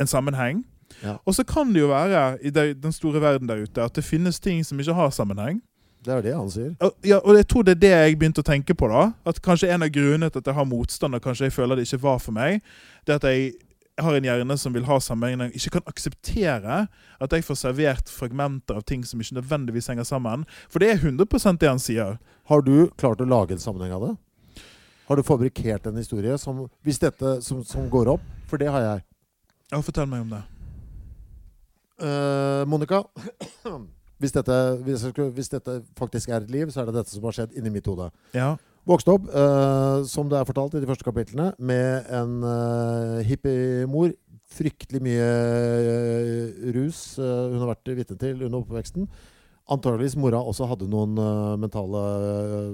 en 0.01 0.11
sammenheng. 0.11 0.65
Ja. 1.03 1.19
Og 1.25 1.37
så 1.37 1.45
kan 1.45 1.73
det 1.75 1.83
jo 1.83 1.91
være 1.93 2.39
i 2.41 2.51
den 2.51 2.93
store 2.95 3.21
verden 3.21 3.49
der 3.49 3.65
ute 3.67 3.85
at 3.85 3.97
det 3.97 4.05
finnes 4.05 4.41
ting 4.41 4.65
som 4.65 4.81
ikke 4.81 4.97
har 4.97 5.11
sammenheng. 5.15 5.61
Det 6.07 6.15
er 6.15 6.23
det 6.23 6.35
han 6.37 6.51
sier. 6.51 6.75
Ja, 7.05 7.19
og 7.19 7.35
jeg 7.35 7.47
tror 7.51 7.65
det 7.67 7.77
er 7.77 7.83
det 7.83 7.93
jeg 7.93 8.19
begynte 8.21 8.43
å 8.45 8.47
tenke 8.47 8.77
på. 8.79 8.89
da 8.93 9.09
At 9.27 9.41
Kanskje 9.43 9.73
en 9.75 9.83
av 9.83 9.91
grunnene 9.91 10.31
til 10.31 10.43
at 10.43 10.51
jeg 10.53 10.55
har 10.55 10.69
motstand, 10.69 11.19
og 11.19 11.23
kanskje 11.25 11.49
jeg 11.49 11.57
føler 11.57 11.77
det 11.79 11.89
ikke 11.89 12.05
var 12.05 12.21
for 12.23 12.37
meg, 12.37 12.61
det 13.07 13.19
at 13.19 13.27
jeg 13.27 13.57
har 13.99 14.15
en 14.15 14.29
hjerne 14.29 14.57
som 14.61 14.75
vil 14.77 14.85
ha 14.87 14.99
sammenheng, 15.01 15.51
ikke 15.57 15.79
kan 15.79 15.87
akseptere 15.89 16.79
at 17.21 17.33
jeg 17.33 17.47
får 17.47 17.59
servert 17.59 18.13
fragmenter 18.13 18.79
av 18.79 18.85
ting 18.87 19.03
som 19.09 19.21
ikke 19.21 19.39
nødvendigvis 19.41 19.89
henger 19.91 20.07
sammen. 20.07 20.45
For 20.69 20.85
det 20.85 20.93
er 20.93 21.03
100% 21.03 21.61
det 21.63 21.71
han 21.73 21.83
sier. 21.83 22.19
Har 22.47 22.63
du 22.63 22.91
klart 23.01 23.25
å 23.25 23.29
lage 23.29 23.57
en 23.57 23.63
sammenheng 23.63 23.97
av 23.97 24.07
det? 24.07 24.15
Har 25.09 25.17
du 25.17 25.27
fabrikkert 25.27 25.87
en 25.87 25.99
historie 25.99 26.37
som, 26.39 26.67
hvis 26.85 27.01
dette, 27.03 27.39
som, 27.43 27.65
som 27.65 27.89
går 27.91 28.15
opp? 28.17 28.27
For 28.51 28.61
det 28.63 28.71
har 28.71 28.85
jeg. 28.85 29.07
Ja, 29.73 29.81
Fortell 29.83 30.07
meg 30.11 30.27
om 30.27 30.37
det. 30.37 30.45
Eh, 31.97 32.63
Monica, 32.69 33.03
hvis 34.21 34.35
dette, 34.35 34.57
hvis, 34.87 35.07
hvis 35.37 35.53
dette 35.53 35.81
faktisk 35.99 36.33
er 36.33 36.43
et 36.43 36.53
liv, 36.53 36.73
så 36.73 36.83
er 36.83 36.91
det 36.91 36.99
dette 37.01 37.15
som 37.15 37.25
har 37.29 37.37
skjedd 37.37 37.57
inni 37.57 37.73
mitt 37.73 37.89
hode. 37.91 38.11
Ja. 38.37 38.55
Vokste 38.87 39.17
opp, 39.17 39.25
uh, 39.35 40.05
som 40.07 40.29
det 40.31 40.39
er 40.39 40.47
fortalt 40.47 40.77
i 40.79 40.83
de 40.83 40.87
første 40.87 41.05
kapitlene, 41.07 41.49
med 41.59 42.07
en 42.15 42.37
uh, 42.47 43.19
hippiemor. 43.27 44.15
Fryktelig 44.57 45.01
mye 45.03 45.25
uh, 45.27 46.69
rus 46.77 47.01
eh, 47.19 47.41
hun 47.51 47.59
har 47.59 47.73
vært 47.73 47.91
vitne 47.99 48.15
til 48.21 48.45
under 48.47 48.61
oppveksten. 48.61 49.09
Antageligvis 49.67 50.15
mora 50.19 50.39
også 50.47 50.69
hadde 50.71 50.87
noen 50.91 51.17
eh, 51.19 51.55
mentale 51.59 52.03
eh, 52.07 52.67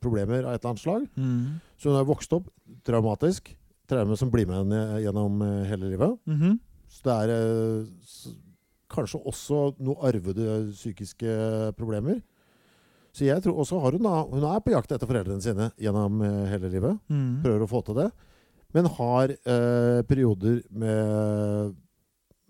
problemer 0.00 0.46
av 0.46 0.54
et 0.54 0.62
eller 0.62 0.70
annet 0.70 0.82
slag. 0.82 1.02
Mm. 1.12 1.58
Så 1.76 1.90
hun 1.90 1.98
har 1.98 2.06
vokst 2.08 2.32
opp 2.32 2.46
traumatisk. 2.88 3.50
Traume 3.90 4.16
som 4.16 4.30
blir 4.32 4.48
med 4.48 4.62
henne 4.62 5.02
gjennom 5.04 5.42
eh, 5.44 5.66
hele 5.68 5.90
livet. 5.92 6.16
Mhm. 6.30 6.56
Så 6.90 7.04
det 7.06 7.16
er 7.16 7.32
eh, 7.34 8.30
kanskje 8.90 9.20
også 9.30 9.60
noe 9.80 9.96
arvede 10.10 10.70
psykiske 10.74 11.34
problemer. 11.78 12.20
Så 13.12 13.24
jeg 13.26 13.42
tror 13.42 13.58
også 13.58 13.80
har 13.82 13.96
hun 13.96 14.04
da 14.06 14.16
Hun 14.30 14.44
er 14.46 14.60
på 14.62 14.70
jakt 14.70 14.92
etter 14.94 15.08
foreldrene 15.10 15.42
sine 15.42 15.70
gjennom 15.82 16.20
eh, 16.22 16.44
hele 16.52 16.68
livet. 16.70 16.98
Mm. 17.10 17.40
Prøver 17.42 17.64
å 17.66 17.70
få 17.70 17.80
til 17.88 17.98
det. 18.02 18.10
Men 18.74 18.86
har 18.86 19.32
eh, 19.34 20.02
perioder 20.06 20.60
med, 20.70 21.74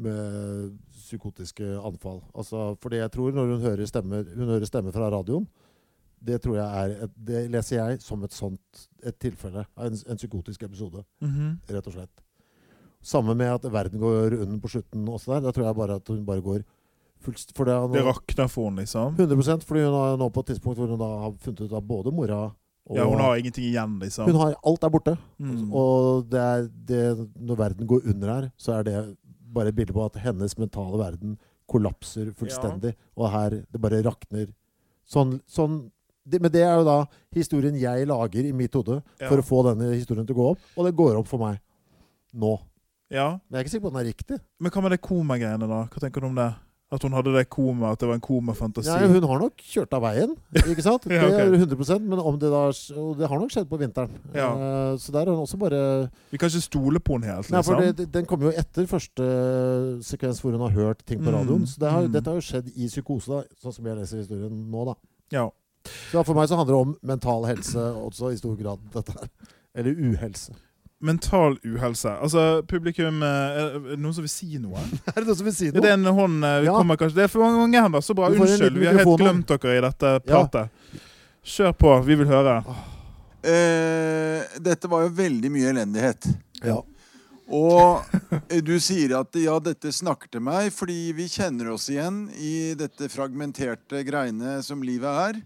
med 0.04 0.74
psykotiske 0.92 1.64
anfall. 1.80 2.20
Altså, 2.36 2.74
fordi 2.82 3.00
jeg 3.00 3.10
tror 3.14 3.32
når 3.32 3.54
hun 3.54 3.64
hører 3.64 3.88
stemmer, 3.88 4.26
hun 4.36 4.52
hører 4.52 4.68
stemmer 4.68 4.92
fra 4.92 5.08
radioen 5.16 5.48
det 6.20 6.36
tror 6.44 6.58
jeg 6.58 6.66
er 6.84 6.90
et, 7.06 7.12
Det 7.16 7.38
leser 7.48 7.78
jeg 7.78 8.00
som 8.04 8.20
et 8.26 8.34
sånt 8.36 8.82
et 9.08 9.16
tilfelle. 9.24 9.62
En, 9.80 9.94
en 10.12 10.18
psykotisk 10.20 10.66
episode, 10.66 11.00
Mhm. 11.24 11.54
rett 11.72 11.86
og 11.88 11.94
slett. 11.94 12.20
Sammen 13.02 13.36
med 13.40 13.48
at 13.48 13.64
verden 13.72 14.00
går 14.00 14.34
under 14.42 14.58
på 14.60 14.68
slutten 14.68 15.06
også 15.08 15.32
der. 15.34 15.46
Da 15.46 15.52
tror 15.56 15.66
jeg 15.66 15.76
bare 15.78 15.96
at 16.00 16.08
hun 16.12 16.24
bare 16.26 16.42
går 16.44 16.64
fullst... 17.24 17.54
For 17.56 17.64
det 17.68 17.76
nå, 17.76 17.92
Det 17.94 18.04
rakner 18.04 18.48
for 18.48 18.68
henne, 18.68 18.84
liksom. 18.84 19.14
100 19.16 19.64
fordi 19.68 19.84
hun 19.86 19.96
har 19.96 20.18
nå 20.20 20.28
på 20.32 20.40
et 20.44 20.52
tidspunkt 20.52 20.80
hvor 20.80 20.90
hun 20.92 21.00
da 21.00 21.08
har 21.24 21.32
funnet 21.40 21.62
ut 21.64 21.72
av 21.72 21.86
både 21.86 22.12
mora 22.12 22.40
og 22.90 22.96
Ja, 22.96 23.04
Hun 23.06 23.20
har 23.22 23.36
ingenting 23.38 23.64
igjen, 23.68 23.98
liksom. 24.00 24.26
hun 24.26 24.40
har, 24.40 24.54
Alt 24.66 24.84
er 24.84 24.90
borte. 24.90 25.16
Mm. 25.38 25.70
Og 25.72 26.24
det 26.30 26.40
er 26.40 26.68
det, 26.88 27.02
når 27.38 27.56
verden 27.60 27.86
går 27.86 28.08
under 28.12 28.32
her, 28.34 28.48
så 28.58 28.78
er 28.78 28.82
det 28.88 28.96
bare 29.52 29.68
et 29.70 29.76
bilde 29.76 29.94
på 29.94 30.04
at 30.04 30.16
hennes 30.22 30.56
mentale 30.58 30.98
verden 30.98 31.38
kollapser 31.70 32.32
fullstendig. 32.36 32.94
Og 33.16 33.30
her 33.30 33.60
det 33.70 33.80
bare 33.80 34.02
rakner. 34.04 34.48
Sånn, 35.06 35.38
sånn 35.48 35.90
det, 36.26 36.40
Men 36.42 36.52
det 36.52 36.62
er 36.62 36.76
jo 36.78 36.84
da 36.86 36.98
historien 37.34 37.76
jeg 37.78 38.06
lager 38.06 38.44
i 38.46 38.52
mitt 38.52 38.74
hode 38.76 39.02
Ja. 39.20 39.28
for 39.28 39.38
å 39.40 39.46
få 39.46 39.62
denne 39.70 39.94
historien 39.94 40.26
til 40.26 40.36
å 40.36 40.38
gå 40.38 40.50
opp. 40.52 40.60
Og 40.76 40.86
det 40.86 40.96
går 40.96 41.16
opp 41.18 41.26
for 41.30 41.38
meg 41.38 41.60
nå. 42.34 42.58
Ja. 43.10 43.28
Men 43.48 43.58
jeg 43.58 43.60
er 43.60 43.66
ikke 43.66 43.74
sikker 43.76 43.86
på 43.86 43.92
at 43.92 43.98
den 43.98 44.02
er 44.06 44.10
riktig. 44.12 44.40
Men 44.60 44.72
hva 44.74 44.82
med 44.86 44.92
det 44.94 45.00
komagreiene, 45.04 45.66
da? 45.70 45.84
Hva 45.90 46.02
tenker 46.02 46.22
du 46.22 46.28
om 46.30 46.36
det? 46.38 46.50
At 46.90 47.04
hun 47.06 47.12
hadde 47.14 47.30
det 47.36 47.44
koma, 47.54 47.92
at 47.94 48.00
det 48.02 48.08
var 48.08 48.16
en 48.18 48.22
komafantasi? 48.24 48.88
Ja, 48.90 49.06
hun 49.06 49.22
har 49.30 49.38
nok 49.38 49.60
kjørt 49.62 49.92
av 49.94 50.00
veien, 50.02 50.32
ikke 50.58 50.82
sant? 50.82 51.04
Ja, 51.10 51.20
okay. 51.22 51.52
Det 51.52 51.60
er 51.60 51.76
100 51.78 52.00
Men 52.02 52.18
om 52.18 52.38
det 52.42 52.48
da 52.50 52.62
det 53.20 53.28
har 53.30 53.38
nok 53.38 53.52
skjedd 53.54 53.68
på 53.70 53.78
vinteren. 53.78 54.16
Ja. 54.34 54.48
Uh, 54.58 54.96
så 54.98 55.14
der 55.14 55.30
har 55.30 55.36
hun 55.38 55.44
også 55.44 55.58
bare 55.60 55.78
Vi 56.32 56.40
kan 56.42 56.50
ikke 56.50 56.64
stole 56.64 56.98
på 56.98 57.14
henne 57.14 57.30
helt, 57.30 57.50
Nei, 57.54 57.60
for 57.62 57.78
liksom. 57.78 57.94
det, 58.00 58.08
Den 58.16 58.26
kommer 58.26 58.50
jo 58.50 58.56
etter 58.58 58.88
første 58.90 59.28
sekvens 60.08 60.42
hvor 60.42 60.56
hun 60.56 60.64
har 60.66 60.74
hørt 60.74 61.04
ting 61.06 61.22
på 61.22 61.30
Mm, 61.30 61.36
radioen. 61.38 61.68
Så 61.70 61.78
det 61.78 61.92
har, 61.94 62.08
mm. 62.08 62.12
dette 62.16 62.30
har 62.34 62.40
jo 62.40 62.46
skjedd 62.48 62.72
i 62.74 62.90
psykose, 62.90 63.30
da, 63.38 63.60
sånn 63.62 63.76
som 63.78 63.86
jeg 63.86 63.98
leser 64.00 64.24
historien 64.24 64.58
nå. 64.74 64.84
da. 64.90 64.96
Ja. 65.36 65.46
Så 66.10 66.24
For 66.26 66.34
meg 66.34 66.50
så 66.50 66.58
handler 66.58 66.74
det 66.74 66.80
om 66.88 66.96
mental 67.06 67.46
helse 67.46 67.86
også 68.02 68.32
i 68.34 68.40
stor 68.42 68.58
grad. 68.58 68.82
dette 68.98 69.14
her. 69.14 69.30
Eller 69.78 69.94
uhelse. 69.94 70.58
Mental 71.00 71.54
uhelse. 71.64 72.10
Altså, 72.20 72.42
publikum 72.68 73.22
eh, 73.24 73.60
Er 73.62 73.70
det 73.88 73.98
noen 74.02 74.12
som 74.16 74.24
vil 74.26 74.32
si 74.32 74.58
noe? 74.60 74.82
Er 75.14 75.22
det 75.22 75.26
noen 75.30 75.38
som 75.38 75.46
vil 75.48 75.54
si 75.56 75.70
noe? 75.70 75.80
det 75.80 75.92
en 75.94 76.04
hånd 76.04 76.44
eh, 76.44 76.58
vi 76.60 76.68
Ja. 76.68 76.74
kommer 76.76 77.00
kanskje 77.00 77.16
Det 77.16 77.24
er 77.24 77.32
for 77.32 77.44
mange 77.56 77.80
hender. 77.80 78.04
Så 78.04 78.14
bra. 78.18 78.28
Unnskyld, 78.28 78.76
vi 78.76 78.86
har 78.90 78.98
helt 79.00 79.18
glemt 79.22 79.48
dere 79.48 79.78
i 79.78 79.82
dette 79.86 80.14
pratet. 80.28 80.68
Kjør 81.40 81.72
på. 81.80 81.94
Vi 82.04 82.18
vil 82.20 82.28
høre. 82.28 82.58
Eh, 83.40 84.44
dette 84.60 84.88
var 84.92 85.06
jo 85.06 85.12
veldig 85.16 85.50
mye 85.54 85.70
elendighet. 85.72 86.26
Ja. 86.66 86.82
Og 87.50 88.04
eh, 88.52 88.60
du 88.62 88.74
sier 88.78 89.16
at 89.18 89.34
ja, 89.40 89.56
dette 89.64 89.90
snakker 89.96 90.28
til 90.30 90.44
meg, 90.44 90.68
fordi 90.76 90.98
vi 91.16 91.24
kjenner 91.32 91.72
oss 91.72 91.88
igjen 91.90 92.26
i 92.36 92.74
dette 92.78 93.08
fragmenterte 93.10 94.04
greiene 94.06 94.58
som 94.62 94.84
livet 94.86 95.24
er, 95.24 95.40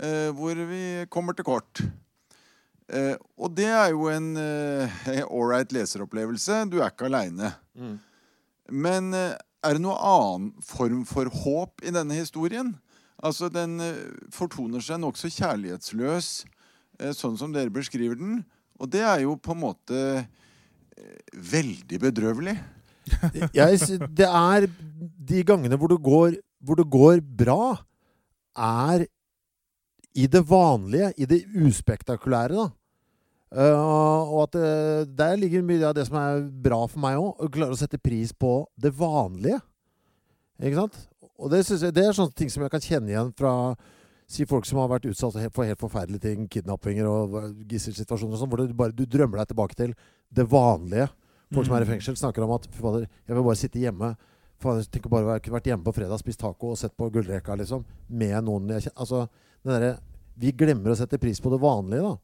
eh, 0.00 0.30
hvor 0.38 0.54
vi 0.70 0.84
kommer 1.12 1.34
til 1.36 1.44
kort. 1.50 1.82
Eh, 2.92 3.14
og 3.40 3.54
det 3.56 3.68
er 3.70 3.92
jo 3.94 4.08
en 4.12 4.34
eh, 4.40 5.22
ålreit 5.38 5.72
leseropplevelse. 5.72 6.64
Du 6.72 6.80
er 6.80 6.90
ikke 6.92 7.08
aleine. 7.08 7.54
Men 8.72 9.12
eh, 9.16 9.36
er 9.64 9.76
det 9.76 9.84
noen 9.84 10.00
annen 10.00 10.50
form 10.64 11.04
for 11.08 11.30
håp 11.44 11.84
i 11.84 11.92
denne 11.94 12.16
historien? 12.18 12.74
Altså, 13.24 13.48
Den 13.52 13.78
eh, 13.80 14.04
fortoner 14.34 14.84
seg 14.84 15.00
nokså 15.00 15.30
kjærlighetsløs, 15.32 16.30
eh, 17.00 17.14
sånn 17.16 17.38
som 17.40 17.54
dere 17.54 17.72
beskriver 17.72 18.18
den. 18.20 18.42
Og 18.80 18.90
det 18.92 19.04
er 19.06 19.22
jo 19.24 19.38
på 19.40 19.54
en 19.54 19.62
måte 19.62 20.00
eh, 20.20 21.32
veldig 21.32 22.00
bedrøvelig. 22.08 22.58
Jeg, 23.56 23.80
det 24.16 24.28
er 24.28 24.66
de 24.68 25.42
gangene 25.46 25.76
hvor 25.80 25.92
det 25.92 26.00
går, 26.04 26.38
hvor 26.64 26.80
det 26.80 26.88
går 26.92 27.20
bra, 27.24 27.76
er 28.54 29.06
i 30.14 30.26
det 30.30 30.44
vanlige, 30.48 31.12
i 31.18 31.26
det 31.28 31.42
uspektakulære, 31.58 32.54
da. 32.54 32.70
Uh, 33.54 34.34
og 34.34 34.38
at 34.48 34.56
uh, 34.58 35.06
der 35.06 35.36
ligger 35.38 35.62
mye 35.62 35.86
av 35.86 35.94
det 35.94 36.08
som 36.08 36.16
er 36.18 36.40
bra 36.42 36.80
for 36.90 36.98
meg 37.04 37.20
òg. 37.20 37.36
Å 37.38 37.50
klare 37.54 37.76
å 37.76 37.78
sette 37.78 38.00
pris 38.02 38.32
på 38.34 38.64
det 38.74 38.90
vanlige. 38.98 39.60
Ikke 40.58 40.80
sant? 40.80 40.96
Og 41.38 41.52
det, 41.52 41.62
jeg, 41.66 41.92
det 41.94 42.02
er 42.02 42.16
sånne 42.16 42.34
ting 42.34 42.50
som 42.50 42.64
jeg 42.64 42.72
kan 42.72 42.82
kjenne 42.82 43.12
igjen 43.12 43.30
fra 43.38 43.52
si 44.30 44.46
folk 44.48 44.66
som 44.66 44.80
har 44.80 44.90
vært 44.90 45.06
utsatt 45.10 45.36
for 45.54 45.68
helt 45.68 45.80
forferdelige 45.80 46.24
ting, 46.24 46.46
kidnappinger 46.50 47.06
og 47.06 47.36
gisselsituasjoner 47.70 48.34
og 48.34 48.40
sånn, 48.40 48.50
hvor 48.50 48.62
du 48.62 48.76
bare 48.76 48.96
du 48.96 49.04
drømmer 49.06 49.42
deg 49.42 49.52
tilbake 49.52 49.78
til 49.78 49.94
det 50.34 50.46
vanlige. 50.50 51.10
Folk 51.54 51.68
som 51.68 51.76
er 51.76 51.84
i 51.84 51.90
fengsel, 51.92 52.16
snakker 52.18 52.46
om 52.46 52.54
at 52.56 52.66
fader, 52.74 53.04
jeg 53.28 53.36
vil 53.36 53.46
bare 53.46 53.60
sitte 53.60 53.82
hjemme. 53.82 54.14
Fader, 54.62 54.86
tenk 54.90 55.06
å 55.06 55.12
bare 55.12 55.36
vært 55.36 55.68
hjemme 55.68 55.84
på 55.86 55.94
fredag, 55.94 56.18
spist 56.22 56.40
taco 56.42 56.72
og 56.72 56.80
sett 56.80 56.96
på 56.98 57.10
gullrekka, 57.14 57.54
liksom. 57.60 57.84
Med 58.08 58.38
noen 58.46 58.72
jeg 58.74 58.88
kjenner. 58.88 58.98
Altså, 59.04 59.26
derre 59.72 59.98
Vi 60.36 60.50
glemmer 60.52 60.90
å 60.92 60.96
sette 60.98 61.18
pris 61.18 61.40
på 61.40 61.50
det 61.50 61.60
vanlige, 61.62 62.02
da. 62.02 62.16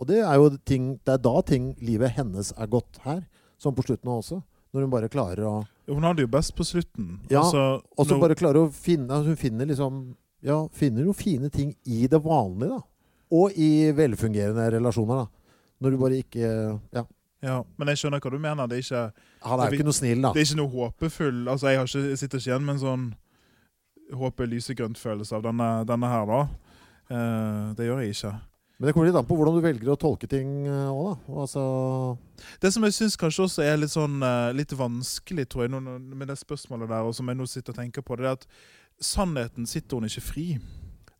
Og 0.00 0.06
det 0.08 0.18
er 0.24 0.34
jo 0.40 0.50
ting 0.64 0.94
Det 1.04 1.12
er 1.14 1.18
da 1.18 1.42
ting 1.42 1.74
livet 1.84 2.10
hennes 2.16 2.52
er 2.56 2.66
godt 2.66 2.98
her. 3.04 3.20
Som 3.60 3.74
på 3.76 3.82
slutten 3.84 4.08
også. 4.08 4.42
Når 4.72 4.80
hun 4.86 4.90
bare 4.90 5.08
klarer 5.12 5.44
å 5.44 5.54
Hun 5.90 6.02
har 6.06 6.14
det 6.14 6.22
jo 6.24 6.30
best 6.32 6.54
på 6.56 6.64
slutten. 6.64 7.18
Ja, 7.30 7.42
Altså, 7.42 7.82
Og 7.98 8.06
så 8.06 8.18
bare 8.20 8.34
klarer 8.38 8.64
å 8.66 8.72
finne 8.72 9.22
Hun 9.24 9.36
finner 9.36 9.66
liksom 9.66 10.16
Ja, 10.42 10.66
finner 10.72 11.04
jo 11.04 11.12
fine 11.12 11.50
ting 11.50 11.74
i 11.84 12.06
det 12.08 12.22
vanlige, 12.24 12.78
da. 12.78 12.82
Og 13.30 13.52
i 13.60 13.92
velfungerende 13.92 14.70
relasjoner, 14.72 15.26
da. 15.26 15.26
Når 15.80 15.90
du 15.90 15.96
bare 15.98 16.22
ikke 16.24 16.80
Ja. 16.94 17.04
ja, 17.42 17.62
Men 17.78 17.88
jeg 17.88 17.96
skjønner 18.00 18.20
hva 18.20 18.30
du 18.30 18.38
mener. 18.38 18.66
Det 18.66 18.78
er 18.78 18.82
ikke, 18.86 19.12
Han 19.42 19.60
er 19.60 19.70
jo 19.70 19.76
ikke 19.78 19.84
noe 19.90 19.98
snill, 20.00 20.22
da. 20.22 20.32
det 20.32 20.40
er 20.40 20.48
ikke 20.48 20.62
noe 20.62 20.72
håpefull 20.78 21.48
Altså, 21.48 21.68
jeg, 21.68 21.78
har 21.78 21.86
ikke, 21.86 22.08
jeg 22.08 22.18
sitter 22.18 22.38
ikke 22.38 22.50
igjen 22.50 22.64
med 22.64 22.74
en 22.74 22.80
sånn 22.86 23.04
håpet 24.16 24.48
lysegrønt-følelse 24.50 25.36
av 25.36 25.44
denne, 25.44 25.68
denne 25.86 26.08
her, 26.10 26.24
da. 26.26 26.40
Eh, 27.10 27.66
det 27.76 27.88
gjør 27.88 28.02
jeg 28.04 28.16
ikke. 28.16 28.32
Men 28.80 28.88
det 28.88 28.92
kommer 28.96 29.10
litt 29.10 29.16
an 29.20 29.26
på 29.28 29.36
hvordan 29.36 29.56
du 29.58 29.64
velger 29.64 29.92
å 29.92 29.98
tolke 30.00 30.28
ting 30.30 30.64
òg, 30.64 31.00
da. 31.04 31.40
Altså 31.42 31.62
Det 32.62 32.70
som 32.72 32.86
jeg 32.86 32.96
syns 32.96 33.16
kanskje 33.20 33.44
også 33.44 33.64
er 33.66 33.80
litt 33.82 33.92
sånn 33.92 34.22
eh, 34.24 34.52
litt 34.56 34.72
vanskelig, 34.72 35.48
tror 35.52 35.66
jeg, 35.66 35.82
med 35.82 36.30
det 36.30 36.38
spørsmålet 36.40 36.88
der, 36.88 37.08
og 37.08 37.16
som 37.16 37.28
jeg 37.28 37.36
nå 37.36 37.48
sitter 37.50 37.74
og 37.74 37.80
tenker 37.82 38.06
på, 38.06 38.16
det 38.16 38.30
er 38.30 38.38
at 38.38 38.46
sannheten 39.04 39.68
sitter 39.68 40.00
hun 40.00 40.08
ikke 40.08 40.24
fri. 40.24 40.46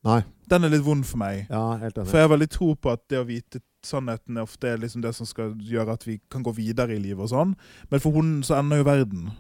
Nei. 0.09 0.23
Den 0.49 0.65
er 0.65 0.73
litt 0.73 0.85
vond 0.87 1.05
for 1.05 1.21
meg. 1.21 1.45
Ja, 1.51 1.77
helt 1.83 1.99
enig. 2.01 2.09
For 2.09 2.21
jeg 2.21 2.29
har 2.29 2.33
veldig 2.33 2.51
tro 2.55 2.71
på 2.81 2.95
at 2.95 3.03
det 3.13 3.21
å 3.21 3.27
vite 3.29 3.61
sannheten 3.85 4.39
er 4.41 4.49
ofte 4.49 4.69
er 4.69 4.81
liksom 4.81 5.05
det 5.05 5.13
som 5.17 5.29
skal 5.29 5.53
gjøre 5.65 5.97
at 5.97 6.07
vi 6.09 6.19
kan 6.33 6.45
gå 6.45 6.55
videre 6.57 6.97
i 6.97 7.01
livet 7.03 7.27
og 7.27 7.33
sånn. 7.33 7.53
Men 7.93 8.03
for 8.03 8.17
hunden 8.17 8.41
så 8.47 8.57
ender 8.61 8.81
jo 8.81 8.89
verden. 8.89 9.33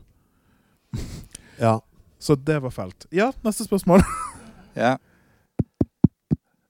Ja. 1.60 1.78
Så 2.20 2.34
det 2.36 2.58
var 2.60 2.68
fælt. 2.68 3.06
Ja, 3.16 3.30
neste 3.40 3.64
spørsmål. 3.64 4.02
Ja. 4.76 4.98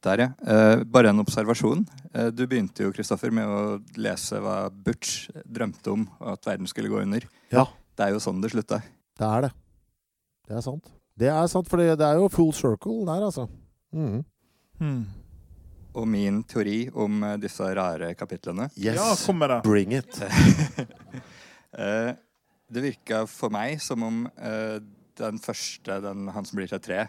Der, 0.05 0.23
ja. 0.23 0.29
Eh, 0.49 0.83
bare 0.89 1.11
en 1.13 1.21
observasjon. 1.21 1.83
Eh, 2.15 2.31
du 2.33 2.47
begynte 2.49 2.87
jo 2.87 2.93
Kristoffer, 2.97 3.33
med 3.37 3.45
å 3.53 3.61
lese 4.01 4.39
hva 4.41 4.71
Butch 4.73 5.27
drømte 5.45 5.93
om, 5.93 6.07
og 6.21 6.33
at 6.39 6.49
verden 6.49 6.71
skulle 6.71 6.89
gå 6.89 7.03
under. 7.03 7.27
Ja. 7.53 7.67
Det 7.97 8.07
er 8.07 8.15
jo 8.15 8.23
sånn 8.25 8.41
det 8.41 8.53
slutta. 8.55 8.81
Det 9.21 9.29
er 9.29 9.45
det. 9.49 9.51
Det 10.49 10.57
er 10.57 10.65
sant. 10.65 10.89
Det 11.21 11.29
er 11.29 11.47
sant, 11.53 11.69
for 11.69 11.77
det 11.83 11.99
det 12.01 12.07
er 12.07 12.17
jo 12.17 12.31
full 12.33 12.53
circle 12.57 13.03
der, 13.05 13.27
altså. 13.29 13.45
Mm. 13.93 14.23
Hmm. 14.81 15.03
Og 16.01 16.07
min 16.09 16.41
teori 16.49 16.85
om 16.95 17.21
eh, 17.27 17.37
disse 17.43 17.67
rare 17.77 18.13
kapitlene 18.17 18.69
Yes. 18.79 18.97
Ja, 18.97 19.09
kom 19.27 19.41
med 19.43 19.51
det. 19.53 19.61
Bring 19.67 19.93
it. 19.99 20.21
Eh, 21.71 22.15
Det 22.71 22.83
virka 22.83 23.21
for 23.31 23.51
meg 23.55 23.77
som 23.83 24.03
om 24.03 24.17
eh, 24.43 24.81
den 25.19 25.39
første, 25.43 26.01
den, 26.03 26.25
han 26.35 26.47
som 26.47 26.59
blir 26.59 26.67
til 26.71 26.79
et 26.81 26.83
tre, 26.87 27.05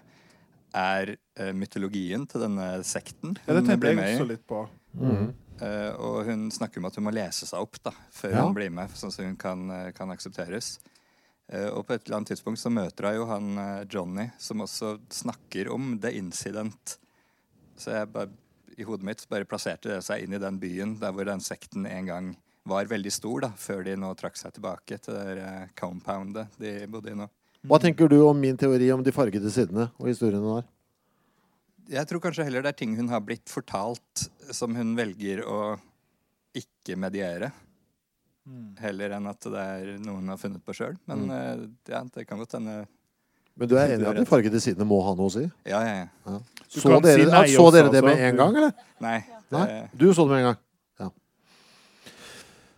er 0.77 1.15
uh, 1.15 1.51
mytologien 1.57 2.25
til 2.29 2.43
denne 2.45 2.67
sekten 2.87 3.35
Ja, 3.45 3.53
det 3.53 3.61
hun 3.61 3.69
tenkte 3.69 3.81
blir 3.85 3.99
jeg 3.99 4.17
også 4.17 4.29
litt 4.29 4.45
på. 4.47 4.61
Mm. 4.99 5.31
Uh, 5.61 5.91
og 6.01 6.29
hun 6.29 6.47
snakker 6.53 6.81
om 6.81 6.87
at 6.89 6.97
hun 6.97 7.05
må 7.05 7.13
lese 7.15 7.47
seg 7.49 7.61
opp 7.61 7.77
da, 7.83 7.93
før 8.15 8.35
Ja. 8.35 8.45
hun 8.45 8.55
blir 8.57 8.71
med, 8.73 8.93
sånn 8.97 9.13
at 9.13 9.21
hun 9.21 9.37
kan, 9.37 9.69
eh, 9.69 9.91
kan 9.93 10.09
aksepteres. 10.13 10.79
Uh, 11.51 11.69
og 11.75 11.85
på 11.85 11.93
et 11.95 12.05
eller 12.05 12.21
annet 12.21 12.33
tidspunkt 12.33 12.61
så 12.61 12.71
møter 12.73 13.09
hun 13.09 13.19
jo 13.19 13.25
han 13.29 13.49
Johnny, 13.91 14.29
som 14.39 14.63
også 14.63 14.99
snakker 15.11 15.69
om 15.71 15.99
The 16.01 16.13
Incident. 16.17 16.97
Så 17.77 17.91
jeg 17.93 18.11
bare, 18.13 18.31
i 18.77 18.87
hodet 18.87 19.05
mitt 19.05 19.25
bare 19.29 19.45
plasserte 19.45 19.91
det 19.91 20.01
seg 20.05 20.23
inn 20.23 20.33
i 20.33 20.41
den 20.41 20.57
byen 20.61 20.95
der 21.01 21.13
hvor 21.13 21.27
den 21.27 21.43
sekten 21.43 21.85
en 21.85 22.09
gang 22.09 22.31
var 22.63 22.85
veldig 22.85 23.11
stor, 23.11 23.41
da, 23.41 23.51
før 23.57 23.83
de 23.85 23.95
nå 23.97 24.11
trakk 24.17 24.37
seg 24.37 24.53
tilbake 24.53 24.97
til 25.01 25.17
det 25.17 25.71
compoundet 25.79 26.57
de 26.61 26.75
bodde 26.91 27.13
i 27.13 27.17
nå. 27.17 27.27
Hva 27.67 27.77
tenker 27.81 28.09
du 28.09 28.17
om 28.25 28.39
min 28.41 28.57
teori 28.57 28.87
om 28.93 29.03
de 29.05 29.11
fargede 29.13 29.51
sidene 29.53 29.89
og 30.01 30.07
historiene 30.09 30.55
har? 30.57 30.63
Jeg 31.91 32.07
tror 32.09 32.21
kanskje 32.23 32.45
heller 32.47 32.63
det 32.65 32.71
er 32.71 32.77
ting 32.79 32.95
hun 32.97 33.09
har 33.11 33.21
blitt 33.25 33.49
fortalt, 33.51 34.29
som 34.55 34.73
hun 34.77 34.95
velger 34.97 35.43
å 35.45 35.57
ikke 36.57 36.95
mediere. 36.99 37.51
Heller 38.81 39.13
enn 39.17 39.27
at 39.29 39.45
det 39.45 39.61
er 39.75 39.91
noe 40.01 40.17
hun 40.17 40.31
har 40.33 40.39
funnet 40.41 40.63
på 40.65 40.73
sjøl. 40.73 40.95
Men 41.07 41.27
Mm. 41.27 41.31
eh, 41.35 41.67
ja, 41.93 42.01
det 42.15 42.25
kan 42.27 42.39
godt 42.41 42.53
hende 42.57 42.87
Men 43.55 43.67
du 43.67 43.75
er 43.77 43.91
enig 43.93 44.07
i 44.07 44.09
at 44.09 44.15
de 44.17 44.25
fargede 44.25 44.59
sidene 44.63 44.87
må 44.87 45.01
ha 45.03 45.13
noe 45.13 45.27
å 45.27 45.31
si? 45.31 45.43
Ja, 45.67 45.81
ja, 45.83 46.07
ja. 46.25 46.39
Så 46.71 46.87
dere, 47.03 47.13
si 47.19 47.29
ja, 47.29 47.43
så 47.51 47.65
også, 47.67 47.71
dere 47.75 47.91
det 47.91 48.01
med 48.03 48.13
altså. 48.15 48.25
en 48.31 48.37
gang, 48.37 48.55
eller? 48.55 48.73
Nei. 49.03 49.17
Det, 49.51 49.51
Nei? 49.51 49.89
Du 49.93 50.13
så 50.15 50.23
det 50.25 50.31
med 50.31 50.39
en 50.39 50.47
gang? 50.49 50.59
Ja. 51.03 51.09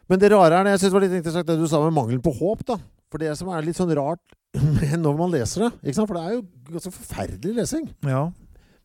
Men 0.09 0.19
det 0.19 0.31
rare 0.33 0.59
er 0.59 0.63
det, 0.65 0.71
jeg 0.73 0.79
synes 0.81 0.91
det 0.91 0.97
var 0.97 1.05
litt 1.05 1.17
interessant 1.21 1.47
det 1.47 1.57
du 1.61 1.67
sa 1.69 1.79
med 1.85 1.93
mangelen 1.93 2.21
på 2.25 2.33
håp. 2.35 2.65
da. 2.65 2.77
For 3.13 3.21
det 3.21 3.37
som 3.37 3.47
er 3.53 3.61
litt 3.61 3.77
sånn 3.77 3.93
rart 3.95 4.33
når 5.03 5.17
man 5.17 5.33
leser 5.33 5.65
det 5.65 5.71
ikke 5.83 5.97
sant? 5.97 6.09
For 6.09 6.17
det 6.19 6.23
er 6.23 6.37
jo 6.37 6.43
ganske 6.69 6.93
forferdelig 6.93 7.55
lesing. 7.57 7.87
Ja. 8.05 8.23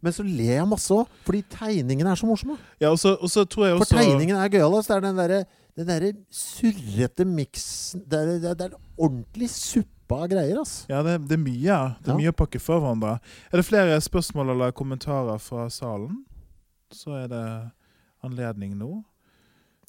Men 0.00 0.14
så 0.14 0.22
ler 0.22 0.54
jeg 0.60 0.68
masse 0.70 0.94
òg, 0.94 1.08
fordi 1.26 1.42
tegningene 1.50 2.12
er 2.12 2.18
så 2.20 2.28
morsomme. 2.28 2.54
ja 2.80 2.92
og 2.94 3.00
så 3.02 3.16
og 3.18 3.30
så 3.32 3.42
tror 3.44 3.66
jeg 3.66 3.80
For 3.80 3.90
tegningene 3.90 4.14
tegningen 4.14 4.42
er 4.44 4.52
gøyal. 4.52 4.76
altså. 4.78 4.94
Det 4.94 4.96
er 4.98 5.06
den 5.08 5.18
derre 5.18 5.40
den 5.78 5.86
der 5.86 6.06
surrete 6.34 7.24
miksen 7.24 8.02
Det 8.10 8.18
er, 8.18 8.26
det 8.42 8.50
er, 8.50 8.54
det 8.58 8.66
er 8.66 8.78
ordentlig 8.98 9.46
suppe 9.52 10.16
av 10.16 10.24
greier, 10.30 10.58
ass. 10.58 10.86
Ja, 10.88 11.02
det, 11.06 11.18
det 11.28 11.36
er 11.36 11.42
mye. 11.42 11.76
Det 12.02 12.10
er 12.10 12.18
mye 12.18 12.32
å 12.32 12.38
pakke 12.38 12.58
for 12.62 12.80
hverandre. 12.80 13.18
Er 13.52 13.60
det 13.60 13.66
flere 13.68 13.98
spørsmål 14.02 14.54
eller 14.54 14.72
kommentarer 14.74 15.38
fra 15.42 15.68
salen, 15.70 16.22
så 16.90 17.12
er 17.20 17.28
det 17.30 17.44
anledning 18.24 18.72
nå. 18.78 19.02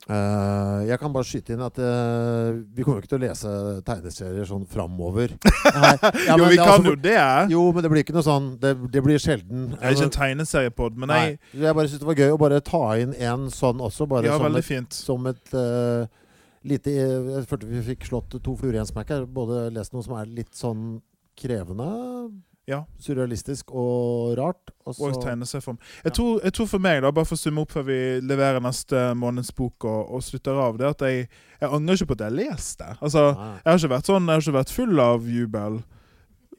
Eh, 0.09 0.77
jeg 0.89 0.97
kan 0.97 1.11
bare 1.13 1.27
skyte 1.27 1.53
inn 1.53 1.61
at 1.61 1.75
uh, 1.77 2.55
vi 2.73 2.81
kommer 2.85 3.03
ikke 3.03 3.11
til 3.11 3.19
å 3.19 3.25
lese 3.27 3.49
tegneserier 3.85 4.47
sånn 4.49 4.63
framover. 4.69 5.35
Nei, 5.75 5.91
ja, 6.25 6.37
jo, 6.39 6.47
vi 6.47 6.55
det 6.55 6.55
er 6.55 6.63
kan 6.63 6.71
altså- 6.79 6.93
jo 6.93 6.95
det. 7.03 7.17
Jo, 7.53 7.65
men 7.75 7.85
det 7.85 7.91
blir 7.93 8.05
ikke 8.05 8.15
noe 8.15 8.25
sånn 8.25 8.47
Det, 8.63 8.71
det 8.95 9.03
blir 9.05 9.21
sjelden. 9.21 9.67
Jeg 9.75 9.83
er 9.83 9.97
ikke 9.97 10.07
en 10.07 10.15
tegneseriepod, 10.15 10.97
men 10.97 11.13
jeg 11.13 11.35
Nei. 11.35 11.61
Jeg 11.65 11.77
bare 11.77 11.91
syns 11.91 12.01
det 12.01 12.09
var 12.09 12.21
gøy 12.23 12.33
å 12.33 12.39
bare 12.41 12.61
ta 12.65 12.81
inn 13.03 13.13
en 13.19 13.45
sånn 13.53 13.83
også, 13.85 14.07
bare 14.09 14.31
Ja, 14.31 14.39
som, 14.41 14.57
et, 14.57 14.65
fint. 14.65 14.97
som 14.97 15.29
et 15.29 15.53
uh, 15.53 16.07
lite 16.65 16.95
Jeg 16.95 17.45
følte 17.51 17.69
vi 17.69 17.85
fikk 17.91 18.09
slått 18.09 18.39
to 18.41 18.55
fluer 18.57 18.79
i 18.79 18.81
en 18.81 18.89
smekk 18.89 19.13
her. 19.13 19.27
Både 19.29 19.67
lest 19.75 19.93
noe 19.93 20.05
som 20.07 20.17
er 20.17 20.31
litt 20.31 20.55
sånn 20.57 21.03
krevende, 21.39 21.85
Ja. 22.69 22.83
surrealistisk 23.01 23.71
og 23.73 24.37
rart. 24.37 24.71
Og 24.85 24.95
så 24.95 25.09
Og 25.09 25.19
tegneserieform. 25.23 25.79
Jeg, 26.05 26.13
tror, 26.13 26.39
jeg 26.43 26.53
tror 26.53 26.67
for 26.69 26.85
meg, 26.85 27.01
da, 27.03 27.11
bare 27.11 27.25
for 27.25 27.37
å 27.37 27.41
summe 27.41 27.63
opp 27.65 27.73
før 27.73 27.87
vi 27.89 27.99
leverer 28.25 28.61
neste 28.63 29.09
måneds 29.17 29.51
bok 29.57 29.85
og, 29.89 30.13
og 30.15 30.23
slutter 30.25 30.57
av, 30.61 30.77
det 30.77 30.87
at 30.89 31.05
jeg, 31.09 31.27
jeg 31.59 31.69
angrer 31.69 31.97
ikke 31.99 32.11
på 32.13 32.19
at 32.19 32.27
jeg 32.27 32.37
leste. 32.39 32.91
Altså, 33.01 33.25
jeg 33.33 33.69
har 33.71 33.81
ikke 33.81 33.95
vært 33.95 34.11
sånn, 34.11 34.29
jeg 34.29 34.37
har 34.39 34.45
ikke 34.45 34.59
vært 34.59 34.75
full 34.77 35.03
av 35.03 35.29
jubel. 35.29 35.81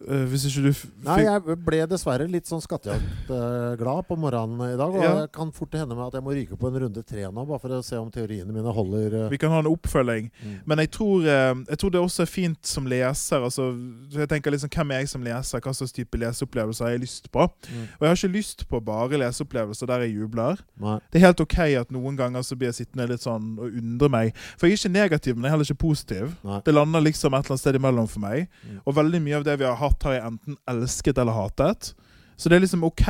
Eh, 0.01 0.25
hvis 0.31 0.47
ikke 0.49 0.63
du 0.65 0.71
f 0.73 0.87
Nei, 1.05 1.19
jeg 1.27 1.57
ble 1.61 1.81
dessverre 1.91 2.25
litt 2.31 2.49
sånn 2.49 2.63
skattejaktglad 2.65 4.07
på 4.09 4.17
morgenen 4.17 4.73
i 4.73 4.79
dag. 4.79 4.95
Og 4.95 5.03
Ja. 5.03 5.15
det 5.21 5.33
kan 5.33 5.53
fort 5.53 5.73
hende 5.73 5.95
med 5.95 6.07
at 6.07 6.15
jeg 6.15 6.25
må 6.25 6.33
ryke 6.33 6.57
på 6.57 6.69
en 6.69 6.81
runde 6.81 7.03
tre 7.05 7.27
nå, 7.29 7.47
bare 7.47 7.61
for 7.61 7.69
å 7.69 7.85
se 7.85 7.97
om 7.97 8.11
teoriene 8.11 8.53
mine 8.53 8.73
holder. 8.73 9.27
Uh... 9.27 9.29
Vi 9.29 9.37
kan 9.39 9.51
ha 9.51 9.59
en 9.61 9.67
oppfølging. 9.67 10.31
Mm. 10.43 10.61
Men 10.65 10.79
jeg 10.79 10.91
tror, 10.91 11.21
eh, 11.27 11.55
jeg 11.69 11.79
tror 11.79 11.91
det 11.91 12.01
også 12.01 12.23
er 12.23 12.31
fint 12.33 12.67
som 12.67 12.87
leser. 12.87 13.45
Altså, 13.45 13.77
jeg 14.13 14.29
tenker 14.29 14.51
liksom, 14.51 14.71
Hvem 14.71 14.93
er 14.93 14.99
jeg 15.01 15.09
som 15.09 15.23
leser? 15.23 15.61
Hva 15.61 15.75
slags 15.75 15.93
type 15.93 16.17
leseopplevelser 16.17 16.85
har 16.85 16.93
jeg 16.93 17.01
lyst 17.05 17.31
på? 17.31 17.43
Mm. 17.69 17.85
Og 17.99 18.01
jeg 18.01 18.09
har 18.09 18.17
ikke 18.17 18.37
lyst 18.39 18.69
på 18.69 18.81
bare 18.81 19.19
leseopplevelser 19.21 19.87
der 19.87 20.07
jeg 20.07 20.17
jubler. 20.17 20.61
Nei. 20.81 20.99
Det 21.11 21.21
er 21.21 21.27
helt 21.27 21.41
ok 21.41 21.59
at 21.81 21.91
noen 21.93 22.17
ganger 22.17 22.43
så 22.47 22.57
blir 22.57 22.71
jeg 22.71 22.87
sittende 22.87 23.09
litt 23.11 23.25
sånn 23.25 23.59
og 23.59 23.69
undre 23.69 24.09
meg. 24.09 24.33
For 24.57 24.67
jeg 24.67 24.79
er 24.79 24.81
ikke 24.81 24.95
negativ, 24.95 25.37
men 25.37 25.45
jeg 25.45 25.51
er 25.51 25.57
heller 25.57 25.69
ikke 25.69 25.85
positiv. 25.85 26.35
Nei. 26.47 26.61
Det 26.65 26.75
lander 26.75 27.05
liksom 27.05 27.35
et 27.35 27.45
eller 27.45 27.57
annet 27.57 27.61
sted 27.61 27.75
imellom 27.81 28.09
for 28.09 28.25
meg. 28.25 28.49
Mm. 28.65 28.81
Og 28.87 28.95
veldig 28.97 29.21
mye 29.27 29.37
av 29.41 29.45
det 29.45 29.59
vi 29.61 29.69
har 29.69 29.77
hatt, 29.77 29.90
har 30.05 30.17
jeg 30.17 30.27
enten 30.27 30.57
elsket 30.71 31.19
eller 31.19 31.37
hatet. 31.37 31.93
Så 32.37 32.49
det 32.49 32.57
er 32.57 32.65
liksom 32.65 32.87
ok 32.89 33.07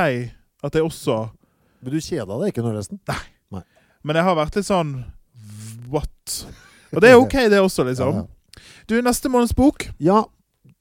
at 0.66 0.74
jeg 0.74 0.85
også 0.85 1.31
Men 1.81 1.94
du 1.94 2.01
kjeda 2.02 2.36
deg 2.40 2.51
ikke 2.51 2.65
nå, 2.65 2.74
nesten? 2.77 2.98
Nei. 3.09 3.23
Nei. 3.57 3.62
Men 4.05 4.19
jeg 4.19 4.27
har 4.27 4.36
vært 4.36 4.59
litt 4.59 4.69
sånn 4.69 4.90
What? 5.90 6.43
Og 6.90 7.01
det 7.02 7.12
er 7.12 7.19
ok, 7.19 7.36
det 7.51 7.61
også, 7.62 7.86
liksom. 7.86 8.20
Ja, 8.20 8.62
Du, 8.90 8.97
neste 9.02 9.31
måneds 9.31 9.55
bok. 9.55 9.86
Ja, 10.02 10.24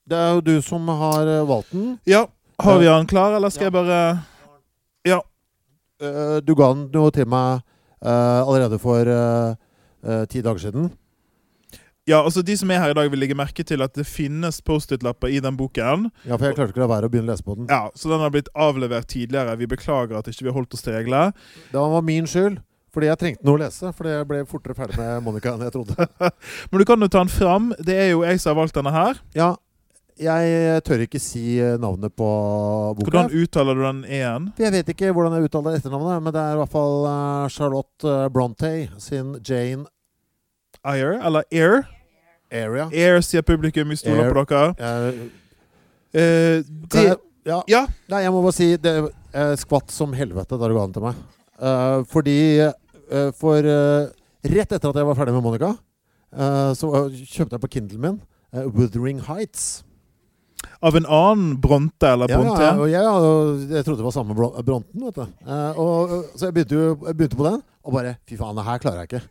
det 0.09 0.17
er 0.17 0.37
jo 0.37 0.41
du 0.41 0.55
som 0.65 0.87
har 0.89 1.27
eh, 1.29 1.45
valgt 1.47 1.71
den. 1.71 1.97
Ja. 2.09 2.25
Har 2.59 2.79
vi 2.81 2.89
den 2.89 3.07
klar, 3.07 3.35
eller 3.37 3.49
skal 3.53 3.69
jeg 3.69 3.75
bare 3.77 3.99
Ja. 5.07 5.21
Eh, 6.01 6.37
du 6.43 6.55
ga 6.57 6.73
den 6.73 6.89
noe 6.93 7.13
til 7.13 7.27
meg 7.29 7.61
uh, 8.03 8.41
allerede 8.43 8.79
for 8.81 9.05
uh, 9.05 10.25
ti 10.31 10.41
dager 10.41 10.59
siden. 10.63 10.89
Ja, 12.09 12.23
altså 12.25 12.41
De 12.45 12.55
som 12.57 12.71
er 12.73 12.81
her 12.81 12.93
i 12.93 12.97
dag, 12.97 13.09
vil 13.13 13.21
legge 13.21 13.37
merke 13.37 13.65
til 13.67 13.83
at 13.85 13.93
det 13.97 14.07
finnes 14.09 14.61
Post-It-lapper 14.65 15.29
i 15.29 15.41
den 15.43 15.57
boken. 15.59 16.07
Ja, 16.25 16.35
for 16.37 16.49
jeg 16.49 16.57
klarte 16.57 16.73
ikke 16.73 16.81
å 16.81 16.87
la 16.87 16.93
være 16.95 17.09
å 17.09 17.13
begynne 17.13 17.29
å 17.29 17.35
lese 17.35 17.45
på 17.45 17.57
den. 17.59 17.69
Ja, 17.69 17.83
Så 17.93 18.09
den 18.11 18.23
har 18.23 18.33
blitt 18.33 18.49
avlevert 18.57 19.09
tidligere. 19.11 19.57
Vi 19.59 19.69
beklager 19.69 20.17
at 20.17 20.31
ikke 20.31 20.47
vi 20.47 20.51
har 20.51 20.57
holdt 20.57 20.73
oss 20.73 20.85
til 20.85 20.97
reglene. 20.97 21.35
Det 21.69 21.85
var 21.93 22.05
min 22.05 22.27
skyld. 22.29 22.59
Fordi 22.89 23.05
jeg 23.05 23.21
trengte 23.21 23.45
noe 23.45 23.59
å 23.59 23.61
lese. 23.61 23.93
Fordi 23.93 24.13
jeg 24.15 24.27
ble 24.29 24.43
fortere 24.49 24.75
ferdig 24.77 24.97
med 24.97 25.25
Monica 25.25 25.53
enn 25.53 25.65
jeg 25.67 25.75
trodde. 25.75 26.07
Men 26.71 26.81
du 26.81 26.85
kan 26.89 27.05
jo 27.05 27.09
ta 27.11 27.21
den 27.21 27.33
fram. 27.33 27.73
Det 27.77 27.97
er 28.07 28.13
jo 28.15 28.23
jeg 28.25 28.41
som 28.41 28.55
har 28.55 28.63
valgt 28.63 28.79
denne 28.79 28.93
her. 28.95 29.19
Ja, 29.37 29.51
jeg 30.19 30.81
tør 30.83 31.05
ikke 31.05 31.21
si 31.23 31.43
eh, 31.63 31.77
navnet 31.79 32.11
på 32.17 32.25
boka. 32.97 33.05
Hvordan 33.05 33.29
uttaler 33.39 33.77
du 33.77 33.85
den 33.85 34.01
E-en? 34.09 34.49
Jeg 34.59 34.73
vet 34.75 34.89
ikke 34.91 35.13
hvordan 35.15 35.37
jeg 35.37 35.47
uttaler 35.47 35.77
etternavnet, 35.77 36.25
men 36.25 36.35
det 36.35 36.41
er 36.41 36.57
i 36.57 36.59
hvert 36.59 36.73
fall 36.73 37.07
eh, 37.07 37.45
Charlotte 37.53 38.17
Brontë 38.33 38.73
Bronte 38.73 38.99
sin 39.05 39.37
Jane 39.45 39.85
Eyre, 40.83 41.21
eller 41.23 41.47
Air? 41.53 41.85
Area. 42.51 42.89
Air, 42.91 43.21
sier 43.25 43.45
publikum. 43.45 43.89
Vi 43.89 43.99
stoler 43.99 44.31
på 44.33 44.45
dere. 44.49 44.93
Eh, 46.09 46.63
kan 46.89 47.03
jeg, 47.05 47.17
ja. 47.45 47.59
ja, 47.69 47.83
Nei, 48.09 48.23
jeg 48.25 48.33
må 48.33 48.41
bare 48.41 48.57
si 48.57 48.71
det 48.81 48.95
skvatt 49.61 49.93
som 49.93 50.13
helvete 50.17 50.57
da 50.57 50.69
du 50.69 50.73
ga 50.73 50.85
den 50.87 50.95
til 50.95 51.05
meg. 51.05 51.19
Uh, 51.59 52.01
fordi 52.07 52.39
uh, 52.63 53.29
For 53.37 53.65
uh, 53.65 54.09
rett 54.47 54.71
etter 54.71 54.89
at 54.89 54.97
jeg 54.97 55.07
var 55.09 55.17
ferdig 55.17 55.35
med 55.35 55.43
Monica, 55.43 55.75
så 56.77 56.87
kjøpte 57.09 57.57
jeg 57.57 57.61
på 57.63 57.69
Kindlen 57.73 58.01
min 58.03 58.17
Wuthering 58.75 59.17
Heights. 59.25 59.83
av 60.85 60.95
en 60.95 61.05
annen 61.05 61.55
Bronte 61.57 62.05
eller 62.05 62.29
Ja, 62.29 62.37
Bronte. 62.37 62.61
ja, 62.61 63.01
jeg, 63.01 63.07
og 63.07 63.73
jeg 63.73 63.85
trodde 63.87 63.97
det 63.97 64.05
var 64.05 64.13
samme 64.13 64.35
Bronten, 64.37 65.07
vet 65.07 65.17
du. 65.17 65.25
Og, 65.81 66.13
så 66.35 66.45
jeg 66.45 66.53
begynte, 66.53 66.83
jeg 67.07 67.17
begynte 67.17 67.39
på 67.39 67.47
den, 67.49 67.63
og 67.83 67.97
bare 67.97 68.13
Fy 68.29 68.37
faen, 68.37 68.55
det 68.61 68.67
her 68.69 68.83
klarer 68.83 69.01
jeg 69.01 69.09
ikke. 69.09 69.23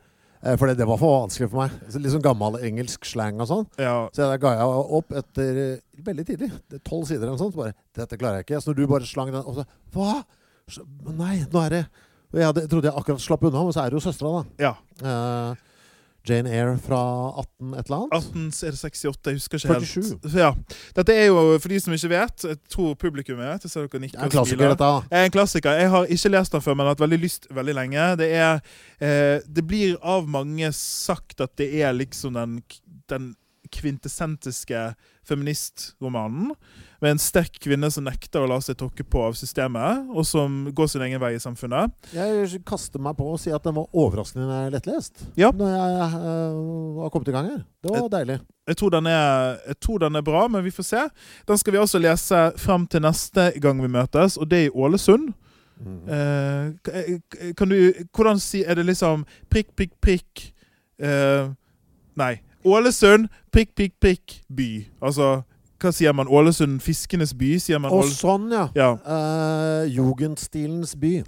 Eh, 0.43 0.55
for 0.57 0.71
det, 0.71 0.77
det 0.79 0.87
var 0.89 1.01
for 1.01 1.15
vanskelig 1.25 1.51
for 1.51 1.65
meg. 1.65 1.77
Så 1.91 2.01
Litt 2.03 2.15
sånn 2.15 2.25
gammel 2.25 2.59
engelsk 2.69 3.07
slang 3.09 3.41
og 3.43 3.49
sånn. 3.51 3.69
Ja. 3.81 3.95
Så 4.15 4.29
da 4.29 4.37
ga 4.41 4.55
jeg 4.59 4.83
opp 4.99 5.15
etter 5.23 5.63
eh, 5.65 6.03
veldig 6.07 6.27
tidlig. 6.29 6.51
Tolv 6.87 7.09
sider 7.09 7.25
eller 7.27 7.35
noe 7.37 7.43
sånt. 7.43 7.57
Så 7.57 7.63
bare 7.63 7.75
Dette 7.99 8.19
klarer 8.21 8.41
jeg 8.43 8.49
ikke. 8.49 8.61
Så 8.63 8.71
når 8.73 8.79
du 8.79 8.85
bare 8.91 9.09
slang 9.09 9.33
den 9.35 9.43
og 9.43 9.59
så 9.59 9.67
Hva? 9.95 10.21
Så, 10.69 10.85
nei, 11.17 11.39
nå 11.49 11.65
er 11.65 11.75
det 11.79 11.83
jeg, 12.29 12.45
hadde, 12.45 12.61
jeg 12.67 12.69
trodde 12.69 12.91
jeg 12.91 13.01
akkurat 13.01 13.23
slapp 13.25 13.45
unna, 13.49 13.63
men 13.65 13.73
så 13.73 13.81
er 13.81 13.89
det 13.89 13.97
jo 13.97 14.03
søstera, 14.05 14.31
da. 14.37 14.67
ja. 14.67 14.73
Eh, 15.01 15.68
Jane 16.29 16.51
Eyre 16.53 16.75
fra 16.83 16.99
18 17.41 17.73
et 17.79 17.89
eller 17.89 17.97
annet. 17.97 18.13
18 18.19 18.47
er 18.69 18.75
det 18.75 18.81
68, 18.83 19.31
jeg 19.31 19.39
husker 19.39 19.59
ikke 19.59 19.79
47. 19.81 20.05
helt. 20.05 20.37
Ja. 20.39 20.51
Dette 20.99 21.17
er 21.17 21.27
jo, 21.31 21.41
for 21.59 21.73
de 21.73 21.81
som 21.81 21.97
ikke 21.97 22.11
vet, 22.13 22.47
jeg 22.51 22.61
tror 22.71 22.95
publikum 23.01 23.41
vet 23.41 23.65
Jeg 23.67 23.73
ser 23.73 23.87
dere 23.89 24.03
nikker 24.05 24.19
Det 24.19 24.25
er 24.25 24.31
en 24.31 24.37
klassiker, 24.37 24.75
dette. 24.75 24.91
er 25.11 25.25
en 25.29 25.35
klassiker. 25.35 25.81
Jeg 25.83 25.91
har 25.95 26.13
ikke 26.19 26.33
lest 26.35 26.53
den 26.57 26.65
før, 26.65 26.77
men 26.79 26.87
har 26.87 26.95
hatt 26.97 27.05
veldig 27.07 27.21
lyst 27.25 27.49
veldig 27.55 27.75
lenge. 27.81 28.07
Det 28.21 28.31
er 28.37 28.61
eh, 29.01 29.41
Det 29.49 29.67
blir 29.67 29.97
av 30.03 30.29
mange 30.29 30.73
sagt 30.77 31.41
at 31.41 31.57
det 31.59 31.71
er 31.83 31.93
liksom 31.97 32.35
den, 32.39 32.61
den 33.09 33.33
kvintessentiske 33.75 34.95
feministromanen. 35.29 36.55
Med 37.01 37.13
en 37.15 37.21
sterk 37.23 37.61
kvinne 37.63 37.87
som 37.95 38.03
nekter 38.09 38.43
å 38.43 38.49
la 38.51 38.57
seg 38.65 38.75
tråkke 38.81 39.05
på 39.07 39.21
av 39.29 39.37
systemet, 39.39 40.09
og 40.11 40.25
som 40.27 40.65
går 40.75 40.89
sin 40.91 41.05
egen 41.07 41.21
vei 41.23 41.37
i 41.37 41.39
samfunnet. 41.43 41.93
Jeg 42.11 42.59
kaster 42.67 42.99
meg 42.99 43.15
på 43.21 43.29
å 43.31 43.37
si 43.39 43.53
at 43.55 43.63
den 43.63 43.77
var 43.77 43.87
overraskende 43.95 44.65
lettlest. 44.75 45.23
Ja. 45.39 45.53
Når 45.55 45.71
jeg 45.77 45.99
eh, 46.19 46.57
har 47.05 47.13
kommet 47.15 47.31
i 47.31 47.37
gang 47.37 47.51
her. 47.53 47.61
Det 47.87 47.93
var 47.95 48.09
deilig. 48.17 48.41
Jeg 48.69 48.77
tror, 48.83 48.91
den 48.97 49.07
er, 49.07 49.61
jeg 49.71 49.79
tror 49.81 49.99
den 50.03 50.19
er 50.19 50.25
bra, 50.27 50.43
men 50.51 50.65
vi 50.67 50.75
får 50.75 50.89
se. 50.91 51.05
Den 51.49 51.61
skal 51.63 51.73
vi 51.77 51.79
også 51.85 52.01
lese 52.03 52.41
fram 52.61 52.89
til 52.91 53.01
neste 53.07 53.53
gang 53.63 53.79
vi 53.81 53.89
møtes, 53.95 54.35
og 54.37 54.51
det 54.51 54.59
er 54.65 54.67
i 54.73 54.75
Ålesund. 54.75 55.31
Eh, 55.79 56.73
k- 56.83 57.53
kan 57.55 57.71
du 57.71 57.77
Hvordan 58.11 58.41
si 58.43 58.65
Er 58.67 58.75
det 58.75 58.89
liksom 58.89 59.21
prikk, 59.47 59.69
prikk, 59.79 59.93
prikk 60.03 60.41
eh, 60.99 61.53
Nei. 62.19 62.41
Ålesund, 62.67 63.29
prikk, 63.55 63.77
prikk, 63.79 63.95
prikk, 64.03 64.35
by. 64.51 64.67
Altså, 65.01 65.45
hva 65.79 65.93
sier 65.95 66.15
man? 66.17 66.27
Ålesund, 66.27 66.81
fiskenes 66.83 67.33
by? 67.39 67.53
Sier 67.63 67.79
man 67.83 67.95
Å, 67.95 68.01
sånn, 68.11 68.49
ja. 68.51 68.67
Ja. 68.75 68.89
Uh, 68.99 69.85
Jugendstilens 69.87 70.97
by, 70.99 71.21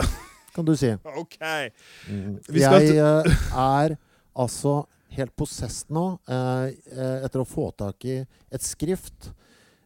kan 0.56 0.66
du 0.66 0.72
si. 0.78 0.90
OK. 1.22 1.36
Mm. 2.10 2.38
Jeg 2.58 2.96
uh, 2.98 3.28
er 3.54 3.94
altså 4.34 4.80
helt 5.14 5.34
possess 5.38 5.84
nå 5.90 6.04
uh, 6.30 6.66
etter 7.22 7.42
å 7.42 7.46
få 7.46 7.70
tak 7.78 8.06
i 8.06 8.20
et 8.24 8.66
skrift. 8.66 9.30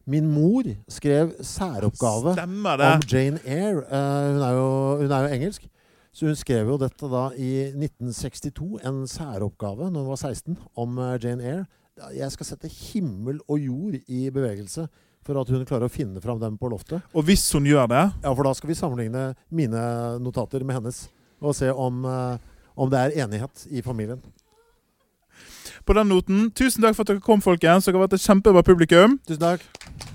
Min 0.09 0.27
mor 0.29 0.67
skrev 0.91 1.33
særoppgave 1.41 2.35
om 2.37 2.67
Jane 3.09 3.39
Eyre. 3.41 3.85
Hun, 3.89 4.43
er 4.45 4.51
jo, 4.53 4.67
hun 5.01 5.13
er 5.13 5.25
jo 5.25 5.39
engelsk. 5.39 5.71
Så 6.15 6.29
hun 6.29 6.37
skrev 6.39 6.69
jo 6.69 6.77
dette 6.79 7.09
da 7.11 7.23
i 7.35 7.71
1962, 7.73 8.77
en 8.85 9.01
særoppgave 9.09 9.89
når 9.89 10.05
hun 10.05 10.13
var 10.13 10.21
16, 10.21 10.59
om 10.79 11.01
Jane 11.21 11.41
Eyre. 11.43 11.65
Jeg 11.95 12.27
skal 12.33 12.47
sette 12.49 12.67
himmel 12.67 13.37
og 13.47 13.59
jord 13.61 13.95
i 14.11 14.25
bevegelse 14.33 14.83
for 15.25 15.39
at 15.39 15.49
hun 15.49 15.63
klarer 15.65 15.87
å 15.87 15.91
finne 15.91 16.19
fram 16.21 16.41
dem 16.41 16.57
på 16.59 16.67
loftet. 16.69 17.05
Og 17.15 17.23
hvis 17.25 17.45
hun 17.55 17.65
gjør 17.65 17.87
det 17.89 18.01
Ja, 18.21 18.33
for 18.33 18.43
da 18.43 18.51
skal 18.53 18.69
vi 18.69 18.77
sammenligne 18.77 19.29
mine 19.49 19.83
notater 20.21 20.65
med 20.67 20.75
hennes, 20.75 21.05
og 21.41 21.55
se 21.55 21.71
om, 21.71 22.03
eh, 22.05 22.37
om 22.75 22.91
det 22.91 22.99
er 22.99 23.23
enighet 23.23 23.67
i 23.71 23.81
familien. 23.81 24.21
På 25.85 25.93
den 25.93 26.09
noten, 26.09 26.51
tusen 26.51 26.83
takk 26.83 26.95
for 26.97 27.05
at 27.05 27.13
dere 27.13 27.23
kom, 27.23 27.41
folkens. 27.41 27.85
Dere 27.85 27.97
har 27.97 28.07
vært 28.07 28.19
et 28.19 28.27
kjempebra 28.27 28.63
publikum. 28.65 29.19
Tusen 29.25 29.39
takk. 29.39 30.14